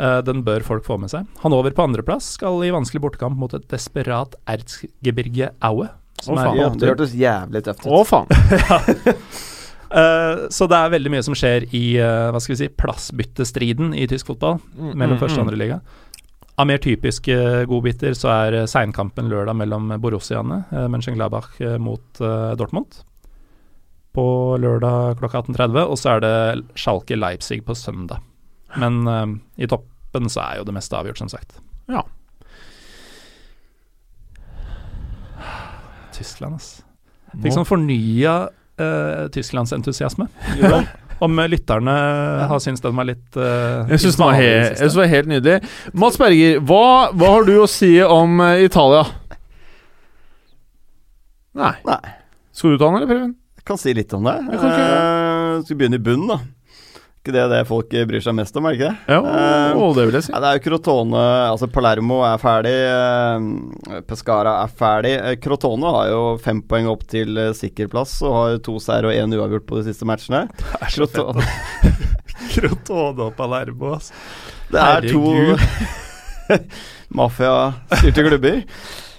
Eh, 0.00 0.18
den 0.24 0.42
bør 0.46 0.64
folk 0.64 0.86
få 0.86 0.96
med 1.00 1.12
seg. 1.12 1.28
Hannover 1.42 1.74
på 1.76 1.84
andreplass 1.84 2.34
skal 2.38 2.62
i 2.64 2.72
vanskelig 2.72 3.02
bortekamp 3.04 3.38
mot 3.38 3.52
et 3.56 3.66
desperat 3.72 4.36
Erzgebirge 4.48 5.52
Aue. 5.68 5.88
Som 6.22 6.36
Å, 6.36 6.40
er 6.40 6.46
faen. 6.48 6.60
Ja, 6.60 6.68
det 6.78 6.92
hørtes 6.92 7.16
jævlig 7.18 7.64
tøft 7.66 7.86
ut. 7.86 7.90
Å, 7.92 8.04
faen. 8.08 9.10
Uh, 9.92 10.48
så 10.48 10.64
det 10.72 10.78
er 10.80 10.92
veldig 10.94 11.10
mye 11.12 11.24
som 11.26 11.34
skjer 11.36 11.66
i 11.76 11.98
uh, 12.00 12.30
hva 12.32 12.40
skal 12.40 12.54
vi 12.54 12.62
si, 12.62 12.68
plassbyttestriden 12.80 13.90
i 13.92 14.06
tysk 14.08 14.30
fotball 14.30 14.56
mellom 14.96 15.18
første 15.20 15.36
og 15.36 15.42
andre 15.44 15.58
liga. 15.60 15.76
Av 16.56 16.64
mer 16.64 16.80
typiske 16.80 17.36
godbiter 17.68 18.16
så 18.16 18.30
er 18.32 18.56
uh, 18.62 18.64
seinkampen 18.64 19.28
lørdag 19.28 19.58
mellom 19.60 19.92
Borussiaene, 20.00 20.62
uh, 20.72 20.86
Mönchengladbach 20.88 21.60
mot 21.84 22.24
Dortmund. 22.56 23.02
På 24.16 24.26
lørdag 24.56 25.20
klokka 25.20 25.44
18.30, 25.44 25.84
og 25.84 26.00
så 26.00 26.14
er 26.14 26.24
det 26.24 26.34
Schalke 26.72 27.20
Leipzig 27.20 27.60
på 27.68 27.76
søndag. 27.76 28.24
Men 28.80 29.02
uh, 29.08 29.26
i 29.56 29.68
toppen 29.68 30.30
så 30.32 30.42
er 30.46 30.60
jo 30.60 30.66
det 30.68 30.74
meste 30.76 30.96
avgjort, 30.96 31.20
som 31.20 31.30
sagt. 31.32 31.58
Ja. 31.90 32.04
Tyskland, 36.12 36.60
ass. 36.60 36.82
Fikk 37.42 37.54
sånn 37.56 37.68
fornya 37.68 38.34
uh, 38.48 39.28
tysklandsentusiasme. 39.32 40.28
Om, 41.22 41.38
om 41.38 41.38
lytterne 41.46 41.92
har 42.50 42.58
syntes 42.58 42.82
den 42.82 42.96
var 42.98 43.06
litt 43.06 43.36
uh, 43.38 43.86
Jeg 43.86 44.00
syns 44.02 44.16
den 44.18 44.24
var, 44.24 44.32
he 44.34 44.48
det 44.74 44.88
var 44.98 45.10
helt 45.12 45.28
nydelig. 45.30 45.68
Mats 45.94 46.18
Berger, 46.18 46.58
hva, 46.66 47.12
hva 47.14 47.28
har 47.36 47.46
du 47.46 47.52
å 47.62 47.68
si 47.70 47.92
om 48.02 48.42
uh, 48.42 48.56
Italia? 48.58 49.04
Nei. 51.62 51.76
Nei. 51.86 52.00
Skal 52.56 52.74
du 52.74 52.80
ta 52.80 52.88
den, 52.88 52.98
eller, 52.98 53.08
Preben? 53.12 53.30
Jeg 53.60 53.68
kan 53.70 53.78
si 53.78 53.94
litt 53.94 54.12
om 54.16 54.26
det. 54.26 54.34
Jeg 54.50 54.58
kan 54.58 54.72
ikke 54.72 55.32
Eh, 55.52 55.62
skal 55.62 55.74
vi 55.74 55.78
begynne 55.82 56.00
i 56.00 56.02
bunnen, 56.02 56.28
da? 56.28 56.38
Ikke 57.22 57.36
det 57.36 57.42
det 57.52 57.60
folk 57.68 57.92
bryr 58.10 58.22
seg 58.24 58.34
mest 58.34 58.56
om, 58.58 58.64
er 58.66 58.74
det 58.74 58.78
ikke 58.80 58.88
det? 58.90 59.14
Ja, 59.14 59.18
uh, 59.78 59.92
det 59.94 60.06
vil 60.08 60.16
jeg 60.18 60.24
si. 60.26 60.32
Ja, 60.32 60.40
det 60.42 60.48
er 60.48 60.56
jo 60.56 60.62
Crotone 60.64 61.20
Altså, 61.52 61.68
Palermo 61.70 62.16
er 62.26 62.40
ferdig. 62.42 62.72
Uh, 62.90 64.00
Pescara 64.10 64.56
er 64.64 64.72
ferdig. 64.80 65.12
Eh, 65.20 65.36
Crotone 65.38 65.92
har 65.94 66.08
jo 66.10 66.24
fem 66.42 66.58
poeng 66.66 66.90
opp 66.90 67.04
til 67.06 67.38
eh, 67.38 67.52
sikker 67.54 67.86
plass 67.92 68.16
og 68.26 68.34
har 68.34 68.56
to 68.66 68.74
seier 68.82 69.06
og 69.06 69.14
én 69.14 69.36
uavgjort 69.38 69.68
på 69.68 69.78
de 69.78 69.86
siste 69.92 70.08
matchene. 70.10 70.48
Det 70.58 70.80
er 70.80 70.94
så 70.96 71.06
fett. 71.06 71.20
Crotone, 71.22 72.02
Crotone 72.56 73.28
og 73.28 73.38
Palermo, 73.38 73.94
altså. 74.00 74.18
det 74.74 74.82
er 74.88 75.06
to 75.14 75.22
mafiastyrte 77.22 78.26
klubber. 78.32 78.60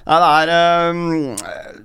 Nei, 0.04 0.20
det 0.20 0.34
er 0.42 0.54
eh, 0.60 1.83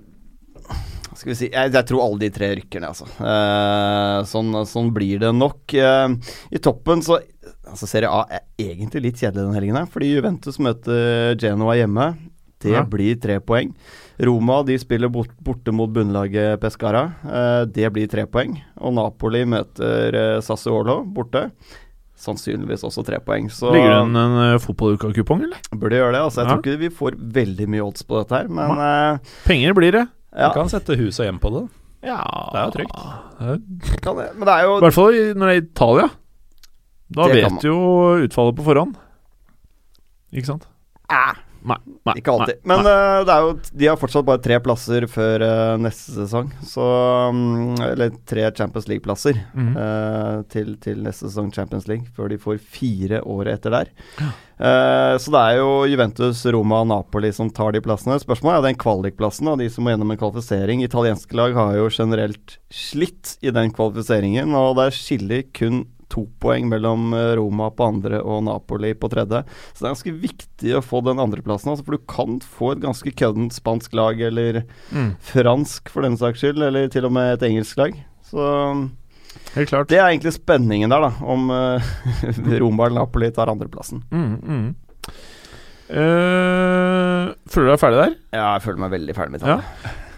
Skal 1.19 1.33
vi 1.33 1.37
si 1.41 1.49
Jeg, 1.51 1.73
jeg 1.75 1.87
tror 1.89 2.05
alle 2.05 2.21
de 2.23 2.31
tre 2.31 2.53
rykker 2.61 2.81
ned, 2.85 2.93
altså. 2.95 3.09
Eh, 3.19 4.19
sånn, 4.31 4.53
sånn 4.71 4.93
blir 4.95 5.19
det 5.25 5.33
nok. 5.35 5.75
Eh, 5.75 6.15
I 6.55 6.61
toppen 6.63 7.03
så 7.03 7.19
Altså 7.69 7.85
Serie 7.91 8.09
A 8.09 8.23
er 8.33 8.45
egentlig 8.63 9.03
litt 9.05 9.19
kjedelig 9.21 9.43
denne 9.43 9.57
helgen, 9.59 9.77
her, 9.77 9.89
fordi 9.93 10.09
Juventus 10.15 10.57
møter 10.63 11.35
Genoa 11.41 11.75
hjemme. 11.77 12.07
Det 12.65 12.73
Ja. 12.73 12.81
blir 12.83 13.19
tre 13.21 13.37
poeng. 13.45 13.75
Roma 14.19 14.63
de 14.65 14.79
spiller 14.81 15.09
bort, 15.13 15.31
borte 15.45 15.71
mot 15.71 15.91
bunnlaget 15.93 16.59
Pescara. 16.63 17.03
Eh, 17.29 17.65
det 17.67 17.93
blir 17.93 18.09
tre 18.11 18.25
poeng. 18.27 18.57
Og 18.81 18.95
Napoli 18.97 19.45
møter 19.45 20.15
eh, 20.17 20.41
Sassuolo 20.41 21.05
borte. 21.05 21.51
Sannsynligvis 22.19 22.83
også 22.83 23.05
tre 23.07 23.21
poeng. 23.23 23.47
Så 23.53 23.71
Ligger 23.71 23.93
det 23.93 23.99
en, 24.09 24.17
en 24.19 24.55
uh, 24.57 24.59
fotballuka-kupong, 24.59 25.45
eller? 25.47 25.61
burde 25.71 26.01
gjøre 26.01 26.17
det. 26.17 26.23
Altså, 26.25 26.41
jeg 26.43 26.49
Ja. 26.49 26.55
tror 26.57 26.63
ikke 26.65 26.81
vi 26.81 26.89
får 26.89 27.19
veldig 27.37 27.69
mye 27.69 27.85
odds 27.87 28.03
på 28.03 28.19
dette 28.19 28.41
her, 28.41 28.49
men 28.49 28.71
eh, 28.83 29.19
Penger 29.47 29.77
blir 29.79 29.93
det. 29.93 30.09
Ja, 30.37 30.49
Du 30.49 30.55
kan 30.55 30.69
sette 30.69 30.97
hus 30.97 31.19
og 31.21 31.25
hjem 31.27 31.39
på 31.41 31.51
det. 31.55 31.69
Ja 32.05 32.19
Det 32.53 32.59
er 32.61 32.65
jo 32.65 32.71
trygt. 32.77 34.03
kan 34.03 34.17
det. 34.17 34.29
Men 34.37 34.47
det 34.47 34.55
er 34.55 34.63
jo 34.69 34.77
I 34.77 34.81
hvert 34.85 34.95
fall 34.95 35.15
i- 35.15 35.35
når 35.35 35.47
det 35.47 35.57
er 35.57 35.63
Italia. 35.67 36.09
Da 37.17 37.23
Det 37.29 37.43
kan 37.45 37.55
vet 37.55 37.63
du 37.63 37.69
jo 37.69 37.79
utfallet 38.27 38.57
på 38.57 38.65
forhånd. 38.65 38.95
Ikke 40.33 40.47
sant? 40.47 40.67
Ah, 41.09 41.35
Nei. 41.69 41.79
nei 42.09 42.15
Ikke 42.21 42.35
alltid. 42.35 42.61
nei, 42.63 42.71
Men 42.73 42.89
eh, 42.89 43.21
det 43.29 43.35
er 43.35 43.45
jo, 43.45 43.53
de 43.83 43.89
har 43.91 44.01
fortsatt 44.01 44.27
bare 44.29 44.43
tre 44.45 44.59
plasser 44.65 45.07
før 45.11 45.45
uh, 45.45 45.77
neste 45.81 46.15
sesong. 46.17 46.51
Så 46.67 46.85
um, 47.33 47.75
Eller 47.85 48.15
tre 48.29 48.49
Champions 48.57 48.89
League-plasser 48.91 49.41
mm 49.53 49.69
-hmm. 49.69 49.79
uh, 49.79 50.43
til, 50.53 50.77
til 50.81 51.03
neste 51.05 51.29
sesong 51.29 51.53
Champions 51.53 51.89
League, 51.89 52.07
før 52.17 52.29
de 52.29 52.39
får 52.39 52.59
fire 52.59 53.23
året 53.25 53.59
etter 53.59 53.71
der. 53.71 53.89
Så 54.59 55.31
det 55.31 55.39
er 55.39 55.57
jo 55.57 55.87
Juventus, 55.87 56.45
Roma 56.47 56.81
og 56.81 56.89
Napoli 56.89 57.31
som 57.33 57.51
tar 57.51 57.73
de 57.73 57.81
plassene. 57.81 58.19
Spørsmålet 58.19 58.59
er 58.59 58.63
den 58.67 58.75
kvalikplassen, 58.79 59.47
og 59.47 59.59
de 59.59 59.71
som 59.71 59.85
må 59.85 59.91
gjennom 59.91 60.11
en 60.11 60.19
kvalifisering. 60.19 60.83
Italienske 60.83 61.37
lag 61.37 61.55
har 61.55 61.77
jo 61.77 61.89
generelt 61.89 62.59
slitt 62.69 63.39
i 63.41 63.51
den 63.51 63.71
kvalifiseringen, 63.71 64.55
og 64.55 64.75
det 64.77 64.93
skiller 64.99 65.45
kun 65.55 65.87
to 66.09 66.27
poeng 66.41 66.69
mellom 66.71 67.13
eh, 67.15 67.35
Roma 67.37 67.71
på 67.71 67.85
andre 67.89 68.21
og 68.23 68.43
Napoli 68.47 68.95
på 68.97 69.11
tredje. 69.13 69.43
Så 69.75 69.83
det 69.83 69.87
er 69.87 69.93
ganske 69.95 70.15
viktig 70.23 70.77
å 70.79 70.83
få 70.85 71.03
den 71.05 71.21
andreplassen, 71.21 71.71
altså, 71.75 71.85
for 71.85 71.99
du 71.99 72.05
kan 72.09 72.39
få 72.41 72.73
et 72.77 72.81
ganske 72.85 73.13
køddent 73.19 73.53
spansk 73.57 73.93
lag, 73.99 74.21
eller 74.21 74.63
Mm. 74.93 75.11
fransk 75.21 75.89
for 75.93 76.03
den 76.03 76.17
saks 76.17 76.41
skyld, 76.41 76.63
eller 76.65 76.89
til 76.89 77.05
og 77.05 77.13
med 77.13 77.35
et 77.37 77.45
engelsk 77.51 77.77
lag. 77.77 77.99
Så 78.25 78.41
Helt 79.55 79.69
klart. 79.71 79.89
det 79.89 79.99
er 80.01 80.09
egentlig 80.11 80.33
spenningen 80.37 80.91
der, 80.91 81.01
da, 81.09 81.13
om 81.25 81.51
uh, 81.51 81.81
Roma 82.61 82.87
eller 82.89 83.01
Napoli 83.03 83.31
tar 83.33 83.49
andreplassen. 83.53 84.03
Mm, 84.11 84.41
mm. 84.43 84.75
Uh, 85.89 87.33
føler 87.49 87.69
du 87.69 87.73
deg 87.73 87.81
ferdig 87.81 87.99
der? 88.03 88.15
Ja, 88.37 88.49
jeg 88.59 88.65
føler 88.67 88.83
meg 88.83 88.93
veldig 88.93 89.15
ferdig 89.17 89.33
med 89.39 89.47
Ja. 89.49 89.59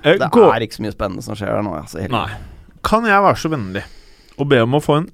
Eh, 0.03 0.17
Det 0.19 0.27
er 0.33 0.65
ikke 0.65 0.79
så 0.79 0.83
mye 0.83 0.95
spennende 0.97 1.23
som 1.23 1.37
skjer 1.39 1.53
der 1.53 1.63
nå. 1.67 1.75
Altså, 1.79 2.03
Nei. 2.11 2.29
Kan 2.83 3.05
jeg 3.07 3.23
være 3.23 3.37
så 3.39 3.51
vennlig 3.53 3.83
å 4.41 4.47
be 4.49 4.63
om 4.65 4.79
å 4.79 4.81
få 4.83 4.97
en 5.03 5.11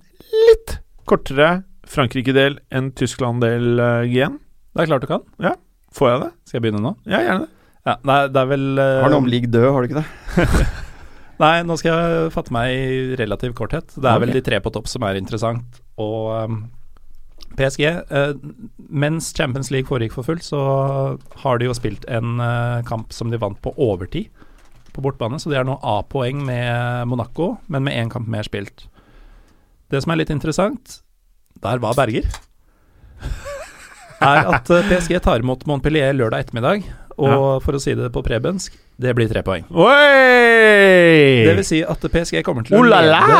litt 0.50 0.78
kortere 1.08 1.62
Frankrike-del 1.86 2.58
enn 2.74 2.90
Tyskland-del, 2.98 3.76
uh, 3.78 4.02
GN? 4.10 4.40
Det 4.76 4.84
er 4.84 4.90
klart 4.90 5.06
du 5.06 5.10
kan. 5.10 5.24
Ja, 5.42 5.54
Får 5.96 6.10
jeg 6.10 6.22
det? 6.24 6.32
Skal 6.44 6.58
jeg 6.58 6.64
begynne 6.66 6.82
nå? 6.84 6.92
Ja, 7.08 7.20
gjerne 7.24 7.46
det. 7.46 7.52
Ja, 7.86 7.94
nei, 8.08 8.16
det 8.34 8.40
er 8.40 8.48
vel 8.50 8.64
uh, 8.80 9.02
Har 9.04 9.12
noe 9.12 9.22
om 9.22 9.30
ligg 9.30 9.46
død, 9.52 9.68
har 9.70 9.84
du 9.84 9.88
ikke 9.88 10.02
det? 10.02 10.66
Nei, 11.42 11.52
nå 11.68 11.76
skal 11.76 11.92
jeg 11.92 12.30
fatte 12.32 12.54
meg 12.54 12.72
i 12.72 13.16
relativ 13.20 13.52
korthet. 13.58 13.90
Det 13.92 14.00
er 14.08 14.16
okay. 14.16 14.22
vel 14.24 14.32
de 14.38 14.42
tre 14.44 14.58
på 14.64 14.72
topp 14.72 14.88
som 14.88 15.04
er 15.04 15.18
interessant. 15.20 15.78
Og 16.00 16.32
um, 16.32 16.62
PSG 17.60 17.84
uh, 17.84 18.32
Mens 18.88 19.28
Champions 19.36 19.68
League 19.72 19.88
foregikk 19.88 20.16
for 20.16 20.26
fullt, 20.26 20.46
så 20.48 20.62
har 21.44 21.60
de 21.60 21.68
jo 21.68 21.76
spilt 21.76 22.08
en 22.08 22.40
uh, 22.40 22.80
kamp 22.88 23.12
som 23.12 23.30
de 23.30 23.40
vant 23.40 23.60
på 23.60 23.74
overtid 23.76 24.32
på 24.96 25.04
bortbane. 25.04 25.38
Så 25.38 25.52
de 25.52 25.60
er 25.60 25.68
nå 25.68 25.76
A-poeng 25.84 26.40
med 26.48 27.04
Monaco, 27.12 27.54
men 27.68 27.84
med 27.84 28.00
én 28.00 28.12
kamp 28.12 28.32
mer 28.32 28.48
spilt. 28.48 28.88
Det 29.92 30.00
som 30.02 30.12
er 30.14 30.18
litt 30.22 30.32
interessant, 30.34 31.00
der 31.62 31.78
var 31.82 31.94
Berger, 31.98 32.26
er 34.26 34.48
at 34.56 34.70
eh, 34.72 34.86
PSG 34.90 35.18
tar 35.22 35.42
imot 35.44 35.66
Montpellier 35.68 36.14
lørdag 36.16 36.46
ettermiddag. 36.46 36.86
Og 37.16 37.62
for 37.64 37.76
å 37.76 37.80
si 37.80 37.94
det 37.96 38.10
på 38.12 38.20
prebensk, 38.26 38.74
det 39.00 39.14
blir 39.16 39.28
tre 39.30 39.40
poeng. 39.46 39.64
Oi! 39.72 41.46
Det 41.46 41.54
vil 41.56 41.64
si 41.68 41.78
at 41.86 42.02
PSG 42.12 42.42
kommer 42.44 42.66
til 42.66 42.76
å 42.76 42.82
Oh 42.82 42.88
la 42.88 42.98
lede! 43.04 43.38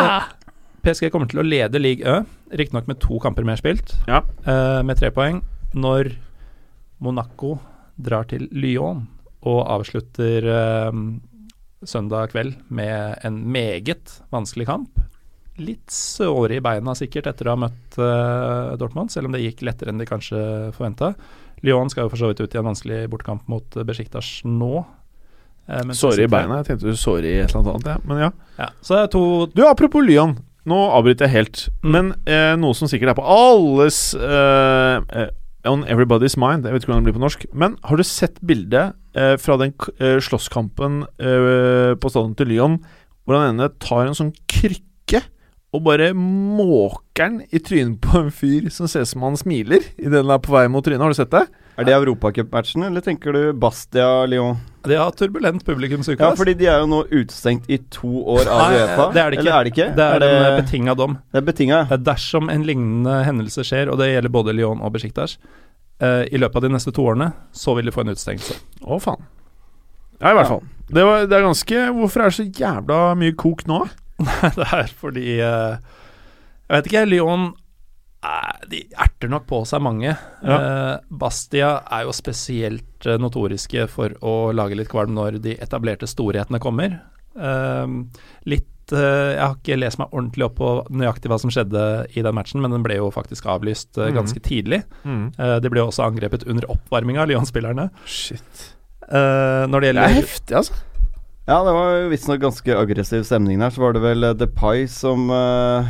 PSG 0.87 1.11
kommer 1.13 1.27
til 1.29 1.43
å 1.43 1.45
lede 1.45 1.81
league 1.83 2.07
Ø, 2.07 2.21
riktignok 2.57 2.87
med 2.89 3.01
to 3.03 3.19
kamper 3.21 3.45
mer 3.45 3.59
spilt, 3.59 3.97
Ja. 4.07 4.21
uh, 4.47 4.81
med 4.87 4.97
tre 5.01 5.11
poeng, 5.11 5.41
når 5.75 6.13
Monaco 7.03 7.57
drar 7.99 8.29
til 8.31 8.47
Lyon 8.55 9.03
og 9.43 9.59
avslutter 9.67 10.47
uh, 10.47 10.93
søndag 11.85 12.31
kveld 12.33 12.55
med 12.71 13.19
en 13.27 13.41
meget 13.53 14.21
vanskelig 14.33 14.69
kamp. 14.71 15.03
Litt 15.57 15.93
såre 15.93 16.59
i 16.59 16.63
beina 16.65 16.95
sikkert 16.99 17.31
etter 17.31 17.49
å 17.49 17.55
ha 17.55 17.61
møtt 17.67 17.97
uh, 17.97 18.75
Dortmund, 18.81 19.13
selv 19.13 19.31
om 19.31 19.37
det 19.37 19.45
gikk 19.45 19.63
lettere 19.65 19.93
enn 19.93 20.03
de 20.03 20.09
kanskje 20.09 20.41
forventa. 20.77 21.15
Lyon 21.65 21.89
skal 21.93 22.05
jo 22.07 22.13
for 22.13 22.21
så 22.21 22.31
vidt 22.31 22.43
ut 22.45 22.53
i 22.55 22.61
en 22.61 22.69
vanskelig 22.69 23.07
bortekamp 23.13 23.47
mot 23.49 23.65
Besjiktas 23.65 23.87
Besiktas 23.87 24.33
nå. 24.45 24.85
Uh, 25.67 25.95
Såre 25.97 26.27
i 26.27 26.31
beina. 26.31 26.61
Jeg 26.61 26.69
tenkte 26.71 26.93
du 26.93 27.01
såre 27.01 27.31
i 27.31 27.39
et 27.41 27.55
eller 27.55 27.73
annet 27.73 27.89
ja. 27.95 27.97
men 28.07 28.21
ja. 28.27 28.29
Ja, 28.61 28.69
så 28.85 29.01
to 29.11 29.23
Du, 29.55 29.65
apropos 29.67 30.05
Lyon. 30.05 30.37
Nå 30.67 30.77
avbryter 30.99 31.29
jeg 31.29 31.35
helt, 31.37 31.69
Mm. 31.83 31.91
men 31.95 32.13
uh, 32.27 32.55
noe 32.59 32.75
som 32.75 32.91
sikkert 32.91 33.13
er 33.13 33.19
på 33.19 33.27
alles 33.31 34.15
eh, 34.19 34.97
eh, 35.15 35.29
On 35.67 35.85
everybody's 35.91 36.37
mind. 36.39 36.67
Jeg 36.67 36.75
vet 36.75 36.85
ikke 36.85 36.93
hvordan 36.93 37.05
det 37.05 37.11
blir 37.11 37.19
på 37.19 37.25
norsk. 37.25 37.47
Men 37.55 37.77
har 37.87 37.99
du 37.99 38.05
sett 38.07 38.37
bildet 38.47 38.95
eh, 39.19 39.35
fra 39.41 39.57
den 39.59 39.73
eh, 39.99 40.19
slåsskampen 40.23 41.01
eh, 41.19 41.95
på 41.99 42.11
stadion 42.13 42.37
til 42.39 42.53
Lyon, 42.53 42.77
hvor 43.27 43.39
han 43.39 43.57
ene 43.57 43.71
tar 43.83 44.07
en 44.07 44.15
sånn 44.15 44.31
krykke 44.51 45.25
og 45.75 45.83
bare 45.85 46.13
måker 46.15 47.27
den 47.27 47.41
i 47.51 47.61
trynet 47.61 47.99
på 48.05 48.21
en 48.21 48.33
fyr 48.33 48.69
som 48.73 48.89
ser 48.89 49.05
ut 49.05 49.11
som 49.11 49.25
han 49.27 49.37
smiler 49.39 49.83
idet 49.99 50.21
den 50.21 50.31
er 50.31 50.43
på 50.43 50.55
vei 50.55 50.67
mot 50.73 50.85
trynet? 50.85 51.03
Har 51.03 51.13
du 51.13 51.19
sett 51.19 51.33
det? 51.35 51.47
Er 51.77 51.85
det 51.85 51.93
Europacupmatchen, 51.93 52.87
eller 52.87 53.05
tenker 53.05 53.35
du 53.37 53.41
Bastia-Lyon? 53.61 54.57
De 54.87 54.97
har 54.97 55.11
turbulent 55.13 55.65
publikumsuke. 55.67 56.23
Ja, 56.23 56.33
fordi 56.39 56.55
de 56.57 56.71
er 56.73 56.81
jo 56.81 56.89
nå 56.89 57.03
utestengt 57.11 57.69
i 57.69 57.77
to 57.93 58.23
år 58.37 58.49
av 58.49 58.73
Uefa. 58.73 59.09
det 59.13 59.21
er 59.21 59.35
det 59.35 59.37
ikke. 59.37 59.43
Eller 59.43 59.59
er 59.59 59.67
det 59.67 59.73
ikke? 59.75 59.89
Det 59.99 60.07
er, 60.07 60.25
er 60.25 60.47
det, 60.47 60.55
betinga 60.63 60.95
dom. 60.97 61.19
det 61.35 61.43
er 61.43 61.47
betinga. 61.51 61.83
Eh, 61.91 62.01
Dersom 62.07 62.49
en 62.53 62.65
lignende 62.65 63.19
hendelse 63.27 63.67
skjer, 63.67 63.93
og 63.93 64.01
det 64.01 64.09
gjelder 64.15 64.33
både 64.39 64.57
Lyon 64.57 64.81
og 64.81 64.95
Besiktas, 64.97 65.37
uh, 66.01 66.25
i 66.25 66.41
løpet 66.41 66.63
av 66.63 66.65
de 66.65 66.73
neste 66.79 66.95
to 66.97 67.05
årene, 67.05 67.33
så 67.53 67.77
vil 67.77 67.91
de 67.91 67.93
få 67.93 68.07
en 68.07 68.15
utestengelse. 68.15 68.57
Å, 68.81 69.01
faen. 69.03 69.29
Ja, 70.23 70.33
i 70.33 70.37
hvert 70.39 70.49
fall. 70.55 70.65
Det, 70.89 71.03
var, 71.05 71.27
det 71.29 71.37
er 71.37 71.43
ganske 71.45 71.81
Hvorfor 71.93 72.23
er 72.23 72.31
det 72.31 72.37
så 72.39 72.45
jævla 72.47 73.01
mye 73.21 73.35
kok 73.37 73.67
nå? 73.69 73.83
det 74.57 74.67
er 74.73 74.91
fordi 74.97 75.39
eh, 75.45 75.77
Jeg 76.69 76.77
vet 76.79 76.87
ikke, 76.91 77.03
Lyon 77.11 77.43
eh, 78.25 78.55
De 78.73 78.81
erter 78.97 79.29
nok 79.33 79.45
på 79.51 79.61
seg 79.69 79.83
mange. 79.85 80.15
Ja. 80.43 80.57
Eh, 80.57 80.95
Bastia 81.11 81.75
er 81.93 82.07
jo 82.09 82.15
spesielt 82.17 83.07
notoriske 83.21 83.85
for 83.93 84.15
å 84.25 84.53
lage 84.57 84.79
litt 84.79 84.89
kvalm 84.91 85.13
når 85.15 85.37
de 85.45 85.53
etablerte 85.63 86.09
storhetene 86.11 86.59
kommer. 86.63 86.97
Litt 88.49 88.73
Jeg 88.95 89.39
har 89.43 89.57
ikke 89.59 89.77
lest 89.79 89.99
meg 90.01 90.13
ordentlig 90.15 90.45
opp 90.47 90.57
på 90.61 90.69
nøyaktig 90.95 91.29
hva 91.31 91.39
som 91.43 91.51
skjedde 91.53 91.81
i 92.17 92.23
den 92.23 92.37
matchen, 92.39 92.63
men 92.63 92.71
den 92.73 92.85
ble 92.87 92.97
jo 93.01 93.09
faktisk 93.15 93.47
avlyst 93.51 93.99
Mhm. 93.99 94.15
ganske 94.15 94.41
tidlig. 94.47 94.83
Mm. 95.05 95.33
De 95.63 95.69
ble 95.73 95.83
også 95.83 96.07
angrepet 96.07 96.47
under 96.47 96.69
oppvarminga, 96.71 97.27
Lyon-spillerne. 97.27 97.89
Shit. 98.07 98.73
Når 99.11 99.81
det 99.83 99.95
Det 99.95 100.05
er 100.05 100.15
heftig, 100.23 100.55
altså. 100.57 100.73
Ja, 101.47 101.61
det 101.63 101.73
var 101.73 102.09
visstnok 102.11 102.41
ganske 102.43 102.75
aggressiv 102.75 103.23
stemning 103.23 103.61
der. 103.63 103.71
Så 103.71 103.79
var 103.79 103.95
det 103.95 104.03
vel 104.03 104.25
The 104.25 104.33
Depay 104.35 104.89
som 104.91 105.29
uh, 105.31 105.87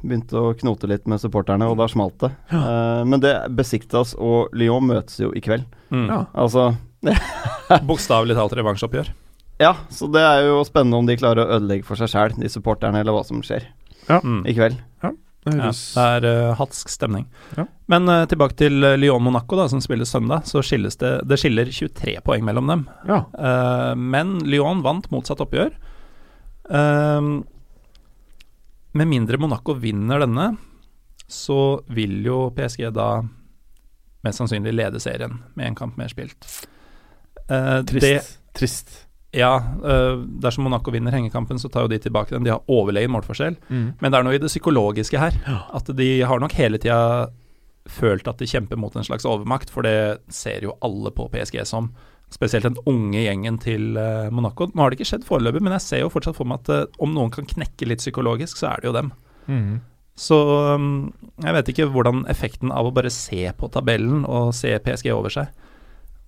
begynte 0.00 0.40
å 0.40 0.54
knote 0.56 0.88
litt 0.88 1.04
med 1.10 1.20
supporterne, 1.20 1.68
og 1.68 1.76
da 1.76 1.88
smalt 1.92 2.16
det. 2.22 2.30
Eh, 2.48 3.02
men 3.08 3.20
det 3.20 3.34
Besiktas 3.56 4.14
og 4.16 4.54
Lyon 4.56 4.86
møtes 4.88 5.20
jo 5.20 5.28
i 5.36 5.42
kveld. 5.44 5.66
mm, 5.92 6.06
Ja. 6.08 6.22
Altså 6.32 6.70
Bokstavelig 7.88 8.36
talt 8.38 8.56
revansjoppgjør. 8.56 9.12
Ja, 9.60 9.74
så 9.92 10.08
det 10.08 10.24
er 10.24 10.48
jo 10.48 10.64
spennende 10.64 10.98
om 11.02 11.08
de 11.08 11.18
klarer 11.20 11.44
å 11.44 11.58
ødelegge 11.58 11.84
for 11.84 12.00
seg 12.00 12.08
sjæl, 12.10 12.36
de 12.40 12.48
supporterne, 12.48 13.00
eller 13.04 13.12
hva 13.12 13.22
som 13.28 13.44
skjer 13.44 13.68
ja. 14.08 14.18
i 14.20 14.56
kveld. 14.56 14.80
Det 15.04 15.12
Ja, 15.44 15.68
det 15.68 16.02
er 16.02 16.24
uh, 16.24 16.54
hatsk 16.56 16.88
stemning. 16.88 17.26
Ja. 17.58 17.66
Men 17.92 18.08
uh, 18.08 18.22
tilbake 18.28 18.56
til 18.56 18.80
eh, 18.80 18.96
Lyon-Monaco, 18.96 19.58
da, 19.60 19.66
som 19.68 19.82
spilles 19.84 20.08
søndag. 20.08 20.46
Så 20.48 20.62
skilles 20.64 20.96
det 21.00 21.12
Det 21.28 21.36
skiller 21.40 21.68
23 21.68 22.16
poeng 22.24 22.46
mellom 22.46 22.70
dem. 22.70 22.84
Ja. 23.08 23.24
Uh, 23.36 23.92
men 23.98 24.38
Lyon 24.48 24.80
vant 24.84 25.10
motsatt 25.12 25.42
oppgjør. 25.44 25.76
Med 28.94 29.08
mindre 29.10 29.36
Monaco 29.36 29.74
vinner 29.76 30.22
denne, 30.22 30.54
så 31.28 31.82
vil 31.92 32.22
jo 32.24 32.46
PSG 32.56 32.86
da 32.94 33.08
mest 34.24 34.40
sannsynlig 34.40 34.72
lede 34.72 35.02
serien 35.02 35.42
med 35.58 35.66
en 35.68 35.76
kamp 35.76 35.98
mer 36.00 36.08
spilt. 36.08 36.46
Trist. 37.44 38.00
Det, 38.00 38.14
Trist. 38.56 38.94
Ja, 39.34 39.52
eh, 39.84 40.16
dersom 40.42 40.66
Monaco 40.68 40.92
vinner 40.94 41.14
hengekampen, 41.14 41.58
så 41.58 41.68
tar 41.68 41.86
jo 41.86 41.92
de 41.92 41.98
tilbake 42.02 42.34
den. 42.34 42.46
De 42.46 42.52
har 42.54 42.62
overlegen 42.70 43.12
målforskjell. 43.14 43.56
Mm. 43.68 43.86
Men 44.00 44.12
det 44.12 44.18
er 44.18 44.26
noe 44.26 44.36
i 44.38 44.42
det 44.42 44.52
psykologiske 44.52 45.20
her. 45.20 45.36
At 45.74 45.90
de 45.98 46.10
har 46.22 46.42
nok 46.42 46.54
hele 46.58 46.80
tida 46.80 47.30
følt 47.90 48.28
at 48.30 48.40
de 48.40 48.48
kjemper 48.48 48.80
mot 48.80 48.94
en 48.96 49.04
slags 49.04 49.26
overmakt, 49.28 49.72
for 49.72 49.84
det 49.84 50.24
ser 50.32 50.64
jo 50.64 50.76
alle 50.84 51.12
på 51.14 51.28
PSG 51.32 51.60
som. 51.68 51.90
Spesielt 52.32 52.64
den 52.66 52.78
unge 52.88 53.20
gjengen 53.26 53.58
til 53.62 53.98
eh, 54.00 54.30
Monaco. 54.32 54.70
Nå 54.72 54.82
har 54.82 54.90
det 54.90 54.98
ikke 54.98 55.10
skjedd 55.12 55.26
foreløpig, 55.28 55.62
men 55.62 55.76
jeg 55.76 55.84
ser 55.84 56.04
jo 56.04 56.12
fortsatt 56.12 56.38
for 56.38 56.48
meg 56.48 56.64
at 56.64 56.72
eh, 56.72 57.02
om 57.04 57.12
noen 57.14 57.32
kan 57.34 57.46
knekke 57.48 57.88
litt 57.90 58.02
psykologisk, 58.02 58.58
så 58.58 58.72
er 58.72 58.82
det 58.82 58.88
jo 58.88 58.94
dem. 58.96 59.12
Mm. 59.46 59.74
Så 60.18 60.38
um, 60.78 61.10
jeg 61.42 61.56
vet 61.56 61.70
ikke 61.72 61.88
hvordan 61.90 62.22
effekten 62.30 62.70
av 62.72 62.86
å 62.86 62.94
bare 62.94 63.10
se 63.12 63.48
på 63.58 63.68
tabellen 63.74 64.22
og 64.24 64.54
se 64.56 64.70
PSG 64.78 65.10
over 65.14 65.32
seg, 65.34 65.50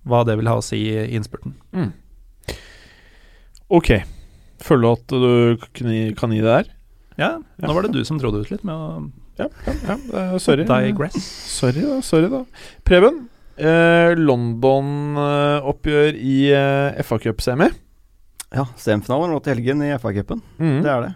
hva 0.07 0.21
det 0.27 0.37
vil 0.39 0.49
ha 0.51 0.57
å 0.59 0.63
si 0.63 0.83
i 0.91 1.07
innspurten. 1.17 1.55
Ok. 3.67 3.91
Føler 4.63 4.81
du 4.81 4.89
at 4.93 5.07
du 5.11 5.57
kan 5.75 5.89
gi, 5.91 6.13
kan 6.17 6.31
gi 6.33 6.41
det 6.41 6.53
der? 6.53 6.65
Ja, 7.17 7.29
nå 7.61 7.73
var 7.73 7.81
det 7.85 7.93
du 7.97 8.03
som 8.07 8.19
dro 8.21 8.31
det 8.33 8.41
ut 8.45 8.51
litt 8.53 8.65
med 8.67 8.75
å 8.75 8.77
Ja, 9.37 9.47
ja, 9.67 9.73
ja 9.89 9.95
eh, 9.97 10.37
sorry. 10.41 10.63
digress. 10.65 11.17
Sorry, 11.57 11.81
da. 11.85 11.99
Sorry, 12.05 12.27
da. 12.31 12.39
Preben, 12.87 13.15
eh, 13.57 14.13
London-oppgjør 14.17 16.13
i 16.17 16.37
eh, 16.57 16.97
FA 17.05 17.17
Cup-semi. 17.21 17.69
Ja, 18.55 18.63
semifinalen 18.79 19.33
nå 19.33 19.39
til 19.43 19.57
helgen 19.57 19.83
i 19.83 19.91
FA-cupen. 19.99 20.39
Mm. 20.57 20.79
Det 20.85 20.91
er 20.93 21.01
det. 21.03 21.13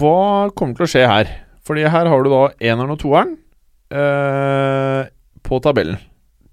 Hva 0.00 0.50
kommer 0.54 0.74
til 0.78 0.86
å 0.86 0.90
skje 0.92 1.08
her? 1.10 1.26
Fordi 1.66 1.82
her 1.90 2.06
har 2.08 2.22
du 2.22 2.28
da 2.30 2.44
eneren 2.70 2.94
og 2.94 3.00
toeren 3.02 3.34
eh, 3.90 5.02
på 5.42 5.58
tabellen. 5.64 5.98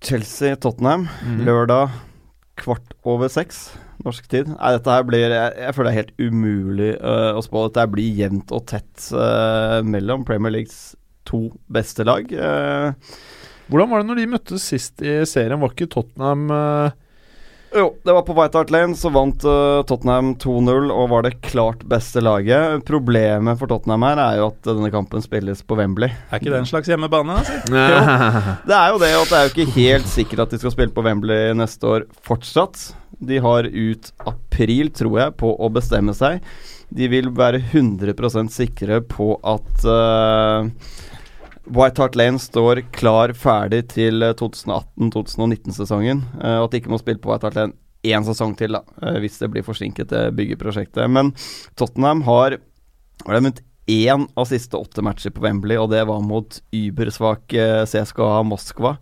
Chelsea-Tottenham 0.03 1.05
mm. 1.07 1.39
lørdag 1.45 1.93
kvart 2.57 2.97
over 3.05 3.29
seks 3.31 3.69
norsk 4.05 4.27
tid. 4.31 4.51
Nei, 4.53 4.73
dette 4.75 4.93
her 4.93 5.07
blir 5.07 5.25
Jeg, 5.25 5.55
jeg 5.57 5.75
føler 5.75 5.89
det 5.89 5.93
er 5.93 6.01
helt 6.01 6.21
umulig 6.21 6.91
uh, 6.99 7.31
å 7.37 7.43
spå. 7.45 7.65
Dette 7.67 7.87
blir 7.93 8.21
jevnt 8.21 8.53
og 8.55 8.67
tett 8.69 9.09
uh, 9.15 9.79
mellom 9.87 10.25
Premier 10.27 10.53
Leagues 10.59 10.95
to 11.27 11.47
beste 11.73 12.05
lag. 12.07 12.29
Uh, 12.31 12.93
Hvordan 13.67 13.91
var 13.91 14.01
det 14.01 14.09
når 14.09 14.21
de 14.21 14.29
møttes 14.31 14.69
sist 14.71 15.03
i 15.03 15.19
serien? 15.27 15.59
Var 15.59 15.73
ikke 15.73 15.89
Tottenham 15.91 16.47
jo, 17.75 17.87
det 18.03 18.13
var 18.13 18.23
på 18.27 18.35
White 18.37 18.57
Hart 18.57 18.71
Lane, 18.71 18.95
så 18.95 19.09
vant 19.13 19.43
uh, 19.47 19.83
Tottenham 19.87 20.33
2-0 20.39 20.91
og 20.93 21.09
var 21.11 21.25
det 21.25 21.33
klart 21.45 21.83
beste 21.89 22.21
laget. 22.23 22.85
Problemet 22.87 23.59
for 23.59 23.71
Tottenham 23.71 24.05
her 24.07 24.21
er 24.23 24.37
jo 24.39 24.47
at 24.51 24.61
denne 24.69 24.91
kampen 24.93 25.23
spilles 25.23 25.63
på 25.67 25.77
Wembley. 25.79 26.13
Er 26.31 26.39
ikke 26.39 26.53
det 26.53 26.61
en 26.61 26.69
slags 26.69 26.91
hjemmebane? 26.91 27.41
Altså? 27.41 27.57
Det 28.69 28.77
er 28.77 28.93
jo 28.93 29.01
det 29.01 29.11
at 29.17 29.31
det 29.31 29.37
er 29.37 29.45
jo 29.45 29.53
ikke 29.53 29.75
helt 29.75 30.07
sikkert 30.11 30.45
at 30.45 30.53
de 30.53 30.59
skal 30.61 30.73
spille 30.73 30.95
på 30.95 31.03
Wembley 31.05 31.51
neste 31.57 31.87
år 31.87 32.07
fortsatt. 32.25 32.89
De 33.19 33.39
har 33.41 33.67
ut 33.67 34.11
april, 34.29 34.91
tror 34.93 35.19
jeg, 35.19 35.35
på 35.41 35.51
å 35.57 35.69
bestemme 35.73 36.13
seg. 36.17 36.43
De 36.93 37.09
vil 37.11 37.31
være 37.35 37.59
100% 37.59 38.53
sikre 38.53 39.01
på 39.09 39.33
at 39.43 39.87
eh, 39.91 40.69
White 41.73 42.01
Hart 42.01 42.15
Lane 42.15 42.39
står 42.39 42.81
klar 42.95 43.33
ferdig 43.37 43.83
til 43.93 44.23
eh, 44.23 44.35
2018-2019-sesongen. 44.39 46.23
eh, 46.41 46.57
og 46.61 46.67
at 46.67 46.75
de 46.75 46.81
ikke 46.81 46.93
må 46.93 46.99
spille 47.01 47.21
på 47.21 47.31
White 47.33 47.47
Hart 47.49 47.59
Lane 47.59 47.77
én 48.07 48.23
sesong 48.27 48.55
til, 48.57 48.77
da, 48.77 48.83
eh, 49.03 49.19
hvis 49.23 49.39
det 49.41 49.49
blir 49.51 49.65
forsinket, 49.67 50.11
det 50.13 50.35
byggeprosjektet. 50.37 51.09
Men 51.11 51.33
Tottenham 51.79 52.23
har 52.27 52.57
vunnet 53.25 53.63
én 53.87 54.27
av 54.35 54.47
siste 54.49 54.77
åtte 54.77 55.03
matcher 55.05 55.31
på 55.31 55.43
Wembley, 55.45 55.77
og 55.79 55.91
det 55.91 56.03
var 56.07 56.23
mot 56.23 56.59
übersvake 56.75 57.85
CSKA 57.87 58.43
Moskva. 58.47 58.97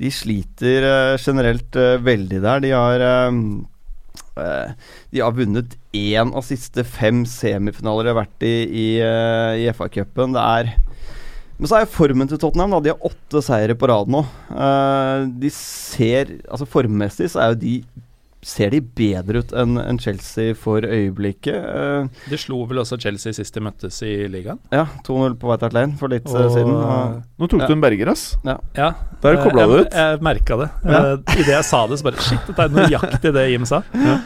De 0.00 0.10
sliter 0.10 0.82
eh, 0.88 1.18
generelt 1.22 1.76
eh, 1.78 2.00
veldig 2.02 2.42
der. 2.42 2.64
De 2.64 2.72
har 2.74 3.04
eh, 3.06 3.36
eh, 4.42 4.72
De 5.14 5.22
har 5.22 5.36
vunnet 5.36 5.76
én 5.94 6.34
av 6.34 6.42
siste 6.42 6.82
fem 6.84 7.22
semifinaler 7.30 8.08
de 8.08 8.14
har 8.14 8.22
vært 8.24 8.46
i 8.48 8.54
i, 8.66 8.88
eh, 8.98 9.62
i 9.62 9.68
FA-cupen. 9.70 10.34
Det 10.34 10.42
er 10.42 10.74
Men 11.58 11.70
så 11.70 11.78
er 11.80 11.86
formen 11.90 12.28
til 12.30 12.38
Tottenham 12.42 12.72
da, 12.74 12.80
De 12.82 12.90
har 12.94 13.04
åtte 13.06 13.40
seire 13.46 13.76
på 13.78 13.86
rad 13.90 14.08
nå. 14.10 14.24
Uh, 14.50 15.28
de 15.38 15.50
ser 15.54 16.32
Altså 16.50 16.66
Formmessig 16.66 17.28
så 17.30 17.44
er 17.44 17.54
jo 17.54 17.60
de 17.62 17.76
ser 18.44 18.68
de 18.74 18.76
bedre 18.84 19.40
ut 19.40 19.52
enn 19.56 19.78
en 19.80 19.96
Chelsea 19.96 20.52
for 20.52 20.84
øyeblikket. 20.84 21.54
Uh, 21.64 22.10
De 22.28 22.36
slo 22.36 22.58
vel 22.68 22.82
også 22.82 22.98
Chelsea 23.00 23.32
sist 23.32 23.54
de 23.56 23.62
møttes 23.64 24.02
i 24.04 24.26
ligaen. 24.28 24.58
ja, 24.74 24.82
2-0 25.06 25.38
på 25.40 25.48
White 25.48 25.64
Hart 25.64 25.72
Lane 25.78 25.96
for 25.96 26.12
litt 26.12 26.26
eh, 26.28 26.42
Og- 26.42 26.52
siden. 26.52 26.74
Og, 26.76 27.22
Nå 27.40 27.48
tok 27.48 27.62
Ja. 27.64 27.70
du 27.70 27.72
en 27.72 27.80
berger, 27.86 28.10
ass. 28.12 28.36
Ja, 28.44 28.58
Der 29.24 29.40
kobla 29.40 29.64
du 29.64 29.72
du 29.72 29.78
jeg, 29.78 29.86
ut. 29.86 29.96
Jeg 29.96 30.20
merka 30.28 30.58
det. 30.60 30.68
Ja. 30.84 31.00
Uh, 31.14 31.38
Idet 31.38 31.54
jeg 31.54 31.64
sa 31.64 31.86
det, 31.88 31.98
så 32.02 32.04
bare 32.10 32.20
Shit, 32.20 32.44
dette 32.50 32.66
er 32.68 32.76
nøyaktig 32.76 33.32
det 33.32 33.46
Jim 33.54 33.64
sa. 33.64 33.80
Ja. 33.96 34.18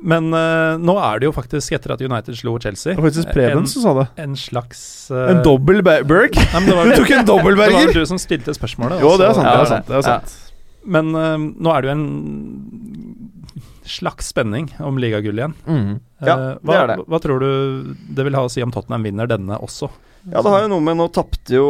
Men 0.00 0.30
uh, 0.32 0.80
nå 0.80 0.94
er 0.96 1.20
det 1.20 1.28
jo 1.28 1.32
faktisk, 1.36 1.74
etter 1.76 1.92
at 1.92 2.00
United 2.00 2.36
slo 2.38 2.54
Chelsea 2.62 2.94
Det 2.94 3.02
var 3.02 3.10
faktisk 3.10 3.32
Preben 3.36 3.66
som 3.68 3.84
sa 3.84 3.94
det. 3.98 4.06
en 4.22 4.36
slags 4.38 4.82
uh, 5.12 5.26
En 5.28 5.42
dobbel 5.44 5.82
Berg? 5.84 6.32
Du 6.36 6.94
tok 6.96 7.10
en 7.18 7.26
det 7.28 7.56
var 7.58 7.92
du 7.92 8.04
som 8.08 8.20
stilte 8.20 8.54
spørsmålet. 8.56 9.02
Jo, 9.04 9.16
det 9.20 9.28
er 9.28 9.36
sant. 9.36 9.50
Ja, 9.50 9.56
Det 9.56 9.66
er 9.66 9.74
sant, 9.74 9.90
det 9.90 9.98
er 10.00 10.08
Ja. 10.08 10.20
Men 10.90 11.12
uh, 11.12 11.36
nå 11.36 11.72
er 11.74 11.84
det 11.84 11.90
jo 11.90 11.96
en 11.98 12.06
slags 13.90 14.30
spenning 14.30 14.70
om 14.78 14.98
ligagullet 15.02 15.42
igjen. 15.42 15.56
Mm. 15.66 15.96
Ja, 16.22 16.36
hva, 16.36 16.70
det 16.70 16.78
er 16.78 16.90
det. 16.92 16.96
hva 17.10 17.20
tror 17.20 17.42
du 17.42 17.50
det 18.16 18.26
vil 18.28 18.36
ha 18.38 18.44
å 18.46 18.52
si 18.52 18.62
om 18.64 18.72
Tottenham 18.72 19.04
vinner 19.04 19.28
denne 19.28 19.58
også? 19.60 19.90
Ja, 20.28 20.42
det 20.44 20.52
har 20.52 20.64
jo 20.66 20.70
noe 20.74 20.84
med 20.84 20.98
Nå 21.00 21.06
tapte 21.14 21.54
jo 21.56 21.66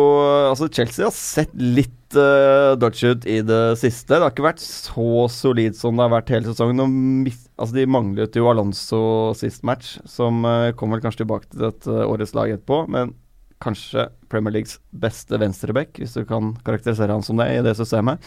Altså, 0.51 0.67
Chelsea 0.75 1.07
har 1.07 1.15
sett 1.15 1.53
litt 1.55 2.17
uh, 2.19 2.75
dodge 2.81 3.13
ut 3.13 3.27
i 3.29 3.39
det 3.47 3.77
siste. 3.79 4.17
Det 4.17 4.25
har 4.25 4.33
ikke 4.33 4.49
vært 4.49 4.63
så 4.65 5.27
solid 5.31 5.77
som 5.79 5.95
det 5.95 6.07
har 6.07 6.15
vært 6.17 6.33
hele 6.35 6.51
sesongen. 6.51 6.83
Mis, 7.23 7.45
altså, 7.55 7.77
de 7.77 7.87
manglet 7.87 8.35
jo 8.35 8.49
Alonso 8.51 9.03
sist 9.39 9.63
match, 9.67 9.93
som 10.11 10.43
uh, 10.43 10.73
kommer 10.75 10.99
vel 10.99 11.05
kanskje 11.07 11.23
tilbake 11.23 11.47
til 11.53 11.63
dette 11.69 11.87
uh, 11.87 12.09
årets 12.09 12.35
lag 12.35 12.51
etterpå. 12.51 12.83
Men 12.91 13.15
kanskje 13.63 14.09
Premier 14.33 14.57
Leagues 14.57 14.81
beste 14.91 15.39
venstreback, 15.39 15.95
hvis 16.01 16.17
du 16.19 16.25
kan 16.27 16.57
karakterisere 16.67 17.15
han 17.15 17.23
som 17.23 17.39
det 17.39 17.47
i 17.55 17.63
det 17.63 17.77
systemet. 17.79 18.19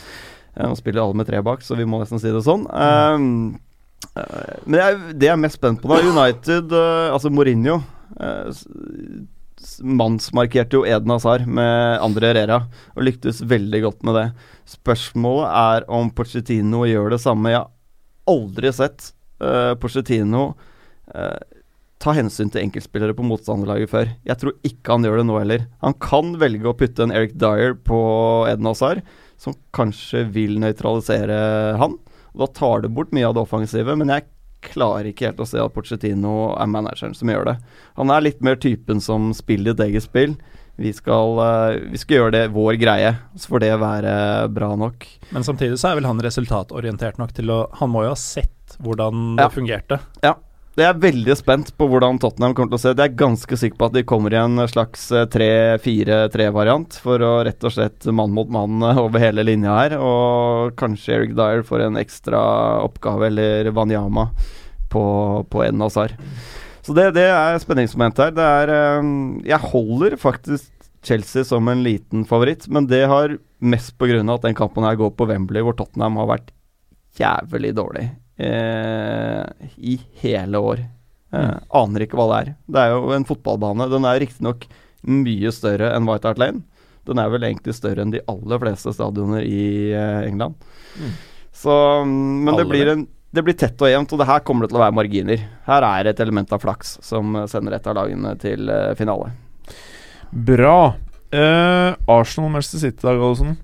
Uh, 0.55 0.69
nå 0.69 0.79
spiller 0.79 1.03
alle 1.03 1.19
med 1.19 1.27
tre 1.27 1.43
bak, 1.43 1.67
så 1.67 1.75
vi 1.75 1.89
må 1.89 1.99
nesten 1.99 2.23
si 2.23 2.31
det 2.31 2.45
sånn. 2.47 2.63
Um, 2.71 3.59
men 4.15 4.79
jeg, 4.79 5.03
det 5.17 5.27
jeg 5.27 5.35
er 5.35 5.43
mest 5.43 5.57
spent 5.57 5.79
på 5.81 5.89
da 5.89 5.99
United 6.05 6.73
Altså 6.75 7.31
Mourinho. 7.33 7.79
Mannsmarkerte 9.83 10.79
jo 10.79 10.83
Eden 10.87 11.13
Hazard 11.13 11.47
med 11.47 11.99
Andre 12.03 12.31
Herrera 12.31 12.59
og 12.93 13.05
lyktes 13.07 13.41
veldig 13.47 13.83
godt 13.85 14.05
med 14.07 14.17
det. 14.19 14.27
Spørsmålet 14.75 15.49
er 15.63 15.87
om 15.91 16.11
Pochettino 16.15 16.83
gjør 16.89 17.15
det 17.15 17.21
samme. 17.23 17.51
Jeg 17.53 17.63
har 17.63 18.33
aldri 18.33 18.71
sett 18.75 19.11
uh, 19.43 19.73
Pochettino 19.79 20.45
uh, 21.13 21.41
ta 22.03 22.13
hensyn 22.17 22.51
til 22.51 22.65
enkeltspillere 22.65 23.15
på 23.15 23.25
motstanderlaget 23.27 23.91
før. 23.91 24.11
Jeg 24.27 24.39
tror 24.41 24.55
ikke 24.67 24.97
han 24.97 25.07
gjør 25.07 25.21
det 25.21 25.27
nå 25.29 25.39
heller. 25.39 25.67
Han 25.85 25.95
kan 26.03 26.33
velge 26.41 26.67
å 26.69 26.75
putte 26.77 27.05
en 27.05 27.13
Eric 27.15 27.37
Dyer 27.39 27.77
på 27.79 27.99
Eden 28.51 28.67
Hazard, 28.67 29.03
som 29.39 29.55
kanskje 29.75 30.25
vil 30.35 30.57
nøytralisere 30.63 31.37
han. 31.79 31.95
Da 32.33 32.49
tar 32.49 32.83
det 32.83 32.91
bort 32.95 33.13
mye 33.15 33.27
av 33.29 33.37
det 33.37 33.43
offensive, 33.45 33.95
men 33.99 34.11
jeg 34.11 34.27
klarer 34.71 35.09
ikke 35.11 35.27
helt 35.29 35.41
å 35.43 35.47
se 35.49 35.59
at 35.61 35.73
Pochettino 35.75 36.53
er 36.59 36.69
manageren 36.71 37.15
som 37.17 37.29
gjør 37.31 37.45
det. 37.51 37.55
Han 37.99 38.09
er 38.13 38.21
litt 38.25 38.41
mer 38.45 38.55
typen 38.55 39.01
som 39.03 39.31
spiller 39.37 39.71
et 39.75 39.83
eget 39.89 40.05
spill. 40.07 40.35
Vi 40.81 40.89
skal, 40.97 41.37
eh, 41.43 41.79
vi 41.91 41.97
skal 42.01 42.17
gjøre 42.17 42.31
det 42.33 42.43
vår 42.55 42.79
greie, 42.81 43.11
så 43.37 43.51
får 43.51 43.59
det 43.61 43.73
være 43.83 44.13
bra 44.53 44.71
nok. 44.75 45.05
Men 45.31 45.43
samtidig 45.45 45.77
så 45.77 45.91
er 45.91 45.99
vel 45.99 46.07
han 46.09 46.19
resultatorientert 46.25 47.19
nok 47.21 47.33
til 47.37 47.51
å 47.53 47.59
Han 47.77 47.91
må 47.93 48.03
jo 48.07 48.09
ha 48.09 48.15
sett 48.15 48.49
hvordan 48.81 49.37
Ja. 49.37 49.47
det 49.47 49.53
fungerte. 49.55 49.99
Jeg 50.73 50.89
er 50.89 50.97
veldig 50.97 51.33
spent 51.37 51.67
på 51.77 51.85
hvordan 51.85 52.17
Tottenham 52.17 52.55
kommer 52.57 52.71
til 52.71 52.79
å 52.79 52.81
se. 52.81 52.91
Jeg 52.97 53.11
er 53.11 53.17
ganske 53.19 53.57
sikker 53.61 53.77
på 53.77 53.87
at 53.91 53.93
de 53.93 54.01
kommer 54.09 54.33
i 54.33 54.39
en 54.39 54.57
slags 54.71 55.03
eh, 55.13 55.27
3-4-3-variant 55.29 56.97
for 57.03 57.21
å 57.21 57.29
rett 57.45 57.61
og 57.69 57.75
slett 57.75 58.07
mann 58.09 58.33
mot 58.33 58.49
mann 58.49 58.81
eh, 58.81 58.97
over 58.97 59.21
hele 59.21 59.45
linja 59.45 59.75
her. 59.77 59.93
Og 60.01 60.73
kanskje 60.79 61.19
Eric 61.19 61.35
Dyer 61.37 61.61
får 61.67 61.83
en 61.85 61.99
ekstra 62.01 62.41
oppgave, 62.87 63.29
eller 63.29 63.69
Wanyama, 63.77 64.31
på, 64.89 65.03
på 65.53 65.61
Eden 65.61 65.85
Hazard. 65.85 66.17
Så 66.81 66.97
det, 66.97 67.11
det 67.19 67.27
er 67.29 67.61
spenningsmoment 67.61 68.23
her. 68.25 68.33
Det 68.33 68.49
er 68.63 68.73
eh, 68.73 69.13
Jeg 69.51 69.61
holder 69.75 70.17
faktisk 70.25 70.71
Chelsea 71.05 71.45
som 71.45 71.69
en 71.69 71.85
liten 71.85 72.25
favoritt, 72.25 72.65
men 72.65 72.89
det 72.89 73.03
har 73.13 73.37
mest 73.61 73.93
av 74.01 74.35
at 74.39 74.49
den 74.49 74.57
kampen 74.57 74.89
her 74.89 74.97
går 74.97 75.13
på 75.13 75.29
Wembley, 75.29 75.61
hvor 75.61 75.77
Tottenham 75.77 76.17
har 76.23 76.33
vært 76.33 76.53
jævlig 77.21 77.75
dårlig 77.77 78.09
eh, 78.37 79.69
i 79.77 79.99
hele 80.23 80.57
år. 80.59 80.83
Eh, 80.83 80.89
Mm. 81.33 81.63
Aner 81.73 82.03
ikke 82.05 82.17
hva 82.19 82.27
det 82.29 82.35
er. 82.39 82.49
Det 82.69 82.81
er 82.83 82.91
jo 82.93 83.13
en 83.15 83.25
fotballbane. 83.25 83.87
Den 83.89 84.05
er 84.05 84.19
riktignok 84.21 84.67
mye 85.09 85.49
større 85.51 85.89
enn 85.95 86.05
White 86.05 86.29
Hart 86.29 86.37
Lane. 86.37 86.61
Den 87.09 87.17
er 87.19 87.31
vel 87.33 87.43
egentlig 87.47 87.73
større 87.75 88.03
enn 88.05 88.13
de 88.13 88.21
aller 88.29 88.61
fleste 88.61 88.93
stadioner 88.93 89.41
i 89.41 89.63
eh, 89.91 90.27
England. 90.29 90.55
Mm. 90.93 91.15
Så, 91.53 91.73
mm, 92.05 92.43
men 92.45 92.59
det 92.59 92.67
blir, 92.69 92.91
en, 92.93 93.07
det 93.33 93.43
blir 93.45 93.57
tett 93.57 93.81
og 93.81 93.89
jevnt, 93.89 94.13
og 94.13 94.21
det 94.21 94.29
her 94.29 94.45
kommer 94.45 94.63
det 94.65 94.71
til 94.71 94.79
å 94.79 94.83
være 94.85 94.95
marginer. 94.99 95.43
Her 95.65 95.87
er 95.89 96.11
et 96.13 96.21
element 96.23 96.53
av 96.53 96.61
flaks 96.63 96.99
som 97.01 97.35
eh, 97.35 97.49
sender 97.51 97.75
et 97.79 97.89
av 97.89 97.97
lagene 97.97 98.35
til 98.41 98.69
eh, 98.69 98.93
finale. 98.99 99.33
Bra. 100.31 100.77
Eh, 101.33 101.97
Arsenal 102.13 102.53
Manchester 102.53 102.85
City, 102.85 103.01
Dag 103.01 103.21
Olsen. 103.25 103.57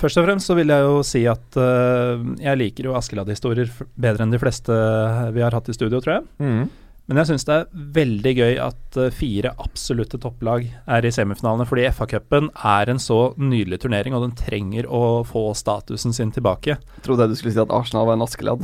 Først 0.00 0.20
og 0.20 0.24
fremst 0.26 0.48
så 0.48 0.56
vil 0.56 0.72
jeg 0.72 0.84
jo 0.86 1.00
si 1.04 1.24
at 1.28 1.58
uh, 1.60 2.22
jeg 2.40 2.60
liker 2.60 2.88
jo 2.88 2.96
Askeladd-historier 2.96 3.68
bedre 4.00 4.24
enn 4.24 4.32
de 4.32 4.40
fleste 4.40 4.76
vi 5.34 5.44
har 5.44 5.54
hatt 5.54 5.68
i 5.68 5.76
studio, 5.76 6.00
tror 6.00 6.18
jeg. 6.18 6.24
Mm. 6.40 6.70
Men 7.10 7.18
jeg 7.18 7.32
syns 7.32 7.44
det 7.48 7.54
er 7.54 7.86
veldig 7.96 8.32
gøy 8.38 8.58
at 8.62 8.96
eh, 9.02 9.14
fire 9.14 9.50
absolutte 9.60 10.20
topplag 10.22 10.68
er 10.70 11.04
i 11.04 11.10
semifinalene, 11.12 11.66
fordi 11.66 11.88
FA-cupen 11.90 12.50
er 12.54 12.92
en 12.92 13.00
så 13.02 13.32
nydelig 13.36 13.80
turnering, 13.82 14.14
og 14.14 14.22
den 14.22 14.36
trenger 14.38 14.86
å 14.86 15.24
få 15.26 15.48
statusen 15.58 16.14
sin 16.14 16.30
tilbake. 16.32 16.76
Jeg 16.78 17.04
trodde 17.04 17.26
du 17.28 17.34
skulle 17.36 17.56
si 17.56 17.60
at 17.60 17.74
Arsenal 17.74 18.06
var 18.06 18.16
en 18.16 18.24
Askeladd. 18.24 18.62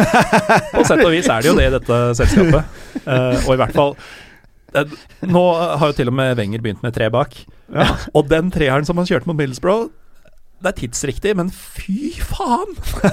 På 0.72 0.86
sett 0.88 1.04
og 1.04 1.12
vis 1.12 1.28
er 1.28 1.44
det 1.44 1.52
jo 1.52 1.58
det 1.58 1.68
i 1.68 1.74
dette 1.76 2.00
selskapet. 2.22 2.80
Uh, 3.04 3.36
og 3.46 3.52
i 3.54 3.60
hvert 3.60 3.76
fall 3.76 3.98
Nå 5.24 5.42
har 5.56 5.88
jo 5.88 5.94
til 5.96 6.10
og 6.10 6.16
med 6.18 6.34
Wenger 6.36 6.60
begynt 6.64 6.82
med 6.84 6.92
tre 6.92 7.06
bak. 7.12 7.36
Ja. 7.72 7.86
Og 8.18 8.26
den 8.28 8.50
treeren 8.52 8.84
som 8.84 8.98
han 9.00 9.06
kjørte 9.08 9.30
mot 9.30 9.38
Middlesbrough 9.38 9.86
det 10.64 10.70
er 10.70 10.76
tidsriktig, 10.78 11.34
men 11.36 11.50
fy 11.52 12.14
faen! 12.24 12.72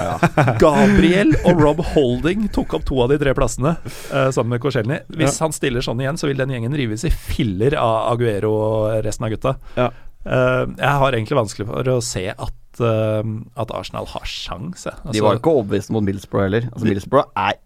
Gabriel 0.64 1.34
og 1.44 1.60
Rob 1.60 1.82
Holding 1.92 2.48
tok 2.56 2.78
opp 2.78 2.86
to 2.88 3.02
av 3.04 3.12
de 3.12 3.18
tre 3.20 3.34
plassene 3.36 3.76
uh, 3.84 4.30
sammen 4.32 4.56
med 4.56 4.64
Korselny. 4.64 5.02
Hvis 5.20 5.42
han 5.44 5.56
stiller 5.56 5.84
sånn 5.84 6.00
igjen, 6.00 6.20
så 6.20 6.30
vil 6.30 6.40
den 6.40 6.54
gjengen 6.56 6.78
rives 6.80 7.04
i 7.04 7.12
filler 7.12 7.76
av 7.80 8.14
Aguero 8.14 8.54
og 8.56 9.04
resten 9.04 9.28
av 9.28 9.36
gutta. 9.36 9.58
Ja. 9.76 9.90
Uh, 10.24 10.72
jeg 10.80 10.94
har 11.04 11.18
egentlig 11.18 11.40
vanskelig 11.42 11.68
for 11.68 11.92
å 11.92 11.98
se 12.06 12.30
at, 12.32 12.80
uh, 12.80 13.22
at 13.60 13.76
Arsenal 13.76 14.08
har 14.14 14.24
sjans. 14.24 14.88
Altså, 14.88 15.12
De 15.12 15.20
var 15.20 15.36
Altså, 15.36 15.44
ikke 15.44 15.56
overbevist 15.60 15.92
mot 15.92 16.08
Middlesbrough 16.08 16.48
heller. 16.48 16.72
Altså, 16.72 16.88
Middlesbrough 16.88 17.28
er 17.36 17.60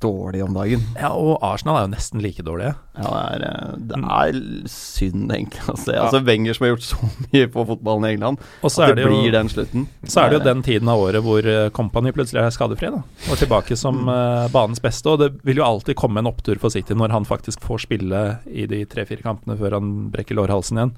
dårlig 0.00 0.42
om 0.44 0.54
dagen. 0.54 0.82
ja, 1.00 1.08
og 1.16 1.38
Arsenal 1.44 1.78
er 1.78 1.86
jo 1.86 1.92
nesten 1.94 2.20
like 2.20 2.44
dårlige. 2.44 2.74
Ja, 2.96 3.10
det 3.10 3.20
er, 3.22 3.44
eh, 3.46 3.76
det 3.90 4.00
er 4.00 4.40
synd, 4.68 5.30
egentlig, 5.32 5.62
å 5.72 5.76
se. 5.80 5.94
Altså, 5.96 6.20
Wenger 6.26 6.56
som 6.56 6.66
har 6.66 6.72
gjort 6.74 6.86
så 6.86 7.10
mye 7.32 7.50
på 7.52 7.64
fotballen 7.70 8.08
i 8.08 8.12
England, 8.16 8.42
Og 8.60 8.72
så 8.72 8.84
at 8.84 8.90
er 8.90 8.94
det, 8.94 9.04
det 9.04 9.06
jo 9.06 9.20
blir 9.22 9.36
den 9.36 9.52
slutten. 9.52 9.86
Så 10.04 10.22
er 10.22 10.32
det 10.32 10.40
jo 10.40 10.42
den 10.46 10.64
tiden 10.66 10.90
av 10.92 11.00
året 11.00 11.24
hvor 11.24 11.48
eh, 11.52 11.68
Company 11.76 12.12
plutselig 12.16 12.42
er 12.42 12.52
skadefri, 12.54 12.90
da. 12.92 13.02
Og 13.30 13.40
tilbake 13.40 13.78
som 13.78 14.04
uh, 14.10 14.48
banens 14.52 14.82
beste. 14.84 15.08
Og 15.12 15.22
det 15.22 15.30
vil 15.46 15.62
jo 15.62 15.68
alltid 15.68 15.96
komme 15.98 16.20
en 16.20 16.28
opptur 16.30 16.60
for 16.60 16.74
City 16.74 16.96
når 16.96 17.14
han 17.16 17.28
faktisk 17.28 17.64
får 17.64 17.86
spille 17.86 18.26
i 18.46 18.68
de 18.70 18.84
tre-fire 18.90 19.24
kampene 19.24 19.56
før 19.60 19.78
han 19.78 19.94
brekker 20.12 20.36
lårhalsen 20.36 20.82
igjen. 20.82 20.94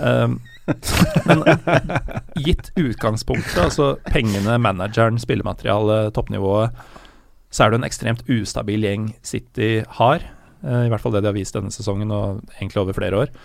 Um, 0.00 0.40
men 1.26 1.42
gitt 2.46 2.70
utgangspunktet, 2.78 3.58
altså 3.64 3.96
pengene, 4.06 4.56
manageren, 4.62 5.18
spillematerialet, 5.20 6.12
toppnivået, 6.14 6.76
så 7.52 7.64
er 7.66 7.72
det 7.72 7.80
en 7.82 7.88
ekstremt 7.88 8.24
ustabil 8.32 8.86
gjeng 8.88 9.10
City 9.22 9.84
har. 10.00 10.24
eh, 10.64 10.86
I 10.86 10.92
hvert 10.92 11.04
fall 11.04 11.12
det 11.14 11.22
de 11.22 11.30
har 11.30 11.36
vist 11.36 11.54
denne 11.54 11.70
sesongen, 11.74 12.10
og 12.10 12.40
egentlig 12.58 12.82
over 12.82 12.96
flere 12.96 13.26
år 13.26 13.36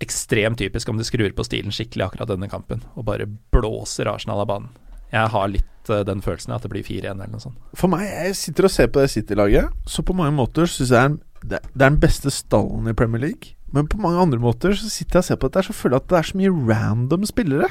ekstremt 0.00 0.58
typisk 0.58 0.88
om 0.88 0.96
de 0.96 1.04
skrur 1.04 1.32
på 1.36 1.44
stilen 1.44 1.74
skikkelig 1.74 2.06
akkurat 2.06 2.30
denne 2.30 2.48
kampen 2.48 2.80
og 2.96 3.04
bare 3.08 3.26
blåser 3.52 4.08
Arsenal 4.08 4.40
av 4.40 4.48
banen. 4.48 4.70
Jeg 5.12 5.32
har 5.34 5.50
litt 5.50 5.90
eh, 5.90 6.04
den 6.06 6.22
følelsen 6.24 6.54
at 6.54 6.64
det 6.64 6.70
blir 6.72 6.86
4-1 6.86 7.10
eller 7.10 7.32
noe 7.34 7.42
sånt. 7.42 7.58
For 7.76 7.90
meg, 7.92 8.06
jeg 8.08 8.38
sitter 8.38 8.68
og 8.68 8.72
ser 8.72 8.88
på 8.92 9.02
det 9.02 9.10
City-laget, 9.12 9.74
så 9.90 10.04
på 10.06 10.16
mange 10.16 10.32
måter 10.38 10.70
syns 10.70 10.92
jeg 10.94 11.18
det 11.40 11.58
er, 11.58 11.68
den 11.80 11.96
beste 12.00 12.30
stallen 12.32 12.88
i 12.90 12.96
Premier 12.96 13.22
League. 13.26 13.54
Men 13.72 13.86
på 13.88 14.00
mange 14.02 14.20
andre 14.20 14.40
måter 14.42 14.74
så 14.76 14.88
sitter 14.92 15.18
jeg 15.18 15.24
og 15.24 15.28
ser 15.28 15.38
på 15.40 15.48
dette, 15.50 15.66
så 15.68 15.76
føler 15.76 15.96
jeg 15.96 16.04
at 16.04 16.10
det 16.10 16.18
er 16.18 16.28
så 16.30 16.40
mye 16.40 16.54
random 16.72 17.28
spillere. 17.28 17.68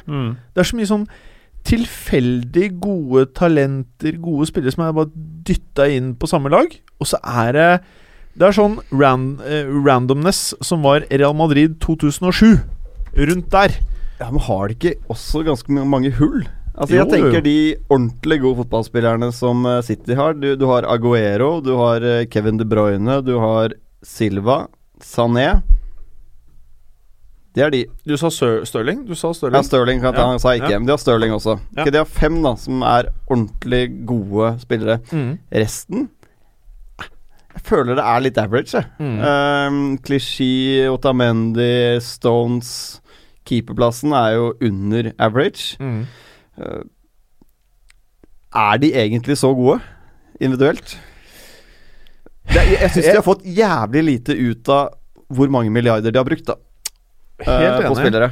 Det 0.53 0.63
er 0.63 0.69
så 0.69 0.79
mye 0.79 0.89
sånn 0.89 1.05
tilfeldig 1.67 2.67
gode 2.81 3.25
talenter, 3.37 4.17
gode 4.21 4.47
spillere 4.49 4.73
som 4.73 4.85
er 4.87 4.95
bare 4.97 5.11
dytta 5.47 5.87
inn 5.91 6.13
på 6.19 6.29
samme 6.29 6.51
lag. 6.53 6.71
Og 6.99 7.07
så 7.09 7.19
er 7.23 7.51
det 7.55 7.69
Det 8.39 8.45
er 8.47 8.53
sånn 8.55 8.77
ran, 8.95 9.39
eh, 9.43 9.65
randomness 9.67 10.53
som 10.63 10.81
var 10.85 11.01
Real 11.11 11.33
Madrid 11.35 11.79
2007. 11.81 12.61
Rundt 13.17 13.49
der. 13.51 13.73
Ja, 14.19 14.29
Men 14.31 14.39
har 14.39 14.67
de 14.69 14.75
ikke 14.75 14.93
også 15.09 15.43
ganske 15.43 15.67
mange 15.67 16.11
hull? 16.15 16.45
Altså 16.77 16.93
Jo, 16.95 17.03
Jeg 17.03 17.09
tenker 17.11 17.33
jo. 17.33 17.41
de 17.41 17.75
ordentlig 17.89 18.39
gode 18.41 18.57
fotballspillerne 18.63 19.33
som 19.33 19.65
eh, 19.65 19.81
City 19.81 20.13
har. 20.15 20.33
Du, 20.33 20.55
du 20.55 20.65
har 20.67 20.83
Aguero, 20.87 21.59
du 21.59 21.75
har 21.75 21.99
eh, 22.01 22.25
Kevin 22.31 22.57
De 22.57 22.63
Bruyne, 22.65 23.21
du 23.25 23.37
har 23.39 23.73
Silva, 24.03 24.67
Sané. 25.01 25.61
Det 27.55 27.63
er 27.65 27.71
de. 27.73 27.85
Du 28.07 28.13
sa 28.17 28.29
Stirling? 28.29 29.05
Du 29.07 29.15
sa 29.17 29.31
Stirling. 29.33 29.55
Ja, 29.57 29.61
Stirling. 29.65 29.99
kan 30.01 30.13
jeg 30.13 30.15
ta, 30.19 30.21
Ja. 30.21 30.29
han 30.29 30.39
sa 30.39 30.49
ikke, 30.53 30.69
Ja. 30.69 30.79
men 30.79 30.85
de 30.85 30.91
har 30.93 30.97
Stirling 31.01 31.31
også. 31.33 31.59
Ja. 31.75 31.81
Okay, 31.81 31.91
de 31.91 31.97
har 31.97 32.05
fem 32.05 32.41
da 32.43 32.55
som 32.55 32.81
er 32.83 33.09
ordentlig 33.29 34.05
gode 34.05 34.59
spillere. 34.61 34.99
Mm. 35.11 35.39
Resten 35.51 36.09
Jeg 37.53 37.61
føler 37.65 37.95
det 37.95 38.03
er 38.05 38.19
litt 38.19 38.37
average, 38.37 38.71
jeg. 38.73 38.85
Mm. 38.99 39.19
Um, 39.19 39.97
Klisjé, 39.97 40.87
Otamendi, 40.87 41.99
Stones 41.99 43.01
Keeperplassen 43.45 44.13
er 44.13 44.35
jo 44.35 44.53
under 44.61 45.11
average. 45.19 45.75
Mm. 45.79 46.05
Uh, 46.57 46.83
er 48.55 48.77
de 48.77 48.93
egentlig 48.93 49.37
så 49.37 49.53
gode 49.53 49.81
individuelt? 50.39 50.99
Det, 52.47 52.55
jeg 52.55 52.79
jeg 52.81 52.89
syns 52.91 53.05
de 53.05 53.15
har 53.15 53.25
fått 53.25 53.43
jævlig 53.45 54.03
lite 54.05 54.37
ut 54.37 54.69
av 54.69 54.89
hvor 55.29 55.49
mange 55.49 55.69
milliarder 55.69 56.11
de 56.11 56.17
har 56.17 56.25
brukt 56.25 56.45
da 56.47 56.55
Helt 57.45 57.83
på 57.85 57.93
enig. 57.93 58.01
spillere. 58.03 58.31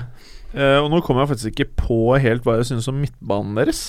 Eh, 0.53 0.77
og 0.81 0.89
nå 0.91 1.01
kommer 1.05 1.23
jeg 1.23 1.33
faktisk 1.33 1.53
ikke 1.53 1.69
på 1.83 1.99
helt 2.23 2.45
hva 2.47 2.57
jeg 2.59 2.69
synes 2.71 2.87
om 2.91 2.99
midtbanen 3.03 3.57
deres. 3.59 3.81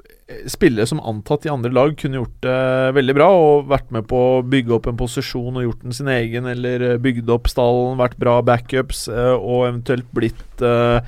eh, 0.00 0.46
spillere 0.50 0.88
som 0.88 1.02
antatt 1.04 1.44
i 1.46 1.52
andre 1.52 1.72
lag 1.74 1.92
kunne 2.00 2.20
gjort 2.20 2.38
det 2.46 2.60
veldig 2.96 3.16
bra 3.18 3.28
og 3.36 3.68
vært 3.70 3.92
med 3.94 4.08
på 4.10 4.22
å 4.30 4.42
bygge 4.46 4.76
opp 4.78 4.88
en 4.90 5.00
posisjon 5.00 5.60
og 5.60 5.66
gjort 5.66 5.84
den 5.84 5.96
sin 5.96 6.10
egen, 6.12 6.48
eller 6.48 6.86
eh, 6.92 7.00
bygd 7.02 7.32
opp 7.36 7.50
stallen, 7.52 8.00
vært 8.00 8.18
bra 8.20 8.38
backups 8.46 9.06
eh, 9.12 9.34
og 9.36 9.68
eventuelt 9.68 10.08
blitt 10.16 10.64
eh, 10.64 11.00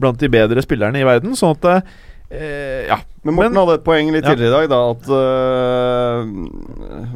blant 0.00 0.20
de 0.20 0.32
bedre 0.32 0.64
spillerne 0.64 1.02
i 1.02 1.06
verden. 1.06 1.36
Sånn 1.38 1.58
at 1.58 1.84
eh, 2.30 2.86
Ja. 2.88 3.00
Men 3.22 3.34
Morten 3.36 3.52
Men- 3.52 3.60
hadde 3.66 3.74
et 3.80 3.84
poeng 3.84 4.10
litt 4.12 4.24
Ja. 4.24 4.34
tidligere 4.34 4.64
i 4.64 4.66
dag, 4.66 4.68
da, 4.70 4.80
at 4.90 5.08
uh, 5.10 6.24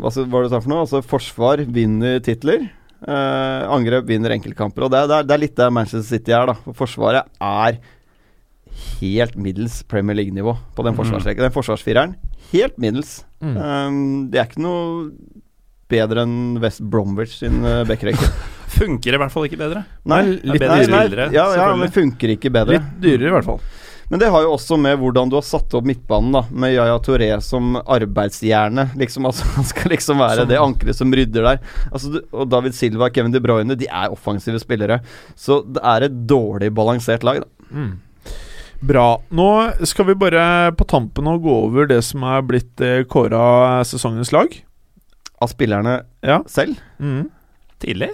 Hva 0.01 0.11
var 0.29 0.43
det 0.43 0.51
du 0.51 0.55
sa 0.55 0.61
for 0.61 0.69
noe? 0.73 0.85
Altså, 0.85 1.03
forsvar 1.05 1.65
vinner 1.67 2.21
titler. 2.21 2.67
Uh, 3.05 3.65
angrep 3.69 4.07
vinner 4.09 4.33
enkeltkamper. 4.33 4.85
Og 4.87 4.91
det 4.93 5.03
det, 5.09 5.17
er, 5.19 5.27
det 5.29 5.35
er 5.37 5.43
litt 5.43 5.57
der 5.57 5.71
Manchester 5.75 6.07
City 6.17 6.33
er, 6.33 6.47
da. 6.53 6.55
For 6.65 6.85
Forsvaret 6.85 7.29
er 7.41 7.79
helt 9.01 9.37
middels 9.37 9.83
Premier 9.87 10.17
League-nivå 10.17 10.57
på 10.75 10.85
den 10.85 10.95
Mm. 10.97 11.37
Den 11.37 11.53
forsvarsfireren, 11.53 12.17
helt 12.53 12.77
middels. 12.79 13.25
Mm. 13.43 13.57
Um, 13.57 14.31
det 14.31 14.41
er 14.41 14.47
ikke 14.49 14.63
noe 14.65 15.11
bedre 15.89 16.23
enn 16.25 16.59
West 16.63 16.81
Bromwich 16.83 17.39
sin 17.39 17.61
uh, 17.65 17.85
backrekke. 17.85 18.25
Funker 18.75 19.15
i 19.15 19.19
hvert 19.21 19.31
fall 19.31 19.45
ikke 19.47 19.61
bedre. 19.61 19.85
Nei, 20.11 20.23
Det 20.25 20.45
litt 20.49 20.61
bedre 20.65 20.87
Nei, 20.89 21.09
nei, 21.15 21.29
ja, 21.37 21.45
ja, 21.55 21.67
men 21.79 21.93
funker 21.95 22.33
ikke 22.35 22.51
bedre. 22.51 22.81
Litt 22.81 22.97
dyrere, 23.05 23.29
i 23.31 23.35
hvert 23.37 23.47
fall. 23.47 23.61
Men 24.11 24.21
det 24.21 24.29
har 24.31 24.43
jo 24.45 24.53
også 24.55 24.77
med 24.81 24.99
hvordan 25.01 25.31
du 25.33 25.37
har 25.39 25.45
satt 25.47 25.75
opp 25.79 25.87
midtbanen, 25.89 26.33
da. 26.37 26.43
Med 26.53 26.75
Yaya 26.75 26.99
Touré 27.03 27.31
som 27.45 27.75
arbeidsjerne. 27.81 28.91
Liksom, 29.01 29.25
altså, 29.31 29.47
han 29.57 29.65
skal 29.69 29.95
liksom 29.95 30.21
være 30.23 30.47
det 30.51 30.59
ankeret 30.61 30.99
som 30.99 31.13
rydder 31.15 31.47
der. 31.49 31.63
Altså, 31.91 32.21
og 32.33 32.49
David 32.53 32.77
Silva 32.77 33.09
og 33.09 33.15
Kevin 33.17 33.33
De 33.35 33.41
Bruyne, 33.45 33.77
de 33.81 33.89
er 33.89 34.13
offensive 34.13 34.61
spillere. 34.63 35.01
Så 35.37 35.63
det 35.67 35.83
er 35.83 36.09
et 36.09 36.19
dårlig 36.31 36.73
balansert 36.77 37.25
lag, 37.27 37.41
da. 37.45 37.71
Mm. 37.75 37.95
Bra. 38.85 39.07
Nå 39.33 39.49
skal 39.89 40.11
vi 40.11 40.17
bare 40.21 40.45
på 40.77 40.85
tampen 40.91 41.29
og 41.31 41.41
gå 41.47 41.53
over 41.71 41.87
det 41.89 42.03
som 42.05 42.25
er 42.29 42.43
blitt 42.45 42.83
eh, 42.85 43.01
kåra 43.09 43.81
sesongens 43.89 44.33
lag. 44.35 44.53
Av 45.41 45.49
spillerne 45.53 46.03
Ja. 46.25 46.43
selv. 46.49 46.77
Mm. 47.01 47.31
Tidlig. 47.81 48.11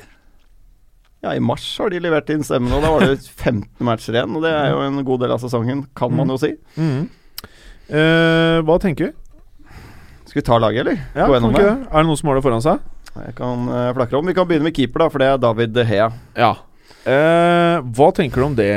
Ja, 1.22 1.34
i 1.36 1.40
mars 1.44 1.64
har 1.78 1.90
de 1.92 1.98
levert 2.00 2.30
inn 2.32 2.42
stemmen, 2.46 2.72
og 2.72 2.80
da 2.84 2.90
var 2.94 3.04
det 3.04 3.18
15 3.44 3.66
matcher 3.84 4.16
igjen. 4.16 4.36
Og 4.38 4.44
det 4.46 4.52
er 4.56 4.70
jo 4.72 4.78
en 4.86 5.02
god 5.04 5.20
del 5.24 5.34
av 5.34 5.42
sesongen, 5.42 5.82
kan 5.98 6.14
man 6.16 6.32
jo 6.32 6.38
si. 6.40 6.54
Mm. 6.80 7.02
Eh, 7.90 8.60
hva 8.64 8.78
tenker 8.80 9.10
vi? 9.10 9.12
Skal 10.30 10.40
vi 10.40 10.46
ta 10.46 10.58
laget, 10.62 10.84
eller? 10.86 10.98
Ja, 11.18 11.26
Gå 11.26 11.34
gjennom 11.36 11.54
det? 11.56 11.64
det? 11.66 11.74
Er 11.90 11.96
det 11.98 12.06
noen 12.06 12.18
som 12.20 12.30
har 12.30 12.38
det 12.38 12.44
foran 12.46 12.62
seg? 12.64 12.84
Jeg 13.10 13.34
kan 13.40 13.64
uh, 13.66 13.88
flakre 13.96 14.20
om. 14.20 14.28
Vi 14.30 14.34
kan 14.36 14.46
begynne 14.46 14.68
med 14.68 14.76
keeper, 14.76 15.02
da, 15.02 15.08
for 15.10 15.18
det 15.22 15.26
er 15.32 15.40
David 15.42 15.72
De 15.74 15.84
Hea. 15.88 16.06
Ja. 16.38 16.52
Eh, 17.10 17.80
hva 17.96 18.08
tenker 18.14 18.38
du 18.38 18.46
om 18.46 18.54
det, 18.58 18.68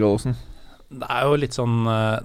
Gallosen? 0.00 0.34
Det 0.90 1.06
er 1.12 1.26
jo 1.28 1.36
litt 1.38 1.54
sånn 1.54 1.82
eh, 1.90 2.18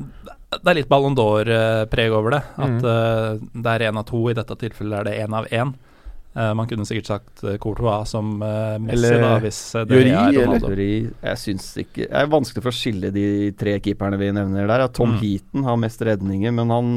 Det 0.54 0.70
er 0.72 0.78
litt 0.78 0.90
Ballon 0.90 1.16
d'Or-preg 1.18 2.14
over 2.18 2.36
det. 2.38 2.42
At 2.58 2.74
Mm. 2.74 2.82
uh, 2.84 3.62
det 3.62 3.72
er 3.78 3.86
én 3.92 4.00
av 4.02 4.06
to, 4.10 4.24
i 4.32 4.36
dette 4.38 4.58
tilfellet 4.66 5.00
er 5.00 5.08
det 5.12 5.16
én 5.28 5.38
av 5.38 5.46
én. 5.54 5.76
Eh, 6.32 6.54
man 6.56 6.68
kunne 6.70 6.86
sikkert 6.88 7.10
sagt 7.10 7.42
uh, 7.44 7.58
Courtois 7.60 8.08
som 8.08 8.38
uh, 8.40 8.78
Messi, 8.80 8.94
Eller 8.96 9.18
da, 9.20 9.32
hvis 9.44 9.58
uh, 9.76 9.82
det 9.84 9.98
Jury, 9.98 10.12
er? 10.16 10.38
Ronaldo. 10.46 10.70
Fordi 10.70 10.92
Jeg 11.28 11.40
syns 11.42 11.66
ikke 11.84 12.06
Det 12.06 12.22
er 12.22 12.30
vanskelig 12.32 12.64
for 12.64 12.72
å 12.72 12.78
skille 12.78 13.10
de 13.12 13.26
tre 13.60 13.74
keeperne 13.84 14.20
vi 14.22 14.30
nevner 14.38 14.70
der. 14.72 14.86
Tom 14.96 15.12
Mm. 15.12 15.20
Heaton 15.20 15.66
har 15.68 15.76
mest 15.82 16.02
redninger, 16.08 16.54
men 16.56 16.72
han 16.72 16.94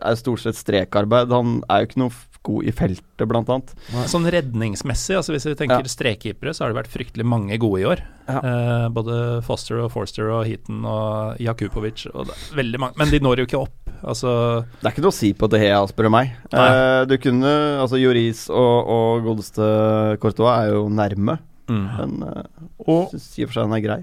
er 0.00 0.14
stort 0.20 0.44
sett 0.44 0.54
strekarbeid. 0.60 1.32
Han 1.34 1.58
er 1.68 1.82
jo 1.82 1.88
ikke 1.90 2.02
noe 2.04 2.14
god 2.46 2.64
i 2.64 2.72
feltet, 2.72 3.26
blant 3.28 3.50
annet. 3.52 3.72
Sånn 4.08 4.24
redningsmessig, 4.32 5.16
altså 5.18 5.34
hvis 5.34 5.44
vi 5.48 5.54
tenker 5.58 5.84
Ja. 5.84 5.92
strekkeepere, 5.92 6.54
så 6.56 6.64
har 6.64 6.72
det 6.72 6.78
vært 6.80 6.92
fryktelig 6.92 7.26
mange 7.28 7.58
gode 7.60 7.80
i 7.82 7.84
år. 7.84 8.00
Ja. 8.28 8.38
Eh, 8.38 8.88
både 8.88 9.42
Foster 9.44 9.80
og 9.84 9.90
Forster 9.92 10.30
og 10.30 10.46
Heaton 10.46 10.84
og 10.84 11.36
Jakubovic 11.38 12.06
og 12.14 12.30
det 12.30 12.36
veldig 12.56 12.80
mange. 12.80 12.96
Men 12.96 13.10
de 13.10 13.20
når 13.20 13.42
jo 13.42 13.46
ikke 13.46 13.60
opp. 13.60 13.76
Altså 14.00 14.64
Det 14.80 14.86
er 14.86 14.92
ikke 14.94 15.02
noe 15.04 15.12
å 15.12 15.18
si 15.18 15.32
på 15.36 15.48
De 15.50 15.58
Hea, 15.60 15.80
spør 15.90 16.08
du 16.08 16.10
meg. 16.14 16.30
Eh, 16.54 17.04
du 17.04 17.18
kunne 17.18 17.50
Altså, 17.82 18.00
Joris 18.00 18.48
og, 18.48 18.88
og 18.88 19.24
godeste 19.26 20.18
Courtois 20.22 20.54
er 20.64 20.72
jo 20.72 20.88
nærme, 20.88 21.38
mm. 21.68 21.84
men 21.98 22.22
uh, 22.24 22.42
Og, 22.86 23.10
syns 23.12 23.38
i 23.38 23.44
og 23.44 23.50
for 23.50 23.58
seg 23.58 23.68
den 23.68 23.76
er 23.76 23.84
grei. 23.84 24.00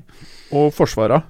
og 0.53 0.69
Forsvaret? 0.77 1.23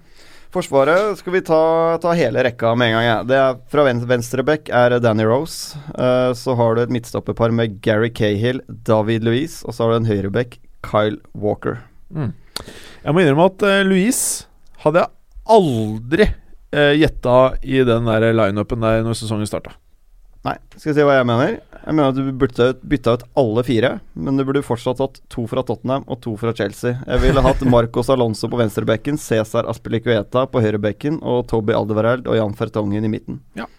Forsvaret 0.58 1.20
skal 1.20 1.36
vi 1.36 1.44
ta, 1.46 1.62
ta 2.02 2.16
hele 2.18 2.42
rekka 2.42 2.72
med 2.74 2.90
en 2.90 2.96
gang. 2.96 3.06
Ja. 3.06 3.18
Det 3.28 3.36
er 3.38 3.58
Fra 3.70 3.84
venstreback 3.86 4.72
er 4.74 4.96
Danny 5.04 5.28
Rose. 5.28 5.78
Uh, 5.94 6.34
så 6.34 6.56
har 6.58 6.74
du 6.74 6.82
et 6.82 6.94
midtstopperpar 6.96 7.54
med 7.54 7.76
Gary 7.86 8.10
Cahill, 8.10 8.64
David 8.66 9.28
Louise, 9.28 9.62
og 9.68 9.76
så 9.76 9.86
har 9.86 9.94
du 9.94 10.00
en 10.00 10.10
høyrebekk, 10.10 10.58
Kyle 10.88 11.20
Walker. 11.38 11.84
Mm. 12.10 12.32
Jeg 13.04 13.14
må 13.14 13.22
innrømme 13.22 13.46
at 13.52 13.68
uh, 13.68 13.84
Louise 13.86 14.48
hadde 14.82 15.04
jeg 15.04 15.14
aldri 15.60 16.30
uh, 16.32 16.94
gjetta 17.04 17.38
i 17.62 17.84
den 17.86 18.10
der 18.10 18.30
lineupen 18.34 18.88
der 18.88 19.06
når 19.06 19.20
sesongen 19.22 19.50
starta. 19.50 19.76
Nei, 20.48 20.58
skal 20.74 20.90
vi 20.90 20.98
se 20.98 21.06
hva 21.06 21.20
jeg 21.20 21.30
mener. 21.30 21.60
Jeg 21.88 21.96
mener 21.96 22.10
at 22.12 22.18
du 22.20 22.32
burde 22.36 22.66
ut- 22.74 22.82
bytta 22.92 23.14
ut 23.16 23.22
alle 23.40 23.64
fire, 23.64 23.92
men 24.20 24.36
du 24.36 24.44
burde 24.44 24.60
fortsatt 24.68 25.00
hatt 25.00 25.22
to 25.32 25.46
fra 25.48 25.64
Tottenham 25.64 26.04
og 26.12 26.20
to 26.26 26.34
fra 26.36 26.52
Chelsea. 26.54 26.98
Jeg 27.08 27.22
ville 27.24 27.42
hatt 27.46 27.62
Marcos 27.64 28.10
Alonso 28.12 28.50
på 28.52 28.60
venstrebekken, 28.60 29.16
Cæsar 29.18 29.70
Aspilicueta 29.72 30.44
på 30.52 30.60
høyrebekken 30.66 31.22
og 31.24 31.46
Toby 31.48 31.72
Aldevareld 31.78 32.28
og 32.28 32.36
Jan 32.36 32.56
Fertongen 32.60 33.08
i 33.08 33.12
midten. 33.14 33.40
Ja, 33.56 33.70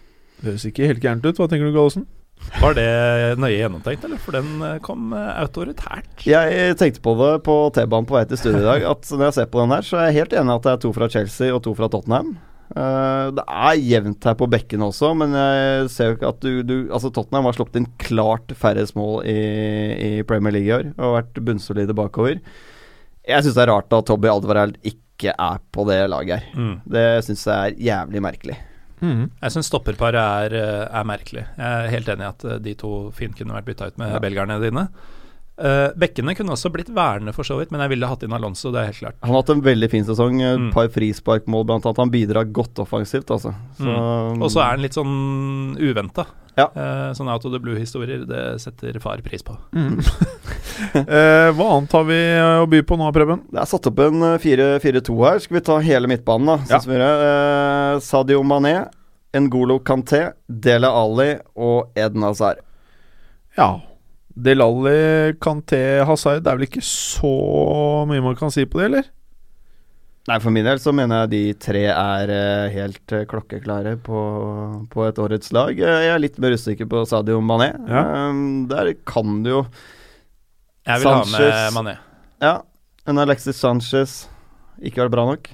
Det 0.41 0.49
høres 0.55 0.65
ikke 0.65 0.87
helt 0.89 1.01
gærent 1.03 1.25
ut. 1.29 1.37
Hva 1.37 1.47
tenker 1.51 1.69
du, 1.69 1.75
Gallosen? 1.75 2.07
Var 2.61 2.73
det 2.73 2.87
nøye 3.37 3.57
gjennomtenkt, 3.59 4.05
eller? 4.07 4.17
For 4.23 4.31
den 4.31 4.61
eh, 4.63 4.77
kom 4.81 5.11
eh, 5.13 5.31
autoritært. 5.43 6.23
Jeg 6.25 6.77
tenkte 6.79 7.01
på 7.03 7.13
det 7.19 7.43
på 7.43 7.55
T-banen 7.75 8.07
på 8.07 8.15
vei 8.15 8.23
til 8.31 8.39
studio 8.39 8.61
i 8.63 8.69
dag, 8.71 8.85
at 8.89 9.09
når 9.11 9.25
jeg 9.27 9.35
ser 9.41 9.49
på 9.51 9.59
den 9.59 9.73
her, 9.75 9.83
så 9.85 9.99
er 9.99 10.07
jeg 10.09 10.21
helt 10.23 10.37
enig 10.39 10.55
at 10.55 10.63
det 10.65 10.71
er 10.71 10.79
to 10.87 10.93
fra 10.95 11.09
Chelsea 11.11 11.51
og 11.53 11.61
to 11.67 11.75
fra 11.75 11.89
Tottenham. 11.91 12.37
Eh, 12.69 13.27
det 13.33 13.43
er 13.49 13.79
jevnt 13.81 14.27
her 14.29 14.35
på 14.37 14.47
bekkene 14.51 14.85
også, 14.91 15.11
men 15.17 15.33
jeg 15.33 15.89
ser 15.89 16.11
jo 16.11 16.17
ikke 16.19 16.29
at 16.35 16.39
du, 16.45 16.51
du 16.61 16.75
Altså 16.93 17.09
Tottenham 17.15 17.47
har 17.49 17.57
sluppet 17.57 17.79
inn 17.81 17.87
klart 18.01 18.53
færrest 18.57 18.93
mål 18.99 19.23
i, 19.25 19.37
i 20.05 20.11
Premier 20.29 20.53
League 20.53 20.69
i 20.69 20.75
år 20.77 20.91
og 21.01 21.15
vært 21.17 21.41
bunnsolide 21.47 21.95
bakover. 21.97 22.37
Jeg 23.29 23.43
syns 23.45 23.57
det 23.57 23.65
er 23.65 23.71
rart 23.73 23.93
at 23.93 24.05
Tobby 24.09 24.29
Alvareld 24.31 24.77
ikke 24.85 25.33
er 25.33 25.59
på 25.75 25.83
det 25.89 25.99
laget 26.13 26.39
her. 26.39 26.57
Mm. 26.57 26.75
Det 26.89 27.05
syns 27.27 27.45
jeg 27.49 27.57
er 27.73 27.79
jævlig 27.89 28.21
merkelig. 28.23 28.57
Mm. 28.99 29.25
Jeg 29.41 29.53
syns 29.55 29.69
stopperparet 29.71 30.19
er, 30.19 30.55
eh, 30.59 30.85
er 30.99 31.05
merkelig. 31.07 31.45
Jeg 31.57 31.67
er 31.85 31.93
helt 31.93 32.09
enig 32.13 32.25
i 32.25 32.29
at 32.33 32.45
eh, 32.53 32.59
de 32.69 32.73
to 32.79 32.93
fint 33.15 33.35
kunne 33.37 33.55
vært 33.57 33.67
bytta 33.71 33.89
ut 33.91 33.97
med 34.01 34.13
Ja. 34.13 34.19
belgerne 34.23 34.59
dine. 34.63 34.85
Eh, 35.59 35.91
bekkene 35.99 36.35
kunne 36.37 36.53
også 36.55 36.71
blitt 36.71 36.87
værende, 36.95 37.33
for 37.35 37.43
så 37.43 37.57
vidt, 37.59 37.71
men 37.71 37.81
jeg 37.83 37.89
ville 37.89 38.07
hatt 38.07 38.23
inn 38.23 38.31
Alonso, 38.33 38.71
det 38.71 38.79
er 38.79 38.85
helt 38.93 38.99
klart. 39.01 39.15
Han 39.25 39.33
har 39.33 39.41
hatt 39.41 39.49
en 39.57 39.61
veldig 39.65 39.89
fin 39.91 40.05
sesong. 40.07 40.39
Et 40.41 40.59
Mm. 40.59 40.71
par 40.73 40.87
frisparkmål, 40.87 41.65
blant 41.67 41.85
annet. 41.85 41.97
Han 41.97 42.09
bidrar 42.13 42.45
godt 42.51 42.79
offensivt, 42.79 43.27
altså. 43.29 43.53
Så, 43.77 43.95
Og 44.41 44.49
så 44.49 44.61
er 44.63 44.69
han 44.77 44.81
litt 44.81 44.93
sånn 44.95 45.75
uventa. 45.77 46.25
Ja. 46.57 46.65
Uh, 46.75 47.13
sånne 47.15 47.31
out 47.31 47.45
of 47.45 47.53
the 47.53 47.59
blue-historier, 47.59 48.25
det 48.27 48.59
setter 48.59 48.99
far 48.99 49.17
pris 49.23 49.43
på. 49.43 49.55
Eh, 50.95 51.49
hva 51.51 51.65
annet 51.75 51.91
har 51.91 52.05
vi 52.07 52.15
eh, 52.15 52.61
å 52.63 52.67
by 52.69 52.79
på 52.87 52.95
nå, 52.97 53.09
Preben? 53.11 53.41
Det 53.51 53.59
er 53.59 53.67
satt 53.67 53.87
opp 53.89 53.99
en 53.99 54.21
eh, 54.23 54.37
4-4-2 54.39 55.15
her. 55.25 55.39
Skal 55.43 55.57
vi 55.57 55.61
ta 55.67 55.75
hele 55.83 56.07
midtbanen, 56.07 56.47
da? 56.47 56.79
Sånn 56.79 56.95
Ja. 56.95 57.09
Eh, 57.19 57.99
Sadio 57.99 58.41
Mané, 58.47 58.87
Ngolo 59.35 59.79
Kanté, 59.83 60.31
Dele 60.47 60.87
Ali 60.87 61.33
og 61.59 61.91
Eden 61.99 62.23
Hazard. 62.23 62.61
Ja. 63.57 63.81
Delali, 64.39 65.35
Kanté, 65.41 66.01
Hazard 66.07 66.43
Det 66.45 66.51
er 66.51 66.59
vel 66.59 66.67
ikke 66.69 66.83
så 66.85 67.31
mye 68.09 68.23
man 68.23 68.37
kan 68.39 68.53
si 68.53 68.65
på 68.69 68.81
det, 68.81 68.89
eller? 68.89 69.09
Nei, 70.29 70.37
for 70.43 70.53
min 70.53 70.67
del 70.67 70.77
så 70.81 70.91
mener 70.93 71.23
jeg 71.23 71.31
de 71.31 71.41
tre 71.57 71.83
er 71.89 72.31
eh, 72.33 72.73
helt 72.75 73.13
eh, 73.15 73.23
klokkeklare 73.29 73.95
på, 74.05 74.19
på 74.91 75.05
et 75.07 75.21
årets 75.21 75.53
lag. 75.55 75.71
Eh, 75.73 76.01
jeg 76.05 76.11
er 76.13 76.21
litt 76.21 76.37
mer 76.43 76.53
usikker 76.53 76.89
på 76.91 77.01
Sadio 77.09 77.39
Mané. 77.41 77.71
Ja. 77.89 78.03
Eh, 78.03 78.41
der 78.69 78.91
kan 79.09 79.39
du 79.45 79.49
jo 79.55 79.61
Jeg 80.85 81.01
vil 81.01 81.09
ha 81.09 81.23
med 81.31 81.79
Mané. 81.79 81.95
Ja, 82.43 82.53
en 83.09 83.23
Alexis 83.23 83.57
Sanchez 83.57 84.21
ikke 84.85 85.07
vært 85.07 85.15
bra 85.15 85.25
nok. 85.31 85.49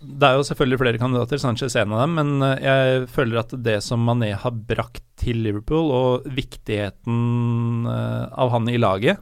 Det 0.00 0.26
er 0.26 0.36
jo 0.36 0.44
selvfølgelig 0.46 0.78
flere 0.80 1.00
kandidater, 1.00 1.40
Sanchez 1.40 1.74
er 1.76 1.86
en 1.86 1.94
av 1.96 2.04
dem, 2.04 2.18
men 2.18 2.44
eh, 2.46 2.62
jeg 2.64 3.08
føler 3.12 3.40
at 3.42 3.54
det 3.64 3.78
som 3.84 4.02
Mané 4.04 4.32
har 4.38 4.52
brakt 4.68 5.04
til 5.20 5.42
Liverpool, 5.44 5.90
og 5.94 6.30
viktigheten 6.36 7.88
eh, 7.88 8.24
av 8.30 8.52
han 8.54 8.68
i 8.70 8.78
laget, 8.80 9.20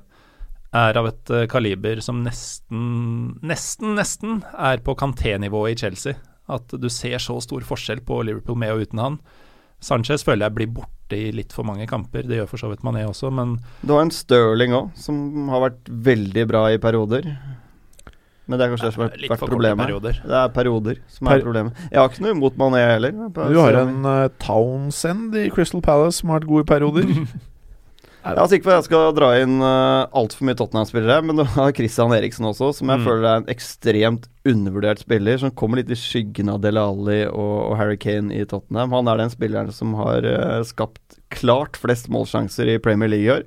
er 0.77 0.99
av 1.01 1.09
et 1.09 1.33
eh, 1.33 1.47
kaliber 1.51 2.03
som 2.05 2.21
nesten, 2.25 3.39
nesten, 3.47 3.95
nesten 3.97 4.41
er 4.53 4.83
på 4.85 4.97
Kanté-nivå 4.99 5.65
i 5.71 5.77
Chelsea. 5.79 6.19
At 6.49 6.73
du 6.73 6.89
ser 6.93 7.21
så 7.21 7.39
stor 7.45 7.65
forskjell 7.69 8.03
på 8.09 8.23
Liverpool 8.25 8.59
med 8.61 8.75
og 8.75 8.87
uten 8.87 9.03
han. 9.03 9.19
Sanchez 9.85 10.25
føler 10.27 10.49
jeg 10.49 10.57
blir 10.57 10.71
borte 10.81 11.17
i 11.17 11.31
litt 11.33 11.55
for 11.55 11.65
mange 11.65 11.87
kamper, 11.89 12.27
det 12.27 12.41
gjør 12.41 12.51
for 12.51 12.61
så 12.61 12.71
vidt 12.73 12.83
Mané 12.85 13.05
også, 13.07 13.31
men 13.33 13.57
Du 13.87 13.95
har 13.95 14.03
en 14.05 14.13
Stirling 14.13 14.75
òg, 14.77 14.91
som 14.99 15.49
har 15.53 15.69
vært 15.69 15.89
veldig 16.09 16.45
bra 16.51 16.65
i 16.75 16.81
perioder. 16.83 17.29
Men 18.49 18.57
det 18.59 18.65
er 18.65 18.71
kanskje 18.73 18.87
det 18.89 18.95
som 18.95 19.03
har 19.05 19.11
vært 19.13 19.43
problemet. 19.45 19.85
perioder. 19.87 20.21
Det 20.25 20.39
er 20.41 20.49
perioder 20.57 20.99
som 21.13 21.27
Per- 21.29 21.37
er 21.37 21.45
problemet. 21.45 21.83
Jeg 21.93 22.01
har 22.01 22.09
ikke 22.09 22.23
noe 22.25 22.33
imot 22.33 22.57
Mané 22.57 22.81
heller. 22.95 23.13
Du 23.37 23.59
har 23.61 23.77
en 23.83 23.99
uh, 24.09 24.29
Townsend 24.41 25.37
i 25.37 25.51
Crystal 25.53 25.83
Palace 25.85 26.23
som 26.23 26.31
har 26.33 26.41
vært 26.41 26.49
god 26.49 26.65
i 26.65 26.69
perioder. 26.73 27.13
Jeg 28.29 28.37
er 28.37 28.49
sikker 28.51 28.65
på 28.67 28.73
at 28.75 28.77
jeg 28.83 28.87
skal 28.89 29.13
dra 29.17 29.29
inn 29.41 29.55
uh, 29.63 30.05
altfor 30.19 30.45
mye 30.45 30.57
Tottenham-spillere, 30.59 31.23
men 31.25 31.39
du 31.39 31.45
har 31.55 31.71
Christian 31.73 32.11
Eriksen 32.13 32.45
også, 32.45 32.73
som 32.77 32.91
jeg 32.91 32.99
Mm. 33.01 33.05
føler 33.07 33.25
er 33.31 33.37
en 33.41 33.47
ekstremt 33.55 34.27
undervurdert 34.45 35.01
spiller, 35.01 35.39
som 35.41 35.53
kommer 35.57 35.81
litt 35.81 35.89
i 35.95 35.97
skyggen 35.97 36.51
av 36.53 36.59
Dele 36.61 36.83
Alli 36.83 37.21
og, 37.31 37.55
og 37.71 37.77
Harry 37.79 37.97
Kane 37.97 38.35
i 38.37 38.45
Tottenham. 38.45 38.93
Han 38.93 39.09
er 39.09 39.23
den 39.23 39.31
spilleren 39.33 39.73
som 39.73 39.95
har 39.97 40.27
uh, 40.29 40.61
skapt 40.67 41.21
klart 41.33 41.79
flest 41.81 42.11
målsjanser 42.13 42.69
i 42.75 42.77
Premier 42.85 43.09
League 43.09 43.25
i 43.25 43.33
år, 43.39 43.47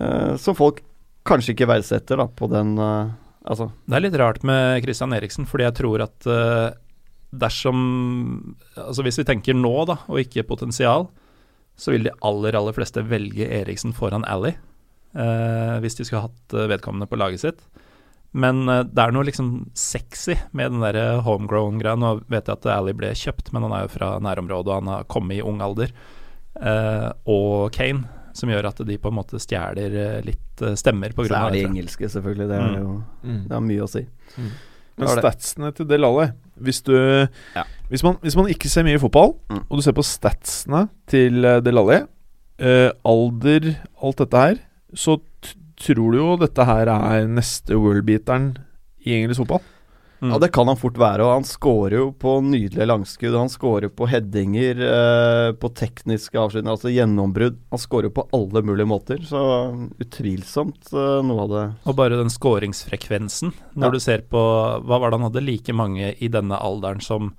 uh, 0.00 0.34
som 0.40 0.56
folk 0.58 0.80
kanskje 1.28 1.54
ikke 1.54 1.70
verdsetter 1.70 2.18
da, 2.18 2.26
på 2.26 2.48
den 2.50 2.74
uh, 2.82 3.12
Altså, 3.42 3.70
Det 3.86 3.96
er 3.96 4.04
litt 4.04 4.18
rart 4.20 4.44
med 4.46 4.82
Christian 4.84 5.14
Eriksen, 5.16 5.46
fordi 5.48 5.66
jeg 5.66 5.76
tror 5.80 6.04
at 6.04 6.28
uh, 6.30 6.70
dersom 7.32 7.78
Altså 8.76 9.04
hvis 9.06 9.18
vi 9.22 9.26
tenker 9.26 9.56
nå, 9.56 9.72
da, 9.88 9.98
og 10.06 10.20
ikke 10.22 10.46
potensial, 10.46 11.08
så 11.76 11.94
vil 11.94 12.06
de 12.06 12.14
aller, 12.22 12.54
aller 12.58 12.76
fleste 12.76 13.02
velge 13.08 13.48
Eriksen 13.48 13.94
foran 13.96 14.26
Ally. 14.28 14.52
Uh, 15.12 15.80
hvis 15.82 15.98
de 15.98 16.06
skulle 16.06 16.22
hatt 16.24 16.54
eh, 16.56 16.68
vedkommende 16.70 17.08
på 17.08 17.18
laget 17.20 17.42
sitt. 17.42 17.64
Men 18.32 18.62
uh, 18.68 18.84
det 18.84 19.02
er 19.02 19.12
noe 19.12 19.26
liksom 19.28 19.50
sexy 19.76 20.38
med 20.56 20.72
den 20.72 20.84
der 20.84 21.20
homegrown-greia. 21.26 21.98
Nå 22.00 22.14
vet 22.32 22.48
jeg 22.48 22.60
at 22.60 22.68
Ally 22.76 22.94
ble 22.96 23.10
kjøpt, 23.16 23.50
men 23.52 23.66
han 23.66 23.74
er 23.76 23.86
jo 23.86 23.92
fra 23.96 24.14
nærområdet, 24.24 24.70
og 24.70 24.78
han 24.78 24.92
har 24.92 25.08
kommet 25.12 25.40
i 25.40 25.44
ung 25.44 25.60
alder. 25.64 25.92
Og 27.26 27.72
Kane, 27.74 28.04
som 28.34 28.48
gjør 28.50 28.68
at 28.68 28.82
de 28.86 28.96
på 28.98 29.08
en 29.12 29.16
måte 29.18 29.38
stjeler 29.42 29.94
eh, 29.94 30.20
litt 30.26 30.62
eh, 30.62 30.74
stemmer 30.78 31.12
på 31.14 31.24
så 31.24 31.28
grunn 31.28 31.42
av 31.42 31.48
er 31.48 31.52
de 31.52 31.62
det. 31.62 31.70
engelske, 31.70 32.08
selvfølgelig. 32.08 32.48
Det 32.48 32.58
er 32.58 32.68
Mm. 32.68 32.78
jo 32.82 33.04
Mm. 33.24 33.42
det 33.48 33.52
har 33.52 33.60
mye 33.60 33.82
å 33.82 33.88
si. 33.88 34.06
Men 34.98 35.08
statsene 35.08 35.74
til 35.74 35.86
Delali 35.86 36.32
hvis, 36.60 36.82
du, 36.84 36.92
Ja. 37.56 37.64
hvis, 37.90 38.02
man, 38.04 38.16
hvis 38.22 38.36
man 38.36 38.46
ikke 38.46 38.68
ser 38.68 38.84
mye 38.84 38.94
i 38.94 38.98
fotball, 38.98 39.34
Mm. 39.50 39.64
og 39.70 39.78
du 39.78 39.82
ser 39.82 39.92
på 39.92 40.04
statsene 40.04 40.88
til 41.06 41.40
Del 41.42 41.78
Alli, 41.78 42.02
eh, 42.58 42.90
alder, 43.04 43.76
alt 44.02 44.16
dette 44.16 44.36
her, 44.36 44.58
så 44.94 45.20
t 45.40 45.54
tror 45.82 46.12
du 46.12 46.18
jo 46.18 46.36
dette 46.36 46.64
her 46.64 46.86
er 46.86 47.26
neste 47.26 47.74
worldbeateren 47.74 48.56
i 49.04 49.10
engelsk 49.16 49.40
fotball. 49.40 49.60
Mm. 50.22 50.30
Ja, 50.30 50.38
det 50.38 50.52
kan 50.54 50.68
han 50.70 50.76
fort 50.78 50.94
være, 51.02 51.24
og 51.26 51.32
han 51.34 51.44
scorer 51.48 51.96
jo 51.98 52.04
på 52.14 52.36
nydelige 52.46 52.86
langskudd. 52.86 53.34
Han 53.34 53.50
scorer 53.50 53.90
på 53.90 54.06
headinger, 54.06 54.78
eh, 54.86 55.52
på 55.58 55.70
tekniske 55.74 56.38
avslutninger, 56.38 56.76
altså 56.76 56.92
gjennombrudd. 56.94 57.56
Han 57.74 57.82
scorer 57.82 58.06
jo 58.06 58.14
på 58.20 58.28
alle 58.38 58.62
mulige 58.62 58.86
måter, 58.86 59.18
så 59.26 59.42
utvilsomt 59.98 60.92
eh, 60.94 61.18
noe 61.26 61.42
av 61.46 61.50
det 61.56 61.64
Og 61.90 61.96
bare 61.98 62.20
den 62.20 62.30
skåringsfrekvensen. 62.30 63.52
Når 63.74 63.88
Ja. 63.88 63.90
du 63.90 63.98
ser 64.00 64.22
på 64.30 64.38
Hva 64.86 65.00
var 65.00 65.10
det 65.10 65.18
han 65.20 65.26
hadde 65.32 65.44
like 65.44 65.72
mange 65.74 66.14
i 66.20 66.28
denne 66.28 66.54
alderen 66.56 67.02
som 67.02 67.32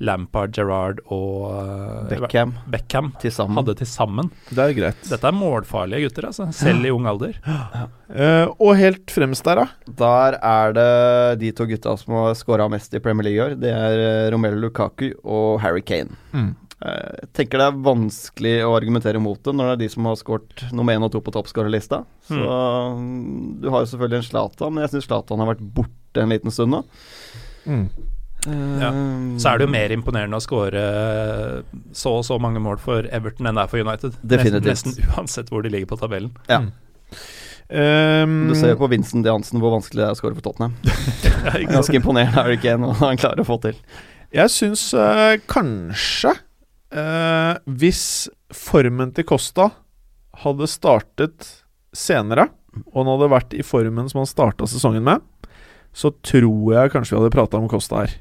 Lampard, 0.00 0.54
Gerrard 0.56 1.02
og 1.12 1.50
uh, 1.52 2.08
Beckham 2.08 2.54
Beckham 2.72 3.10
til 3.20 3.34
hadde 3.36 3.74
til 3.76 3.88
sammen? 3.88 4.30
Det 4.48 4.62
er 4.64 4.76
greit. 4.76 5.02
Dette 5.08 5.28
er 5.28 5.36
målfarlige 5.36 6.08
gutter, 6.08 6.30
altså. 6.30 6.48
Selv 6.56 6.88
i 6.88 6.92
ung 6.94 7.08
alder. 7.10 7.36
Eh, 8.10 8.46
og 8.58 8.72
helt 8.80 9.12
fremst 9.12 9.44
der, 9.46 9.60
da. 9.60 9.92
Der 10.00 10.38
er 10.40 10.72
det 10.74 11.40
de 11.44 11.52
to 11.56 11.66
gutta 11.68 11.94
som 12.00 12.16
har 12.16 12.34
skåra 12.38 12.66
mest 12.72 12.96
i 12.96 13.02
Premier 13.02 13.28
League 13.28 13.38
i 13.38 13.44
år. 13.44 13.58
Det 13.60 13.70
er 13.76 14.02
eh, 14.06 14.30
Romelu 14.32 14.58
Lukaku 14.64 15.10
og 15.20 15.60
Harry 15.62 15.84
Kane. 15.86 16.16
Mm. 16.32 16.52
Eh, 16.80 17.08
Jeg 17.20 17.32
tenker 17.36 17.60
det 17.60 17.66
er 17.68 17.82
vanskelig 17.84 18.54
å 18.64 18.72
argumentere 18.78 19.20
mot 19.22 19.40
det 19.44 19.52
når 19.52 19.72
det 19.72 19.74
er 19.76 19.82
de 19.84 19.90
som 19.92 20.08
har 20.08 20.16
skåret 20.20 20.64
nummer 20.72 20.96
én 20.96 21.04
og 21.04 21.12
to 21.12 21.20
på 21.24 21.34
toppskårerlista. 21.36 22.02
Så 22.26 22.40
mm, 22.40 23.60
du 23.60 23.68
har 23.68 23.84
jo 23.84 23.90
selvfølgelig 23.92 24.22
en 24.22 24.30
Zlatan, 24.30 24.72
men 24.74 24.86
jeg 24.86 24.94
syns 24.96 25.10
Zlatan 25.10 25.44
har 25.44 25.52
vært 25.52 25.66
borte 25.76 26.24
en 26.24 26.32
liten 26.32 26.54
stund 26.54 26.72
nå. 26.72 26.82
Mm. 27.68 27.84
Ja. 28.46 28.90
Så 29.40 29.50
er 29.50 29.60
det 29.60 29.66
jo 29.66 29.72
mer 29.72 29.92
imponerende 29.92 30.38
å 30.38 30.44
skåre 30.44 30.84
så 31.92 32.14
og 32.20 32.24
så 32.24 32.38
mange 32.40 32.62
mål 32.62 32.78
for 32.80 33.08
Everton 33.12 33.50
enn 33.50 33.58
det 33.58 33.66
er 33.66 33.72
for 33.72 33.82
United. 33.84 34.16
Definitivt. 34.22 34.70
Nesten, 34.70 34.94
nesten 34.96 35.18
uansett 35.18 35.52
hvor 35.52 35.64
de 35.66 35.72
ligger 35.74 35.90
på 35.90 35.98
tabellen. 36.00 36.32
Ja. 36.48 36.62
Um, 37.70 38.48
Du 38.50 38.56
ser 38.58 38.74
på 38.74 38.88
Vincent 38.90 39.26
Jansen 39.26 39.60
hvor 39.62 39.76
vanskelig 39.76 40.00
det 40.02 40.06
er 40.08 40.16
å 40.16 40.18
skåre 40.18 40.34
for 40.38 40.46
Tottenham. 40.48 40.74
Ganske 41.74 42.00
imponerende 42.00 42.42
er 42.42 42.50
det 42.50 42.58
ikke 42.58 42.78
noe 42.82 42.96
han 42.98 43.20
klarer 43.20 43.44
å 43.44 43.46
få 43.46 43.60
til. 43.62 43.76
Jeg 44.34 44.50
syns 44.54 44.88
uh, 44.94 45.36
kanskje 45.50 46.32
uh, 46.94 47.58
Hvis 47.66 48.02
formen 48.54 49.10
til 49.14 49.26
Costa 49.26 49.68
hadde 50.42 50.66
startet 50.70 51.48
senere, 51.94 52.48
og 52.90 53.02
han 53.02 53.10
hadde 53.12 53.30
vært 53.32 53.54
i 53.58 53.64
formen 53.66 54.06
som 54.10 54.22
han 54.22 54.30
starta 54.30 54.66
sesongen 54.70 55.02
med, 55.06 55.22
så 55.92 56.12
tror 56.22 56.74
jeg 56.74 56.92
kanskje 56.94 57.16
vi 57.16 57.18
hadde 57.18 57.34
prata 57.34 57.58
om 57.58 57.66
Costa 57.70 58.04
her. 58.04 58.12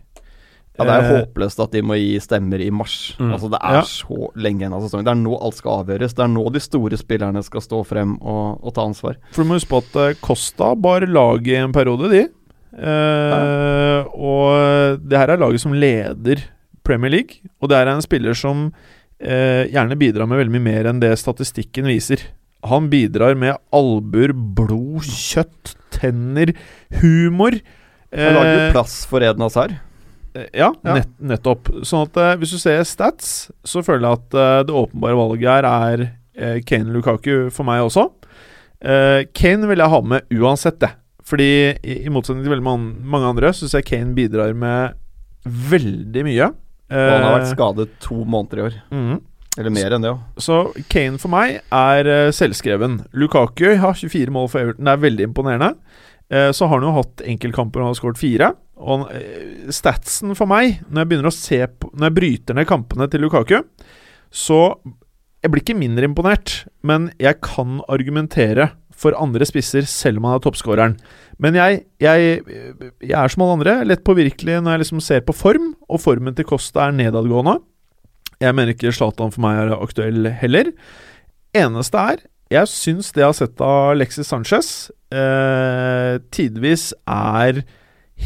Ja, 0.79 0.85
Det 0.87 0.93
er 0.95 1.03
jo 1.05 1.17
håpløst 1.19 1.59
at 1.63 1.71
de 1.75 1.81
må 1.85 1.97
gi 1.99 2.15
stemmer 2.23 2.61
i 2.63 2.69
mars. 2.71 2.95
Mm. 3.19 3.33
Altså 3.35 3.49
Det 3.51 3.59
er 3.61 3.77
Ja. 3.77 3.81
så 3.85 4.29
lenge 4.39 4.63
igjen 4.63 4.73
av 4.73 4.81
sesongen. 4.87 5.05
Det 5.05 5.11
er 5.13 5.21
nå 5.21 5.35
alt 5.43 5.55
skal 5.59 5.83
avgjøres. 5.83 6.15
Det 6.15 6.23
er 6.25 6.31
nå 6.33 6.45
de 6.55 6.59
store 6.63 6.97
spillerne 6.97 7.43
skal 7.43 7.61
stå 7.61 7.83
frem 7.85 8.17
og, 8.21 8.59
og 8.63 8.73
ta 8.73 8.81
ansvar. 8.87 9.17
For 9.31 9.43
du 9.43 9.49
må 9.51 9.59
huske 9.59 9.69
på 9.75 9.83
at 9.83 9.99
eh, 10.09 10.17
Costa 10.23 10.73
bar 10.75 11.01
laget 11.05 11.47
i 11.53 11.59
en 11.61 11.73
periode, 11.75 12.09
de. 12.09 12.23
Eh, 12.79 14.05
Og 14.13 14.99
det 15.03 15.17
her 15.19 15.33
er 15.33 15.41
laget 15.41 15.61
som 15.63 15.73
leder 15.75 16.41
Premier 16.85 17.11
League, 17.11 17.41
og 17.61 17.69
det 17.69 17.77
er 17.77 17.91
en 17.91 18.01
spiller 18.01 18.33
som 18.37 18.69
eh, 19.21 19.67
gjerne 19.69 19.97
bidrar 19.99 20.27
med 20.29 20.39
veldig 20.41 20.53
mye 20.55 20.65
mer 20.69 20.89
enn 20.89 21.01
det 21.03 21.11
statistikken 21.21 21.85
viser. 21.89 22.23
Han 22.67 22.89
bidrar 22.91 23.37
med 23.39 23.55
albuer, 23.75 24.33
blod, 24.33 25.05
kjøtt, 25.07 25.75
tenner, 25.95 26.51
humor. 27.01 27.59
Han 28.15 28.33
lager 28.35 28.49
Eh, 28.55 28.65
jo 28.67 28.71
plass 28.73 29.03
for 29.05 29.21
Eden 29.21 29.43
Hazard. 29.45 29.75
Eh, 30.35 30.47
Ja, 30.53 30.71
Ja. 30.85 30.93
Nett, 30.99 31.09
nettopp. 31.19 31.69
Sånn 31.87 32.05
at 32.07 32.17
eh, 32.17 32.35
hvis 32.41 32.51
du 32.51 32.57
ser 32.61 32.83
stats, 32.83 33.49
så 33.65 33.81
føler 33.85 34.07
jeg 34.07 34.19
at 34.19 34.33
eh, 34.39 34.63
det 34.69 34.75
åpenbare 34.75 35.17
valget 35.17 35.49
her 35.49 35.67
er 35.69 36.03
eh, 36.35 36.59
Kane 36.65 36.93
Lukaku 36.93 37.49
for 37.51 37.63
meg 37.67 37.81
også. 37.87 38.07
Eh, 38.81 39.25
Kane 39.35 39.67
vil 39.67 39.77
jeg 39.83 39.89
ha 39.89 40.01
med 40.01 40.21
uansett, 40.31 40.79
det. 40.79 40.91
Fordi 41.29 41.49
i, 41.83 41.99
i 42.05 42.09
motsetning 42.09 42.43
til 42.45 42.53
veldig 42.55 42.65
man, 42.65 42.85
mange 43.05 43.27
andre, 43.33 43.51
syns 43.53 43.73
jeg 43.77 43.85
Kane 43.85 44.15
bidrar 44.17 44.53
med 44.57 44.95
veldig 45.45 46.23
mye. 46.25 46.51
Og 46.89 46.95
han 46.97 47.23
har 47.25 47.35
vært 47.39 47.47
Eh, 47.49 47.53
skadet 47.53 47.89
to 48.01 48.23
måneder 48.25 48.57
i 48.61 48.67
år. 48.69 48.79
mhm. 48.91 49.19
Eller 49.59 49.73
mer 49.75 49.91
enn 49.91 50.01
det 50.05 50.11
òg. 50.13 50.19
Så 50.39 50.55
Kane 50.89 51.17
for 51.19 51.27
meg 51.33 51.57
er 51.73 52.31
selvskreven. 52.31 53.01
Lukaku 53.13 53.75
har 53.81 53.93
24 53.97 54.31
mål 54.31 54.47
for 54.47 54.61
Everton, 54.61 54.85
det 54.85 54.93
er 54.93 55.01
veldig 55.03 55.25
imponerende. 55.27 55.73
Eh, 56.31 56.51
så 56.55 56.67
har 56.69 56.79
han 56.79 56.87
jo 56.87 56.93
hatt 56.95 57.23
enkeltkamper 57.25 57.81
og 57.81 57.89
har 57.89 57.97
skåret 57.97 58.17
fire. 58.21 58.51
Og 58.79 59.09
eh, 59.11 59.69
statsen 59.75 60.31
for 60.37 60.49
meg, 60.49 60.79
når 60.87 61.03
jeg 61.03 61.09
begynner 61.11 61.29
å 61.29 61.35
se 61.35 61.59
på 61.67 61.89
Når 61.91 62.07
jeg 62.07 62.15
bryter 62.15 62.55
ned 62.55 62.67
kampene 62.69 63.09
til 63.11 63.25
Lukaku, 63.25 63.57
så 64.31 64.79
Jeg 65.43 65.51
blir 65.51 65.63
ikke 65.63 65.79
mindre 65.79 66.07
imponert, 66.07 66.65
men 66.83 67.13
jeg 67.19 67.39
kan 67.39 67.79
argumentere 67.87 68.73
for 68.99 69.15
andre 69.15 69.45
spisser 69.47 69.85
selv 69.87 70.19
om 70.19 70.25
han 70.27 70.35
er 70.35 70.41
toppskåreren. 70.43 70.97
Men 71.39 71.55
jeg, 71.55 71.85
jeg, 72.03 72.41
jeg 72.99 73.15
er 73.15 73.31
som 73.31 73.45
alle 73.45 73.55
andre, 73.55 73.75
lett 73.87 74.03
påvirkelig 74.03 74.57
når 74.59 74.75
jeg 74.75 74.81
liksom 74.83 75.03
ser 75.05 75.23
på 75.23 75.35
form, 75.39 75.69
og 75.87 76.01
formen 76.03 76.35
til 76.35 76.43
Costa 76.49 76.89
er 76.89 76.97
nedadgående. 76.97 77.55
Jeg 78.43 78.55
mener 78.55 78.75
ikke 78.75 78.91
Zlatan 78.95 79.31
for 79.31 79.43
meg 79.43 79.61
er 79.61 79.73
aktuell 79.77 80.27
heller. 80.41 80.73
Eneste 81.55 82.03
er 82.11 82.27
Jeg 82.51 82.69
syns 82.71 83.11
det 83.13 83.21
jeg 83.21 83.29
har 83.29 83.37
sett 83.37 83.61
av 83.61 83.93
Alexis 83.93 84.27
Sanchez, 84.27 84.89
eh, 85.13 86.17
tidvis 86.33 86.89
er 87.07 87.63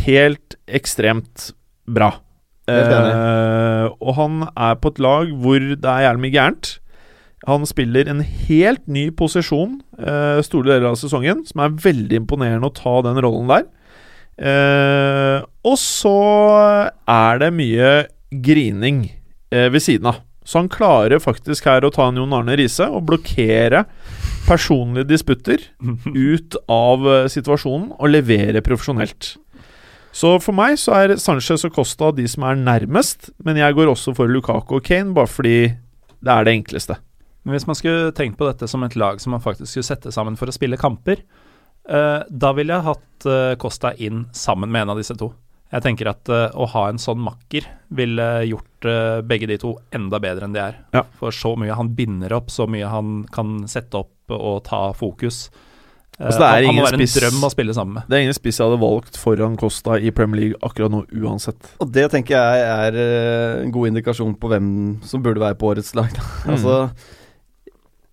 helt 0.06 0.58
ekstremt 0.68 1.52
bra. 1.90 2.16
Uh. 2.70 3.92
Og 4.00 4.16
han 4.16 4.46
er 4.56 4.80
på 4.80 4.94
et 4.94 5.04
lag 5.04 5.32
hvor 5.44 5.60
det 5.60 5.84
er 5.84 6.06
jævlig 6.08 6.26
mye 6.26 6.36
gærent. 6.38 6.72
Han 7.44 7.68
spiller 7.68 8.08
en 8.08 8.22
helt 8.24 8.86
ny 8.88 9.10
posisjon 9.20 9.82
uh, 10.00 10.40
store 10.46 10.70
deler 10.70 10.94
av 10.94 11.00
sesongen, 11.00 11.44
som 11.50 11.66
er 11.66 11.80
veldig 11.84 12.22
imponerende 12.22 12.70
å 12.70 12.76
ta 12.76 13.02
den 13.04 13.20
rollen 13.24 13.52
der. 13.52 13.66
Uh, 14.34 15.44
og 15.68 15.76
så 15.78 16.20
er 17.04 17.44
det 17.44 17.52
mye 17.56 17.92
grining 18.44 19.06
ved 19.54 19.84
siden 19.86 20.08
av. 20.10 20.24
Så 20.44 20.58
han 20.58 20.72
klarer 20.72 21.22
faktisk 21.22 21.68
her 21.70 21.86
å 21.86 21.92
ta 21.94 22.08
en 22.10 22.18
Jon 22.18 22.34
Arne 22.34 22.56
Riise 22.58 22.88
og 22.90 23.06
blokkere 23.12 23.84
personlige 24.48 25.12
disputter 25.12 25.62
ut 26.32 26.58
av 26.74 27.06
situasjonen 27.32 27.92
og 28.00 28.12
levere 28.12 28.64
profesjonelt. 28.66 29.36
Så 30.14 30.36
for 30.44 30.54
meg 30.54 30.78
så 30.78 30.94
er 31.00 31.16
Sanchez 31.18 31.66
og 31.66 31.74
Costa 31.74 32.12
de 32.14 32.28
som 32.30 32.46
er 32.46 32.60
nærmest, 32.60 33.32
men 33.44 33.58
jeg 33.58 33.74
går 33.74 33.90
også 33.90 34.14
for 34.18 34.30
Lukaku 34.30 34.78
og 34.78 34.86
Kane, 34.86 35.14
bare 35.16 35.32
fordi 35.32 35.58
det 36.24 36.32
er 36.32 36.46
det 36.46 36.54
enkleste. 36.60 37.00
Men 37.44 37.58
hvis 37.58 37.66
man 37.68 37.76
skulle 37.76 38.14
tenkt 38.16 38.38
på 38.40 38.48
dette 38.48 38.70
som 38.70 38.86
et 38.86 38.96
lag 38.96 39.20
som 39.20 39.34
man 39.36 39.44
faktisk 39.44 39.74
skulle 39.74 39.90
sette 39.90 40.14
sammen 40.16 40.38
for 40.40 40.48
å 40.48 40.56
spille 40.56 40.80
kamper, 40.80 41.26
eh, 41.90 42.20
da 42.30 42.54
ville 42.56 42.78
jeg 42.78 42.88
hatt 42.88 43.28
eh, 43.28 43.56
Costa 43.60 43.92
inn 43.98 44.28
sammen 44.38 44.72
med 44.72 44.86
en 44.86 44.94
av 44.94 45.02
disse 45.02 45.18
to. 45.20 45.34
Jeg 45.74 45.82
tenker 45.82 46.12
at 46.12 46.30
eh, 46.30 46.54
å 46.54 46.70
ha 46.70 46.86
en 46.88 47.02
sånn 47.02 47.22
makker 47.26 47.66
ville 47.98 48.30
gjort 48.46 48.88
eh, 48.88 49.20
begge 49.26 49.50
de 49.50 49.58
to 49.60 49.74
enda 49.96 50.22
bedre 50.22 50.46
enn 50.46 50.54
de 50.54 50.62
er. 50.62 50.78
Ja. 50.94 51.02
For 51.18 51.34
så 51.34 51.56
mye 51.58 51.76
han 51.76 51.96
binder 51.98 52.38
opp, 52.38 52.54
så 52.54 52.70
mye 52.70 52.92
han 52.92 53.24
kan 53.34 53.64
sette 53.72 54.06
opp 54.06 54.34
og 54.38 54.62
ta 54.70 54.86
fokus. 54.96 55.48
Eh, 56.20 56.28
Altså, 56.28 56.40
det 56.40 56.48
er 56.48 56.66
han, 56.68 56.76
må 56.78 56.84
være 56.86 56.98
spiss- 57.02 57.16
en 57.18 57.24
drøm 57.24 57.44
å 57.48 57.50
spille 57.52 57.74
sammen 57.74 57.94
med. 57.98 58.04
Det 58.08 58.16
er 58.18 58.22
ingen 58.28 58.36
spiss 58.38 58.60
jeg 58.60 58.68
hadde 58.70 58.82
valgt 58.84 59.18
foran 59.18 59.56
Costa 59.58 59.96
i 59.98 60.12
Premier 60.14 60.40
League 60.42 60.60
akkurat 60.62 60.92
nå, 60.94 61.00
uansett. 61.26 61.72
Og 61.82 61.90
det 61.92 62.12
tenker 62.14 62.38
jeg 62.38 62.68
er 62.70 62.94
eh, 63.02 63.64
en 63.64 63.72
god 63.74 63.88
indikasjon 63.90 64.36
på 64.38 64.52
hvem 64.52 64.68
som 65.10 65.24
burde 65.26 65.42
være 65.42 65.58
på 65.58 65.72
årets 65.74 65.96
lag. 65.98 66.14
Mm. 66.46 66.54
Altså, 66.54 66.76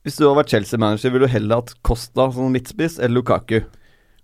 hvis 0.07 0.17
du 0.17 0.25
hadde 0.25 0.39
vært 0.41 0.55
Chelsea-manager, 0.55 1.13
ville 1.13 1.29
du 1.29 1.33
heller 1.35 1.61
hatt 1.61 1.75
Costa 1.85 2.31
som 2.33 2.49
midtspiss 2.55 2.97
eller 2.99 3.19
Lukaku. 3.21 3.61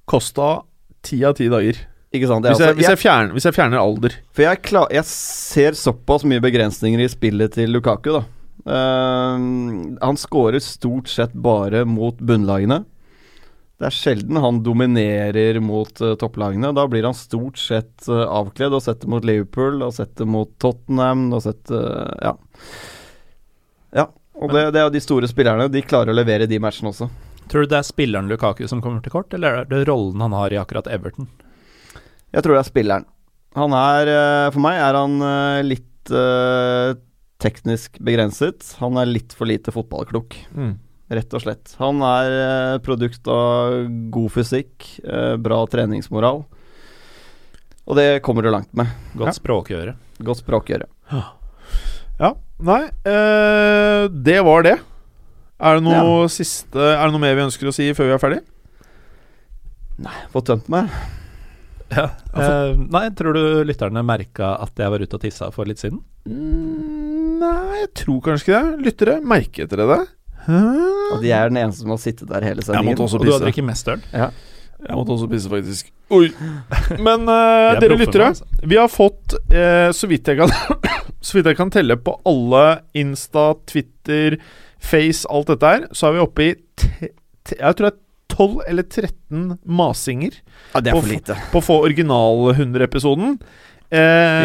Costa 0.08 0.62
ti 1.04 1.20
av 1.28 1.36
ti 1.36 1.50
dager. 1.52 1.76
Ikke 2.16 2.30
sant? 2.30 2.46
Er 2.46 2.54
Hvis 2.54 2.62
jeg, 2.62 2.68
altså- 2.72 2.78
hvis, 2.80 2.88
jeg 2.94 2.98
fjerner, 3.02 3.32
hvis 3.36 3.44
jeg 3.44 3.54
fjerner 3.58 3.78
alder. 3.82 4.14
For 4.32 4.42
jeg, 4.46 4.62
klar, 4.62 4.88
jeg 4.90 5.04
ser 5.04 5.72
såpass 5.76 6.24
mye 6.24 6.40
begrensninger 6.40 7.02
i 7.04 7.08
spillet 7.12 7.52
til 7.52 7.68
Lukaku, 7.76 8.12
da. 8.16 8.24
Uh, 8.66 9.36
han 10.00 10.16
skårer 10.18 10.62
stort 10.64 11.08
sett 11.12 11.34
bare 11.34 11.84
mot 11.84 12.16
bunnlagene. 12.18 12.84
Det 13.76 13.88
er 13.90 13.92
sjelden 13.92 14.40
han 14.40 14.62
dominerer 14.64 15.58
mot 15.60 16.00
uh, 16.00 16.14
topplagene. 16.16 16.72
Da 16.76 16.86
blir 16.88 17.04
han 17.04 17.16
stort 17.16 17.60
sett 17.60 18.08
uh, 18.08 18.24
avkledd 18.24 18.72
og 18.72 18.84
setter 18.84 19.10
mot 19.12 19.24
Liverpool 19.26 19.84
og 19.84 19.92
setter 19.98 20.28
mot 20.28 20.52
Tottenham 20.62 21.28
og 21.36 21.44
setter 21.44 22.14
Ja. 22.24 22.36
Ja. 23.96 24.08
Og 24.36 24.52
det, 24.52 24.66
det 24.74 24.80
er 24.80 24.88
jo 24.88 24.92
de 24.96 25.00
store 25.00 25.28
spillerne. 25.28 25.68
De 25.72 25.80
klarer 25.84 26.12
å 26.12 26.16
levere 26.16 26.48
de 26.48 26.60
matchene 26.60 26.90
også. 26.92 27.08
Tror 27.48 27.64
du 27.64 27.70
det 27.70 27.78
er 27.78 27.86
spilleren 27.86 28.28
Lukaku 28.28 28.66
som 28.68 28.82
kommer 28.84 29.04
til 29.04 29.14
kort, 29.14 29.32
eller 29.36 29.62
er 29.62 29.68
det 29.70 29.84
rollen 29.88 30.24
han 30.24 30.34
har 30.36 30.52
i 30.52 30.58
akkurat 30.60 30.88
Everton? 30.90 31.28
Jeg 32.34 32.44
tror 32.44 32.56
det 32.56 32.62
er 32.64 32.68
spilleren. 32.68 33.06
Han 33.56 33.72
er 33.76 34.10
eh, 34.12 34.48
For 34.52 34.62
meg 34.64 34.80
er 34.82 34.98
han 34.98 35.20
eh, 35.24 35.60
litt 35.64 36.12
eh, 36.12 36.96
teknisk 37.42 38.00
begrenset. 38.04 38.74
Han 38.82 38.98
er 39.00 39.08
litt 39.08 39.36
for 39.36 39.48
lite 39.48 39.72
fotballklok, 39.74 40.36
rett 41.10 41.34
og 41.36 41.42
slett. 41.44 41.74
Han 41.78 42.00
er 42.02 42.32
eh, 42.36 42.78
produkt 42.84 43.28
av 43.30 43.76
god 44.10 44.32
fysikk, 44.34 44.88
eh, 45.04 45.36
bra 45.38 45.60
treningsmoral. 45.70 46.44
Og 47.86 47.94
det 47.98 48.08
kommer 48.26 48.42
du 48.42 48.50
langt 48.50 48.72
med. 48.74 48.90
Godt 49.14 49.30
Ja. 49.30 49.36
språkøre. 49.38 49.94
Godt 50.26 50.42
språkgjøre. 50.42 50.88
Ja. 52.18 52.32
Nei, 52.58 52.86
øh, 53.04 54.08
det 54.08 54.38
var 54.42 54.62
det. 54.64 54.78
Er 55.60 55.74
det 55.76 55.84
noe 55.84 56.24
siste 56.32 56.76
Er 56.80 57.04
det 57.04 57.12
noe 57.12 57.20
mer 57.20 57.34
vi 57.36 57.44
ønsker 57.44 57.68
å 57.68 57.72
si 57.74 57.90
før 57.92 58.08
vi 58.08 58.14
er 58.16 58.22
ferdig? 58.22 58.40
Fått 60.32 60.46
tømt 60.48 60.68
meg. 60.72 60.88
Ja. 61.92 62.08
Eh, 62.34 62.72
nei, 62.76 63.04
tror 63.16 63.36
du 63.36 63.42
lytterne 63.68 64.02
merka 64.04 64.54
at 64.60 64.72
jeg 64.76 64.90
var 64.90 64.98
ute 65.04 65.14
og 65.16 65.22
tissa 65.22 65.50
for 65.54 65.68
litt 65.68 65.78
siden? 65.78 66.00
Mm, 66.26 67.38
nei, 67.40 67.78
jeg 67.84 67.92
tror 68.02 68.20
kanskje 68.24 68.48
ikke 68.48 68.58
det. 68.64 68.80
Lyttere, 68.88 69.14
merket 69.22 69.70
dere 69.70 69.86
det? 69.92 70.00
Og 70.46 71.22
de 71.22 71.32
er 71.32 71.48
den 71.50 71.58
eneste 71.62 71.82
som 71.84 71.94
har 71.94 72.02
sittet 72.02 72.28
der 72.30 72.44
hele 72.46 72.62
Jeg 72.62 72.86
måtte 72.86 73.06
også 73.06 73.18
pisse. 73.18 73.24
Og 73.24 73.26
du 73.26 73.32
har 73.34 73.44
drukket 73.46 73.66
mest 73.66 73.88
øl? 73.92 74.04
Jeg 74.86 74.98
måtte 74.98 75.14
også 75.16 75.28
pisse, 75.30 75.50
faktisk. 75.50 75.90
Oi. 76.14 76.28
Men 77.02 77.26
uh, 77.32 77.72
er 77.72 77.80
dere 77.82 77.98
lyttere, 77.98 78.30
altså. 78.30 78.46
vi 78.62 78.78
har 78.78 78.90
fått, 78.92 79.36
uh, 79.50 79.90
så 79.96 80.10
vidt 80.10 80.28
jeg 80.28 80.38
kan 80.38 80.52
Så 81.26 81.38
vidt 81.38 81.48
jeg 81.50 81.58
kan 81.58 81.72
telle 81.74 81.96
på 81.98 82.12
alle 82.28 82.64
Insta, 82.94 83.48
Twitter, 83.66 84.36
Face, 84.78 85.26
alt 85.32 85.48
dette 85.50 85.70
her, 85.72 85.86
så 85.96 86.10
er 86.10 86.18
vi 86.18 86.22
oppe 86.22 86.44
i 86.44 86.50
Jeg 87.56 87.78
tror 87.78 87.88
det 87.88 87.92
er 87.94 88.02
12 88.36 88.60
eller 88.68 88.84
13 88.84 89.44
masinger 89.64 90.36
Ja, 90.74 90.82
det 90.84 90.92
er 90.92 90.98
På 90.98 91.00
for 91.00 91.10
lite. 91.10 91.38
på 91.50 91.62
å 91.62 91.64
få 91.64 91.78
original-100-episoden. 91.88 93.38
Vi 93.86 93.98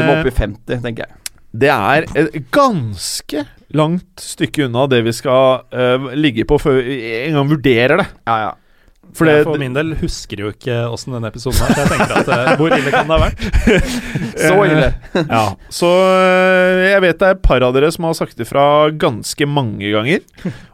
må 0.05 0.13
Eh, 0.13 0.19
opp 0.19 0.27
i 0.29 0.33
50, 0.37 0.81
tenker 0.83 1.07
jeg. 1.07 1.20
Det 1.51 1.71
er 1.71 2.07
et 2.15 2.37
ganske 2.53 3.45
langt 3.75 4.23
stykke 4.23 4.67
unna 4.67 4.87
det 4.91 5.01
vi 5.07 5.13
skal 5.15 5.63
uh, 5.71 6.11
ligge 6.15 6.45
på 6.47 6.59
før 6.59 6.81
vi 6.83 6.97
en 7.25 7.39
gang 7.39 7.51
vurderer 7.51 8.03
det. 8.03 8.09
Ja, 8.27 8.39
ja. 8.47 8.51
For 9.11 9.27
det, 9.27 9.41
for 9.43 9.59
min 9.59 9.73
del 9.75 9.89
husker 9.99 10.39
jo 10.39 10.51
ikke 10.53 10.75
åssen 10.87 11.11
denne 11.11 11.27
episoden 11.27 11.59
er. 11.65 11.73
så 11.75 11.81
Jeg 11.81 11.89
tenker 11.91 12.13
at 12.21 12.29
uh, 12.31 12.51
Hvor 12.61 12.71
ille 12.71 12.93
kan 12.93 13.09
det 13.09 13.17
ha 13.17 13.25
vært? 13.25 13.41
Så 14.45 14.53
ille. 14.63 14.87
Ja, 15.35 15.41
så 15.73 15.89
uh, 15.91 16.79
jeg 16.85 17.03
vet 17.03 17.19
det 17.19 17.27
er 17.27 17.35
et 17.35 17.43
par 17.43 17.65
av 17.65 17.75
dere 17.75 17.91
som 17.91 18.07
har 18.07 18.15
sagt 18.17 18.39
ifra 18.41 18.63
ganske 18.95 19.47
mange 19.49 19.91
ganger. 19.91 20.23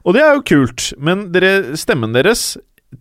Og 0.05 0.13
det 0.15 0.21
er 0.23 0.37
jo 0.37 0.45
kult, 0.45 0.91
men 1.01 1.27
dere, 1.33 1.77
stemmen 1.79 2.13
deres 2.15 2.51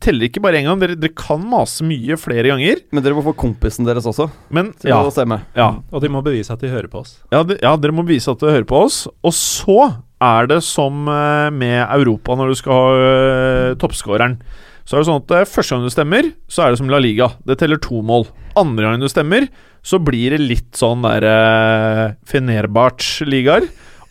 teller 0.02 0.26
ikke 0.28 0.42
bare 0.42 0.58
én 0.60 0.66
gang. 0.66 0.80
Dere, 0.82 0.96
dere 0.98 1.14
kan 1.16 1.42
mase 1.46 1.84
mye 1.86 2.16
flere 2.18 2.50
ganger. 2.50 2.80
Men 2.92 3.04
dere 3.04 3.14
må 3.16 3.22
få 3.26 3.34
kompisen 3.38 3.86
deres 3.86 4.06
også 4.08 4.26
Men 4.54 4.72
til 4.80 4.90
ja, 4.90 4.98
å 5.04 5.12
stemme. 5.14 5.40
ja, 5.56 5.68
Og 5.92 6.02
de 6.02 6.10
må 6.12 6.22
bevise 6.26 6.52
at 6.52 6.60
de 6.64 6.68
hører 6.72 6.88
på 6.92 7.04
oss. 7.04 7.20
ja, 7.32 7.42
de, 7.46 7.56
ja, 7.62 7.76
dere 7.76 7.94
må 7.94 8.02
bevise 8.06 8.30
at 8.34 8.42
de 8.42 8.50
hører 8.50 8.66
på 8.68 8.82
oss. 8.88 9.04
Og 9.22 9.32
så 9.36 9.78
er 10.22 10.46
det 10.50 10.62
som 10.64 11.06
øh, 11.12 11.50
med 11.52 11.82
Europa 11.92 12.34
når 12.34 12.48
du 12.48 12.58
skal 12.58 12.72
ha 12.72 13.10
øh, 13.10 13.76
toppskåreren. 13.78 14.38
Så 14.86 14.96
er 14.96 15.02
det 15.02 15.08
sånn 15.08 15.22
at 15.22 15.32
øh, 15.34 15.46
Første 15.50 15.74
gang 15.74 15.84
du 15.86 15.90
stemmer, 15.92 16.28
så 16.48 16.62
er 16.64 16.70
det 16.72 16.78
som 16.80 16.90
La 16.90 16.98
Liga. 17.02 17.30
Det 17.46 17.58
teller 17.60 17.80
to 17.82 18.02
mål. 18.06 18.26
Andre 18.56 18.86
gang 18.86 19.02
du 19.02 19.08
stemmer, 19.12 19.48
så 19.86 19.98
blir 20.02 20.34
det 20.34 20.40
litt 20.42 20.78
sånn 20.78 21.02
der 21.04 21.26
uh, 21.26 22.14
Fenerbahçe-ligaer. 22.26 23.66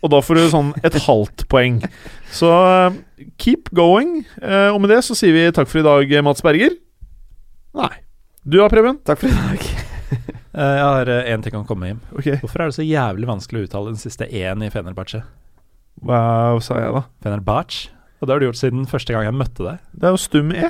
Og 0.05 0.11
da 0.13 0.21
får 0.21 0.37
du 0.37 0.43
sånn 0.51 0.67
et 0.85 0.95
halvt 1.07 1.47
poeng. 1.49 1.79
Så 2.33 2.49
eh, 2.53 2.97
keep 3.41 3.71
going. 3.75 4.19
Eh, 4.37 4.69
og 4.69 4.77
med 4.83 4.93
det 4.93 5.01
så 5.07 5.17
sier 5.17 5.33
vi 5.33 5.47
takk 5.55 5.71
for 5.71 5.81
i 5.81 5.85
dag, 5.87 6.13
Mats 6.27 6.45
Berger. 6.45 6.75
Nei. 7.75 7.91
Du 8.45 8.59
da, 8.59 8.69
Preben? 8.69 9.01
Takk 9.07 9.23
for 9.23 9.33
i 9.33 9.35
dag. 9.41 9.67
Eh, 10.55 10.77
jeg 10.77 10.83
har 10.87 11.09
én 11.33 11.41
ting 11.43 11.55
å 11.57 11.65
komme 11.67 11.89
hjem. 11.89 11.97
Okay. 12.15 12.37
Hvorfor 12.39 12.61
er 12.63 12.69
det 12.69 12.77
så 12.77 12.83
jævlig 12.85 13.27
vanskelig 13.27 13.59
å 13.59 13.65
uttale 13.65 13.89
den 13.89 13.99
siste 13.99 14.23
én 14.31 14.61
i 14.63 14.69
Fenerbahçe? 14.71 15.19
Hva 16.07 16.21
sa 16.63 16.77
jeg, 16.79 16.93
da? 16.95 17.01
Fenerbahçe? 17.25 17.89
Og 18.21 18.23
det 18.23 18.31
har 18.31 18.39
du 18.39 18.45
gjort 18.47 18.61
siden 18.61 18.87
første 18.87 19.11
gang 19.11 19.27
jeg 19.27 19.35
møtte 19.35 19.65
deg. 19.65 19.83
Det 19.91 20.07
er 20.07 20.15
jo 20.15 20.21
stum 20.23 20.55
E. 20.55 20.69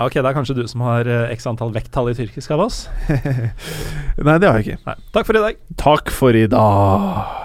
Ok, 0.00 0.16
det 0.16 0.24
er 0.24 0.38
kanskje 0.40 0.56
du 0.56 0.64
som 0.72 0.86
har 0.88 1.10
x 1.34 1.44
antall 1.52 1.76
vekttall 1.76 2.08
i 2.14 2.16
tyrkisk 2.16 2.56
av 2.56 2.64
oss? 2.70 2.86
Nei, 4.24 4.38
det 4.40 4.48
har 4.48 4.56
jeg 4.56 4.70
ikke. 4.70 4.84
Nei. 4.88 4.96
Takk 5.18 5.28
for 5.28 5.36
i 5.36 5.44
dag. 5.50 5.60
Takk 5.84 6.14
for 6.22 6.40
i 6.40 6.46
dag. 6.56 7.44